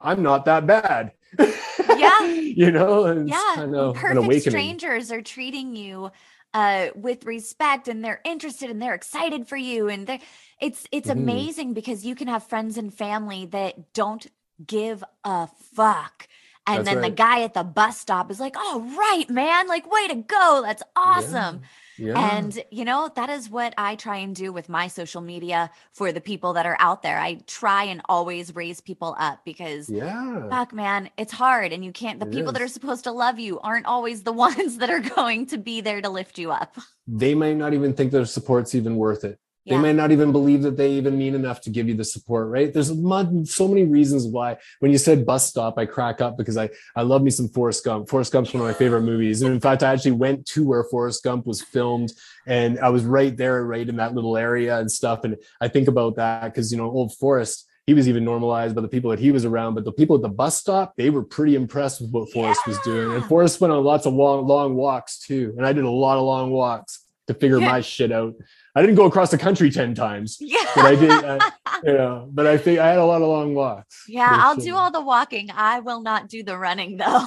I'm 0.00 0.22
not 0.22 0.44
that 0.44 0.68
bad. 0.68 1.14
Yeah. 1.36 2.22
you 2.30 2.70
know, 2.70 3.06
and 3.06 3.28
yeah. 3.28 3.52
Kind 3.56 3.74
of 3.74 3.96
Perfect 3.96 4.42
strangers 4.42 5.10
are 5.10 5.20
treating 5.20 5.74
you 5.74 6.12
uh, 6.54 6.90
with 6.94 7.24
respect 7.24 7.88
and 7.88 8.04
they're 8.04 8.20
interested 8.24 8.70
and 8.70 8.80
they're 8.80 8.94
excited 8.94 9.48
for 9.48 9.56
you 9.56 9.88
and 9.88 10.06
they're 10.06 10.20
it's 10.60 10.86
it's 10.92 11.08
mm-hmm. 11.08 11.18
amazing 11.18 11.74
because 11.74 12.06
you 12.06 12.14
can 12.14 12.28
have 12.28 12.44
friends 12.44 12.78
and 12.78 12.94
family 12.94 13.46
that 13.46 13.92
don't 13.94 14.28
give 14.64 15.02
a 15.24 15.48
fuck 15.74 16.28
and 16.66 16.78
That's 16.78 16.88
then 16.88 16.98
right. 16.98 17.10
the 17.10 17.16
guy 17.16 17.42
at 17.42 17.54
the 17.54 17.64
bus 17.64 17.98
stop 17.98 18.30
is 18.30 18.40
like, 18.40 18.56
"All 18.56 18.80
right, 18.80 19.24
man, 19.28 19.68
like 19.68 19.90
way 19.90 20.08
to 20.08 20.16
go. 20.16 20.62
That's 20.64 20.82
awesome." 20.96 21.60
Yeah. 21.62 21.68
Yeah. 21.98 22.36
And, 22.36 22.64
you 22.70 22.84
know, 22.84 23.10
that 23.14 23.28
is 23.28 23.50
what 23.50 23.74
I 23.76 23.96
try 23.96 24.16
and 24.16 24.34
do 24.34 24.52
with 24.52 24.68
my 24.68 24.88
social 24.88 25.20
media 25.20 25.70
for 25.92 26.10
the 26.10 26.20
people 26.20 26.54
that 26.54 26.66
are 26.66 26.76
out 26.80 27.02
there. 27.02 27.18
I 27.18 27.34
try 27.46 27.84
and 27.84 28.00
always 28.08 28.54
raise 28.54 28.80
people 28.80 29.14
up 29.18 29.44
because, 29.44 29.88
yeah, 29.88 30.48
fuck, 30.48 30.72
man, 30.72 31.10
it's 31.16 31.32
hard. 31.32 31.72
And 31.72 31.84
you 31.84 31.92
can't, 31.92 32.18
the 32.18 32.26
it 32.26 32.32
people 32.32 32.48
is. 32.48 32.54
that 32.54 32.62
are 32.62 32.68
supposed 32.68 33.04
to 33.04 33.12
love 33.12 33.38
you 33.38 33.60
aren't 33.60 33.86
always 33.86 34.22
the 34.22 34.32
ones 34.32 34.78
that 34.78 34.90
are 34.90 35.00
going 35.00 35.46
to 35.46 35.58
be 35.58 35.80
there 35.80 36.00
to 36.00 36.08
lift 36.08 36.38
you 36.38 36.50
up. 36.50 36.76
They 37.06 37.34
might 37.34 37.56
not 37.56 37.74
even 37.74 37.94
think 37.94 38.10
their 38.10 38.24
support's 38.24 38.74
even 38.74 38.96
worth 38.96 39.24
it. 39.24 39.38
They 39.66 39.76
might 39.76 39.94
not 39.94 40.10
even 40.10 40.32
believe 40.32 40.62
that 40.62 40.76
they 40.76 40.92
even 40.92 41.16
mean 41.16 41.34
enough 41.36 41.60
to 41.62 41.70
give 41.70 41.88
you 41.88 41.94
the 41.94 42.04
support, 42.04 42.48
right? 42.48 42.72
There's 42.72 42.88
so 42.88 43.68
many 43.68 43.84
reasons 43.84 44.26
why. 44.26 44.56
When 44.80 44.90
you 44.90 44.98
said 44.98 45.24
bus 45.24 45.48
stop, 45.48 45.78
I 45.78 45.86
crack 45.86 46.20
up 46.20 46.36
because 46.36 46.56
I 46.56 46.70
I 46.96 47.02
love 47.02 47.22
me 47.22 47.30
some 47.30 47.48
Forrest 47.48 47.84
Gump. 47.84 48.08
Forrest 48.08 48.32
Gump's 48.32 48.52
one 48.52 48.62
of 48.62 48.66
my 48.66 48.74
favorite 48.74 49.02
movies, 49.02 49.42
and 49.42 49.52
in 49.52 49.60
fact, 49.60 49.84
I 49.84 49.92
actually 49.92 50.12
went 50.12 50.46
to 50.46 50.66
where 50.66 50.82
Forrest 50.84 51.22
Gump 51.22 51.46
was 51.46 51.62
filmed, 51.62 52.12
and 52.44 52.80
I 52.80 52.88
was 52.88 53.04
right 53.04 53.36
there, 53.36 53.64
right 53.64 53.88
in 53.88 53.96
that 53.96 54.14
little 54.14 54.36
area 54.36 54.78
and 54.78 54.90
stuff. 54.90 55.22
And 55.22 55.36
I 55.60 55.68
think 55.68 55.86
about 55.86 56.16
that 56.16 56.44
because 56.44 56.72
you 56.72 56.78
know, 56.78 56.90
old 56.90 57.14
Forrest, 57.14 57.68
he 57.86 57.94
was 57.94 58.08
even 58.08 58.24
normalized 58.24 58.74
by 58.74 58.80
the 58.80 58.88
people 58.88 59.10
that 59.10 59.20
he 59.20 59.30
was 59.30 59.44
around, 59.44 59.74
but 59.74 59.84
the 59.84 59.92
people 59.92 60.16
at 60.16 60.22
the 60.22 60.28
bus 60.28 60.58
stop, 60.58 60.94
they 60.96 61.10
were 61.10 61.22
pretty 61.22 61.54
impressed 61.54 62.00
with 62.00 62.10
what 62.10 62.32
Forrest 62.32 62.62
yeah. 62.66 62.70
was 62.70 62.78
doing. 62.80 63.14
And 63.14 63.24
Forrest 63.26 63.60
went 63.60 63.72
on 63.72 63.84
lots 63.84 64.06
of 64.06 64.14
long, 64.14 64.44
long 64.46 64.74
walks 64.74 65.20
too, 65.20 65.54
and 65.56 65.64
I 65.64 65.72
did 65.72 65.84
a 65.84 65.90
lot 65.90 66.18
of 66.18 66.24
long 66.24 66.50
walks 66.50 67.06
to 67.28 67.34
figure 67.34 67.60
yeah. 67.60 67.68
my 67.68 67.80
shit 67.80 68.10
out. 68.10 68.34
I 68.74 68.80
didn't 68.80 68.96
go 68.96 69.04
across 69.04 69.30
the 69.30 69.38
country 69.38 69.70
10 69.70 69.94
times. 69.94 70.38
Yeah. 70.40 70.64
But 70.74 70.84
I 70.86 70.94
did, 70.94 71.10
I, 71.10 71.50
you 71.84 71.92
know, 71.92 72.28
but 72.32 72.46
I 72.46 72.56
think 72.56 72.78
I 72.78 72.88
had 72.88 72.98
a 72.98 73.04
lot 73.04 73.20
of 73.20 73.28
long 73.28 73.54
walks. 73.54 74.04
Yeah, 74.08 74.28
I'll 74.30 74.54
sure. 74.54 74.64
do 74.64 74.76
all 74.76 74.90
the 74.90 75.02
walking. 75.02 75.50
I 75.54 75.80
will 75.80 76.00
not 76.00 76.28
do 76.28 76.42
the 76.42 76.56
running 76.56 76.96
though. 76.96 77.26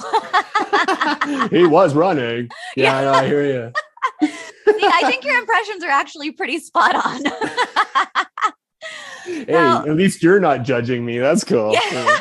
he 1.50 1.64
was 1.66 1.94
running. 1.94 2.48
Yeah, 2.76 3.00
yeah. 3.00 3.10
I, 3.10 3.20
I 3.20 3.26
hear 3.26 3.44
you. 3.46 3.72
See, 4.28 4.86
I 4.86 5.08
think 5.08 5.24
your 5.24 5.38
impressions 5.38 5.82
are 5.82 5.90
actually 5.90 6.32
pretty 6.32 6.58
spot 6.58 6.94
on. 6.94 7.24
hey, 9.24 9.44
now, 9.48 9.84
at 9.84 9.96
least 9.96 10.22
you're 10.22 10.40
not 10.40 10.62
judging 10.62 11.06
me. 11.06 11.18
That's 11.18 11.44
cool. 11.44 11.72
Yeah. 11.72 12.20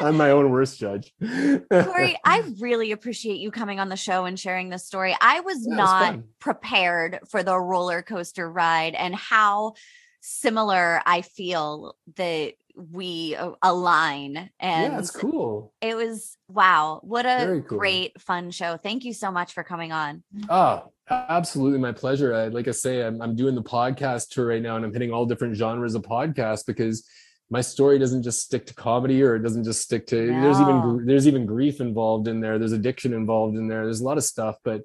I'm 0.00 0.16
my 0.16 0.30
own 0.30 0.50
worst 0.50 0.78
judge. 0.78 1.12
Corey, 1.20 2.16
I 2.24 2.44
really 2.58 2.92
appreciate 2.92 3.38
you 3.38 3.50
coming 3.50 3.80
on 3.80 3.88
the 3.88 3.96
show 3.96 4.24
and 4.24 4.38
sharing 4.38 4.68
this 4.68 4.86
story. 4.86 5.16
I 5.20 5.40
was 5.40 5.66
yeah, 5.68 5.76
not 5.76 6.18
prepared 6.38 7.20
for 7.28 7.42
the 7.42 7.58
roller 7.58 8.02
coaster 8.02 8.50
ride 8.50 8.94
and 8.94 9.14
how 9.14 9.74
similar 10.20 11.00
I 11.06 11.22
feel 11.22 11.96
that 12.16 12.54
we 12.76 13.34
uh, 13.34 13.52
align 13.62 14.50
and 14.60 14.92
yeah, 14.92 14.98
it's 14.98 15.10
cool. 15.10 15.72
It 15.80 15.96
was 15.96 16.36
wow, 16.48 17.00
what 17.02 17.24
a 17.24 17.62
cool. 17.66 17.78
great 17.78 18.20
fun 18.20 18.50
show. 18.50 18.76
Thank 18.76 19.04
you 19.04 19.14
so 19.14 19.30
much 19.30 19.54
for 19.54 19.64
coming 19.64 19.92
on. 19.92 20.22
Oh, 20.50 20.92
absolutely 21.08 21.78
my 21.78 21.92
pleasure. 21.92 22.34
I, 22.34 22.48
like 22.48 22.68
I 22.68 22.72
say, 22.72 23.02
I'm, 23.02 23.22
I'm 23.22 23.34
doing 23.34 23.54
the 23.54 23.62
podcast 23.62 24.28
tour 24.28 24.46
right 24.46 24.60
now 24.60 24.76
and 24.76 24.84
I'm 24.84 24.92
hitting 24.92 25.10
all 25.10 25.24
different 25.24 25.56
genres 25.56 25.94
of 25.94 26.02
podcasts 26.02 26.66
because 26.66 27.08
my 27.50 27.60
story 27.60 27.98
doesn't 27.98 28.22
just 28.22 28.40
stick 28.40 28.66
to 28.66 28.74
comedy 28.74 29.22
or 29.22 29.36
it 29.36 29.42
doesn't 29.42 29.64
just 29.64 29.82
stick 29.82 30.06
to 30.08 30.32
no. 30.32 30.42
there's 30.42 30.60
even 30.60 31.06
there's 31.06 31.28
even 31.28 31.46
grief 31.46 31.80
involved 31.80 32.28
in 32.28 32.40
there. 32.40 32.58
There's 32.58 32.72
addiction 32.72 33.12
involved 33.12 33.56
in 33.56 33.68
there. 33.68 33.84
There's 33.84 34.00
a 34.00 34.04
lot 34.04 34.18
of 34.18 34.24
stuff 34.24 34.56
but 34.64 34.82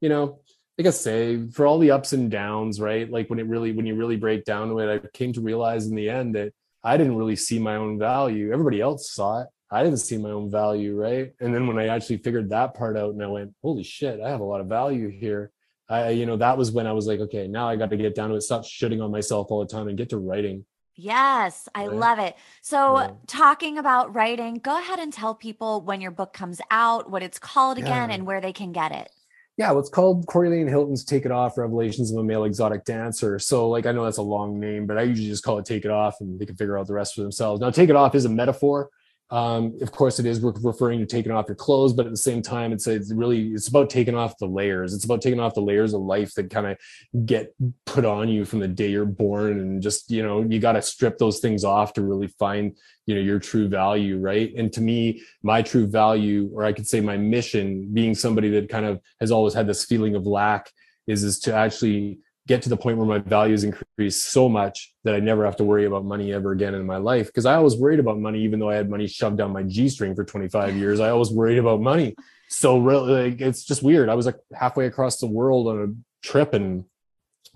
you 0.00 0.08
know 0.08 0.40
like 0.76 0.86
i 0.86 0.90
say 0.90 1.48
for 1.48 1.66
all 1.66 1.78
the 1.78 1.90
ups 1.90 2.12
and 2.12 2.30
downs 2.30 2.80
right? 2.80 3.10
Like 3.10 3.28
when 3.30 3.38
it 3.38 3.46
really 3.46 3.72
when 3.72 3.86
you 3.86 3.96
really 3.96 4.16
break 4.16 4.44
down 4.44 4.68
to 4.68 4.78
it 4.78 5.04
i 5.04 5.08
came 5.16 5.32
to 5.32 5.40
realize 5.40 5.86
in 5.86 5.96
the 5.96 6.08
end 6.08 6.34
that 6.34 6.52
i 6.84 6.96
didn't 6.96 7.16
really 7.16 7.36
see 7.36 7.58
my 7.58 7.76
own 7.76 7.98
value. 7.98 8.52
Everybody 8.52 8.80
else 8.80 9.10
saw 9.10 9.42
it. 9.42 9.48
I 9.68 9.82
didn't 9.82 9.98
see 9.98 10.16
my 10.18 10.30
own 10.30 10.50
value 10.50 10.94
right? 10.94 11.32
And 11.40 11.54
then 11.54 11.66
when 11.66 11.78
i 11.78 11.88
actually 11.88 12.18
figured 12.18 12.50
that 12.50 12.74
part 12.74 12.96
out 12.96 13.14
and 13.14 13.22
i 13.22 13.26
went 13.26 13.54
holy 13.62 13.82
shit 13.82 14.20
i 14.20 14.28
have 14.28 14.40
a 14.40 14.44
lot 14.44 14.60
of 14.60 14.68
value 14.68 15.08
here. 15.08 15.50
I, 15.88 16.10
you 16.10 16.26
know, 16.26 16.36
that 16.38 16.58
was 16.58 16.72
when 16.72 16.88
I 16.88 16.92
was 16.92 17.06
like, 17.06 17.20
okay, 17.20 17.46
now 17.46 17.68
I 17.68 17.76
got 17.76 17.90
to 17.90 17.96
get 17.96 18.16
down 18.16 18.30
to 18.30 18.34
it, 18.34 18.40
stop 18.40 18.64
shitting 18.64 19.00
on 19.04 19.12
myself 19.12 19.52
all 19.52 19.60
the 19.60 19.72
time 19.72 19.86
and 19.86 19.96
get 19.96 20.08
to 20.08 20.18
writing. 20.18 20.64
Yes, 20.96 21.68
I 21.74 21.86
right? 21.86 21.96
love 21.96 22.18
it. 22.18 22.36
So, 22.62 22.98
yeah. 22.98 23.10
talking 23.26 23.78
about 23.78 24.14
writing, 24.14 24.54
go 24.54 24.78
ahead 24.78 24.98
and 24.98 25.12
tell 25.12 25.34
people 25.34 25.82
when 25.82 26.00
your 26.00 26.10
book 26.10 26.32
comes 26.32 26.60
out, 26.70 27.10
what 27.10 27.22
it's 27.22 27.38
called 27.38 27.76
again, 27.78 28.10
and 28.10 28.26
where 28.26 28.40
they 28.40 28.52
can 28.52 28.72
get 28.72 28.92
it. 28.92 29.10
Yeah, 29.58 29.70
well, 29.70 29.80
it's 29.80 29.88
called 29.88 30.26
Corey 30.26 30.50
Laine 30.50 30.68
Hilton's 30.68 31.04
Take 31.04 31.24
It 31.24 31.30
Off 31.30 31.56
Revelations 31.56 32.12
of 32.12 32.18
a 32.18 32.22
Male 32.22 32.44
Exotic 32.44 32.84
Dancer. 32.84 33.38
So, 33.38 33.68
like, 33.70 33.86
I 33.86 33.92
know 33.92 34.04
that's 34.04 34.18
a 34.18 34.22
long 34.22 34.60
name, 34.60 34.86
but 34.86 34.98
I 34.98 35.02
usually 35.02 35.28
just 35.28 35.44
call 35.44 35.58
it 35.58 35.64
Take 35.64 35.86
It 35.86 35.90
Off 35.90 36.20
and 36.20 36.38
they 36.38 36.44
can 36.44 36.56
figure 36.56 36.78
out 36.78 36.86
the 36.86 36.92
rest 36.92 37.14
for 37.14 37.22
themselves. 37.22 37.60
Now, 37.60 37.70
Take 37.70 37.88
It 37.88 37.96
Off 37.96 38.14
is 38.14 38.26
a 38.26 38.30
metaphor 38.30 38.90
um, 39.30 39.76
of 39.82 39.90
course 39.90 40.20
it 40.20 40.26
is 40.26 40.40
referring 40.40 41.00
to 41.00 41.06
taking 41.06 41.32
off 41.32 41.48
your 41.48 41.56
clothes 41.56 41.92
but 41.92 42.06
at 42.06 42.12
the 42.12 42.16
same 42.16 42.42
time 42.42 42.72
it's 42.72 42.86
it's 42.86 43.12
really 43.12 43.48
it's 43.48 43.66
about 43.66 43.90
taking 43.90 44.14
off 44.14 44.38
the 44.38 44.46
layers. 44.46 44.94
It's 44.94 45.04
about 45.04 45.20
taking 45.20 45.40
off 45.40 45.54
the 45.54 45.62
layers 45.62 45.94
of 45.94 46.02
life 46.02 46.34
that 46.34 46.48
kind 46.48 46.66
of 46.66 47.26
get 47.26 47.52
put 47.86 48.04
on 48.04 48.28
you 48.28 48.44
from 48.44 48.60
the 48.60 48.68
day 48.68 48.88
you're 48.88 49.04
born 49.04 49.58
and 49.58 49.82
just 49.82 50.10
you 50.12 50.22
know 50.22 50.42
you 50.42 50.60
got 50.60 50.72
to 50.72 50.82
strip 50.82 51.18
those 51.18 51.40
things 51.40 51.64
off 51.64 51.92
to 51.94 52.02
really 52.02 52.28
find 52.38 52.76
you 53.06 53.16
know 53.16 53.20
your 53.20 53.40
true 53.40 53.68
value 53.68 54.18
right? 54.18 54.54
And 54.56 54.72
to 54.74 54.80
me 54.80 55.22
my 55.42 55.60
true 55.60 55.86
value 55.86 56.50
or 56.54 56.64
i 56.64 56.72
could 56.72 56.86
say 56.86 57.00
my 57.00 57.16
mission 57.16 57.88
being 57.92 58.14
somebody 58.14 58.48
that 58.50 58.68
kind 58.68 58.86
of 58.86 59.00
has 59.20 59.32
always 59.32 59.54
had 59.54 59.66
this 59.66 59.84
feeling 59.84 60.14
of 60.14 60.26
lack 60.26 60.70
is 61.06 61.24
is 61.24 61.40
to 61.40 61.54
actually 61.54 62.20
get 62.46 62.62
to 62.62 62.68
the 62.68 62.76
point 62.76 62.96
where 62.96 63.06
my 63.06 63.18
values 63.18 63.64
increase 63.64 64.22
so 64.22 64.48
much 64.48 64.94
that 65.04 65.14
I 65.14 65.20
never 65.20 65.44
have 65.44 65.56
to 65.56 65.64
worry 65.64 65.84
about 65.84 66.04
money 66.04 66.32
ever 66.32 66.52
again 66.52 66.74
in 66.74 66.86
my 66.86 66.96
life. 66.96 67.26
Because 67.26 67.46
I 67.46 67.56
always 67.56 67.76
worried 67.76 67.98
about 67.98 68.18
money, 68.18 68.40
even 68.42 68.60
though 68.60 68.70
I 68.70 68.76
had 68.76 68.88
money 68.88 69.06
shoved 69.06 69.36
down 69.36 69.52
my 69.52 69.64
G 69.64 69.88
string 69.88 70.14
for 70.14 70.24
25 70.24 70.76
years. 70.76 71.00
I 71.00 71.10
always 71.10 71.30
worried 71.30 71.58
about 71.58 71.80
money. 71.80 72.14
So 72.48 72.78
really, 72.78 73.30
like, 73.30 73.40
it's 73.40 73.64
just 73.64 73.82
weird. 73.82 74.08
I 74.08 74.14
was 74.14 74.26
like 74.26 74.38
halfway 74.54 74.86
across 74.86 75.18
the 75.18 75.26
world 75.26 75.66
on 75.66 75.82
a 75.82 76.26
trip 76.26 76.54
and 76.54 76.84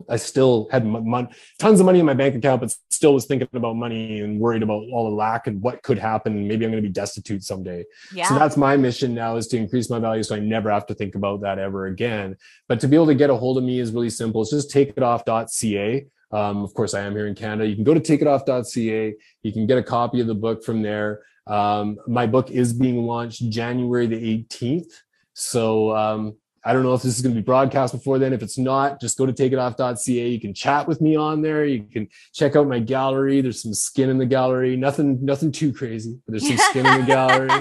I 0.09 0.17
still 0.17 0.69
had 0.71 0.87
mon- 0.87 1.29
tons 1.59 1.81
of 1.81 1.87
money 1.87 2.01
in 2.01 2.07
my 2.07 2.15
bank 2.15 2.35
account, 2.35 2.61
but 2.61 2.75
still 2.91 3.15
was 3.15 3.27
thinking 3.27 3.49
about 3.53 3.77
money 3.77 4.21
and 4.21 4.41
worried 4.41 4.63
about 4.63 4.83
all 4.93 5.09
the 5.09 5.15
lack 5.15 5.47
and 5.47 5.61
what 5.61 5.83
could 5.83 5.99
happen. 5.99 6.47
Maybe 6.47 6.65
I'm 6.65 6.71
going 6.71 6.83
to 6.83 6.89
be 6.89 6.93
destitute 6.93 7.43
someday. 7.43 7.85
Yeah. 8.15 8.29
So 8.29 8.35
that's 8.35 8.57
my 8.57 8.77
mission 8.77 9.15
now 9.15 9.37
is 9.37 9.47
to 9.49 9.57
increase 9.57 9.91
my 9.91 9.99
value 9.99 10.23
so 10.23 10.37
I 10.37 10.41
never 10.41 10.71
have 10.71 10.87
to 10.87 10.95
think 10.95 11.15
about 11.15 11.41
that 11.43 11.59
ever 11.59 11.87
again. 11.87 12.37
But 12.69 12.81
to 12.81 12.89
be 12.89 12.97
able 12.97 13.07
to 13.07 13.15
get 13.15 13.31
a 13.31 13.37
hold 13.37 13.59
of 13.59 13.65
me 13.65 13.81
is 13.81 13.93
really 13.93 14.11
simple. 14.11 14.43
It's 14.43 14.51
just 14.51 14.73
takeitoff.ca. 14.73 16.07
Um, 16.33 16.63
of 16.63 16.75
course, 16.75 16.95
I 16.95 17.01
am 17.01 17.13
here 17.13 17.27
in 17.27 17.35
Canada. 17.35 17.69
You 17.69 17.75
can 17.75 17.85
go 17.85 17.95
to 17.95 18.01
takeitoff.ca. 18.01 19.15
You 19.43 19.53
can 19.53 19.67
get 19.67 19.79
a 19.79 19.83
copy 19.83 20.21
of 20.21 20.27
the 20.27 20.35
book 20.35 20.65
from 20.65 20.83
there. 20.83 21.23
Um, 21.47 21.99
my 22.07 22.27
book 22.27 22.51
is 22.51 22.73
being 22.73 23.05
launched 23.05 23.49
January 23.51 24.07
the 24.07 24.45
18th. 24.45 24.93
So 25.35 25.97
um, 25.97 26.37
I 26.65 26.73
don't 26.73 26.83
know 26.83 26.93
if 26.93 27.03
this 27.03 27.17
is 27.17 27.23
going 27.23 27.35
to 27.35 27.41
be 27.41 27.45
broadcast 27.45 27.95
before 27.95 28.19
then. 28.19 28.33
If 28.33 28.43
it's 28.43 28.59
not, 28.59 29.01
just 29.01 29.17
go 29.17 29.25
to 29.25 29.33
takeitoff.ca. 29.33 30.29
You 30.29 30.41
can 30.41 30.53
chat 30.53 30.87
with 30.87 31.01
me 31.01 31.17
on 31.17 31.41
there. 31.41 31.65
You 31.65 31.85
can 31.85 32.09
check 32.35 32.55
out 32.55 32.69
my 32.69 32.79
gallery. 32.79 33.41
There's 33.41 33.63
some 33.63 33.73
skin 33.73 34.11
in 34.11 34.19
the 34.19 34.27
gallery. 34.27 34.77
Nothing, 34.77 35.25
nothing 35.25 35.53
too 35.53 35.73
crazy. 35.73 36.19
But 36.27 36.33
there's 36.33 36.47
some 36.47 36.59
skin 36.59 36.87
in 36.87 37.01
the 37.01 37.07
gallery. 37.07 37.51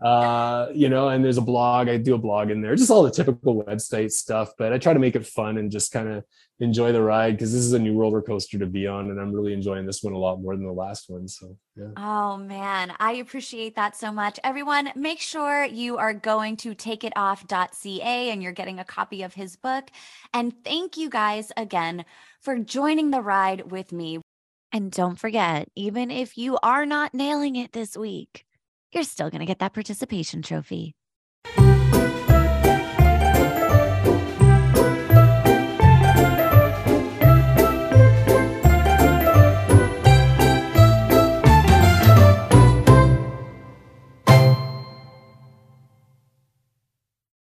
Uh, 0.00 0.70
you 0.72 0.88
know, 0.88 1.10
and 1.10 1.22
there's 1.22 1.36
a 1.36 1.42
blog. 1.42 1.88
I 1.88 1.98
do 1.98 2.14
a 2.14 2.18
blog 2.18 2.50
in 2.50 2.62
there, 2.62 2.74
just 2.74 2.90
all 2.90 3.02
the 3.02 3.10
typical 3.10 3.62
website 3.62 4.10
stuff. 4.12 4.52
But 4.56 4.72
I 4.72 4.78
try 4.78 4.94
to 4.94 4.98
make 4.98 5.14
it 5.14 5.26
fun 5.26 5.58
and 5.58 5.70
just 5.70 5.92
kind 5.92 6.08
of 6.08 6.24
enjoy 6.60 6.92
the 6.92 7.02
ride 7.02 7.32
because 7.32 7.52
this 7.52 7.62
is 7.62 7.72
a 7.72 7.78
new 7.78 7.98
roller 7.98 8.22
coaster 8.22 8.58
to 8.58 8.66
be 8.66 8.86
on 8.86 9.10
and 9.10 9.20
i'm 9.20 9.32
really 9.32 9.52
enjoying 9.52 9.86
this 9.86 10.02
one 10.02 10.12
a 10.12 10.18
lot 10.18 10.40
more 10.40 10.54
than 10.54 10.66
the 10.66 10.72
last 10.72 11.08
one 11.08 11.26
so 11.26 11.56
yeah. 11.76 11.88
Oh 11.96 12.36
man. 12.36 12.92
I 12.98 13.12
appreciate 13.12 13.76
that 13.76 13.96
so 13.96 14.12
much. 14.12 14.38
Everyone 14.44 14.90
make 14.94 15.20
sure 15.20 15.64
you 15.64 15.96
are 15.96 16.12
going 16.12 16.56
to 16.58 16.74
takeitoff.ca 16.74 18.30
and 18.30 18.42
you're 18.42 18.52
getting 18.52 18.78
a 18.78 18.84
copy 18.84 19.22
of 19.22 19.34
his 19.34 19.56
book. 19.56 19.90
And 20.34 20.52
thank 20.64 20.96
you 20.96 21.08
guys 21.08 21.52
again 21.56 22.04
for 22.40 22.58
joining 22.58 23.10
the 23.10 23.22
ride 23.22 23.70
with 23.70 23.92
me. 23.92 24.20
And 24.72 24.90
don't 24.92 25.18
forget 25.18 25.68
even 25.74 26.10
if 26.10 26.36
you 26.36 26.58
are 26.62 26.84
not 26.84 27.14
nailing 27.14 27.56
it 27.56 27.72
this 27.72 27.96
week 27.96 28.44
you're 28.92 29.04
still 29.04 29.30
going 29.30 29.40
to 29.40 29.46
get 29.46 29.60
that 29.60 29.74
participation 29.74 30.42
trophy 30.42 30.94